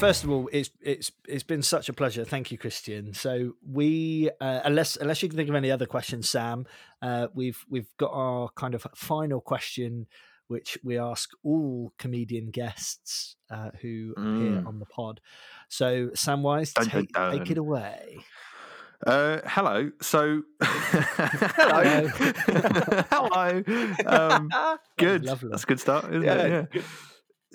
first 0.07 0.25
of 0.25 0.31
all, 0.31 0.49
it's 0.53 0.71
it's 0.81 1.11
it's 1.29 1.43
been 1.45 1.63
such 1.63 1.89
a 1.89 1.93
pleasure. 1.93 2.25
Thank 2.25 2.51
you, 2.51 2.59
Christian. 2.59 3.15
So 3.15 3.55
we, 3.67 4.29
uh, 4.41 4.61
unless 4.65 4.97
unless 4.97 5.23
you 5.23 5.29
can 5.29 5.37
think 5.37 5.49
of 5.49 5.55
any 5.55 5.71
other 5.71 5.87
questions, 5.87 6.29
Sam, 6.29 6.67
uh, 7.01 7.29
we've 7.35 7.65
we've 7.71 7.89
got 7.99 8.11
our 8.13 8.49
kind 8.63 8.75
of 8.75 8.87
final 8.95 9.41
question, 9.41 10.07
which 10.49 10.77
we 10.85 10.99
ask 10.99 11.31
all 11.45 11.93
comedian 11.99 12.51
guests 12.51 13.37
uh, 13.51 13.71
who 13.81 14.13
appear 14.17 14.61
Mm. 14.61 14.67
on 14.67 14.79
the 14.79 14.87
pod. 14.87 15.21
So 15.69 16.09
Samwise, 16.09 16.75
Dun, 16.75 16.89
dun, 16.89 17.07
take 17.07 17.39
take 17.41 17.51
it 17.51 17.59
away. 17.59 18.19
Uh, 19.05 19.41
hello. 19.47 19.91
So, 20.01 20.43
Hello. 20.61 22.07
hello. 23.11 23.63
Um, 24.07 24.49
good. 24.97 25.25
Lovely. 25.25 25.49
That's 25.51 25.65
a 25.65 25.67
good 25.67 25.81
start, 25.81 26.05
isn't 26.11 26.23
Yeah, 26.23 26.35
it? 26.35 26.69
Yeah. 26.75 26.83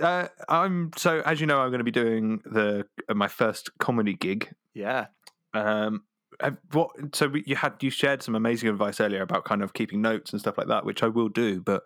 Uh, 0.01 0.27
I'm 0.49 0.91
so 0.97 1.21
as 1.25 1.39
you 1.41 1.47
know, 1.47 1.59
I'm 1.59 1.69
going 1.69 1.79
to 1.79 1.83
be 1.83 1.91
doing 1.91 2.41
the 2.45 2.85
uh, 3.09 3.13
my 3.13 3.27
first 3.27 3.69
comedy 3.79 4.13
gig 4.13 4.49
Yeah. 4.73 5.07
Um, 5.53 6.03
have- 6.39 6.57
what? 6.71 6.91
So 7.15 7.27
we- 7.29 7.43
you 7.47 7.55
had 7.55 7.73
you 7.81 7.89
shared 7.89 8.21
some 8.21 8.35
amazing 8.35 8.69
advice 8.69 8.99
earlier 8.99 9.21
about 9.23 9.45
kind 9.45 9.63
of 9.63 9.73
keeping 9.73 10.01
notes 10.01 10.31
and 10.31 10.39
stuff 10.39 10.57
like 10.57 10.67
that, 10.67 10.85
which 10.85 11.01
I 11.03 11.07
will 11.07 11.29
do. 11.29 11.61
But 11.61 11.83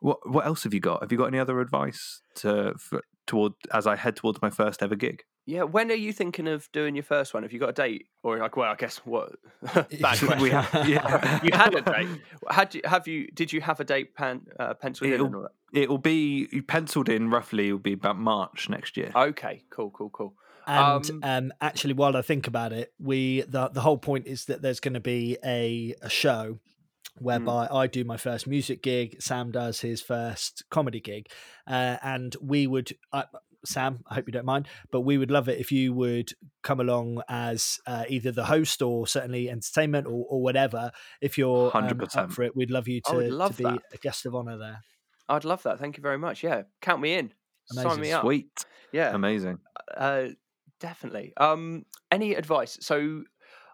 what 0.00 0.28
what 0.28 0.44
else 0.46 0.64
have 0.64 0.74
you 0.74 0.80
got? 0.80 1.02
Have 1.02 1.12
you 1.12 1.18
got 1.18 1.26
any 1.28 1.38
other 1.38 1.60
advice 1.60 2.20
to 2.36 2.74
for, 2.78 3.02
toward 3.26 3.52
as 3.72 3.86
I 3.86 3.96
head 3.96 4.16
towards 4.16 4.42
my 4.42 4.50
first 4.50 4.82
ever 4.82 4.96
gig? 4.96 5.22
Yeah. 5.46 5.62
When 5.62 5.90
are 5.90 5.94
you 5.94 6.12
thinking 6.12 6.48
of 6.48 6.70
doing 6.72 6.94
your 6.96 7.04
first 7.04 7.32
one? 7.32 7.42
Have 7.44 7.52
you 7.52 7.60
got 7.60 7.70
a 7.70 7.72
date? 7.72 8.06
Or 8.22 8.38
like, 8.38 8.56
well, 8.56 8.70
I 8.70 8.74
guess 8.74 8.98
what 8.98 9.32
bad 9.74 9.86
question. 10.00 10.40
We 10.40 10.50
have- 10.58 10.88
yeah. 10.88 11.40
you 11.44 11.50
had 11.52 11.74
a 11.74 11.80
date. 11.82 12.08
Had 12.50 12.74
you 12.74 12.80
have 12.84 13.06
you 13.08 13.28
did 13.28 13.52
you 13.52 13.60
have 13.60 13.78
a 13.80 13.84
date 13.84 14.14
pan, 14.14 14.42
uh, 14.58 14.74
penciled 14.74 15.08
in 15.08 15.14
It'll- 15.14 15.26
and 15.26 15.34
all 15.36 15.42
that? 15.42 15.52
It 15.72 15.88
will 15.88 15.98
be 15.98 16.46
penciled 16.68 17.08
in 17.08 17.28
roughly. 17.30 17.68
It 17.68 17.72
will 17.72 17.78
be 17.78 17.92
about 17.92 18.18
March 18.18 18.68
next 18.68 18.96
year. 18.96 19.10
Okay, 19.14 19.62
cool, 19.70 19.90
cool, 19.90 20.10
cool. 20.10 20.34
And 20.66 21.10
Um, 21.10 21.20
um, 21.22 21.52
actually, 21.60 21.92
while 21.94 22.16
I 22.16 22.22
think 22.22 22.46
about 22.48 22.72
it, 22.72 22.92
we 22.98 23.42
the 23.42 23.68
the 23.68 23.80
whole 23.82 23.98
point 23.98 24.26
is 24.26 24.46
that 24.46 24.62
there's 24.62 24.80
going 24.80 24.94
to 24.94 25.00
be 25.00 25.36
a 25.44 25.94
a 26.02 26.08
show 26.08 26.58
whereby 27.18 27.66
I 27.70 27.86
do 27.86 28.04
my 28.04 28.16
first 28.16 28.46
music 28.46 28.82
gig, 28.82 29.22
Sam 29.22 29.50
does 29.50 29.80
his 29.80 30.02
first 30.02 30.64
comedy 30.70 31.00
gig, 31.00 31.28
uh, 31.66 31.96
and 32.02 32.34
we 32.42 32.66
would. 32.66 32.90
Uh, 33.12 33.24
Sam, 33.66 34.00
I 34.08 34.14
hope 34.14 34.26
you 34.26 34.32
don't 34.32 34.44
mind, 34.46 34.68
but 34.90 35.02
we 35.02 35.18
would 35.18 35.30
love 35.30 35.48
it 35.48 35.58
if 35.58 35.70
you 35.72 35.92
would 35.92 36.30
come 36.62 36.80
along 36.80 37.22
as 37.28 37.78
uh, 37.86 38.04
either 38.08 38.32
the 38.32 38.44
host 38.44 38.82
or 38.82 39.06
certainly 39.06 39.50
entertainment 39.50 40.06
or, 40.06 40.24
or 40.28 40.42
whatever. 40.42 40.90
If 41.20 41.36
you're 41.38 41.76
um, 41.76 41.88
100%. 41.88 42.32
for 42.32 42.42
it, 42.42 42.56
we'd 42.56 42.70
love 42.70 42.88
you 42.88 43.00
to, 43.06 43.14
love 43.30 43.52
to 43.52 43.56
be 43.58 43.64
that. 43.64 43.82
a 43.92 43.98
guest 43.98 44.26
of 44.26 44.34
honor 44.34 44.58
there. 44.58 44.80
I'd 45.28 45.44
love 45.44 45.62
that. 45.64 45.78
Thank 45.78 45.96
you 45.96 46.02
very 46.02 46.18
much. 46.18 46.42
Yeah, 46.42 46.62
count 46.80 47.00
me 47.00 47.14
in. 47.14 47.32
Sign 47.66 48.00
me 48.00 48.12
up. 48.12 48.22
Sweet, 48.22 48.64
Yeah, 48.92 49.12
amazing. 49.14 49.58
uh, 49.96 50.28
definitely. 50.78 51.32
Um, 51.36 51.84
any 52.12 52.34
advice? 52.34 52.78
So, 52.80 53.24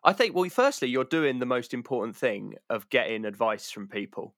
I 0.02 0.14
think. 0.14 0.34
Well, 0.34 0.48
firstly, 0.48 0.88
you're 0.88 1.04
doing 1.04 1.40
the 1.40 1.46
most 1.46 1.74
important 1.74 2.16
thing 2.16 2.54
of 2.70 2.88
getting 2.88 3.26
advice 3.26 3.70
from 3.70 3.88
people. 3.88 4.34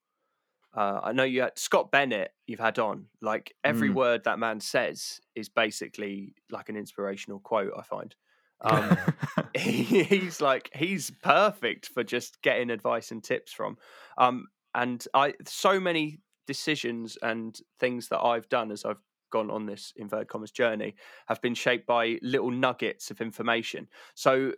Uh, 0.77 1.01
I 1.03 1.13
know 1.13 1.25
you 1.25 1.43
had 1.43 1.59
Scott 1.59 1.91
Bennett. 1.91 2.33
You've 2.47 2.61
had 2.61 2.79
on 2.79 3.09
like 3.21 3.55
every 3.65 3.89
Mm. 3.89 3.95
word 3.95 4.25
that 4.25 4.39
man 4.39 4.61
says 4.61 5.21
is 5.35 5.49
basically 5.49 6.35
like 6.51 6.69
an 6.69 6.77
inspirational 6.77 7.41
quote. 7.41 7.73
I 7.77 7.83
find. 7.83 8.15
Um, 8.61 8.99
he's 9.57 10.41
like 10.41 10.71
he's 10.75 11.11
perfect 11.23 11.89
for 11.89 12.03
just 12.03 12.43
getting 12.43 12.71
advice 12.71 13.13
and 13.13 13.23
tips 13.23 13.53
from 13.53 13.79
um 14.19 14.49
and 14.75 15.07
i 15.15 15.33
so 15.47 15.79
many 15.79 16.19
decisions 16.47 17.17
and 17.23 17.61
things 17.79 18.09
that 18.09 18.21
i've 18.21 18.49
done 18.49 18.73
as 18.73 18.85
i've 18.85 19.01
gone 19.35 19.51
on 19.51 19.67
this 19.67 19.93
inverted 19.97 20.29
commas 20.29 20.51
journey 20.53 20.95
have 21.29 21.41
been 21.43 21.55
shaped 21.55 21.87
by 21.87 22.19
little 22.23 22.51
nuggets 22.51 23.11
of 23.11 23.21
information 23.21 23.89
so 24.15 24.53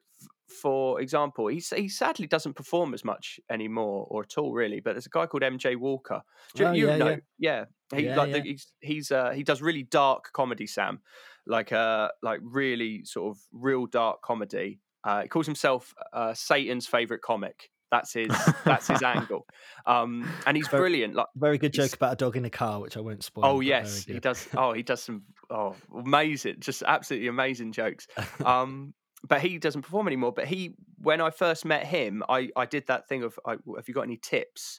for 0.62 1.00
example 1.00 1.48
he, 1.48 1.58
he 1.74 1.88
sadly 1.88 2.26
doesn't 2.26 2.54
perform 2.54 2.94
as 2.94 3.04
much 3.04 3.40
anymore 3.50 4.06
or 4.10 4.22
at 4.22 4.38
all 4.38 4.52
really 4.52 4.80
but 4.80 4.92
there's 4.92 5.06
a 5.06 5.10
guy 5.10 5.26
called 5.26 5.42
mj 5.42 5.76
walker 5.76 6.22
Do 6.54 6.64
you, 6.64 6.68
Oh, 6.68 6.72
you 6.72 6.86
yeah, 6.86 6.96
know 6.96 7.12
yeah. 7.12 7.20
yeah, 7.38 7.64
he 7.94 8.02
Yeah, 8.04 8.14
like 8.14 8.30
the- 8.32 8.42
he's 8.42 8.72
he's 8.80 9.10
uh 9.10 9.30
he 9.30 9.42
does 9.42 9.60
really 9.62 9.82
dark 9.82 10.32
comedy 10.32 10.66
sam 10.66 11.02
like 11.46 11.72
uh 11.72 12.10
like 12.22 12.40
really 12.42 13.04
sort 13.04 13.36
of 13.36 13.42
real 13.52 13.86
dark 13.86 14.22
comedy. 14.22 14.80
Uh, 15.04 15.22
he 15.22 15.28
calls 15.28 15.46
himself 15.46 15.94
uh, 16.12 16.34
Satan's 16.34 16.88
favorite 16.88 17.22
comic. 17.22 17.70
That's 17.90 18.12
his 18.12 18.28
that's 18.64 18.88
his 18.88 19.02
angle, 19.14 19.46
um, 19.86 20.28
and 20.46 20.56
he's 20.56 20.66
Very- 20.68 20.80
brilliant. 20.82 21.14
Like 21.14 21.26
Very 21.36 21.58
good 21.58 21.72
joke 21.72 21.92
about 21.94 22.12
a 22.14 22.16
dog 22.16 22.36
in 22.36 22.44
a 22.44 22.50
car, 22.50 22.80
which 22.80 22.96
I 22.96 23.00
won't 23.00 23.22
spoil. 23.22 23.44
oh 23.44 23.60
yes, 23.60 24.04
he 24.04 24.18
does. 24.18 24.48
Oh, 24.56 24.72
he 24.72 24.82
does 24.82 25.02
some 25.02 25.22
oh 25.50 25.76
amazing, 25.96 26.56
just 26.58 26.82
absolutely 26.86 27.28
amazing 27.28 27.72
jokes. 27.72 28.06
Um, 28.44 28.94
but 29.28 29.40
he 29.40 29.58
doesn't 29.58 29.82
perform 29.82 30.06
anymore. 30.06 30.32
But 30.32 30.46
he, 30.46 30.74
when 30.98 31.20
I 31.20 31.30
first 31.30 31.64
met 31.64 31.86
him, 31.86 32.22
I 32.28 32.50
I 32.56 32.66
did 32.66 32.86
that 32.88 33.08
thing 33.08 33.22
of 33.22 33.38
I, 33.46 33.52
have 33.52 33.88
you 33.88 33.94
got 33.94 34.02
any 34.02 34.18
tips 34.18 34.78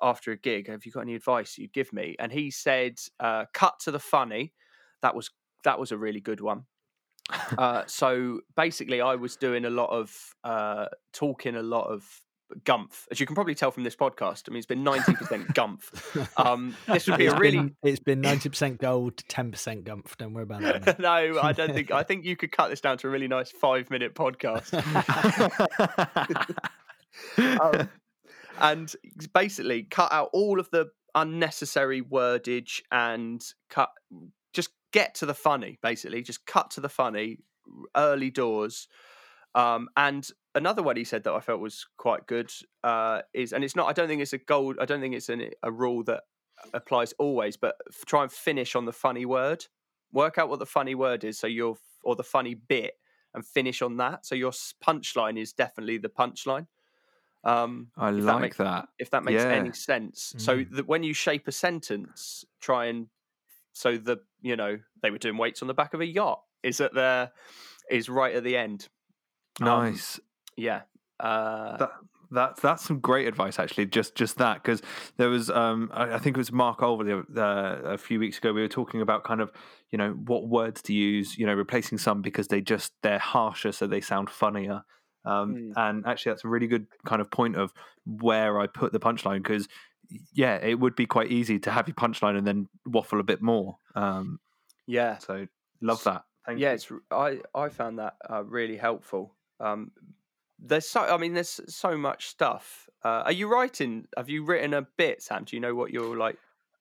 after 0.00 0.32
a 0.32 0.36
gig? 0.36 0.68
Have 0.68 0.84
you 0.86 0.92
got 0.92 1.00
any 1.02 1.14
advice 1.14 1.58
you'd 1.58 1.72
give 1.72 1.92
me? 1.92 2.16
And 2.18 2.32
he 2.32 2.50
said, 2.50 2.98
uh, 3.20 3.44
cut 3.52 3.78
to 3.80 3.90
the 3.90 4.00
funny. 4.00 4.52
That 5.02 5.14
was 5.14 5.30
that 5.64 5.78
was 5.78 5.92
a 5.92 5.98
really 5.98 6.20
good 6.20 6.40
one. 6.40 6.64
Uh, 7.56 7.82
so 7.86 8.40
basically, 8.56 9.00
I 9.00 9.14
was 9.14 9.36
doing 9.36 9.64
a 9.64 9.70
lot 9.70 9.90
of 9.90 10.14
uh, 10.44 10.86
talking, 11.12 11.54
a 11.56 11.62
lot 11.62 11.86
of 11.86 12.04
gumph, 12.64 13.06
as 13.10 13.20
you 13.20 13.26
can 13.26 13.34
probably 13.34 13.54
tell 13.54 13.70
from 13.70 13.84
this 13.84 13.96
podcast. 13.96 14.44
I 14.48 14.50
mean, 14.50 14.58
it's 14.58 14.66
been 14.66 14.84
ninety 14.84 15.14
percent 15.14 15.48
gumph. 15.54 16.38
Um, 16.38 16.76
this 16.86 17.06
would 17.06 17.18
be 17.18 17.26
It's 17.26 17.34
a 17.34 17.38
really 17.38 17.56
been, 17.58 17.76
it's 17.82 18.00
been 18.00 18.20
ninety 18.20 18.48
percent 18.48 18.78
gold, 18.78 19.18
ten 19.28 19.50
percent 19.50 19.84
gumph. 19.84 20.16
Don't 20.16 20.32
worry 20.32 20.44
about 20.44 20.62
that. 20.62 20.98
no, 20.98 21.38
I 21.42 21.52
don't 21.52 21.72
think. 21.72 21.90
I 21.90 22.02
think 22.02 22.24
you 22.24 22.36
could 22.36 22.52
cut 22.52 22.68
this 22.68 22.80
down 22.80 22.98
to 22.98 23.08
a 23.08 23.10
really 23.10 23.28
nice 23.28 23.50
five-minute 23.50 24.14
podcast. 24.14 24.74
um, 27.60 27.88
and 28.60 28.94
basically 29.32 29.82
cut 29.84 30.12
out 30.12 30.30
all 30.32 30.60
of 30.60 30.70
the 30.70 30.90
unnecessary 31.14 32.02
wordage 32.02 32.82
and 32.90 33.44
cut. 33.70 33.90
Just 34.52 34.70
get 34.92 35.14
to 35.16 35.26
the 35.26 35.34
funny. 35.34 35.78
Basically, 35.82 36.22
just 36.22 36.46
cut 36.46 36.70
to 36.72 36.80
the 36.80 36.88
funny. 36.88 37.38
Early 37.96 38.30
doors. 38.30 38.88
Um, 39.54 39.88
and 39.96 40.28
another 40.54 40.82
one 40.82 40.96
he 40.96 41.04
said 41.04 41.24
that 41.24 41.32
I 41.32 41.40
felt 41.40 41.60
was 41.60 41.86
quite 41.96 42.26
good 42.26 42.50
uh, 42.82 43.22
is, 43.32 43.52
and 43.52 43.64
it's 43.64 43.76
not. 43.76 43.88
I 43.88 43.92
don't 43.92 44.08
think 44.08 44.22
it's 44.22 44.32
a 44.32 44.38
gold. 44.38 44.76
I 44.80 44.84
don't 44.84 45.00
think 45.00 45.14
it's 45.14 45.28
an, 45.28 45.50
a 45.62 45.70
rule 45.72 46.02
that 46.04 46.22
applies 46.72 47.12
always, 47.18 47.56
but 47.56 47.76
f- 47.88 48.04
try 48.06 48.22
and 48.22 48.32
finish 48.32 48.74
on 48.76 48.84
the 48.84 48.92
funny 48.92 49.26
word. 49.26 49.66
Work 50.12 50.38
out 50.38 50.48
what 50.48 50.58
the 50.60 50.66
funny 50.66 50.94
word 50.94 51.24
is, 51.24 51.38
so 51.38 51.46
you're 51.46 51.76
or 52.04 52.14
the 52.16 52.22
funny 52.22 52.54
bit, 52.54 52.94
and 53.34 53.44
finish 53.46 53.82
on 53.82 53.96
that. 53.98 54.24
So 54.26 54.34
your 54.34 54.52
punchline 54.82 55.38
is 55.38 55.52
definitely 55.52 55.98
the 55.98 56.08
punchline. 56.10 56.66
Um, 57.42 57.88
I 57.98 58.08
if 58.10 58.16
that 58.16 58.22
like 58.24 58.40
makes- 58.40 58.56
that. 58.56 58.88
if 58.98 59.10
that 59.10 59.24
makes 59.24 59.42
Yeah. 59.42 59.50
any 59.50 59.72
sense. 59.72 60.34
So 60.38 60.58
Mm. 60.58 60.70
that 60.76 60.86
when 60.86 61.02
you 61.02 61.12
shape 61.12 61.46
a 61.48 61.52
sentence, 61.52 62.44
try 62.60 62.86
and 62.86 63.08
so 63.72 63.98
the 63.98 64.18
you 64.40 64.56
know 64.56 64.78
they 65.02 65.10
were 65.10 65.18
doing 65.18 65.36
weights 65.36 65.60
on 65.62 65.68
the 65.68 65.74
back 65.74 65.92
of 65.94 66.00
a 66.00 66.06
yacht 66.06 66.40
is 66.62 66.80
at 66.80 66.94
there 66.94 67.32
is 67.90 68.08
right 68.08 68.34
at 68.34 68.44
the 68.44 68.56
end. 68.56 68.88
Um, 69.60 69.66
Nice. 69.66 70.18
Yeah. 70.56 70.82
Uh, 71.20 71.76
that 71.76 71.90
that 72.30 72.56
that's 72.60 72.84
some 72.84 72.98
great 72.98 73.28
advice 73.28 73.58
actually 73.58 73.86
just 73.86 74.14
just 74.14 74.38
that 74.38 74.62
because 74.62 74.82
there 75.16 75.28
was 75.28 75.50
um 75.50 75.90
I, 75.92 76.14
I 76.14 76.18
think 76.18 76.36
it 76.36 76.38
was 76.38 76.50
mark 76.50 76.82
over 76.82 77.24
uh, 77.36 77.92
a 77.92 77.98
few 77.98 78.18
weeks 78.18 78.38
ago 78.38 78.52
we 78.52 78.60
were 78.60 78.68
talking 78.68 79.00
about 79.00 79.24
kind 79.24 79.40
of 79.40 79.52
you 79.90 79.98
know 79.98 80.10
what 80.12 80.48
words 80.48 80.82
to 80.82 80.92
use 80.92 81.38
you 81.38 81.46
know 81.46 81.54
replacing 81.54 81.98
some 81.98 82.22
because 82.22 82.48
they 82.48 82.60
just 82.60 82.92
they're 83.02 83.18
harsher 83.18 83.70
so 83.70 83.86
they 83.86 84.00
sound 84.00 84.28
funnier 84.30 84.82
um 85.24 85.54
Mm. 85.54 85.72
and 85.76 86.06
actually 86.06 86.32
that's 86.32 86.44
a 86.44 86.48
really 86.48 86.66
good 86.66 86.86
kind 87.06 87.22
of 87.22 87.30
point 87.30 87.56
of 87.56 87.72
where 88.04 88.60
i 88.60 88.66
put 88.66 88.92
the 88.92 89.00
punchline 89.00 89.42
because 89.42 89.68
yeah 90.34 90.56
it 90.56 90.78
would 90.78 90.96
be 90.96 91.06
quite 91.06 91.30
easy 91.30 91.58
to 91.60 91.70
have 91.70 91.86
your 91.88 91.94
punchline 91.94 92.36
and 92.36 92.46
then 92.46 92.68
waffle 92.84 93.20
a 93.20 93.24
bit 93.24 93.40
more 93.40 93.78
um 93.94 94.40
yeah. 94.86 95.16
so 95.18 95.46
love 95.80 96.02
that 96.04 96.24
thank 96.46 96.58
yeah, 96.58 96.70
you 96.70 96.74
it's 96.74 97.40
I 97.54 97.68
found 97.68 97.98
that 97.98 98.16
uh, 98.28 98.44
really 98.44 98.76
helpful. 98.76 99.34
Um, 99.60 99.92
there's 100.64 100.88
so 100.88 101.00
I 101.02 101.16
mean 101.16 101.34
there's 101.34 101.60
so 101.68 101.96
much 101.96 102.26
stuff. 102.28 102.88
Uh, 103.04 103.22
are 103.26 103.32
you 103.32 103.46
writing? 103.48 104.06
Have 104.16 104.28
you 104.30 104.44
written 104.44 104.72
a 104.74 104.82
bit, 104.96 105.22
Sam? 105.22 105.44
Do 105.44 105.56
you 105.56 105.60
know 105.60 105.74
what 105.74 105.90
you're 105.92 106.16
like? 106.16 106.38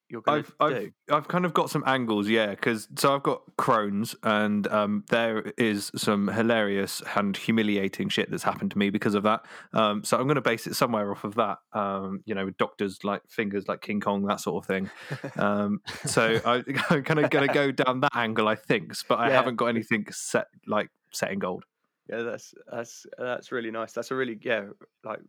You're 0.10 0.22
going 0.22 0.44
to 0.44 0.52
I've, 0.60 0.70
do? 0.70 0.92
I've 1.10 1.16
I've 1.16 1.28
kind 1.28 1.44
of 1.44 1.54
got 1.54 1.70
some 1.72 1.84
angles, 1.88 2.28
yeah, 2.30 2.52
because 2.52 2.88
so 2.98 3.16
I've 3.16 3.24
got 3.24 3.42
Crohn's, 3.58 4.16
and 4.22 4.68
um, 4.68 5.04
there 5.10 5.52
is 5.58 5.92
some 5.96 6.28
hilarious 6.28 7.02
and 7.16 7.36
humiliating 7.36 8.10
shit 8.10 8.30
that's 8.30 8.44
happened 8.44 8.72
to 8.72 8.78
me 8.78 8.90
because 8.92 9.16
of 9.16 9.24
that. 9.24 9.42
Um, 9.74 10.04
so 10.04 10.18
I'm 10.18 10.26
going 10.26 10.36
to 10.36 10.42
base 10.42 10.68
it 10.68 10.76
somewhere 10.76 11.10
off 11.10 11.24
of 11.24 11.36
that. 11.36 11.58
Um, 11.74 12.22
you 12.26 12.36
know, 12.36 12.46
with 12.46 12.58
doctors 12.58 13.04
like 13.04 13.24
fingers 13.28 13.68
like 13.68 13.82
King 13.82 14.02
Kong, 14.02 14.24
that 14.28 14.40
sort 14.40 14.64
of 14.64 14.68
thing. 14.68 14.90
Um, 15.38 15.82
so 16.06 16.40
I, 16.46 16.64
I'm 16.92 17.04
kind 17.04 17.20
of 17.20 17.30
going 17.32 17.48
to 17.48 17.54
go 17.54 17.72
down 17.72 18.02
that 18.02 18.16
angle, 18.16 18.48
I 18.48 18.56
think, 18.56 18.94
but 19.10 19.20
I 19.20 19.30
Yeah. 19.30 19.38
haven't 19.38 19.56
got 19.56 19.68
anything 19.68 20.06
set 20.12 20.48
like 20.68 20.90
set 21.12 21.32
in 21.32 21.40
gold. 21.40 21.66
Yeah, 22.10 22.24
that's 22.24 22.54
that's 22.70 23.06
that's 23.18 23.52
really 23.52 23.72
nice. 23.72 23.94
That's 23.94 24.12
a 24.12 24.16
really 24.16 24.38
yeah, 24.42 24.66
like 25.06 25.22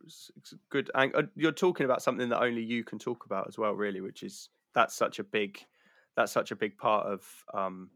good. 0.71 0.91
ang- 0.95 1.15
uh, 1.15 1.23
You're 1.37 1.53
talking 1.53 1.85
about 1.85 2.03
something 2.03 2.29
that 2.31 2.43
only 2.43 2.63
you 2.63 2.83
can 2.83 2.99
talk 2.99 3.27
about 3.27 3.47
as 3.47 3.57
well, 3.57 3.73
really, 3.73 4.01
which 4.01 4.23
is 4.23 4.49
that's 4.75 4.95
such 4.95 5.21
a 5.21 5.25
big 5.25 5.65
that's 6.17 6.33
such 6.33 6.51
a 6.51 6.57
big 6.57 6.77
part 6.77 7.07
of 7.07 7.45
um, 7.53 7.91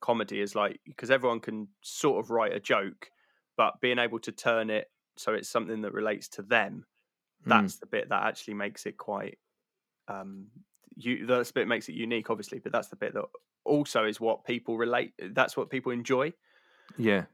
comedy 0.00 0.40
is 0.40 0.54
like 0.54 0.80
because 0.84 1.10
everyone 1.10 1.40
can 1.40 1.68
sort 1.82 2.24
of 2.24 2.30
write 2.30 2.52
a 2.52 2.60
joke, 2.60 3.10
but 3.56 3.80
being 3.80 3.98
able 3.98 4.18
to 4.20 4.32
turn 4.32 4.68
it 4.70 4.90
so 5.16 5.34
it's 5.34 5.48
something 5.48 5.82
that 5.82 5.92
relates 5.92 6.28
to 6.28 6.42
them. 6.42 6.86
Mm. 7.44 7.48
That's 7.48 7.76
the 7.76 7.86
bit 7.86 8.08
that 8.08 8.24
actually 8.24 8.54
makes 8.54 8.86
it 8.86 8.96
quite. 8.96 9.38
Um, 10.08 10.46
you 10.96 11.26
that's 11.26 11.50
the 11.50 11.60
bit 11.60 11.68
makes 11.68 11.88
it 11.88 11.94
unique, 11.94 12.30
obviously, 12.30 12.58
but 12.58 12.72
that's 12.72 12.88
the 12.88 12.96
bit 12.96 13.14
that 13.14 13.24
also 13.64 14.04
is 14.04 14.20
what 14.20 14.44
people 14.44 14.76
relate. 14.76 15.12
That's 15.18 15.56
what 15.56 15.70
people 15.70 15.92
enjoy. 15.92 16.32
Yeah, 16.96 17.26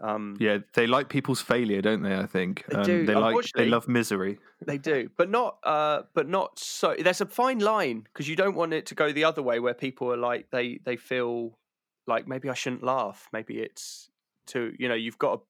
Um, 0.00 0.36
yeah, 0.38 0.58
they 0.74 0.86
like 0.86 1.08
people's 1.08 1.40
failure, 1.40 1.80
don't 1.80 2.02
they? 2.02 2.14
I 2.14 2.26
think 2.26 2.64
They 2.68 2.76
Um, 2.76 2.82
do. 2.84 3.06
They 3.06 3.14
like 3.14 3.46
they 3.54 3.66
love 3.66 3.88
misery. 3.88 4.38
They 4.64 4.76
do, 4.78 5.08
but 5.16 5.30
not, 5.30 5.58
uh, 5.64 6.02
but 6.14 6.28
not 6.28 6.58
so. 6.58 6.94
There's 6.98 7.20
a 7.22 7.26
fine 7.26 7.60
line 7.60 8.00
because 8.02 8.28
you 8.28 8.36
don't 8.36 8.54
want 8.54 8.74
it 8.74 8.86
to 8.86 8.94
go 8.94 9.10
the 9.12 9.24
other 9.24 9.42
way, 9.42 9.58
where 9.58 9.74
people 9.74 10.12
are 10.12 10.16
like 10.18 10.50
they 10.50 10.80
they 10.84 10.96
feel 10.96 11.58
like 12.06 12.28
maybe 12.28 12.50
I 12.50 12.54
shouldn't 12.54 12.82
laugh. 12.82 13.28
Maybe 13.32 13.58
it's 13.58 14.10
to 14.48 14.74
you 14.78 14.88
know 14.88 14.94
you've 14.94 15.18
got 15.18 15.36
to 15.36 15.40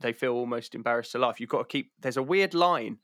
they 0.00 0.12
feel 0.14 0.32
almost 0.32 0.74
embarrassed 0.74 1.12
to 1.12 1.18
laugh. 1.18 1.38
You've 1.38 1.50
got 1.50 1.58
to 1.58 1.64
keep. 1.64 1.92
There's 2.00 2.16
a 2.16 2.22
weird 2.22 2.54
line 2.54 2.98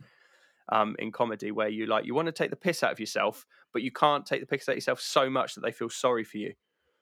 um, 0.71 0.97
in 0.99 1.13
comedy 1.13 1.51
where 1.51 1.69
you 1.69 1.85
like 1.87 2.07
you 2.07 2.15
want 2.15 2.27
to 2.27 2.33
take 2.33 2.51
the 2.51 2.57
piss 2.57 2.83
out 2.83 2.93
of 2.93 2.99
yourself, 2.99 3.47
but 3.75 3.83
you 3.83 3.91
can't 3.93 4.25
take 4.25 4.41
the 4.41 4.47
piss 4.47 4.69
out 4.69 4.73
of 4.73 4.77
yourself 4.79 5.01
so 5.01 5.29
much 5.29 5.55
that 5.55 5.61
they 5.61 5.71
feel 5.73 5.91
sorry 5.91 6.25
for 6.25 6.39
you. 6.39 6.55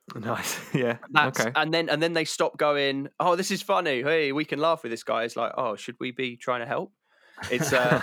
Nice. 0.14 0.58
Yeah. 0.74 0.98
That's, 1.10 1.40
okay. 1.40 1.52
And 1.54 1.72
then 1.72 1.88
and 1.88 2.02
then 2.02 2.12
they 2.12 2.24
stop 2.24 2.56
going. 2.56 3.08
Oh, 3.18 3.36
this 3.36 3.50
is 3.50 3.62
funny. 3.62 4.02
Hey, 4.02 4.32
we 4.32 4.44
can 4.44 4.60
laugh 4.60 4.82
with 4.82 4.92
this 4.92 5.02
guy. 5.02 5.24
It's 5.24 5.36
like, 5.36 5.52
oh, 5.56 5.76
should 5.76 5.96
we 5.98 6.10
be 6.12 6.36
trying 6.36 6.60
to 6.60 6.66
help? 6.66 6.92
It's 7.50 7.72
uh, 7.72 8.00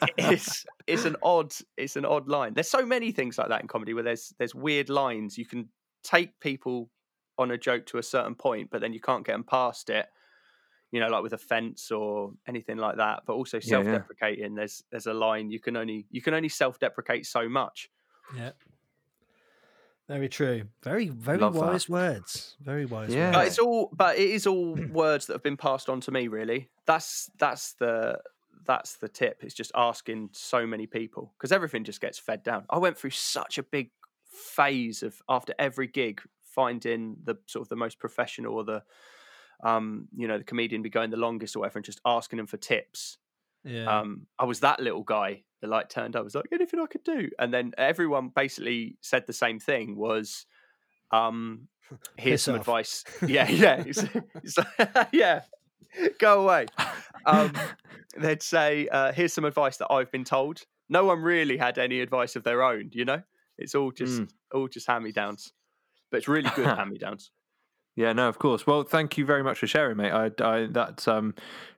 it's 0.18 0.66
it's 0.86 1.04
an 1.04 1.16
odd 1.22 1.54
it's 1.76 1.96
an 1.96 2.04
odd 2.04 2.28
line. 2.28 2.54
There's 2.54 2.68
so 2.68 2.84
many 2.84 3.12
things 3.12 3.38
like 3.38 3.48
that 3.48 3.62
in 3.62 3.68
comedy 3.68 3.94
where 3.94 4.02
there's 4.02 4.34
there's 4.38 4.54
weird 4.54 4.90
lines. 4.90 5.38
You 5.38 5.46
can 5.46 5.68
take 6.02 6.38
people 6.40 6.90
on 7.38 7.50
a 7.50 7.58
joke 7.58 7.86
to 7.86 7.98
a 7.98 8.02
certain 8.02 8.34
point, 8.34 8.70
but 8.70 8.80
then 8.80 8.92
you 8.92 9.00
can't 9.00 9.24
get 9.24 9.32
them 9.32 9.44
past 9.44 9.88
it. 9.90 10.06
You 10.92 11.00
know, 11.00 11.08
like 11.08 11.22
with 11.22 11.32
offence 11.32 11.90
or 11.90 12.32
anything 12.46 12.76
like 12.76 12.96
that. 12.96 13.22
But 13.26 13.34
also 13.34 13.58
Yeah, 13.58 13.78
yeah. 13.78 13.82
self-deprecating. 13.84 14.54
There's 14.54 14.82
there's 14.90 15.06
a 15.06 15.14
line 15.14 15.50
you 15.50 15.60
can 15.60 15.76
only 15.76 16.06
you 16.10 16.20
can 16.20 16.34
only 16.34 16.48
self-deprecate 16.48 17.26
so 17.26 17.48
much. 17.48 17.90
Yeah. 18.36 18.50
Very 20.08 20.28
true. 20.28 20.64
Very, 20.84 21.08
very 21.08 21.38
Love 21.38 21.54
that. 21.54 21.60
wise 21.60 21.88
words. 21.88 22.56
Very 22.60 22.86
wise 22.86 23.12
Yeah. 23.12 23.32
But 23.32 23.38
words. 23.38 23.48
it's 23.48 23.58
all 23.58 23.90
but 23.92 24.18
it 24.18 24.30
is 24.30 24.46
all 24.46 24.74
words 24.92 25.26
that 25.26 25.32
have 25.34 25.42
been 25.42 25.56
passed 25.56 25.88
on 25.88 26.00
to 26.02 26.10
me. 26.12 26.28
Really, 26.28 26.68
that's 26.86 27.30
that's 27.38 27.72
the 27.74 28.20
that's 28.64 28.96
the 28.96 29.08
tip. 29.08 29.42
It's 29.42 29.54
just 29.54 29.72
asking 29.74 30.30
so 30.32 30.66
many 30.66 30.86
people 30.86 31.32
because 31.36 31.50
everything 31.52 31.84
just 31.84 32.00
gets 32.00 32.18
fed 32.18 32.42
down. 32.42 32.64
I 32.70 32.78
went 32.78 32.96
through 32.98 33.10
such 33.10 33.58
a 33.58 33.62
big 33.62 33.90
phase 34.24 35.02
of 35.02 35.20
after 35.28 35.54
every 35.58 35.86
gig 35.86 36.20
finding 36.42 37.16
the 37.24 37.36
sort 37.46 37.62
of 37.62 37.68
the 37.68 37.76
most 37.76 37.98
professional 37.98 38.54
or 38.54 38.64
the 38.64 38.82
um 39.64 40.08
you 40.14 40.28
know 40.28 40.36
the 40.38 40.44
comedian 40.44 40.82
be 40.82 40.90
going 40.90 41.10
the 41.10 41.16
longest 41.16 41.56
or 41.56 41.60
whatever 41.60 41.78
and 41.78 41.84
just 41.86 42.00
asking 42.04 42.36
them 42.36 42.46
for 42.46 42.56
tips 42.58 43.18
Yeah. 43.64 44.00
um, 44.00 44.26
I 44.38 44.44
was 44.44 44.60
that 44.60 44.80
little 44.80 45.02
guy 45.02 45.42
that 45.66 45.74
like 45.76 45.88
turned. 45.88 46.16
I 46.16 46.20
was 46.20 46.34
like, 46.34 46.46
anything 46.52 46.80
I 46.80 46.86
could 46.86 47.04
do, 47.04 47.28
and 47.38 47.52
then 47.52 47.72
everyone 47.78 48.28
basically 48.34 48.96
said 49.00 49.26
the 49.26 49.32
same 49.32 49.58
thing. 49.58 49.96
Was, 49.96 50.46
um, 51.12 51.68
here's 52.16 52.34
Piss 52.34 52.42
some 52.42 52.54
off. 52.54 52.60
advice. 52.62 53.04
Yeah, 53.26 53.48
yeah, 53.48 53.80
it's- 53.80 54.04
it's- 54.44 55.08
yeah. 55.12 55.42
Go 56.18 56.42
away. 56.42 56.66
Um, 57.24 57.52
they'd 58.18 58.42
say, 58.42 58.86
uh, 58.88 59.12
here's 59.12 59.32
some 59.32 59.44
advice 59.46 59.78
that 59.78 59.90
I've 59.90 60.10
been 60.12 60.24
told. 60.24 60.60
No 60.90 61.04
one 61.04 61.20
really 61.22 61.56
had 61.56 61.78
any 61.78 62.00
advice 62.00 62.36
of 62.36 62.44
their 62.44 62.62
own. 62.62 62.90
You 62.92 63.04
know, 63.06 63.22
it's 63.56 63.74
all 63.74 63.90
just 63.92 64.20
Mm. 64.22 64.28
all 64.52 64.68
just 64.68 64.86
hand 64.86 65.04
me 65.04 65.12
downs, 65.12 65.52
but 66.10 66.18
it's 66.18 66.28
really 66.28 66.50
good 66.54 66.66
hand 66.66 66.90
me 66.90 66.98
downs. 66.98 67.30
Yeah, 67.96 68.12
no, 68.12 68.28
of 68.28 68.38
course. 68.38 68.66
Well, 68.66 68.82
thank 68.82 69.16
you 69.16 69.24
very 69.24 69.42
much 69.42 69.58
for 69.58 69.66
sharing, 69.66 69.96
mate. 69.96 70.12
I, 70.12 70.30
I 70.44 70.66
that's 70.70 71.08
um, 71.08 71.34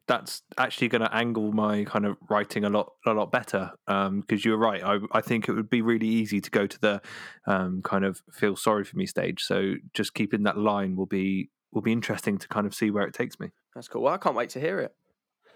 that's 0.09 0.43
actually 0.57 0.89
going 0.89 1.03
to 1.03 1.15
angle 1.15 1.53
my 1.53 1.85
kind 1.85 2.05
of 2.07 2.17
writing 2.29 2.65
a 2.65 2.69
lot, 2.71 2.93
a 3.07 3.13
lot 3.13 3.31
better. 3.31 3.71
Um, 3.87 4.21
because 4.23 4.45
you're 4.45 4.57
right. 4.59 4.83
I, 4.83 4.99
I 5.13 5.21
think 5.21 5.49
it 5.49 5.53
would 5.53 5.71
be 5.71 5.81
really 5.81 6.09
easy 6.09 6.41
to 6.41 6.51
go 6.51 6.67
to 6.67 6.81
the, 6.81 7.01
um, 7.47 7.83
kind 7.83 8.05
of 8.05 8.21
feel 8.33 8.57
sorry 8.57 8.85
for 8.85 8.97
me 8.97 9.07
stage. 9.07 9.43
So 9.43 9.75
just 9.95 10.15
keeping 10.15 10.43
that 10.43 10.59
line 10.59 10.97
will 10.97 11.07
be 11.07 11.51
will 11.73 11.83
be 11.83 11.93
interesting 11.93 12.37
to 12.39 12.49
kind 12.49 12.67
of 12.67 12.75
see 12.75 12.91
where 12.91 13.05
it 13.07 13.15
takes 13.15 13.39
me. 13.39 13.51
That's 13.75 13.87
cool. 13.87 14.03
Well, 14.03 14.15
I 14.15 14.19
can't 14.19 14.35
wait 14.35 14.51
to 14.51 14.61
hear 14.61 14.81
it 14.81 14.95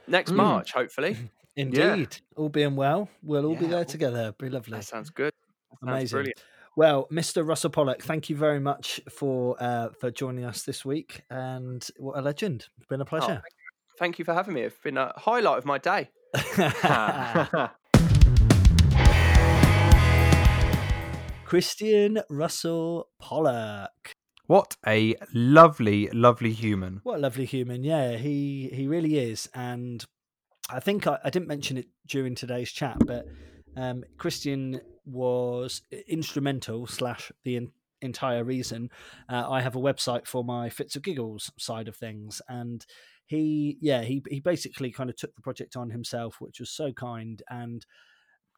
next 0.07 0.31
Mm. 0.31 0.37
March. 0.37 0.73
Hopefully, 0.75 1.17
Indeed. 1.57 2.19
All 2.37 2.49
being 2.51 2.77
well, 2.77 3.09
we'll 3.23 3.47
all 3.47 3.57
be 3.57 3.65
Yeah, 3.65 3.71
there 3.71 3.79
all- 3.81 3.85
together. 3.85 4.33
Be 4.39 4.49
lovely. 4.49 4.77
that 4.79 4.85
sounds 4.85 5.11
good. 5.11 5.33
That 5.71 5.79
sounds 5.81 5.91
Amazing. 5.97 6.17
brilliant. 6.17 6.43
Well, 6.77 7.07
Mr. 7.13 7.47
Russell 7.47 7.71
Pollock, 7.71 8.03
thank 8.03 8.31
you 8.31 8.37
very 8.37 8.59
much 8.59 9.01
for 9.11 9.57
uh, 9.61 9.91
for 10.01 10.11
joining 10.11 10.45
us 10.45 10.63
this 10.63 10.85
week, 10.87 11.21
and 11.29 11.87
what 11.99 12.17
a 12.17 12.23
legend! 12.23 12.67
It's 12.79 12.87
been 12.87 13.01
a 13.01 13.05
Oh, 13.05 13.07
pleasure. 13.07 13.43
Thank 13.99 14.19
you 14.19 14.25
for 14.25 14.33
having 14.33 14.55
me. 14.55 14.63
It's 14.63 14.79
been 14.83 14.97
a 14.97 15.13
highlight 15.17 15.59
of 15.59 15.67
my 15.67 15.77
day. 15.79 16.09
Christian 21.45 22.21
Russell 22.31 23.09
Pollock. 23.19 24.13
What 24.47 24.77
a 24.87 25.15
lovely, 25.35 26.09
lovely 26.09 26.53
human. 26.53 27.01
What 27.03 27.19
a 27.19 27.21
lovely 27.21 27.45
human. 27.45 27.85
Yeah, 27.85 28.17
he 28.17 28.71
he 28.73 28.87
really 28.87 29.19
is. 29.19 29.49
And 29.55 30.03
I 30.71 30.81
think 30.81 31.07
I, 31.07 31.19
I 31.23 31.29
didn't 31.31 31.49
mention 31.49 31.77
it 31.77 31.89
during 32.07 32.35
today's 32.35 32.73
chat, 32.73 32.97
but 33.07 33.27
um, 33.77 34.05
Christian 34.19 34.81
was 35.05 35.83
instrumental 36.09 36.87
slash 36.87 37.33
the 37.45 37.57
en- 37.57 37.73
entire 38.01 38.45
reason 38.45 38.91
uh, 39.29 39.49
I 39.49 39.63
have 39.63 39.77
a 39.77 39.81
website 39.81 40.27
for 40.27 40.45
my 40.45 40.69
Fits 40.69 40.97
of 40.97 41.03
Giggles 41.03 41.51
side 41.59 41.89
of 41.89 41.97
things. 41.97 42.43
And 42.49 42.85
he, 43.27 43.79
yeah, 43.81 44.03
he 44.03 44.23
he 44.29 44.41
basically 44.41 44.91
kind 44.91 45.09
of 45.09 45.17
took 45.17 45.35
the 45.35 45.43
project 45.43 45.77
on 45.77 45.91
himself, 45.91 46.41
which 46.41 46.61
was 46.61 46.71
so 46.71 46.93
kind. 46.93 47.43
And 47.49 47.87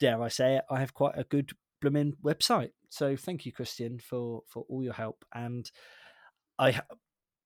dare 0.00 0.22
I 0.22 0.28
say 0.28 0.56
it, 0.56 0.64
I 0.70 0.80
have 0.80 0.94
quite 0.94 1.16
a 1.16 1.24
good 1.24 1.52
blooming 1.80 2.14
website. 2.24 2.70
So 2.88 3.16
thank 3.16 3.46
you, 3.46 3.52
Christian, 3.52 3.98
for 3.98 4.42
for 4.48 4.64
all 4.68 4.82
your 4.82 4.94
help. 4.94 5.24
And 5.34 5.70
I 6.58 6.80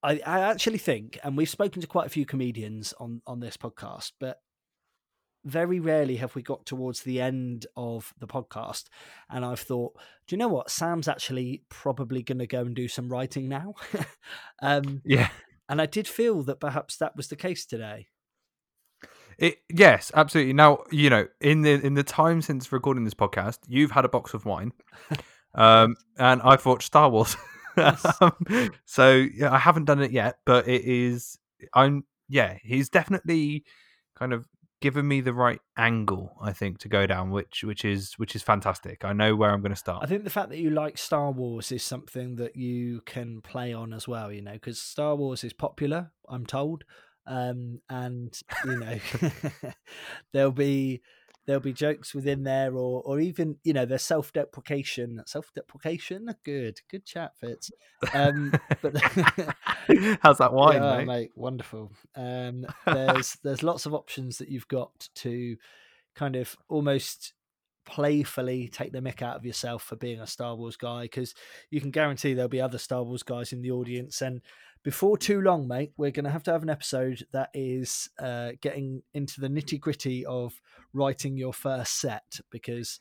I, 0.03 0.21
I 0.25 0.41
actually 0.41 0.79
think, 0.79 1.19
and 1.25 1.37
we've 1.37 1.49
spoken 1.49 1.83
to 1.83 1.89
quite 1.89 2.07
a 2.07 2.11
few 2.11 2.25
comedians 2.25 2.95
on 2.99 3.21
on 3.27 3.41
this 3.41 3.57
podcast, 3.57 4.13
but 4.21 4.39
very 5.51 5.81
rarely 5.81 6.17
have 6.17 6.35
we 6.35 6.43
got 6.43 6.67
towards 6.67 7.03
the 7.03 7.21
end 7.21 7.67
of 7.77 8.13
the 8.19 8.27
podcast 8.27 8.85
and 9.31 9.45
I've 9.45 9.61
thought, 9.61 9.95
do 10.27 10.35
you 10.35 10.39
know 10.39 10.49
what? 10.49 10.71
Sam's 10.71 11.09
actually 11.09 11.63
probably 11.69 12.23
going 12.23 12.39
to 12.39 12.47
go 12.47 12.61
and 12.61 12.75
do 12.75 12.89
some 12.89 13.09
writing 13.09 13.49
now. 13.49 13.75
um, 14.63 15.03
Yeah. 15.05 15.29
and 15.69 15.81
I 15.81 15.87
did 15.87 16.07
feel 16.09 16.43
that 16.45 16.61
perhaps 16.61 16.97
that 16.99 17.17
was 17.17 17.29
the 17.29 17.37
case 17.37 17.67
today. 17.67 18.09
It, 19.39 19.59
yes, 19.73 20.11
absolutely. 20.15 20.53
Now, 20.53 20.85
you 20.91 21.11
know, 21.11 21.29
in 21.41 21.63
the 21.63 21.75
in 21.87 21.95
the 21.95 22.03
time 22.03 22.43
since 22.43 22.73
recording 22.73 23.05
this 23.05 23.15
podcast, 23.15 23.59
you've 23.69 23.93
had 23.93 24.05
a 24.05 24.09
box 24.09 24.35
of 24.35 24.45
wine. 24.45 24.73
Um, 25.55 25.97
and 26.19 26.43
I've 26.43 26.65
watched 26.67 26.87
Star 26.89 27.09
Wars. 27.11 27.37
Um, 28.21 28.71
so 28.85 29.15
yeah, 29.15 29.53
I 29.53 29.59
haven't 29.59 29.85
done 29.85 30.03
it 30.03 30.11
yet, 30.11 30.39
but 30.45 30.67
it 30.69 30.83
is 30.85 31.39
I'm 31.73 32.05
yeah, 32.29 32.59
he's 32.63 32.89
definitely 32.89 33.65
kind 34.17 34.33
of 34.33 34.47
given 34.81 35.07
me 35.07 35.21
the 35.21 35.33
right 35.33 35.61
angle, 35.77 36.37
I 36.41 36.53
think, 36.53 36.79
to 36.81 36.89
go 36.89 37.07
down, 37.07 37.31
which 37.31 37.65
which 37.65 37.85
is 37.85 38.15
which 38.15 38.35
is 38.35 38.43
fantastic. 38.43 39.05
I 39.05 39.13
know 39.13 39.35
where 39.35 39.51
I'm 39.51 39.63
gonna 39.63 39.77
start. 39.77 40.03
I 40.03 40.07
think 40.07 40.25
the 40.25 40.31
fact 40.31 40.51
that 40.51 40.59
you 40.59 40.71
like 40.71 40.99
Star 40.99 41.31
Wars 41.31 41.73
is 41.73 41.83
something 41.83 42.37
that 42.37 42.57
you 42.57 43.03
can 43.05 43.41
play 43.41 43.73
on 43.73 43.93
as 43.93 44.07
well, 44.07 44.33
you 44.33 44.43
know, 44.43 44.53
because 44.53 44.81
Star 44.81 45.17
Wars 45.17 45.45
is 45.45 45.53
popular, 45.53 46.13
I'm 46.29 46.47
told. 46.47 46.85
Um, 47.27 47.81
and 47.91 48.35
you 48.65 48.79
know, 48.79 48.99
there'll 50.33 50.51
be 50.51 51.03
there'll 51.49 51.63
be 51.63 51.73
jokes 51.73 52.15
within 52.15 52.45
there, 52.45 52.75
or 52.75 53.03
or 53.05 53.19
even 53.19 53.57
you 53.65 53.73
know, 53.73 53.87
there's 53.87 54.03
self 54.03 54.33
deprecation, 54.35 55.23
self 55.27 55.51
deprecation. 55.55 56.29
Good, 56.45 56.83
good 56.91 57.07
chat, 57.07 57.33
Fitz. 57.41 57.71
Um, 58.13 58.53
but 58.83 58.95
How's 60.23 60.39
that 60.39 60.53
wine, 60.53 60.83
yeah, 60.83 60.99
mate? 60.99 61.07
mate? 61.07 61.31
Wonderful. 61.35 61.91
Um, 62.15 62.67
there's 62.85 63.39
there's 63.43 63.63
lots 63.63 63.87
of 63.87 63.95
options 63.95 64.37
that 64.39 64.51
you've 64.51 64.69
got 64.69 65.09
to 65.17 65.57
kind 66.15 66.37
of 66.37 66.55
almost 66.69 67.33
playfully 67.87 68.69
take 68.69 68.93
the 68.93 69.01
mick 69.01 69.23
out 69.23 69.37
of 69.37 69.47
yourself 69.47 69.83
for 69.83 69.97
being 69.97 70.21
a 70.21 70.27
Star 70.27 70.55
Wars 70.55 70.77
guy 70.77 71.03
because 71.03 71.35
you 71.71 71.81
can 71.81 71.91
guarantee 71.91 72.35
there'll 72.35 72.49
be 72.51 72.61
other 72.61 72.77
Star 72.77 73.03
Wars 73.03 73.23
guys 73.23 73.55
in 73.55 73.63
the 73.63 73.71
audience. 73.71 74.21
And 74.21 74.43
before 74.83 75.19
too 75.19 75.41
long, 75.41 75.69
mate, 75.69 75.93
we're 75.97 76.11
going 76.11 76.25
to 76.25 76.31
have 76.31 76.43
to 76.45 76.53
have 76.53 76.63
an 76.63 76.71
episode 76.71 77.27
that 77.33 77.51
is 77.55 78.09
uh, 78.19 78.53
getting 78.61 79.03
into 79.15 79.41
the 79.41 79.49
nitty 79.49 79.81
gritty 79.81 80.25
of 80.25 80.61
writing 80.93 81.37
your 81.37 81.53
first 81.53 82.01
set 82.01 82.41
because 82.51 83.01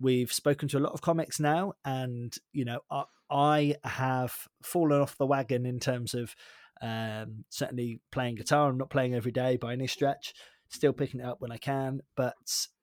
we've 0.00 0.32
spoken 0.32 0.68
to 0.68 0.78
a 0.78 0.80
lot 0.80 0.92
of 0.92 1.00
comics 1.00 1.40
now, 1.40 1.74
and 1.84 2.34
you 2.52 2.64
know, 2.64 2.80
I, 2.90 3.04
I 3.30 3.76
have 3.84 4.48
fallen 4.62 5.00
off 5.00 5.18
the 5.18 5.26
wagon 5.26 5.66
in 5.66 5.80
terms 5.80 6.14
of 6.14 6.34
um, 6.80 7.44
certainly 7.48 8.00
playing 8.12 8.36
guitar. 8.36 8.68
I'm 8.68 8.78
not 8.78 8.90
playing 8.90 9.14
every 9.14 9.32
day 9.32 9.56
by 9.56 9.72
any 9.72 9.86
stretch. 9.86 10.34
Still 10.68 10.92
picking 10.92 11.20
it 11.20 11.26
up 11.26 11.40
when 11.40 11.50
I 11.50 11.56
can, 11.56 12.02
but 12.14 12.34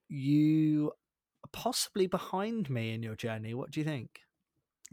you 0.09 0.91
are 1.43 1.49
possibly 1.51 2.07
behind 2.07 2.69
me 2.69 2.93
in 2.93 3.03
your 3.03 3.15
journey. 3.15 3.53
What 3.53 3.71
do 3.71 3.79
you 3.79 3.85
think? 3.85 4.21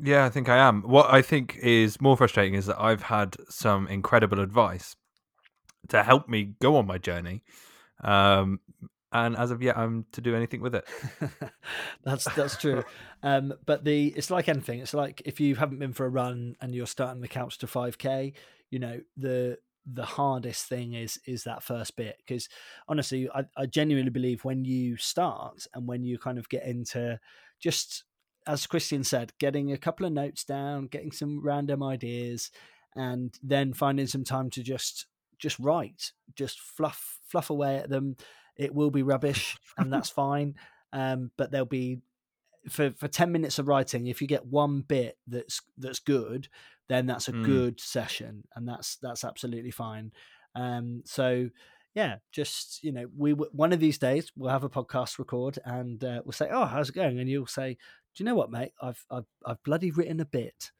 Yeah, 0.04 0.24
I 0.24 0.30
think 0.30 0.48
I 0.48 0.56
am. 0.56 0.82
What 0.82 1.12
I 1.14 1.22
think 1.22 1.56
is 1.62 2.00
more 2.00 2.16
frustrating 2.16 2.54
is 2.54 2.66
that 2.66 2.80
I've 2.80 3.02
had 3.02 3.36
some 3.48 3.86
incredible 3.86 4.40
advice 4.40 4.96
to 5.88 6.02
help 6.02 6.28
me 6.28 6.54
go 6.60 6.76
on 6.76 6.86
my 6.88 6.98
journey. 6.98 7.44
Um, 8.02 8.58
and 9.12 9.36
as 9.36 9.52
of 9.52 9.62
yet, 9.62 9.78
I'm 9.78 10.06
to 10.12 10.20
do 10.20 10.34
anything 10.34 10.60
with 10.60 10.74
it. 10.74 10.88
that's 12.04 12.24
that's 12.34 12.56
true. 12.56 12.82
Um, 13.24 13.54
but 13.66 13.84
the 13.84 14.08
it's 14.16 14.32
like 14.32 14.48
anything. 14.48 14.80
It's 14.80 14.94
like 14.94 15.22
if 15.24 15.38
you 15.38 15.54
haven't 15.54 15.78
been 15.78 15.92
for 15.92 16.04
a 16.06 16.08
run 16.08 16.56
and 16.60 16.74
you're 16.74 16.88
starting 16.88 17.20
the 17.20 17.28
couch 17.28 17.58
to 17.58 17.68
5k, 17.68 18.32
you 18.68 18.80
know 18.80 18.98
the 19.16 19.58
the 19.86 20.04
hardest 20.04 20.66
thing 20.66 20.94
is 20.94 21.20
is 21.24 21.44
that 21.44 21.62
first 21.62 21.94
bit 21.94 22.16
because 22.18 22.48
honestly, 22.88 23.30
I, 23.32 23.44
I 23.56 23.66
genuinely 23.66 24.10
believe 24.10 24.44
when 24.44 24.64
you 24.64 24.96
start 24.96 25.68
and 25.72 25.86
when 25.86 26.02
you 26.02 26.18
kind 26.18 26.36
of 26.36 26.48
get 26.48 26.64
into 26.64 27.20
just 27.60 28.02
as 28.46 28.66
Christian 28.66 29.04
said, 29.04 29.32
getting 29.38 29.72
a 29.72 29.78
couple 29.78 30.06
of 30.06 30.12
notes 30.12 30.44
down, 30.44 30.86
getting 30.86 31.12
some 31.12 31.40
random 31.44 31.82
ideas, 31.82 32.50
and 32.94 33.38
then 33.42 33.72
finding 33.72 34.06
some 34.06 34.24
time 34.24 34.50
to 34.50 34.62
just 34.62 35.06
just 35.38 35.58
write, 35.58 36.12
just 36.34 36.60
fluff 36.60 37.18
fluff 37.26 37.50
away 37.50 37.76
at 37.76 37.88
them. 37.88 38.16
It 38.56 38.74
will 38.74 38.90
be 38.90 39.02
rubbish, 39.02 39.58
and 39.78 39.92
that's 39.92 40.10
fine. 40.24 40.54
Um, 40.92 41.30
but 41.36 41.50
there'll 41.50 41.66
be 41.66 41.98
for 42.68 42.90
for 42.92 43.08
ten 43.08 43.32
minutes 43.32 43.58
of 43.58 43.68
writing. 43.68 44.06
If 44.06 44.20
you 44.20 44.28
get 44.28 44.46
one 44.46 44.82
bit 44.82 45.18
that's 45.26 45.60
that's 45.78 45.98
good, 45.98 46.48
then 46.88 47.06
that's 47.06 47.28
a 47.28 47.32
Mm. 47.32 47.44
good 47.44 47.80
session, 47.80 48.44
and 48.54 48.68
that's 48.68 48.96
that's 48.96 49.24
absolutely 49.24 49.70
fine. 49.72 50.12
Um, 50.54 51.02
so 51.06 51.48
yeah, 51.94 52.16
just 52.30 52.82
you 52.84 52.92
know, 52.92 53.06
we 53.16 53.32
one 53.32 53.72
of 53.72 53.80
these 53.80 53.98
days 53.98 54.32
we'll 54.36 54.50
have 54.50 54.64
a 54.64 54.70
podcast 54.70 55.18
record, 55.18 55.58
and 55.64 56.02
uh, 56.04 56.22
we'll 56.24 56.32
say, 56.32 56.48
"Oh, 56.50 56.64
how's 56.64 56.88
it 56.88 56.94
going?" 56.94 57.18
And 57.18 57.28
you'll 57.28 57.46
say, 57.46 57.78
"Do 58.14 58.22
you 58.22 58.24
know 58.24 58.34
what, 58.34 58.50
mate? 58.50 58.72
I've 58.80 59.04
I've 59.10 59.26
I've 59.44 59.62
bloody 59.62 59.90
written 59.90 60.20
a 60.20 60.24
bit." 60.24 60.70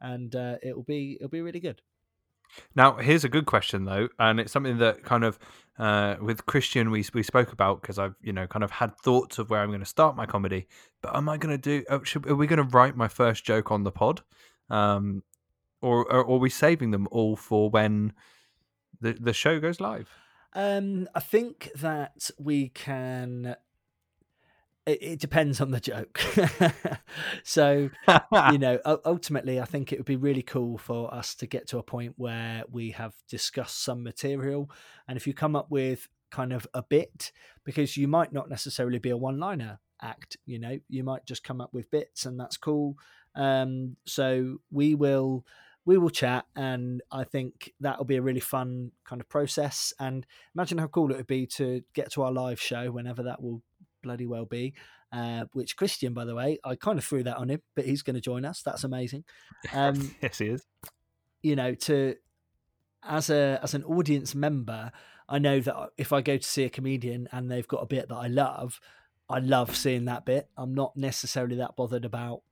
And 0.00 0.34
uh, 0.34 0.56
it'll 0.62 0.82
be 0.82 1.16
it'll 1.20 1.30
be 1.30 1.42
really 1.42 1.60
good. 1.60 1.80
Now, 2.74 2.96
here's 2.96 3.24
a 3.24 3.28
good 3.28 3.46
question 3.46 3.84
though, 3.84 4.08
and 4.18 4.40
it's 4.40 4.52
something 4.52 4.78
that 4.78 5.04
kind 5.04 5.24
of 5.24 5.38
uh, 5.78 6.16
with 6.20 6.46
Christian 6.46 6.90
we 6.90 7.04
we 7.14 7.22
spoke 7.22 7.52
about 7.52 7.80
because 7.80 7.98
I've 7.98 8.14
you 8.20 8.32
know 8.32 8.46
kind 8.46 8.62
of 8.64 8.70
had 8.70 8.96
thoughts 8.98 9.38
of 9.38 9.50
where 9.50 9.60
I'm 9.60 9.68
going 9.68 9.80
to 9.80 9.86
start 9.86 10.16
my 10.16 10.26
comedy, 10.26 10.66
but 11.00 11.14
am 11.16 11.28
I 11.28 11.36
going 11.36 11.54
to 11.54 11.58
do? 11.58 11.84
uh, 11.88 12.00
Should, 12.02 12.26
are 12.28 12.36
we 12.36 12.46
going 12.46 12.58
to 12.58 12.76
write 12.76 12.96
my 12.96 13.08
first 13.08 13.44
joke 13.44 13.70
on 13.70 13.84
the 13.84 13.90
pod, 13.90 14.22
um, 14.70 15.22
or, 15.80 16.04
or 16.04 16.30
are 16.30 16.38
we 16.38 16.50
saving 16.50 16.90
them 16.90 17.08
all 17.10 17.36
for 17.36 17.70
when 17.70 18.12
the 19.00 19.12
the 19.14 19.32
show 19.32 19.58
goes 19.58 19.80
live? 19.80 20.10
Um, 20.54 21.08
I 21.14 21.20
think 21.20 21.70
that 21.76 22.30
we 22.38 22.68
can. 22.68 23.56
It, 24.86 25.02
it 25.02 25.20
depends 25.20 25.60
on 25.60 25.70
the 25.70 25.80
joke. 25.80 26.20
so 27.44 27.90
you 28.50 28.58
know, 28.58 28.78
ultimately, 29.04 29.60
I 29.60 29.64
think 29.64 29.92
it 29.92 29.98
would 29.98 30.06
be 30.06 30.16
really 30.16 30.42
cool 30.42 30.78
for 30.78 31.12
us 31.12 31.34
to 31.36 31.46
get 31.46 31.68
to 31.68 31.78
a 31.78 31.82
point 31.82 32.14
where 32.16 32.64
we 32.70 32.90
have 32.92 33.14
discussed 33.28 33.82
some 33.82 34.02
material, 34.02 34.70
and 35.06 35.16
if 35.16 35.26
you 35.26 35.34
come 35.34 35.56
up 35.56 35.70
with 35.70 36.08
kind 36.30 36.52
of 36.52 36.66
a 36.74 36.82
bit, 36.82 37.30
because 37.64 37.96
you 37.96 38.08
might 38.08 38.32
not 38.32 38.48
necessarily 38.48 38.98
be 38.98 39.10
a 39.10 39.16
one-liner 39.16 39.78
act, 40.00 40.36
you 40.46 40.58
know, 40.58 40.78
you 40.88 41.04
might 41.04 41.26
just 41.26 41.44
come 41.44 41.60
up 41.60 41.72
with 41.72 41.90
bits, 41.90 42.26
and 42.26 42.40
that's 42.40 42.56
cool. 42.56 42.96
Um, 43.34 43.96
so 44.06 44.58
we 44.70 44.94
will 44.94 45.44
we 45.84 45.98
will 45.98 46.10
chat 46.10 46.44
and 46.54 47.02
i 47.10 47.24
think 47.24 47.72
that'll 47.80 48.04
be 48.04 48.16
a 48.16 48.22
really 48.22 48.40
fun 48.40 48.92
kind 49.04 49.20
of 49.20 49.28
process 49.28 49.92
and 49.98 50.26
imagine 50.54 50.78
how 50.78 50.86
cool 50.86 51.10
it 51.10 51.16
would 51.16 51.26
be 51.26 51.46
to 51.46 51.82
get 51.92 52.10
to 52.12 52.22
our 52.22 52.32
live 52.32 52.60
show 52.60 52.90
whenever 52.90 53.24
that 53.24 53.42
will 53.42 53.62
bloody 54.02 54.26
well 54.26 54.44
be 54.44 54.74
uh, 55.12 55.44
which 55.52 55.76
christian 55.76 56.12
by 56.14 56.24
the 56.24 56.34
way 56.34 56.58
i 56.64 56.74
kind 56.74 56.98
of 56.98 57.04
threw 57.04 57.22
that 57.22 57.36
on 57.36 57.48
him 57.48 57.60
but 57.74 57.84
he's 57.84 58.02
going 58.02 58.14
to 58.14 58.20
join 58.20 58.44
us. 58.44 58.62
That's 58.62 58.84
amazing. 58.84 59.24
Um, 59.72 60.14
yes, 60.22 60.38
he 60.38 60.46
is. 60.46 60.66
you 61.42 61.56
know 61.56 61.74
to 61.74 62.16
as 63.02 63.30
a 63.30 63.58
as 63.62 63.74
an 63.74 63.84
audience 63.84 64.34
member 64.34 64.92
i 65.28 65.38
know 65.38 65.60
that 65.60 65.90
if 65.98 66.12
i 66.12 66.20
go 66.20 66.36
to 66.36 66.48
see 66.48 66.64
a 66.64 66.70
comedian 66.70 67.28
and 67.32 67.50
they've 67.50 67.66
got 67.68 67.82
a 67.82 67.86
bit 67.86 68.08
that 68.08 68.16
i 68.16 68.26
love 68.28 68.80
i 69.28 69.38
love 69.38 69.74
seeing 69.74 70.04
that 70.04 70.24
bit. 70.24 70.48
I'm 70.56 70.74
not 70.74 70.96
necessarily 70.96 71.56
that 71.56 71.76
bothered 71.76 72.04
about 72.04 72.42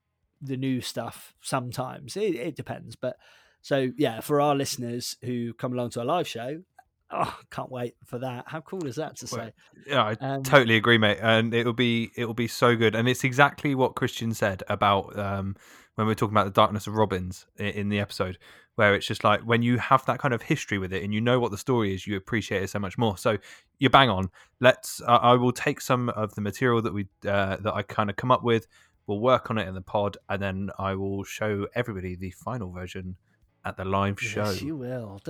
the 0.40 0.56
new 0.56 0.80
stuff 0.80 1.34
sometimes. 1.42 2.16
It, 2.16 2.34
it 2.34 2.56
depends 2.56 2.96
but 2.96 3.16
so 3.62 3.90
yeah 3.98 4.20
for 4.20 4.40
our 4.40 4.54
listeners 4.54 5.16
who 5.22 5.52
come 5.52 5.72
along 5.74 5.90
to 5.90 6.02
a 6.02 6.04
live 6.04 6.26
show 6.26 6.62
oh 7.12 7.38
can't 7.50 7.70
wait 7.70 7.94
for 8.04 8.18
that 8.18 8.44
how 8.46 8.60
cool 8.60 8.86
is 8.86 8.96
that 8.96 9.16
to 9.16 9.26
say 9.26 9.52
Yeah, 9.86 10.02
I 10.04 10.12
Um, 10.20 10.42
totally 10.42 10.76
agree, 10.76 10.98
mate. 10.98 11.18
And 11.20 11.54
it'll 11.54 11.72
be 11.72 12.10
it'll 12.16 12.34
be 12.34 12.48
so 12.48 12.76
good. 12.76 12.94
And 12.94 13.08
it's 13.08 13.24
exactly 13.24 13.74
what 13.74 13.94
Christian 13.94 14.34
said 14.34 14.62
about 14.68 15.18
um, 15.18 15.56
when 15.94 16.06
we 16.06 16.12
are 16.12 16.16
talking 16.16 16.34
about 16.34 16.44
the 16.44 16.50
darkness 16.52 16.86
of 16.86 16.94
Robbins 16.94 17.46
in, 17.56 17.66
in 17.66 17.88
the 17.88 17.98
episode, 18.00 18.38
where 18.76 18.94
it's 18.94 19.06
just 19.06 19.24
like 19.24 19.40
when 19.40 19.62
you 19.62 19.78
have 19.78 20.04
that 20.06 20.18
kind 20.18 20.34
of 20.34 20.42
history 20.42 20.78
with 20.78 20.92
it 20.92 21.02
and 21.02 21.12
you 21.12 21.20
know 21.20 21.40
what 21.40 21.50
the 21.50 21.58
story 21.58 21.94
is, 21.94 22.06
you 22.06 22.16
appreciate 22.16 22.62
it 22.62 22.70
so 22.70 22.78
much 22.78 22.96
more. 22.98 23.16
So 23.16 23.38
you're 23.78 23.90
bang 23.90 24.10
on. 24.10 24.30
Let's. 24.60 25.00
Uh, 25.00 25.18
I 25.22 25.34
will 25.34 25.52
take 25.52 25.80
some 25.80 26.10
of 26.10 26.34
the 26.34 26.40
material 26.40 26.82
that 26.82 26.92
we 26.94 27.06
uh, 27.26 27.56
that 27.56 27.74
I 27.74 27.82
kind 27.82 28.10
of 28.10 28.16
come 28.16 28.30
up 28.30 28.44
with. 28.44 28.66
We'll 29.06 29.20
work 29.20 29.50
on 29.50 29.58
it 29.58 29.66
in 29.66 29.74
the 29.74 29.80
pod, 29.80 30.18
and 30.28 30.40
then 30.40 30.70
I 30.78 30.94
will 30.94 31.24
show 31.24 31.66
everybody 31.74 32.14
the 32.14 32.30
final 32.30 32.70
version 32.70 33.16
at 33.64 33.76
the 33.76 33.84
live 33.84 34.20
show. 34.20 34.44
Yes, 34.44 34.62
you 34.62 34.76
will. 34.76 35.20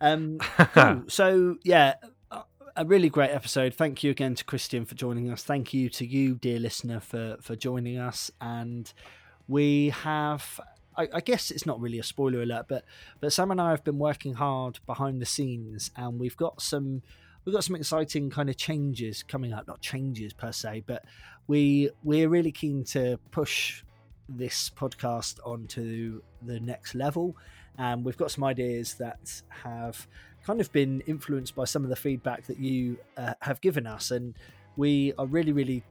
Um, 0.00 0.38
cool. 0.38 1.02
So 1.08 1.56
yeah, 1.62 1.94
a- 2.30 2.42
a 2.76 2.84
really 2.84 3.08
great 3.08 3.30
episode. 3.30 3.74
Thank 3.74 4.02
you 4.04 4.10
again 4.10 4.34
to 4.36 4.44
Christian 4.44 4.84
for 4.84 4.94
joining 4.94 5.30
us. 5.30 5.42
Thank 5.42 5.74
you 5.74 5.88
to 5.90 6.06
you, 6.06 6.34
dear 6.36 6.58
listener, 6.58 7.00
for 7.00 7.36
for 7.40 7.56
joining 7.56 7.98
us. 7.98 8.30
And 8.40 8.92
we 9.48 9.90
have. 9.90 10.60
I, 10.96 11.08
I 11.14 11.20
guess 11.20 11.50
it's 11.52 11.64
not 11.66 11.80
really 11.80 11.98
a 11.98 12.02
spoiler 12.02 12.42
alert, 12.42 12.66
but 12.68 12.84
but 13.20 13.32
Sam 13.32 13.50
and 13.50 13.60
I 13.60 13.70
have 13.70 13.84
been 13.84 13.98
working 13.98 14.34
hard 14.34 14.80
behind 14.86 15.20
the 15.22 15.26
scenes, 15.26 15.90
and 15.96 16.18
we've 16.18 16.36
got 16.36 16.60
some 16.60 17.02
we've 17.44 17.54
got 17.54 17.64
some 17.64 17.76
exciting 17.76 18.28
kind 18.30 18.50
of 18.50 18.56
changes 18.56 19.22
coming 19.22 19.52
up. 19.52 19.66
Not 19.66 19.80
changes 19.80 20.32
per 20.32 20.52
se, 20.52 20.84
but 20.86 21.04
we 21.46 21.90
we're 22.02 22.28
really 22.28 22.52
keen 22.52 22.84
to 22.84 23.18
push 23.30 23.82
this 24.36 24.70
podcast 24.70 25.38
onto 25.44 26.22
the 26.42 26.60
next 26.60 26.94
level. 26.94 27.36
And 27.78 28.04
we've 28.04 28.16
got 28.16 28.30
some 28.30 28.44
ideas 28.44 28.94
that 28.94 29.42
have 29.48 30.06
kind 30.44 30.60
of 30.60 30.70
been 30.72 31.02
influenced 31.06 31.54
by 31.54 31.64
some 31.64 31.82
of 31.82 31.90
the 31.90 31.96
feedback 31.96 32.46
that 32.46 32.58
you 32.58 32.98
uh, 33.16 33.34
have 33.40 33.60
given 33.60 33.86
us. 33.86 34.10
And 34.10 34.34
we 34.76 35.12
are 35.18 35.26
really 35.26 35.52
really 35.52 35.82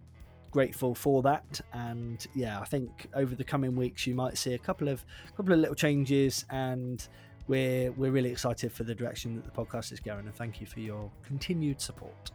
grateful 0.52 0.96
for 0.96 1.22
that. 1.22 1.62
And 1.74 2.26
yeah 2.34 2.60
i 2.60 2.66
think 2.66 3.08
over 3.14 3.36
the 3.36 3.44
coming 3.44 3.76
weeks 3.76 4.08
you 4.08 4.16
might 4.16 4.38
see 4.38 4.56
a 4.56 4.58
couple 4.58 4.88
of 4.88 5.06
couple 5.36 5.54
of 5.54 5.60
little 5.60 5.76
changes. 5.76 6.46
And 6.50 7.08
we're 7.48 7.92
we're 7.94 8.12
really 8.12 8.32
excited 8.32 8.72
for 8.72 8.84
the 8.84 8.96
direction 8.96 9.36
that 9.36 9.46
the 9.46 9.52
podcast 9.52 9.92
is 9.92 10.00
going. 10.00 10.26
And 10.26 10.36
thank 10.36 10.62
you 10.62 10.68
for 10.68 10.80
your 10.80 11.12
continued 11.24 11.82
support 11.82 12.32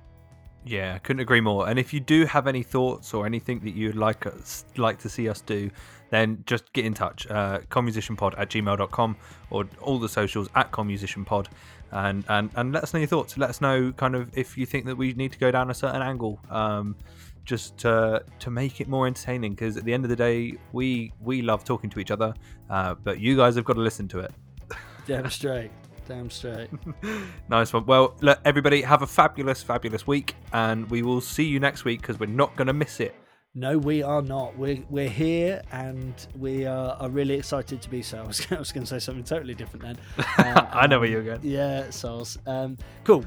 Yeah, 0.66 0.98
couldn't 0.98 1.20
agree 1.20 1.40
more. 1.40 1.68
And 1.68 1.78
if 1.78 1.92
you 1.92 2.00
do 2.00 2.24
have 2.24 2.46
any 2.46 2.62
thoughts 2.62 3.12
or 3.12 3.26
anything 3.26 3.60
that 3.60 3.74
you'd 3.74 3.96
like 3.96 4.26
us 4.26 4.64
like 4.76 4.98
to 5.00 5.08
see 5.08 5.28
us 5.28 5.40
do, 5.42 5.70
then 6.10 6.42
just 6.46 6.72
get 6.72 6.84
in 6.84 6.94
touch. 6.94 7.26
Uh, 7.28 7.60
commusicianpod 7.70 8.38
at 8.38 8.48
gmail.com 8.50 9.16
or 9.50 9.66
all 9.82 9.98
the 9.98 10.08
socials 10.08 10.48
at 10.54 10.70
commusicianpod 10.70 11.48
and, 11.92 12.24
and, 12.28 12.50
and 12.56 12.72
let 12.72 12.82
us 12.82 12.94
know 12.94 13.00
your 13.00 13.08
thoughts. 13.08 13.36
Let 13.36 13.50
us 13.50 13.60
know 13.60 13.92
kind 13.92 14.14
of 14.14 14.36
if 14.36 14.56
you 14.56 14.64
think 14.64 14.86
that 14.86 14.96
we 14.96 15.12
need 15.14 15.32
to 15.32 15.38
go 15.38 15.50
down 15.50 15.70
a 15.70 15.74
certain 15.74 16.02
angle. 16.02 16.40
Um, 16.50 16.96
just 17.44 17.76
to, 17.76 18.24
to 18.38 18.50
make 18.50 18.80
it 18.80 18.88
more 18.88 19.06
entertaining 19.06 19.52
because 19.52 19.76
at 19.76 19.84
the 19.84 19.92
end 19.92 20.02
of 20.04 20.08
the 20.08 20.16
day 20.16 20.54
we 20.72 21.12
we 21.20 21.42
love 21.42 21.62
talking 21.62 21.90
to 21.90 22.00
each 22.00 22.10
other 22.10 22.32
uh, 22.70 22.94
but 23.04 23.20
you 23.20 23.36
guys 23.36 23.54
have 23.54 23.66
got 23.66 23.74
to 23.74 23.82
listen 23.82 24.08
to 24.08 24.20
it 24.20 24.32
damn 25.06 25.28
straight 25.28 25.70
damn 26.06 26.30
straight 26.30 26.70
nice 27.48 27.72
one. 27.72 27.86
Well, 27.86 28.14
look, 28.20 28.38
everybody, 28.44 28.82
have 28.82 29.02
a 29.02 29.06
fabulous, 29.06 29.62
fabulous 29.62 30.06
week, 30.06 30.36
and 30.52 30.88
we 30.90 31.02
will 31.02 31.20
see 31.20 31.44
you 31.44 31.60
next 31.60 31.84
week 31.84 32.00
because 32.00 32.18
we're 32.18 32.26
not 32.26 32.56
going 32.56 32.66
to 32.66 32.72
miss 32.72 33.00
it. 33.00 33.14
No, 33.56 33.78
we 33.78 34.02
are 34.02 34.20
not. 34.20 34.58
We're, 34.58 34.82
we're 34.90 35.08
here 35.08 35.62
and 35.70 36.14
we 36.36 36.66
are, 36.66 36.96
are 36.98 37.08
really 37.08 37.34
excited 37.34 37.80
to 37.82 37.88
be 37.88 38.02
so. 38.02 38.18
I 38.24 38.26
was, 38.26 38.46
I 38.50 38.56
was 38.56 38.72
going 38.72 38.84
to 38.84 38.90
say 38.90 38.98
something 38.98 39.22
totally 39.22 39.54
different 39.54 39.84
then. 39.84 39.98
Uh, 40.38 40.66
I 40.72 40.88
know 40.88 40.98
where 40.98 41.06
um, 41.06 41.12
you're 41.12 41.22
going. 41.22 41.40
Yeah, 41.42 41.84
soz. 41.84 42.36
Um, 42.48 42.76
cool. 43.04 43.24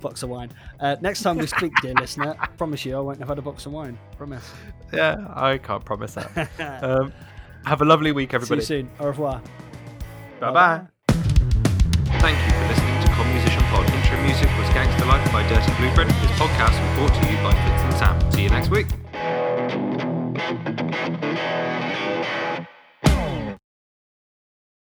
box 0.00 0.22
of 0.22 0.30
wine. 0.30 0.50
Uh, 0.78 0.96
next 1.02 1.22
time 1.22 1.36
we 1.36 1.46
speak, 1.46 1.72
dear 1.82 1.92
listener, 1.94 2.34
I 2.40 2.46
promise 2.46 2.86
you 2.86 2.96
I 2.96 3.00
won't 3.00 3.18
have 3.18 3.28
had 3.28 3.38
a 3.38 3.42
box 3.42 3.66
of 3.66 3.72
wine. 3.72 3.98
Promise. 4.16 4.50
Yeah, 4.94 5.26
I 5.34 5.58
can't 5.58 5.84
promise 5.84 6.14
that. 6.14 6.82
um, 6.82 7.12
have 7.66 7.82
a 7.82 7.84
lovely 7.84 8.12
week, 8.12 8.32
everybody. 8.32 8.62
See 8.62 8.76
you 8.76 8.82
soon. 8.84 8.90
Au 8.98 9.08
revoir. 9.08 9.42
Bye 10.40 10.52
bye. 10.52 10.86
Thank 12.20 12.36
you 12.44 12.52
for 12.52 12.68
listening 12.68 13.00
to 13.00 13.08
Com 13.12 13.32
Musician 13.32 13.62
Pod. 13.72 13.88
Intro 13.94 14.20
music 14.22 14.48
was 14.58 14.68
Gangster 14.74 15.06
Life 15.06 15.24
by 15.32 15.42
Dirty 15.48 15.72
Blueprint. 15.78 16.10
This 16.20 16.30
podcast 16.32 16.76
was 16.76 16.98
brought 16.98 17.14
to 17.22 17.30
you 17.30 17.36
by 17.42 17.52
Fitz 17.64 17.82
and 17.82 17.94
Sam. 17.94 18.32
See 18.32 18.42
you 18.42 18.50
next 18.50 18.68
week. 18.68 18.86